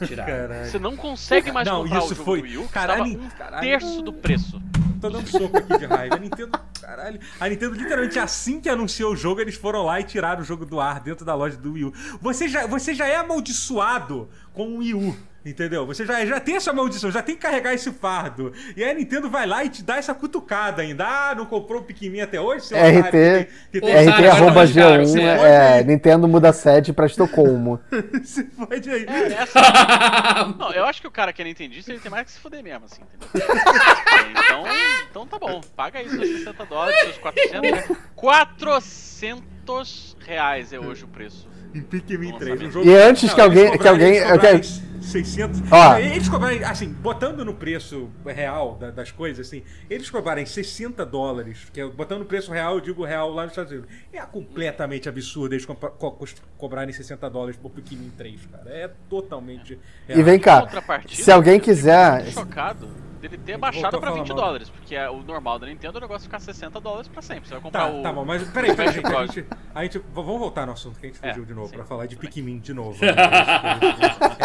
Tirar. 0.07 0.25
Caralho. 0.27 0.65
Você 0.71 0.79
não 0.79 0.97
consegue 0.97 1.51
mais 1.51 1.67
Não, 1.67 1.83
comprar 1.83 1.99
isso 1.99 2.07
o 2.07 2.15
jogo 2.15 2.25
foi- 2.25 2.39
do 2.41 2.45
Wii 2.45 2.59
U, 2.59 2.63
que 2.69 2.73
caralho, 2.73 3.05
estava 3.07 3.25
um 3.25 3.29
caralho. 3.31 3.63
terço 3.69 4.03
do 4.03 4.13
preço. 4.13 4.63
Tô 5.01 5.11
dando 5.11 5.27
soco 5.29 5.57
aqui 5.59 5.79
de 5.79 5.85
raiva. 5.87 6.15
A 6.15 6.19
Nintendo, 6.19 6.61
caralho. 6.81 7.21
A 7.41 7.49
Nintendo, 7.49 7.75
literalmente, 7.75 8.19
assim 8.19 8.61
que 8.61 8.69
anunciou 8.69 9.13
o 9.13 9.17
jogo, 9.17 9.41
eles 9.41 9.57
foram 9.57 9.85
lá 9.85 10.01
e 10.01 10.05
tiraram 10.05 10.41
o 10.41 10.45
jogo 10.45 10.65
do 10.65 10.81
ar 10.81 11.01
dentro 11.01 11.25
da 11.25 11.35
loja 11.35 11.57
do 11.57 11.73
Wii 11.73 11.85
U. 11.87 11.93
Você 12.21 12.49
já, 12.49 12.67
você 12.67 12.95
já 12.95 13.07
é 13.09 13.17
amaldiçoado 13.17 14.29
com 14.55 14.69
o 14.75 14.79
Wii 14.79 14.95
U. 14.95 15.17
Entendeu? 15.49 15.87
Você 15.87 16.05
já, 16.05 16.25
já 16.27 16.39
tem 16.41 16.57
essa 16.57 16.73
maldição, 16.73 17.11
já 17.11 17.23
tem 17.23 17.35
que 17.35 17.41
carregar 17.43 17.73
esse 17.73 17.91
fardo. 17.91 18.53
E 18.77 18.85
aí 18.85 18.91
a 18.91 18.95
Nintendo 18.95 19.31
vai 19.31 19.47
lá 19.47 19.65
e 19.65 19.69
te 19.69 19.83
dá 19.83 19.97
essa 19.97 20.15
cutucada 20.15 20.83
ainda. 20.83 21.07
Ah, 21.07 21.35
não 21.35 21.47
comprou 21.47 21.81
o 21.81 21.85
pequenininho 21.85 22.25
até 22.25 22.41
hoje? 22.41 22.67
seu 22.67 22.77
otário 22.77 23.01
RT, 23.01 23.11
que 23.11 23.11
tem- 23.11 23.47
que 23.73 23.81
tem- 23.81 24.09
Otário, 24.09 24.27
RT 24.27 24.37
arroba 24.37 24.61
longe, 24.61 24.75
cara, 24.75 25.03
G1 25.03 25.07
você 25.07 25.21
é, 25.23 25.85
Nintendo 25.85 26.29
muda 26.29 26.53
sede 26.53 26.93
pra 26.93 27.07
Estocolmo. 27.07 27.81
Se 28.25 28.45
fode 28.45 28.91
aí. 28.91 29.07
É, 29.09 29.33
essa- 29.33 29.59
Não, 30.59 30.71
eu 30.73 30.85
acho 30.85 31.01
que 31.01 31.07
o 31.07 31.11
cara 31.11 31.33
que 31.33 31.41
é 31.41 31.45
nintendista, 31.45 31.91
ele 31.93 32.01
tem 32.01 32.11
mais 32.11 32.25
que 32.27 32.33
se 32.33 32.41
fuder 32.41 32.63
mesmo, 32.63 32.85
assim, 32.85 33.01
entendeu? 33.03 33.49
É, 33.49 34.31
então, 34.31 34.65
então 35.11 35.27
tá 35.27 35.39
bom, 35.39 35.61
paga 35.75 35.99
aí 36.01 36.09
seus 36.11 36.29
60 36.29 36.67
dólares, 36.67 36.99
seus 37.01 37.19
400 37.19 37.71
reais. 37.71 37.91
400 38.17 40.17
reais 40.27 40.73
é 40.73 40.79
hoje 40.79 41.05
o 41.05 41.09
preço. 41.09 41.49
Em 41.75 41.81
Pikmin 41.83 42.33
Nossa, 42.33 42.39
3. 42.45 42.51
Um 42.51 42.55
amigo. 42.65 42.73
jogo... 42.73 42.89
E 42.91 42.97
antes 42.97 43.33
que 43.33 43.41
eles 43.41 43.45
alguém- 43.59 43.79
que 43.79 43.89
alguém- 43.89 44.39
quero- 44.41 44.63
600. 45.01 45.63
Ó. 45.71 45.97
Eles 45.97 46.29
cobrarem, 46.29 46.65
assim, 46.65 46.89
botando 46.93 47.45
no 47.45 47.55
preço 47.55 48.11
real 48.27 48.77
da- 48.79 48.91
das 48.91 49.11
coisas, 49.11 49.47
assim, 49.47 49.63
eles 49.89 50.11
cobrarem 50.11 50.45
60 50.45 51.07
dólares, 51.07 51.67
que 51.73 51.81
é, 51.81 51.87
botando 51.87 52.21
no 52.21 52.25
preço 52.25 52.51
real, 52.53 52.75
eu 52.75 52.81
digo 52.81 53.05
real 53.05 53.31
lá 53.33 53.43
nos 53.45 53.53
Estados 53.53 53.73
Unidos. 53.73 53.89
É 54.13 54.21
completamente 54.21 55.09
absurdo 55.09 55.55
eles 55.55 55.65
co- 55.65 55.75
co- 55.75 56.19
cobrarem 56.59 56.93
60 56.93 57.29
dólares 57.31 57.57
por 57.57 57.71
Pikmin 57.71 58.11
3, 58.19 58.41
cara. 58.53 58.69
É 58.71 58.91
totalmente. 59.09 59.79
E 60.09 60.23
vem 60.23 60.35
Em 60.37 60.41
cá, 60.41 60.67
se 61.09 61.31
alguém 61.31 61.59
quiser. 61.61 62.27
chocado 62.27 62.89
dele 63.19 63.37
ter 63.39 63.57
baixado 63.59 63.99
pra 64.01 64.11
falar 64.11 64.23
20 64.23 64.29
mal. 64.29 64.37
dólares, 64.37 64.71
porque 64.71 64.95
é 64.95 65.09
o 65.11 65.19
normal 65.23 65.59
da 65.59 65.67
Nintendo 65.67 65.97
é 65.97 65.99
o 65.99 66.01
negócio 66.03 66.23
ficar 66.25 66.41
60 66.41 66.81
dólares 66.81 67.09
pra 67.09 67.21
sempre. 67.23 67.47
Você 67.49 67.55
vai 67.55 67.63
comprar 67.63 67.87
Tá, 67.89 67.93
o. 67.93 68.03
tá 68.03 68.13
bom, 68.13 68.25
mas 68.25 68.43
peraí, 68.51 68.75
peraí, 68.75 68.93
gente, 68.95 69.07
a 69.07 69.27
gente, 69.27 69.47
a 69.75 69.83
gente- 69.83 70.03
Vamos 70.15 70.39
voltar 70.39 70.67
no 70.67 70.73
assunto 70.73 70.99
que 70.99 71.07
a 71.07 71.09
gente 71.11 71.19
É, 71.23 71.29
fugiu 71.31 71.45
de 71.45 71.55
novo 71.55 71.69
sim. 71.69 71.77
pra 71.77 71.85
falar 71.85 72.07
de 72.07 72.17
Pikmin 72.17 72.59
de 72.59 72.73
novo. 72.73 72.99
né? 73.05 73.11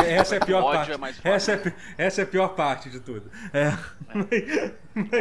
É, 0.06 0.14
essa 0.16 0.36
é 0.36 0.38
a 0.42 0.46
pior 0.46 0.64
parte. 0.72 0.92
é 1.24 1.30
essa, 1.30 1.52
é, 1.54 1.74
essa 1.98 2.22
é 2.22 2.24
a 2.24 2.28
pior 2.28 2.50
parte 2.50 2.90
de 2.90 3.00
tudo. 3.00 3.30
É. 3.54 3.74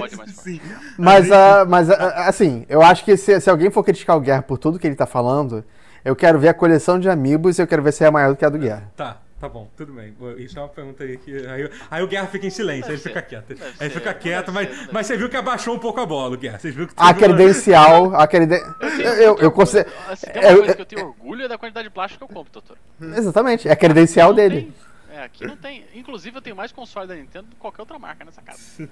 Mas, 0.01 0.12
é 0.12 0.16
mais 0.16 0.31
sim. 0.37 0.61
Mas, 0.99 1.31
ah, 1.33 1.65
mas 1.66 1.91
ah, 1.91 2.29
assim, 2.29 2.65
eu 2.69 2.83
acho 2.83 3.05
que 3.05 3.16
se, 3.16 3.41
se 3.41 3.49
alguém 3.51 3.70
for 3.70 3.83
criticar 3.83 4.16
o 4.16 4.20
Guerra 4.20 4.43
por 4.43 4.59
tudo 4.59 4.79
que 4.79 4.87
ele 4.87 4.97
tá 4.97 5.07
falando, 5.07 5.65
eu 6.05 6.15
quero 6.16 6.39
ver 6.39 6.49
a 6.49 6.55
coleção 6.55 6.99
de 6.99 7.09
amigos 7.09 7.59
e 7.59 7.62
eu 7.62 7.66
quero 7.66 7.83
ver 7.83 7.93
se 7.93 8.05
é 8.05 8.11
maior 8.11 8.31
do 8.31 8.37
que 8.37 8.45
a 8.45 8.49
do 8.49 8.59
Guerra. 8.59 8.91
Tá, 8.97 9.16
tá 9.43 9.48
bom, 9.48 9.69
tudo 9.77 9.93
bem. 9.93 10.14
Isso 10.39 10.56
é 10.56 10.62
uma 10.62 10.69
pergunta 10.69 11.02
aí 11.02 11.16
que. 11.19 11.47
Aí, 11.47 11.69
aí 11.90 12.02
o 12.02 12.06
Guerra 12.06 12.28
fica 12.28 12.47
em 12.47 12.51
silêncio, 12.51 12.86
aí 12.86 12.93
ele 12.94 13.02
fica 13.02 13.20
quieto. 13.20 13.51
Aí 13.81 13.89
ser, 13.89 13.90
fica 13.90 14.14
quieto, 14.14 14.52
mas, 14.52 14.69
ser, 14.69 14.89
mas 14.93 15.06
você 15.06 15.16
viu 15.16 15.28
que 15.28 15.36
abaixou 15.36 15.74
um 15.74 15.78
pouco 15.81 16.01
a 16.01 16.06
bola, 16.06 16.36
o 16.36 16.39
Guerra. 16.39 16.60
Vocês 16.60 16.73
viram 16.73 16.86
que 16.86 16.94
A 16.97 17.12
teve 17.12 17.27
uma- 17.27 17.36
credencial, 17.36 18.14
a 18.14 18.27
creden... 18.28 18.60
Eu, 19.01 19.12
eu, 19.14 19.39
eu 19.39 19.51
considero. 19.51 19.90
Se 20.16 20.27
tem 20.31 20.43
uma 20.43 20.51
eu- 20.52 20.59
coisa 20.59 20.74
que 20.77 20.81
eu 20.82 20.86
tenho 20.86 21.06
orgulho 21.09 21.44
é 21.44 21.48
da 21.48 21.59
quantidade 21.59 21.89
de 21.89 21.93
plástico 21.93 22.24
que 22.24 22.32
eu 22.32 22.36
compro, 22.36 22.52
doutor. 22.52 22.77
Exatamente, 23.19 23.69
é 23.69 23.73
a 23.73 23.77
credencial 23.77 24.32
dele. 24.32 24.62
tem. 24.62 24.74
É, 25.12 25.24
aqui 25.24 25.47
não 25.47 25.59
tem. 25.59 25.84
Inclusive, 25.94 26.39
eu 26.39 26.40
tenho 26.40 26.56
mais 26.56 26.72
console 26.72 27.06
da 27.06 27.14
Nintendo 27.14 27.48
do 27.48 27.55
que 27.55 27.60
qualquer 27.60 27.82
outra 27.82 27.98
marca 27.98 28.24
nessa 28.24 28.40
casa. 28.40 28.60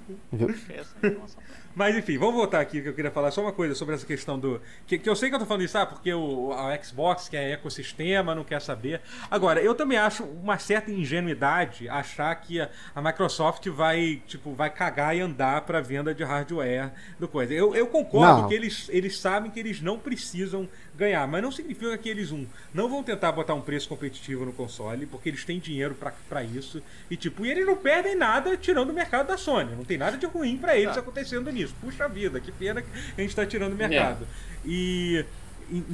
Essa 0.69 0.95
informação. 1.07 1.43
Mas 1.75 1.97
enfim, 1.97 2.19
vamos 2.19 2.35
voltar 2.35 2.61
aqui 2.61 2.83
que 2.83 2.89
eu 2.91 2.95
queria 2.95 3.11
falar 3.11 3.31
só 3.31 3.41
uma 3.41 3.53
coisa 3.53 3.75
sobre 3.75 3.95
essa 3.95 4.05
questão 4.05 4.39
do. 4.39 4.61
Que, 4.87 4.99
que 4.99 5.09
eu 5.09 5.17
sei 5.17 5.31
que 5.31 5.37
eu 5.37 5.39
tô 5.39 5.47
falando 5.47 5.63
isso, 5.63 5.79
ah, 5.79 5.87
porque 5.87 6.13
o, 6.13 6.53
a 6.53 6.77
Xbox, 6.83 7.29
que 7.29 7.37
é 7.39 7.53
ecossistema, 7.53 8.35
não 8.35 8.45
quer 8.45 8.61
saber. 8.61 9.01
Agora, 9.31 9.63
eu 9.63 9.75
também 9.75 9.97
acho 9.97 10.25
uma 10.25 10.59
certa 10.59 10.91
ingenuidade 10.91 11.89
achar 11.89 12.35
que 12.35 12.61
a, 12.61 12.69
a 12.95 13.01
Microsoft 13.01 13.67
vai, 13.69 14.23
tipo, 14.27 14.53
vai 14.53 14.69
cagar 14.69 15.17
e 15.17 15.21
andar 15.21 15.63
pra 15.63 15.81
venda 15.81 16.15
de 16.15 16.23
hardware 16.23 16.93
do 17.19 17.27
coisa. 17.27 17.55
Eu, 17.55 17.75
eu 17.75 17.87
concordo 17.87 18.43
Não. 18.43 18.49
que 18.49 18.55
eles, 18.55 18.89
eles 18.91 19.19
sabem 19.19 19.51
que 19.51 19.59
eles 19.59 19.81
não 19.81 19.99
precisam 19.99 20.69
ganhar, 20.97 21.27
mas 21.27 21.43
não 21.43 21.51
significa 21.53 21.97
que 21.97 22.09
eles, 22.09 22.31
um, 22.33 22.47
não 22.75 22.89
vão 22.89 23.03
tentar 23.03 23.33
botar 23.33 23.55
um 23.55 23.61
preço 23.61 23.89
competitivo 23.89 24.45
no 24.45 24.53
console, 24.53 25.07
porque 25.07 25.29
eles 25.29 25.45
têm 25.45 25.59
dinheiro 25.59 25.95
pra- 25.95 26.13
pra 26.29 26.43
isso. 26.43 26.83
E 27.11 27.17
tipo, 27.17 27.45
e 27.47 27.51
eles 27.51 27.65
não 27.67 27.77
perdem 27.77 28.15
nada 28.17 28.57
tirando 28.57 28.91
o 28.91 28.93
mercado 28.93 29.29
da 29.29 29.37
Sony. 29.39 29.75
Não 29.75 29.85
tem 29.85 29.97
nada 29.99 30.17
de 30.17 30.27
ruim 30.27 30.57
pra 30.59 30.77
eles 30.77 30.95
Tá. 30.95 31.01
acontecendo 31.01 31.51
nisso. 31.51 31.75
Puxa 31.81 32.09
vida, 32.09 32.39
que 32.41 32.53
pena 32.53 32.83
que 32.83 32.89
a 33.17 33.21
gente 33.23 33.35
tá 33.35 33.47
tirando 33.47 33.73
o 33.73 33.77
mercado. 33.77 34.27
E. 34.65 35.25
e- 35.71 35.85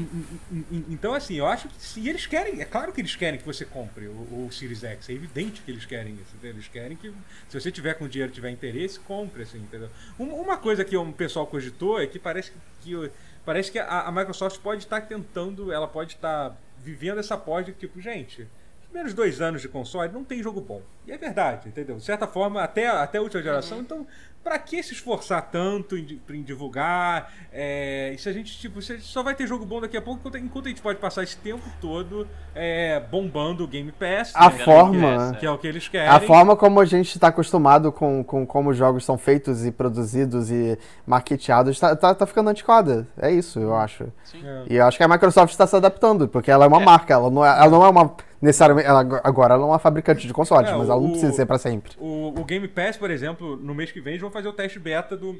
Então, 0.88 1.12
assim, 1.12 1.34
eu 1.34 1.46
acho 1.46 1.68
que 1.68 1.74
se 1.82 2.08
eles 2.08 2.26
querem, 2.26 2.60
é 2.60 2.64
claro 2.64 2.92
que 2.92 3.00
eles 3.00 3.14
querem 3.14 3.38
que 3.38 3.44
você 3.44 3.64
compre 3.64 4.06
o, 4.06 4.46
o 4.46 4.48
Series 4.50 4.82
X, 4.82 5.08
é 5.08 5.12
evidente 5.12 5.60
que 5.62 5.70
eles 5.70 5.84
querem 5.84 6.14
isso, 6.14 6.32
entendeu? 6.34 6.56
eles 6.56 6.68
querem 6.68 6.96
que, 6.96 7.12
se 7.48 7.60
você 7.60 7.70
tiver 7.70 7.94
com 7.94 8.08
dinheiro 8.08 8.32
tiver 8.32 8.50
interesse, 8.50 8.98
compre, 9.00 9.42
assim, 9.42 9.58
entendeu? 9.58 9.90
Um- 10.18 10.32
Uma 10.46 10.56
coisa 10.56 10.84
que 10.84 10.96
um 10.96 11.12
pessoal 11.12 11.46
cogitou 11.46 12.00
é 12.00 12.06
que 12.06 12.18
parece 12.18 12.52
que- 12.82 13.10
parece 13.46 13.72
que 13.72 13.78
a, 13.78 14.02
a 14.02 14.12
Microsoft 14.12 14.60
pode 14.60 14.82
estar 14.82 15.00
tentando, 15.02 15.72
ela 15.72 15.88
pode 15.88 16.14
estar 16.14 16.54
vivendo 16.76 17.18
essa 17.18 17.38
pós 17.38 17.64
de 17.64 17.72
tipo, 17.72 18.00
gente, 18.00 18.46
primeiros 18.82 19.14
dois 19.14 19.40
anos 19.40 19.62
de 19.62 19.68
console 19.68 20.12
não 20.12 20.24
tem 20.24 20.42
jogo 20.42 20.60
bom. 20.60 20.82
E 21.06 21.12
é 21.12 21.16
verdade, 21.16 21.68
entendeu? 21.68 21.96
De 21.96 22.04
certa 22.04 22.26
forma, 22.26 22.62
até, 22.62 22.88
até 22.88 23.18
a 23.18 23.22
última 23.22 23.42
geração, 23.42 23.80
então, 23.80 24.06
pra 24.46 24.60
que 24.60 24.80
se 24.80 24.92
esforçar 24.92 25.42
tanto 25.50 25.96
em, 25.96 26.20
em 26.30 26.42
divulgar? 26.42 27.32
É, 27.52 28.14
se 28.16 28.28
a 28.28 28.32
gente, 28.32 28.56
tipo, 28.58 28.80
se 28.80 28.92
a 28.92 28.94
gente 28.94 29.08
só 29.08 29.20
vai 29.20 29.34
ter 29.34 29.44
jogo 29.44 29.66
bom 29.66 29.80
daqui 29.80 29.96
a 29.96 30.00
pouco, 30.02 30.20
enquanto, 30.20 30.38
enquanto 30.38 30.66
a 30.66 30.68
gente 30.68 30.80
pode 30.80 31.00
passar 31.00 31.24
esse 31.24 31.36
tempo 31.38 31.64
todo 31.80 32.28
é, 32.54 33.00
bombando 33.10 33.64
o 33.64 33.66
Game 33.66 33.90
Pass, 33.90 34.30
A 34.36 34.48
né, 34.50 34.58
forma- 34.64 35.36
que 35.40 35.44
é 35.44 35.50
o 35.50 35.58
que 35.58 35.66
eles 35.66 35.88
querem. 35.88 36.08
A 36.08 36.20
forma 36.20 36.54
como 36.54 36.78
a 36.80 36.84
gente 36.84 37.18
tá 37.18 37.26
acostumado 37.28 37.90
com, 37.90 38.22
com 38.22 38.46
como 38.46 38.70
os 38.70 38.76
jogos 38.76 39.04
são 39.04 39.18
feitos 39.18 39.66
e 39.66 39.72
produzidos 39.72 40.48
e 40.50 40.78
marketeados 41.04 41.80
tá, 41.80 41.96
tá, 41.96 42.14
tá 42.14 42.24
ficando 42.26 42.50
antiquada. 42.50 43.06
É 43.18 43.30
isso, 43.32 43.58
eu 43.58 43.74
acho. 43.74 44.04
Sim. 44.24 44.42
É. 44.46 44.64
E 44.70 44.76
eu 44.76 44.84
acho 44.86 44.96
que 44.96 45.02
a 45.02 45.08
Microsoft 45.08 45.50
está 45.50 45.66
se 45.66 45.74
adaptando, 45.74 46.28
porque 46.28 46.50
ela 46.52 46.64
é 46.64 46.68
uma 46.68 46.82
É. 46.82 46.84
marca, 46.84 47.12
ela 47.14 47.30
não 47.30 47.44
é, 47.44 47.48
ela 47.48 47.68
não 47.70 47.84
é 47.84 47.88
uma. 47.88 48.14
Necessariamente. 48.40 48.86
ela- 48.88 49.20
agora 49.24 49.54
ela 49.54 49.62
é 49.62 49.66
uma 49.66 49.78
fabricante 49.78 50.26
de 50.26 50.32
consoles, 50.32 50.70
É, 50.70 50.74
mas 50.76 50.88
ela 50.88 51.00
não 51.00 51.06
o- 51.08 51.10
precisa 51.10 51.32
ser 51.32 51.46
pra 51.46 51.58
sempre. 51.58 51.92
O, 51.98 52.28
o 52.40 52.44
Game 52.44 52.68
Pass, 52.68 52.96
por 52.96 53.10
exemplo, 53.10 53.56
no 53.56 53.74
mês 53.74 53.90
que 53.92 54.00
vem 54.00 54.12
eles 54.14 54.20
vão 54.22 54.30
fazer 54.30 54.48
o 54.48 54.52
teste 54.52 54.78
beta 54.78 55.16
do 55.16 55.36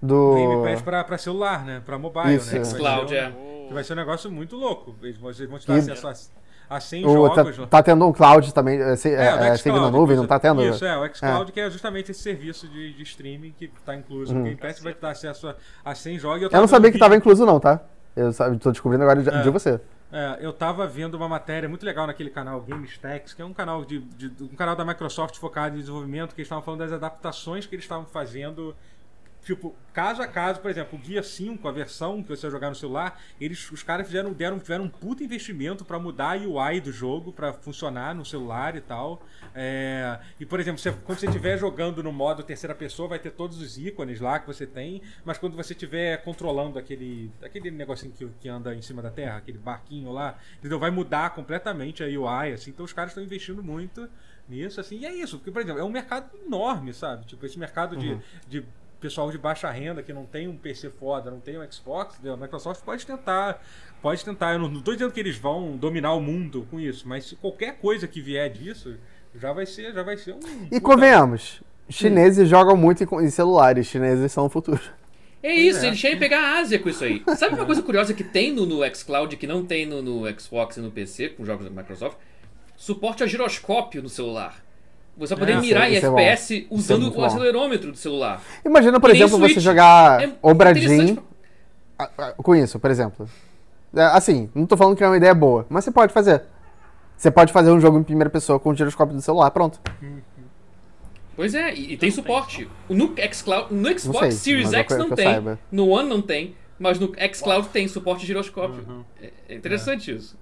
Do. 0.00 0.34
Game 0.34 0.62
Pass 0.64 0.80
pra, 0.82 1.04
pra 1.04 1.18
celular, 1.18 1.64
né? 1.64 1.82
Pra 1.84 1.98
mobile, 1.98 2.34
Isso. 2.36 2.46
né? 2.54 2.60
Que 2.60 2.66
vai 2.66 2.74
Xcloud, 2.74 3.10
ser 3.10 3.22
um- 3.22 3.26
é. 3.26 3.66
Que 3.68 3.74
vai 3.74 3.84
ser 3.84 3.92
um 3.92 3.96
negócio 3.96 4.30
muito 4.30 4.56
louco. 4.56 4.94
Eles 5.02 5.16
vão, 5.18 5.30
eles 5.30 5.48
vão 5.50 5.58
te 5.58 5.66
dar 5.66 5.76
E- 5.76 5.78
acesso 5.80 6.06
a, 6.70 6.76
a 6.76 6.80
100 6.80 7.04
o- 7.04 7.28
tá, 7.30 7.42
jogos. 7.44 7.68
tá 7.68 7.82
tendo 7.82 8.06
um 8.06 8.12
cloud 8.12 8.54
também, 8.54 8.80
é, 8.80 8.96
se- 8.96 9.10
É, 9.10 9.12
é, 9.12 9.16
o 9.16 9.20
é, 9.20 9.36
xCloud, 9.38 9.58
seguindo 9.62 9.84
a 9.84 9.90
nuvem, 9.90 10.16
não 10.16 10.26
tá 10.26 10.38
tendo? 10.38 10.62
Isso, 10.64 10.84
é, 10.84 10.96
o 10.96 11.14
xCloud, 11.14 11.50
que 11.52 11.60
é 11.60 11.68
justamente 11.70 12.10
esse 12.12 12.20
serviço 12.22 12.66
de, 12.68 12.94
de 12.94 13.02
streaming 13.02 13.52
que 13.58 13.68
tá 13.84 13.94
incluso 13.96 14.32
Uhum. 14.32 14.38
no 14.38 14.44
Game 14.44 14.56
Pass, 14.56 14.80
vai 14.80 14.94
te 14.94 15.00
dar 15.00 15.10
acesso 15.10 15.48
a, 15.48 15.56
a 15.84 15.94
100 15.94 16.18
jogos. 16.18 16.42
Eu 16.50 16.60
não 16.60 16.68
sabia 16.68 16.90
que 16.92 16.98
tava 16.98 17.14
incluso, 17.16 17.44
não, 17.44 17.58
tá? 17.60 17.80
Eu 18.16 18.32
sa- 18.32 18.54
tô 18.56 18.70
descobrindo 18.70 19.02
agora 19.04 19.22
de, 19.22 19.28
É. 19.28 19.42
de 19.42 19.50
você. 19.50 19.80
É, 20.10 20.38
eu 20.40 20.52
tava 20.54 20.86
vendo 20.86 21.14
uma 21.16 21.28
matéria 21.28 21.68
muito 21.68 21.84
legal 21.84 22.06
naquele 22.06 22.30
canal 22.30 22.60
GameStacks, 22.62 23.34
que 23.34 23.42
é 23.42 23.44
um 23.44 23.52
canal 23.52 23.84
de, 23.84 23.98
de- 24.00 24.42
um 24.42 24.56
canal 24.56 24.74
da 24.74 24.84
Microsoft 24.84 25.36
focado 25.36 25.76
em 25.76 25.80
desenvolvimento, 25.80 26.34
que 26.34 26.40
eles 26.40 26.46
estavam 26.46 26.64
falando 26.64 26.80
das 26.80 26.92
adaptações 26.92 27.66
que 27.66 27.74
eles 27.74 27.84
estavam 27.84 28.06
fazendo 28.06 28.74
tipo, 29.54 29.74
caso 29.94 30.20
a 30.20 30.26
caso, 30.28 30.60
por 30.60 30.70
exemplo, 30.70 30.98
o 30.98 31.00
Guia 31.00 31.22
5, 31.22 31.66
a 31.66 31.72
versão 31.72 32.22
que 32.22 32.28
você 32.28 32.42
vai 32.42 32.50
jogar 32.50 32.68
no 32.68 32.74
celular, 32.74 33.18
eles, 33.40 33.70
os 33.72 33.82
caras 33.82 34.06
fizeram, 34.06 34.30
deram, 34.34 34.58
tiveram 34.58 34.84
um 34.84 34.88
puto 34.90 35.24
investimento 35.24 35.86
pra 35.86 35.98
mudar 35.98 36.36
a 36.36 36.42
UI 36.46 36.80
do 36.82 36.92
jogo 36.92 37.32
pra 37.32 37.54
funcionar 37.54 38.14
no 38.14 38.26
celular 38.26 38.76
e 38.76 38.82
tal. 38.82 39.22
É, 39.54 40.18
e, 40.38 40.44
por 40.44 40.60
exemplo, 40.60 40.78
você- 40.78 40.92
quando 40.92 41.18
você 41.18 41.26
estiver 41.26 41.56
jogando 41.58 42.02
no 42.02 42.12
modo 42.12 42.42
terceira 42.42 42.74
pessoa, 42.74 43.08
vai 43.08 43.18
ter 43.18 43.30
todos 43.30 43.58
os 43.58 43.78
ícones 43.78 44.20
lá 44.20 44.38
que 44.38 44.46
você 44.46 44.66
tem, 44.66 45.00
mas 45.24 45.38
quando 45.38 45.56
você 45.56 45.72
estiver 45.72 46.22
controlando 46.22 46.78
aquele, 46.78 47.32
aquele 47.42 47.70
negocinho 47.70 48.12
que, 48.12 48.28
que 48.40 48.48
anda 48.50 48.74
em 48.74 48.82
cima 48.82 49.00
da 49.00 49.10
terra, 49.10 49.38
aquele 49.38 49.56
barquinho 49.56 50.12
lá, 50.12 50.36
entendeu? 50.58 50.78
vai 50.78 50.90
mudar 50.90 51.30
completamente 51.30 52.04
a 52.04 52.06
UI, 52.06 52.52
assim, 52.52 52.70
então 52.70 52.84
os 52.84 52.92
caras 52.92 53.12
estão 53.12 53.24
investindo 53.24 53.62
muito 53.62 54.08
nisso, 54.46 54.78
assim, 54.78 54.98
e 54.98 55.06
é 55.06 55.14
isso, 55.14 55.38
porque, 55.38 55.50
por 55.50 55.62
exemplo, 55.62 55.80
é 55.80 55.84
um 55.84 55.90
mercado 55.90 56.28
enorme, 56.46 56.92
sabe? 56.92 57.24
Tipo, 57.26 57.46
esse 57.46 57.58
mercado 57.58 57.96
de, 57.96 58.18
de 58.46 58.64
pessoal 59.00 59.30
de 59.30 59.38
baixa 59.38 59.70
renda 59.70 60.02
que 60.02 60.12
não 60.12 60.24
tem 60.24 60.48
um 60.48 60.56
PC 60.56 60.90
foda, 60.90 61.30
não 61.30 61.40
tem 61.40 61.58
um 61.58 61.72
Xbox, 61.72 62.18
a 62.24 62.36
Microsoft 62.36 62.82
pode 62.84 63.06
tentar, 63.06 63.62
pode 64.02 64.24
tentar, 64.24 64.52
eu 64.52 64.58
não, 64.58 64.80
tô 64.80 64.92
dizendo 64.92 65.12
que 65.12 65.20
eles 65.20 65.36
vão 65.36 65.76
dominar 65.76 66.14
o 66.14 66.20
mundo 66.20 66.66
com 66.70 66.80
isso, 66.80 67.06
mas 67.08 67.26
se 67.26 67.36
qualquer 67.36 67.78
coisa 67.78 68.08
que 68.08 68.20
vier 68.20 68.50
disso, 68.50 68.96
já 69.34 69.52
vai 69.52 69.66
ser, 69.66 69.92
já 69.92 70.02
vai 70.02 70.16
ser 70.16 70.34
um... 70.34 70.68
E 70.70 70.80
convenhamos, 70.80 71.62
chineses 71.88 72.48
jogam 72.48 72.76
muito 72.76 73.02
em, 73.02 73.24
em 73.24 73.30
celulares, 73.30 73.86
chineses 73.86 74.32
são 74.32 74.46
o 74.46 74.48
futuro. 74.48 74.80
É 75.42 75.54
isso, 75.54 75.84
é. 75.84 75.88
eles 75.88 76.00
querem 76.00 76.18
pegar 76.18 76.40
a 76.40 76.58
Ásia 76.58 76.78
com 76.80 76.88
isso 76.88 77.04
aí. 77.04 77.22
Sabe 77.36 77.54
uma 77.54 77.64
coisa 77.64 77.80
curiosa 77.80 78.12
que 78.12 78.24
tem 78.24 78.52
no, 78.52 78.66
no 78.66 78.84
xCloud 78.94 79.36
que 79.36 79.46
não 79.46 79.64
tem 79.64 79.86
no, 79.86 80.02
no 80.02 80.40
Xbox 80.40 80.76
e 80.76 80.80
no 80.80 80.90
PC, 80.90 81.30
com 81.30 81.44
jogos 81.44 81.64
da 81.64 81.70
Microsoft? 81.70 82.16
Suporte 82.76 83.22
a 83.22 83.26
giroscópio 83.26 84.02
no 84.02 84.08
celular. 84.08 84.60
Você 85.18 85.34
vai 85.34 85.40
poder 85.40 85.58
É, 85.58 85.60
mirar 85.60 85.90
em 85.90 85.96
isso 85.96 86.06
é. 86.06 86.08
FPS 86.08 86.54
Isso 86.54 86.66
é 86.70 86.74
usando 86.74 87.02
muito 87.02 87.18
o 87.18 87.24
acelerômetro 87.24 87.90
do 87.90 87.98
celular. 87.98 88.40
Imagina, 88.64 89.00
por 89.00 89.10
exemplo, 89.10 89.36
você 89.38 89.54
Switch. 89.54 89.64
jogar 89.64 90.22
É 90.22 90.32
Obradin 90.40 90.80
interessante 90.84 91.28
ah, 91.98 92.10
ah, 92.16 92.34
com 92.36 92.54
isso, 92.54 92.78
por 92.78 92.90
exemplo. 92.90 93.28
É, 93.94 94.02
Assim, 94.04 94.48
não 94.54 94.64
tô 94.66 94.76
falando 94.76 94.96
que 94.96 95.02
é 95.02 95.06
uma 95.08 95.16
ideia 95.16 95.34
boa, 95.34 95.66
mas 95.68 95.84
você 95.84 95.90
pode 95.90 96.12
fazer. 96.12 96.44
Você 97.16 97.30
pode 97.32 97.52
fazer 97.52 97.72
um 97.72 97.80
jogo 97.80 97.98
em 97.98 98.04
primeira 98.04 98.30
pessoa 98.30 98.60
com 98.60 98.70
o 98.70 98.74
giroscópio 98.74 99.16
do 99.16 99.20
celular, 99.20 99.50
pronto. 99.50 99.80
Pois 101.34 101.54
é, 101.54 101.74
e, 101.74 101.94
e 101.94 101.96
tem 101.96 102.10
suporte. 102.10 102.68
No 102.88 103.14
xCloud, 103.32 103.74
no 103.74 103.98
Xbox 103.98 104.18
sei, 104.20 104.30
Series 104.32 104.72
é 104.72 104.78
X 104.80 104.96
não 104.96 105.10
tem, 105.10 105.24
saiba. 105.24 105.58
no 105.72 105.88
One 105.88 106.08
não 106.08 106.22
tem, 106.22 106.54
mas 106.78 107.00
no 107.00 107.12
xCloud 107.34 107.68
tem 107.68 107.88
suporte 107.88 108.20
de 108.20 108.28
giroscópio. 108.28 108.84
Uhum. 108.88 109.04
É, 109.20 109.32
é 109.48 109.54
interessante 109.56 110.14
isso. 110.14 110.36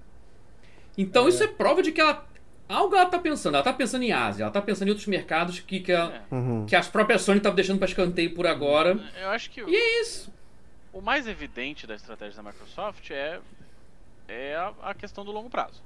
Então 0.99 1.27
isso 1.29 1.43
é 1.43 1.47
prova 1.47 1.83
de 1.83 1.93
que 1.93 2.01
ela 2.01 2.27
algo 2.69 2.95
ela 2.97 3.07
tá 3.07 3.19
pensando. 3.19 3.55
Ela 3.55 3.65
tá 3.65 3.73
pensando 3.73 4.03
em 4.03 4.13
Ásia, 4.13 4.45
ela 4.45 4.53
tá 4.53 4.61
pensando 4.63 4.89
em 4.89 4.91
outros 4.91 5.07
mercados 5.07 5.61
que 5.61 5.81
que, 5.81 5.93
ela- 5.93 6.25
Uhum. 6.31 6.67
que 6.67 6.75
as 6.77 6.89
próprias 6.89 7.23
Sony 7.23 7.39
estavam 7.39 7.57
deixando 7.57 7.79
para 7.79 7.89
escanteio 7.89 8.35
por 8.35 8.47
agora. 8.47 8.99
Eu 9.21 9.31
acho 9.31 9.51
que 9.51 9.63
o- 9.63 9.69
E 9.69 9.75
é 9.77 10.01
isso. 10.03 10.33
o 10.93 11.01
mais 11.01 11.27
evidente 11.27 11.87
da 11.87 11.95
estratégia 11.95 12.43
da 12.43 12.49
Microsoft 12.51 13.11
é, 13.11 13.41
é 14.29 14.55
a, 14.57 14.73
a 14.91 14.95
questão 14.95 15.25
do 15.25 15.31
longo 15.33 15.49
prazo. 15.51 15.83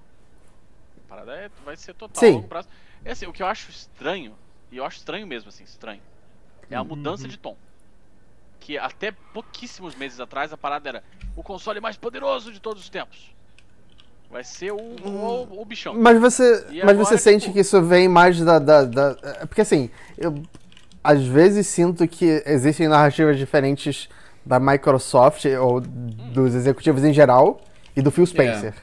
A 1.06 1.08
parada 1.08 1.32
é- 1.34 1.50
vai 1.64 1.76
ser 1.76 1.94
total 1.94 2.20
Sim. 2.20 2.32
longo 2.32 2.48
prazo. 2.48 2.68
É 3.04 3.12
assim, 3.12 3.26
o 3.26 3.32
que 3.32 3.42
eu 3.42 3.46
acho 3.46 3.70
estranho, 3.70 4.36
e 4.70 4.76
eu 4.76 4.84
acho 4.84 4.98
estranho 4.98 5.26
mesmo 5.26 5.48
assim, 5.48 5.64
estranho, 5.64 6.00
é 6.70 6.76
a 6.76 6.84
mudança 6.84 7.26
de 7.26 7.36
tom. 7.38 7.56
Que 8.60 8.76
até 8.78 9.10
pouquíssimos 9.10 9.94
meses 9.94 10.20
atrás 10.20 10.52
a 10.52 10.56
parada 10.56 10.88
era 10.88 11.04
o 11.34 11.42
console 11.42 11.80
mais 11.80 11.96
poderoso 11.96 12.52
de 12.52 12.60
todos 12.60 12.82
os 12.82 12.88
tempos. 12.90 13.34
Vai 14.30 14.44
ser 14.44 14.72
o, 14.72 14.76
o, 14.76 15.60
o 15.60 15.64
bichão. 15.64 15.94
Mas 15.94 16.20
você, 16.20 16.64
E 16.70 16.84
mas 16.84 16.96
você 16.96 17.18
sente 17.18 17.40
tipo- 17.42 17.54
que 17.54 17.60
isso 17.60 17.82
vem 17.82 18.08
mais 18.08 18.40
da, 18.40 18.58
da, 18.58 18.84
da- 18.84 19.16
é, 19.22 19.46
Porque 19.46 19.60
assim, 19.62 19.90
eu 20.16 20.34
às 21.02 21.24
vezes 21.24 21.66
sinto 21.66 22.06
que 22.06 22.42
existem 22.46 22.86
narrativas 22.86 23.36
diferentes 23.38 24.08
da 24.46 24.60
Microsoft 24.60 25.44
ou 25.60 25.80
dos 25.80 26.54
executivos 26.54 27.02
em 27.04 27.12
geral 27.12 27.60
e 27.96 28.00
do 28.02 28.10
Phil 28.10 28.24
Spencer. 28.26 28.74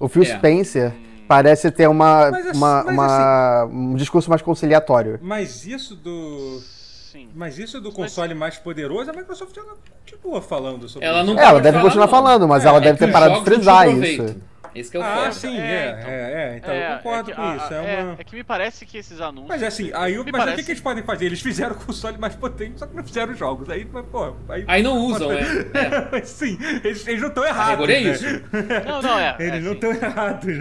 O 0.00 0.08
Phil 0.08 0.22
É. 0.22 0.26
Spencer 0.26 0.92
parece 1.26 1.70
ter 1.70 1.86
uma, 1.88 2.30
Mas 2.30 2.46
assim- 2.46 2.56
uma, 2.58 2.84
mas 2.84 2.94
uma- 2.94 3.64
um 3.70 3.94
discurso 3.94 4.30
mais 4.30 4.40
conciliatório. 4.40 5.18
Mas 5.22 5.66
isso 5.66 5.94
do... 5.94 6.60
Sim. 7.12 7.28
Mas 7.34 7.58
isso 7.58 7.80
do 7.80 7.90
console 7.92 8.34
mais 8.34 8.56
poderoso, 8.56 9.10
a 9.10 9.12
Microsoft 9.12 9.54
ela 9.56 9.74
continua 10.00 10.40
falando 10.40 10.88
sobre 10.88 11.06
Ela 11.06 11.22
isso. 11.22 11.34
não 11.34 11.40
É, 11.40 11.44
ela 11.44 11.60
deve 11.60 11.72
falar, 11.78 11.82
continuar 11.84 12.06
não. 12.06 12.10
falando, 12.12 12.48
mas 12.48 12.64
É, 12.64 12.68
ela 12.68 12.78
é 12.78 12.80
deve 12.80 12.98
ter 12.98 13.12
parado 13.12 13.34
de 13.38 13.44
frisar 13.44 13.88
isso. 13.88 14.36
Esse 14.78 14.90
que 14.90 14.96
é 14.96 15.00
o 15.00 15.02
Ah, 15.02 15.14
foda. 15.16 15.32
sim, 15.32 15.56
É, 15.58 15.60
é, 15.60 15.96
então. 15.98 16.10
é, 16.10 16.32
é, 16.54 16.56
então 16.58 16.74
eu 16.74 16.96
concordo 16.98 17.30
é 17.30 17.34
que, 17.34 17.40
com 17.40 17.46
a- 17.48 17.56
isso. 17.56 17.74
a- 17.74 17.76
É 17.76 18.02
uma... 18.02 18.16
é 18.18 18.24
que 18.24 18.36
me 18.36 18.44
parece 18.44 18.86
que 18.86 18.98
esses 18.98 19.20
anúncios. 19.20 19.48
Mas 19.48 19.62
assim, 19.62 19.90
aí 19.94 20.14
o 20.14 20.18
mas 20.18 20.20
o 20.20 20.24
que, 20.24 20.32
parece- 20.32 20.62
que 20.64 20.70
eles 20.72 20.80
podem 20.82 21.02
fazer? 21.04 21.26
Eles 21.26 21.40
fizeram 21.40 21.74
o 21.74 21.78
console 21.78 22.18
mais 22.18 22.34
potente, 22.34 22.78
só 22.78 22.86
que 22.86 22.94
não 22.96 23.04
fizeram 23.04 23.32
os 23.32 23.38
jogos. 23.38 23.68
Aí, 23.70 23.86
mas, 23.92 24.06
pô, 24.06 24.34
aí, 24.48 24.64
Aí 24.66 24.82
não 24.82 24.96
usam, 24.98 25.32
é. 25.32 25.40
é. 25.42 26.08
Mas 26.12 26.28
sim, 26.28 26.58
eles, 26.84 27.06
eles 27.06 27.20
não 27.20 27.28
estão 27.28 27.44
errados. 27.44 27.88
é 27.88 27.92
né? 27.92 28.00
isso. 28.00 28.24
Não, 28.86 29.02
não, 29.02 29.18
é. 29.18 29.36
Eles 29.38 29.54
é, 29.54 29.60
não 29.60 29.72
estão 29.72 29.90
errados. 29.92 30.54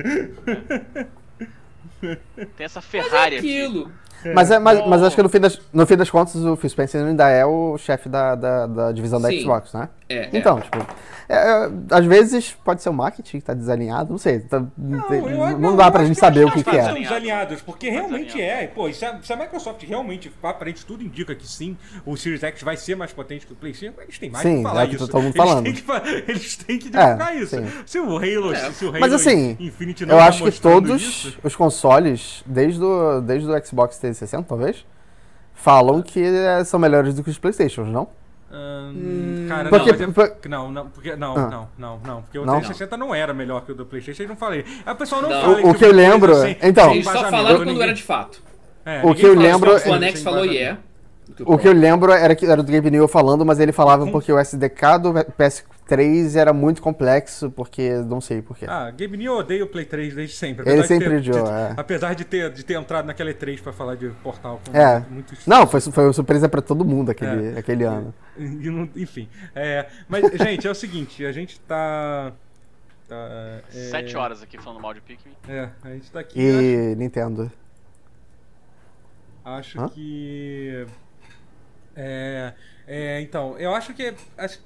Tem 1.99 2.65
essa 2.65 2.79
Mas 2.79 2.85
é 2.85 3.09
Ferrari 3.09 3.37
aqui. 3.37 3.87
Aquilo. 4.29 4.35
Mas, 4.35 4.51
é, 4.51 4.59
mas, 4.59 4.87
mas 4.87 5.01
Oh. 5.01 5.05
acho 5.05 5.15
que 5.15 5.23
no 5.23 5.29
fim, 5.29 5.39
das, 5.39 5.59
no 5.73 5.85
fim 5.85 5.95
das 5.97 6.09
contas 6.09 6.35
o 6.35 6.55
Phil 6.55 6.69
Spencer 6.69 7.05
ainda 7.05 7.29
é 7.29 7.45
o 7.45 7.77
chefe 7.77 8.07
da, 8.09 8.35
da, 8.35 8.67
da 8.67 8.91
divisão 8.91 9.19
da 9.21 9.29
Sim. 9.29 9.41
Xbox, 9.41 9.73
né? 9.73 9.89
É, 10.09 10.15
é. 10.19 10.29
Então, 10.33 10.59
tipo, 10.61 10.77
é, 11.27 11.35
é, 11.35 11.69
às 11.91 12.05
vezes 12.05 12.51
pode 12.63 12.81
ser 12.81 12.87
o 12.89 12.93
marketing 12.93 13.39
que 13.39 13.45
tá 13.45 13.53
desalinhado, 13.53 14.11
não 14.11 14.17
sei. 14.17 14.39
tá- 14.39 14.63
não, 14.77 15.01
tem- 15.01 15.19
eu- 15.19 15.59
não 15.59 15.75
dá 15.75 15.91
pra 15.91 16.05
gente 16.05 16.17
saber 16.17 16.45
o 16.45 16.51
que, 16.51 16.63
que 16.63 16.69
é. 16.69 16.79
alinhado. 16.79 16.99
desalinhados, 17.01 17.61
porque 17.61 17.87
Estão 17.87 18.07
realmente 18.07 18.41
é. 18.41 18.63
E, 18.63 18.67
Pô, 18.69 18.87
e 18.87 18.93
se 18.93 19.03
a, 19.05 19.19
se 19.21 19.33
a 19.33 19.35
Microsoft 19.35 19.83
realmente, 19.83 20.31
aparente, 20.41 20.85
tudo 20.85 21.03
indica 21.03 21.35
que 21.35 21.45
sim, 21.45 21.75
o 22.05 22.15
Series 22.15 22.41
X 22.43 22.61
vai 22.63 22.77
ser 22.77 22.95
mais 22.95 23.11
potente 23.11 23.45
que 23.45 23.51
o 23.51 23.55
Play 23.55 23.73
5, 23.73 23.99
eles 24.01 24.17
têm 24.17 24.29
mais 24.29 24.43
Sim, 24.43 24.57
que 24.57 24.63
falar 24.63 24.81
é 24.83 24.85
o 24.85 24.89
que 24.89 24.95
isso. 24.95 25.07
todo 25.09 25.21
mundo 25.23 25.35
eles 25.35 25.49
falando. 25.49 25.63
Têm 25.65 25.73
que, 25.73 26.31
eles 26.31 26.55
têm 26.55 26.79
que 26.79 26.89
divulgar 26.89 27.35
isso. 27.35 27.57
sim. 27.57 27.65
Se 27.85 27.99
o 27.99 28.15
Halo, 28.17 28.53
É. 28.53 28.71
se 28.71 28.85
o 28.85 28.89
Halo 28.89 28.99
Mas 29.01 29.11
assim, 29.13 29.57
Infinity 29.59 30.05
não 30.05 30.15
Eu 30.15 30.19
tá 30.19 30.27
acho 30.27 30.43
que 30.45 30.61
todos 30.61 31.01
isso, 31.01 31.37
os 31.43 31.55
consoles, 31.55 32.43
desde 32.45 32.81
o, 32.81 33.19
desde 33.19 33.49
o 33.51 33.65
Xbox 33.65 33.97
360, 34.17 34.43
talvez, 34.47 34.85
falam 35.53 36.01
que 36.01 36.21
é, 36.23 36.63
são 36.63 36.79
melhores 36.79 37.13
do 37.15 37.23
que 37.23 37.29
os 37.29 37.37
Playstations, 37.37 37.87
não? 37.89 38.07
Hum, 38.51 39.45
cara, 39.49 39.67
Porque- 39.69 39.91
não, 39.91 40.13
mas 40.15 40.29
é, 40.29 40.47
não, 40.47 40.71
não, 40.71 40.87
porque 40.87 41.15
não, 41.17 41.37
Ah. 41.37 41.47
não, 41.49 41.69
não, 41.77 41.99
não, 42.05 42.21
porque 42.21 42.39
o 42.39 42.45
Não? 42.45 42.53
360 42.55 42.95
não 42.95 43.13
era 43.13 43.33
melhor 43.33 43.61
que 43.65 43.73
o 43.73 43.75
do 43.75 43.85
PlayStation, 43.85 44.23
eu 44.23 44.29
não 44.29 44.35
falei. 44.37 44.63
A 44.85 44.95
pessoa 44.95 45.21
não 45.21 45.29
Não. 45.29 45.41
fala 45.41 45.61
O- 45.67 45.69
o 45.71 45.73
que 45.75 45.83
eu 45.85 45.91
lembro- 45.91 46.33
então- 46.61 46.91
Eles 46.93 47.05
só 47.05 47.29
falaram 47.29 47.57
quando 47.57 47.65
ninguém- 47.67 47.83
era 47.83 47.93
de 47.93 48.03
fato. 48.03 48.41
é, 48.85 49.01
o 49.05 49.13
que 49.13 49.25
eu 49.25 49.35
lembro- 49.35 49.71
O 49.71 49.93
Anex 49.93 50.23
falou 50.23 50.45
e 50.45 50.57
embasamento. 50.57 50.81
é. 50.83 51.43
O 51.45 51.57
que 51.57 51.67
eu 51.67 51.73
lembro 51.73 52.11
era 52.11 52.33
que 52.33 52.45
era 52.45 52.63
do 52.63 52.71
Gabe 52.71 52.89
Newell 52.89 53.07
falando, 53.09 53.45
mas 53.45 53.59
ele 53.59 53.73
falava 53.73 54.07
porque 54.07 54.31
o 54.31 54.39
SDK 54.39 54.97
do 54.97 55.13
PS3 55.87 56.35
era 56.35 56.53
muito 56.53 56.81
complexo, 56.81 57.49
porque 57.51 57.89
não 58.07 58.19
sei 58.21 58.41
porquê. 58.41 58.65
Ah, 58.67 58.91
Gabe 58.91 59.17
New 59.17 59.33
odeia 59.33 59.63
o 59.63 59.67
Play 59.67 59.85
3 59.85 60.15
desde 60.15 60.35
sempre. 60.35 60.63
Ele 60.69 60.79
apesar 60.79 60.81
de 60.81 60.87
sempre 60.87 61.09
ter- 61.09 61.15
odiou, 61.31 61.47
é. 61.51 61.73
Apesar 61.77 62.13
de 62.15 62.25
ter, 62.25 62.51
de 62.51 62.63
ter 62.63 62.73
entrado 62.75 63.05
naquela 63.05 63.31
E3 63.33 63.61
pra 63.61 63.71
falar 63.73 63.95
de 63.95 64.09
portal 64.23 64.59
com 64.69 64.77
É. 64.77 65.05
muitos... 65.09 65.45
Não, 65.47 65.65
foi, 65.67 65.79
foi 65.81 66.03
uma 66.05 66.13
surpresa 66.13 66.47
pra 66.49 66.61
todo 66.61 66.83
mundo 66.85 67.09
aquele, 67.11 67.55
É. 67.55 67.59
aquele 67.59 67.83
ano. 67.83 68.13
E 68.37 68.43
não- 68.69 68.89
Enfim. 68.95 69.27
É, 69.55 69.87
mas, 70.07 70.23
gente, 70.41 70.67
é 70.67 70.71
o 70.71 70.75
seguinte, 70.75 71.25
a 71.25 71.31
gente 71.31 71.59
tá... 71.61 72.31
tá 73.07 73.15
é, 73.15 73.61
Sete 73.89 74.15
horas 74.17 74.41
aqui 74.43 74.57
falando 74.61 74.81
mal 74.81 74.93
de 74.93 75.01
Pikmin. 75.01 75.33
É, 75.47 75.69
a 75.83 75.89
gente 75.89 76.11
tá 76.11 76.19
aqui... 76.19 76.39
acho- 76.49 76.61
E 76.61 76.95
Nintendo. 76.95 77.51
Acho 79.45 79.79
Hã? 79.81 79.87
que. 79.89 80.85
É, 81.95 82.53
é, 82.89 83.19
então, 83.19 83.57
eu 83.59 83.75
acho 83.75 83.93
que. 83.93 84.13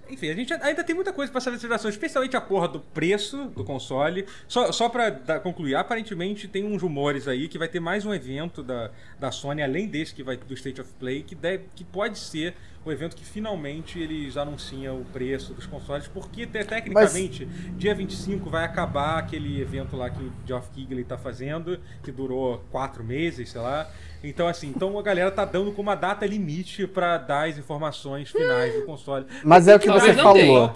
Enfim, 0.09 0.29
a 0.29 0.35
gente 0.35 0.53
ainda 0.53 0.83
tem 0.83 0.93
muita 0.95 1.11
coisa 1.11 1.31
pra 1.31 1.41
saber 1.41 1.55
dessa 1.57 1.67
geração, 1.67 1.89
especialmente 1.89 2.37
a 2.37 2.41
porra 2.41 2.67
do 2.67 2.79
preço 2.79 3.45
do 3.45 3.63
console. 3.63 4.27
Só, 4.47 4.71
só 4.71 4.87
pra 4.89 5.09
dar- 5.09 5.39
concluir, 5.39 5.73
aparentemente 5.73 6.47
tem 6.47 6.63
uns 6.63 6.81
rumores 6.83 7.27
aí 7.27 7.47
que 7.47 7.57
vai 7.57 7.67
ter 7.67 7.79
mais 7.79 8.05
um 8.05 8.13
evento 8.13 8.61
da, 8.61 8.91
da 9.19 9.31
Sony, 9.31 9.63
além 9.63 9.87
desse 9.87 10.13
que 10.13 10.21
vai 10.21 10.37
do 10.37 10.53
State 10.53 10.79
of 10.79 10.93
Play, 10.99 11.23
que, 11.23 11.33
deve, 11.33 11.63
que 11.75 11.83
pode 11.83 12.19
ser 12.19 12.53
o 12.85 12.91
evento 12.91 13.15
que 13.15 13.23
finalmente 13.25 13.99
eles 13.99 14.35
anunciam 14.37 14.99
o 15.01 15.05
preço 15.05 15.53
dos 15.53 15.65
consoles, 15.67 16.07
porque 16.07 16.45
te- 16.47 16.63
tecnicamente, 16.63 17.45
dia 17.77 17.93
25 17.93 18.49
vai 18.49 18.65
acabar 18.65 19.17
aquele 19.19 19.61
evento 19.61 19.95
lá 19.95 20.09
que 20.09 20.19
o 20.21 20.31
Geoff 20.47 20.69
Keighley 20.71 21.03
tá 21.03 21.15
fazendo, 21.17 21.79
que 22.03 22.11
durou 22.11 22.63
quatro 22.71 23.03
meses, 23.03 23.49
sei 23.51 23.61
lá. 23.61 23.87
Então, 24.23 24.47
assim, 24.47 24.71
então 24.75 24.97
a 24.97 25.01
galera 25.01 25.31
tá 25.31 25.45
dando 25.45 25.71
como 25.71 25.89
uma 25.89 25.95
data 25.95 26.25
limite 26.25 26.85
pra 26.87 27.17
dar 27.17 27.49
as 27.49 27.57
informações 27.57 28.29
finais 28.29 28.73
do 28.73 28.85
console. 28.85 29.25
Mas 29.43 29.67
é 29.67 29.75
o 29.75 29.79
que 29.79 29.87
Talvez 29.87 30.15
você 30.15 30.21
não 30.21 30.23
falou. 30.23 30.73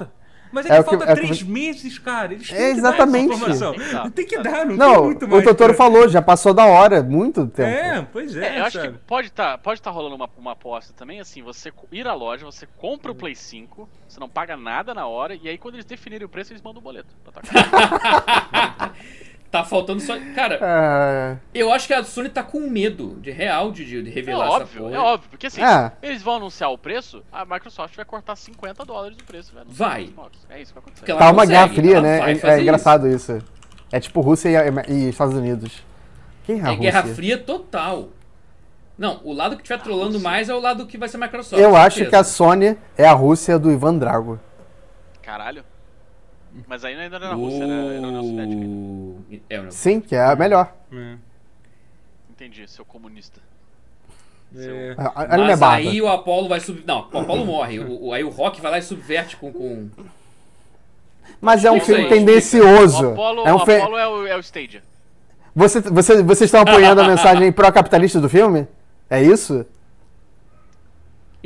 Mas 0.52 0.66
é, 0.68 0.70
É 0.70 0.74
que 0.76 0.80
o 0.82 0.84
que- 0.84 0.90
falta 0.92 1.06
é 1.06 1.12
o 1.14 1.16
que 1.16 1.22
três 1.24 1.40
você- 1.42 1.52
meses, 1.52 2.00
cara. 2.00 2.34
Eles 2.34 2.48
têm 2.48 2.56
É, 2.58 2.60
que 2.60 2.64
dar 2.64 2.70
essa 2.72 2.80
exatamente. 2.96 3.34
informação. 3.34 3.74
Tem 3.74 3.82
que 3.86 3.92
dar. 3.94 4.12
Tem 4.12 4.26
que 4.26 4.38
dar, 4.40 4.52
não, 4.66 4.68
tem 4.68 4.78
Não, 4.78 5.04
muito 5.04 5.26
o 5.26 5.30
mais. 5.30 5.44
Totoro 5.44 5.74
cara. 5.74 5.78
falou, 5.92 6.08
já 6.08 6.22
passou 6.22 6.54
da 6.54 6.66
hora, 6.66 7.04
muito 7.04 7.46
tempo. 7.48 7.68
É, 7.70 8.08
pois 8.14 8.36
é. 8.38 8.56
É, 8.56 8.60
eu 8.62 8.66
acho 8.66 8.80
que 8.82 8.90
pode 9.06 9.28
estar 9.28 9.58
pode 9.58 9.82
tá 9.82 9.92
rolando 9.92 10.16
uma, 10.16 10.30
uma 10.38 10.52
aposta 10.54 10.94
também, 10.94 11.20
assim, 11.20 11.42
você 11.44 11.74
ir 11.92 12.08
à 12.08 12.14
loja, 12.14 12.46
você 12.46 12.66
compra 12.78 13.12
o 13.12 13.16
Play 13.16 13.36
5, 13.36 13.90
você 14.08 14.18
não 14.20 14.30
paga 14.30 14.56
nada 14.56 14.94
na 14.94 15.06
hora, 15.08 15.36
e 15.36 15.50
aí 15.50 15.58
quando 15.58 15.74
eles 15.76 15.86
definirem 15.86 16.26
o 16.26 16.30
preço, 16.30 16.54
eles 16.54 16.62
mandam 16.62 16.80
o 16.80 16.84
boleto 16.84 17.10
pra 17.24 17.34
tua 17.34 17.42
casa. 17.44 18.94
Tá 19.60 19.64
faltando 19.66 20.00
só. 20.02 20.14
Cara, 20.36 20.60
É, 20.62 21.38
eu 21.54 21.72
acho 21.72 21.88
que 21.88 21.94
a 21.94 22.04
Sony 22.04 22.30
tá 22.30 22.44
com 22.44 22.60
medo 22.70 23.18
de 23.22 23.32
real 23.32 23.72
de, 23.72 23.86
de 23.86 24.10
É 24.10 24.14
revelar 24.14 24.46
essa 24.48 24.56
óbvio, 24.58 24.82
porra. 24.84 24.96
é 24.96 25.00
óbvio. 25.00 25.30
Porque 25.30 25.48
assim, 25.48 25.62
É. 25.64 25.92
eles 26.02 26.22
vão 26.22 26.36
anunciar 26.36 26.72
o 26.72 26.78
preço, 26.78 27.24
a 27.32 27.46
Microsoft 27.46 27.96
vai 27.96 28.06
cortar 28.06 28.36
50 28.36 28.84
dólares 28.86 29.16
do 29.18 29.24
preço. 29.24 29.54
Vai. 29.68 30.10
Vai. 30.16 30.30
É 30.50 30.62
isso 30.62 30.74
que 30.74 30.80
vai 30.80 30.82
acontecer. 30.82 31.00
Porque 31.00 31.12
ela 31.12 31.20
tá 31.20 31.26
uma 31.28 31.34
consegue, 31.44 31.52
guerra 31.52 31.68
fria, 31.74 31.94
ela 31.98 32.02
né? 32.02 32.32
É- 32.34 32.48
É, 32.58 32.62
engraçado 32.62 33.08
isso. 33.08 33.42
É 33.92 34.00
tipo 34.00 34.22
Rússia 34.22 34.50
e, 34.88 34.92
e 34.94 35.10
Estados 35.10 35.36
Unidos. 35.36 35.84
Quem 36.46 36.60
é 36.60 36.64
a 36.64 36.68
É 36.68 36.70
Rússia? 36.70 36.82
Guerra 36.92 37.04
Fria 37.16 37.38
total. 37.38 38.10
Não, 38.98 39.20
o 39.24 39.34
lado 39.34 39.56
que 39.58 39.62
estiver 39.62 39.82
trolando 39.82 40.20
mais 40.20 40.48
é 40.48 40.54
o 40.56 40.60
lado 40.60 40.86
que 40.86 40.98
vai 40.98 41.10
ser 41.10 41.18
a 41.18 41.20
Microsoft. 41.22 41.62
Eu 41.62 41.76
acho 41.76 41.98
certeza. 41.98 42.10
que 42.10 42.16
a 42.16 42.24
Sony 42.24 42.78
é 42.98 43.06
a 43.06 43.14
Rússia 43.14 43.60
do 43.60 43.72
Ivan 43.72 43.98
Drago. 43.98 44.40
Caralho. 45.22 45.64
Mas 46.68 46.86
aí 46.86 46.96
ainda 46.96 47.20
não 47.20 47.28
era 47.28 47.36
na 47.36 47.42
Rússia, 47.42 47.64
era, 47.64 47.74
era 47.74 48.02
na 48.02 48.08
União 48.08 48.24
Soviética. 48.24 48.62
ainda. 48.62 49.66
O... 49.66 49.68
É. 49.68 49.72
Sim, 49.72 50.00
que 50.00 50.16
é 50.16 50.24
a 50.24 50.36
melhor. 50.36 50.74
É. 50.92 51.16
Entendi, 52.30 52.68
seu 52.68 52.86
comunista. 52.86 53.40
É. 54.56 54.96
É 54.98 55.38
Mas 55.38 55.62
aí 55.62 56.02
o 56.02 56.08
Apollo 56.08 56.48
vai 56.48 56.60
sub... 56.60 56.84
Não, 56.86 57.08
o 57.12 57.18
Apollo 57.20 57.46
morre. 57.46 57.80
O, 57.80 58.14
aí 58.14 58.24
o 58.24 58.30
Rock 58.30 58.62
vai 58.62 58.72
lá 58.72 58.78
e 58.78 58.82
subverte 58.82 59.36
com. 59.36 59.52
com... 59.52 59.90
Mas 61.42 61.66
é 61.66 61.72
um 61.72 61.80
filme 61.80 62.08
tendencioso. 62.08 63.08
O 63.10 63.12
Apollo, 63.12 63.48
é 63.48 63.54
um 63.54 63.58
o 63.58 63.66
fe- 63.66 63.78
Apollo 63.78 63.98
é, 63.98 64.08
o, 64.08 64.28
é 64.28 64.36
o 64.38 64.40
Stadia. 64.40 64.82
Você, 65.56 65.82
você, 65.82 66.22
vocês 66.24 66.48
estão 66.48 66.62
apoiando 66.62 67.02
a 67.02 67.08
mensagem 67.08 67.52
pró-capitalista 67.54 68.20
do 68.20 68.30
filme? 68.30 68.68
É 69.10 69.22
isso? 69.22 69.66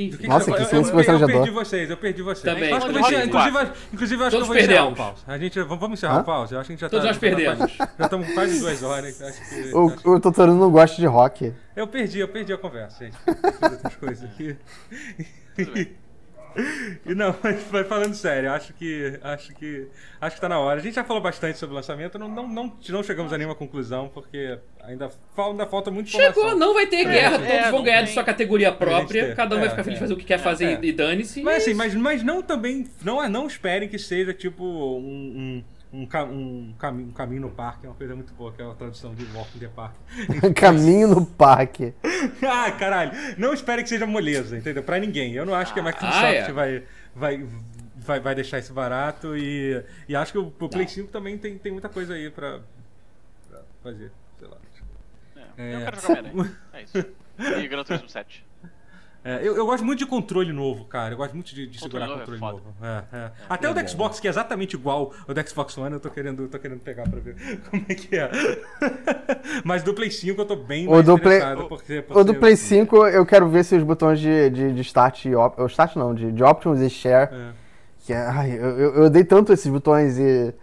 Que 0.08 0.28
Nossa, 0.28 0.46
que 0.46 0.52
eu, 0.52 0.66
silêncio 0.66 0.76
eu, 0.78 0.82
eu, 0.88 0.92
constrangedor. 0.94 1.28
perdi 1.36 1.50
vocês, 1.52 1.90
eu 1.90 1.98
perdi 1.98 2.22
vocês. 2.22 2.44
Também, 2.44 2.72
Acho 2.72 2.88
que 2.88 2.96
eu 2.96 3.00
inclusive, 3.26 3.72
inclusive, 3.94 4.24
acho 4.24 4.32
Todos 4.32 4.32
que 4.32 4.36
eu 4.38 4.46
vou 4.46 4.56
encerrar 4.56 4.84
o 4.86 4.88
perdemos. 4.88 4.98
pause. 4.98 5.24
A 5.28 5.38
gente, 5.38 5.62
vamos, 5.64 5.92
encerrar 6.00 6.18
Hã? 6.18 6.22
o 6.22 6.24
pause. 6.24 6.54
Eu 6.54 6.60
acho 6.62 6.68
que 6.68 6.74
a 6.74 6.76
gente 6.76 6.82
já 6.82 6.90
Todos 6.90 7.06
tá, 7.06 7.08
nós 7.12 7.16
já 7.16 7.20
tá 7.22 7.36
perdemos. 7.36 7.76
quase- 7.78 7.92
Já 8.00 8.06
estamos 8.06 8.34
quase 8.34 8.60
duas 8.60 8.84
horas. 8.84 9.22
Acho 9.22 9.50
que, 9.50 9.56
acho- 9.76 10.10
O, 10.10 10.20
Totoro 10.22 10.54
não 10.54 10.72
gosta 10.72 10.96
de 10.96 11.06
rock. 11.06 11.54
Eu 11.76 11.88
perdi, 11.88 12.20
eu 12.20 12.28
perdi 12.30 12.54
a 12.54 12.58
conversa, 12.58 13.04
gente. 13.06 13.18
Eu 13.28 13.36
fiz 13.36 13.62
outras 13.72 13.96
coisas 13.96 14.24
aqui. 14.30 14.58
Tudo 15.56 15.72
bem. 15.74 16.09
E 17.06 17.16
não, 17.16 17.36
mas 17.44 17.62
falando 17.88 18.14
sério, 18.14 18.52
acho 18.52 18.74
que 18.74 19.20
acho 19.22 19.54
que 19.56 19.88
acho 20.20 20.36
que 20.36 20.42
tá 20.42 20.50
na 20.50 20.60
hora. 20.60 20.80
A 20.80 20.84
gente 20.84 20.96
já 20.96 21.04
falou 21.04 21.22
bastante 21.22 21.58
sobre 21.58 21.74
o 21.74 21.76
lançamento, 21.76 22.18
não, 22.20 22.28
não, 22.28 22.48
não, 22.48 22.74
não 22.90 23.04
chegamos 23.04 23.32
a 23.34 23.38
nenhuma 23.38 23.56
conclusão 23.56 24.10
porque 24.14 24.58
ainda, 24.84 25.10
fal- 25.36 25.52
ainda 25.52 25.66
falta 25.66 25.90
informação. 25.90 26.20
Chegou, 26.22 26.56
não 26.56 26.74
vai 26.74 26.88
ter 26.88 27.04
guerra, 27.06 27.36
é, 27.46 27.58
todos 27.58 27.70
vão 27.72 27.80
não 27.80 27.84
ganhar 27.86 28.02
de 28.04 28.12
sua 28.12 28.24
categoria 28.24 28.72
própria, 28.72 29.36
cada 29.36 29.56
um 29.56 29.60
vai 29.60 29.68
É, 29.68 29.72
ficar 29.72 29.84
feliz 29.84 30.00
de 30.00 30.04
é. 30.04 30.08
fazer 30.08 30.14
o 30.14 30.18
que 30.18 30.26
quer 30.26 30.40
fazer 30.40 30.66
É. 30.66 30.80
e 30.86 30.92
dane-se. 30.92 31.42
Mas 31.42 31.64
assim, 31.64 31.72
é 31.72 31.76
mas, 31.76 31.96
mas 31.96 32.24
não 32.24 32.42
também. 32.42 32.88
Não, 33.04 33.28
não 33.30 33.48
esperem 33.48 33.88
que 33.90 33.98
seja 34.00 34.34
tipo 34.34 34.64
um, 34.64 35.00
um, 35.00 35.64
um, 35.92 36.04
um, 36.04 36.76
cami- 36.78 37.04
um 37.04 37.12
caminho 37.12 37.42
no 37.42 37.50
parque, 37.50 37.86
é 37.86 37.90
uma 37.90 37.96
coisa 37.96 38.16
muito 38.16 38.34
boa, 38.34 38.52
que 38.54 38.62
é 38.62 38.66
a 38.66 38.74
tradução 38.74 39.14
de 39.16 39.26
Walk 39.36 39.56
in 39.58 39.60
the 39.60 39.68
Park. 39.68 39.94
Caminho 40.56 41.08
no 41.08 41.26
parque. 41.26 41.94
ah, 42.48 42.72
caralho! 42.72 43.12
Não 43.38 43.54
espere 43.54 43.82
que 43.84 43.90
seja 43.90 44.06
moleza, 44.06 44.58
entendeu? 44.58 44.84
Pra 44.84 45.00
ninguém. 45.00 45.34
Eu 45.34 45.46
não 45.46 45.56
acho 45.56 45.74
que 45.74 45.80
a 45.80 45.84
Microsoft 45.84 46.14
Ah, 46.24 46.28
é. 46.32 46.52
vai, 46.52 46.84
vai, 47.16 47.48
vai, 47.96 48.20
vai 48.20 48.36
deixar 48.36 48.60
isso 48.60 48.74
barato 48.74 49.36
e, 49.36 49.84
e 50.08 50.16
acho 50.16 50.32
que 50.32 50.38
o, 50.38 50.54
o 50.60 50.70
Play 50.70 50.88
5 50.88 51.10
também 51.12 51.38
tem, 51.38 51.58
tem 51.58 51.72
muita 51.72 51.90
coisa 51.90 52.14
aí 52.14 52.30
pra, 52.30 52.60
pra 53.50 53.62
fazer. 53.84 54.12
Sei 54.38 54.48
lá. 54.48 54.58
É, 55.58 55.74
Eu 55.74 55.80
É. 55.80 55.86
quero 55.86 56.02
jogar. 56.02 56.52
É 56.74 56.84
isso. 56.84 56.98
E 57.64 57.68
Gran 57.68 57.84
Turismo 57.84 58.10
7. 58.10 58.46
É, 59.24 59.46
eu, 59.46 59.56
eu 59.58 59.66
gosto 59.66 59.84
muito 59.86 60.00
de 60.00 60.06
controle 60.06 60.54
novo, 60.54 60.86
cara. 60.86 61.14
Eu 61.14 61.18
gosto 61.18 61.34
muito 61.34 61.54
de, 61.54 61.68
de 61.68 61.78
Controle 61.80 62.06
segurar 62.06 62.08
novo 62.08 62.18
é 62.20 62.20
controle 62.20 62.40
foda. 62.40 62.54
novo. 62.54 62.76
É, 62.82 63.18
é. 63.18 63.32
Até 63.50 63.68
o 63.68 63.78
É 63.78 63.84
do. 63.84 63.90
Xbox, 63.90 64.20
que 64.20 64.28
é 64.28 64.30
exatamente 64.30 64.76
igual 64.76 65.14
ao 65.28 65.34
do 65.36 65.50
Xbox 65.50 65.78
One, 65.78 65.94
eu 65.94 66.00
tô 66.00 66.10
querendo, 66.10 66.48
tô 66.48 66.58
querendo 66.58 66.80
pegar 66.80 67.04
pra 67.10 67.20
ver 67.20 67.36
como 67.70 67.86
é 67.90 67.96
que 67.96 68.16
é. 68.16 68.30
Mas 69.66 69.84
do 69.84 69.94
Play 69.94 70.10
5 70.10 70.40
eu 70.42 70.46
tô 70.46 70.56
bem 70.56 70.88
O 70.88 70.92
mais 70.92 71.06
do 71.06 71.18
Play- 71.20 71.38
interessado. 71.38 71.68
porque, 71.68 72.00
O 72.00 72.04
do 72.24 72.26
porque- 72.28 72.40
Play 72.40 72.56
5, 72.56 73.08
eu 73.08 73.26
quero 73.26 73.50
ver 73.50 73.64
se 73.66 73.76
os 73.76 73.84
botões 73.84 74.20
de, 74.20 74.50
de, 74.50 74.74
de 74.74 74.82
start 74.82 75.26
e 75.26 75.36
op, 75.36 75.62
start 75.66 75.96
não, 75.98 76.16
de, 76.16 76.32
de 76.32 76.44
options 76.44 76.80
e 76.80 76.90
share. 76.90 77.30
É. 77.34 77.52
Que 78.06 78.14
é, 78.14 78.18
ai, 78.26 78.52
eu, 78.54 78.80
eu, 78.80 79.04
odeio 79.04 79.26
tanto 79.26 79.52
esses 79.52 79.68
botões 79.70 80.18
e. 80.18 80.54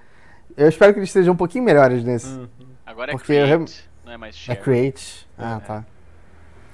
Eu 0.56 0.68
espero 0.68 0.94
que 0.94 0.98
eles 1.00 1.10
sejam 1.10 1.34
um 1.34 1.36
pouquinho 1.36 1.62
melhores 1.62 2.02
nesse. 2.02 2.28
Hum. 2.28 2.48
Agora 2.86 3.10
é 3.12 3.14
Porque 3.14 3.32
eu 3.34 3.44
Create, 3.46 3.88
não 4.04 4.12
é 4.12 4.16
mais 4.16 4.34
É 4.34 4.38
Share. 4.38 4.60
create. 4.62 5.28
Ah, 5.36 5.60
tá. 5.64 5.84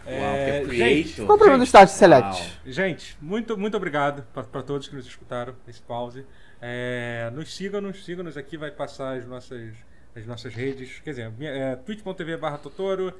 Uau, 0.07 0.35
É, 0.35 0.65
que 0.65 0.77
gente. 0.77 1.15
Qual 1.17 1.37
o 1.37 1.39
problema 1.39 1.59
do 1.59 1.65
start 1.65 1.89
select? 1.89 2.41
Uau. 2.41 2.51
Gente, 2.67 3.17
muito, 3.21 3.57
muito 3.57 3.77
obrigado 3.77 4.23
para 4.33 4.63
todos 4.63 4.89
que 4.89 4.95
nos 4.95 5.07
escutaram 5.07 5.55
nesse 5.67 5.81
pause. 5.83 6.25
É, 6.61 7.31
nos 7.35 7.55
sigam, 7.55 7.81
nos 7.81 8.05
sigam-nos 8.05 8.37
aqui, 8.37 8.57
vai 8.57 8.71
passar 8.71 9.17
as 9.17 9.27
nossas, 9.27 9.75
as 10.15 10.27
nossas 10.27 10.55
redes. 10.55 11.01
Quer 11.01 11.11
dizer, 11.11 11.33
é, 11.41 11.77
twitch.tv 11.77 12.37
barra 12.37 12.59
Totoro. 12.59 13.13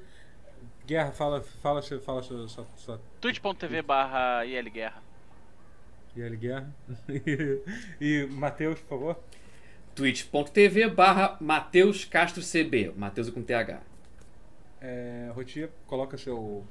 Guerra, 0.87 1.13
fala, 1.13 1.41
fala, 1.63 1.83
fala, 1.83 2.01
fala 2.01 2.23
sua, 2.23 2.49
sua, 2.49 2.67
sua 2.77 3.01
twitch.tv 3.21 3.83
barra 3.83 4.45
IL 4.45 4.71
Guerra. 4.71 5.03
IL 6.17 6.37
Guerra. 6.37 6.75
E, 7.09 7.63
e 8.01 8.27
Matheus, 8.27 8.81
por 8.81 8.89
favor. 8.89 9.21
twitch.tv 9.95 10.89
barra 10.89 11.37
Mateus 11.41 12.05
Castro 12.05 12.43
CB, 12.43 12.93
Mateus 12.97 13.31
com 13.31 13.43
TH. 13.43 13.81
É, 14.83 15.29
Rotia, 15.35 15.71
coloca 15.87 16.17
seu. 16.19 16.65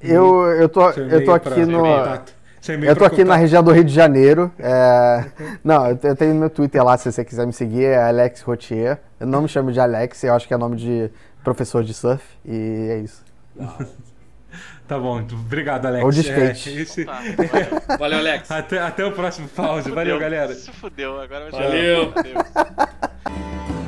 Eu, 0.00 0.46
eu, 0.46 0.68
tô, 0.68 0.92
seu 0.92 1.06
eu 1.08 1.24
tô 1.24 1.32
aqui 1.32 1.48
pra- 1.48 1.66
no. 1.66 1.86
e-mail 1.86 2.90
Eu 2.90 2.96
tô 2.96 3.04
aqui 3.04 3.18
na 3.18 3.24
contato. 3.24 3.40
região 3.40 3.62
do 3.62 3.70
Rio 3.70 3.84
de 3.84 3.92
Janeiro. 3.94 4.52
é, 4.58 5.24
Não, 5.62 5.86
eu 5.88 5.96
te- 5.96 6.06
eu 6.08 6.16
tenho 6.16 6.34
meu 6.34 6.50
Twitter 6.50 6.82
lá, 6.82 6.96
se 6.98 7.10
você 7.10 7.24
quiser 7.24 7.46
me 7.46 7.52
seguir, 7.52 7.84
é 7.84 8.02
Alex 8.08 8.40
Rotier. 8.42 8.98
Eu 9.20 9.26
não 9.28 9.42
me 9.42 9.48
chamo 9.48 9.70
de 9.70 9.78
Alex, 9.78 10.24
eu 10.24 10.34
acho 10.34 10.48
que 10.48 10.54
é 10.54 10.56
nome 10.56 10.76
de 10.76 11.08
professor 11.44 11.84
de 11.84 11.94
surf. 11.94 12.24
E 12.44 12.88
é 12.90 12.98
isso. 12.98 13.22
Tá 14.88 14.98
bom, 14.98 15.20
então, 15.20 15.38
obrigado, 15.38 15.86
Alex. 15.86 16.04
Ou 16.04 16.10
de 16.10 16.28
É, 16.28 16.52
skate. 16.52 16.82
esse- 16.82 17.04
Tá, 17.06 17.14
valeu. 17.22 17.98
Valeu, 17.98 18.18
Alex. 18.18 18.50
Até, 18.50 18.78
até 18.78 19.06
o 19.06 19.12
próximo 19.12 19.48
pause. 19.48 19.90
Valeu, 19.90 20.18
galera. 20.18 20.52
Se 20.54 20.70
fudeu, 20.72 21.18
agora 21.18 21.48
vai 21.50 21.62
Valeu. 21.62 22.12
Valeu. 22.12 23.81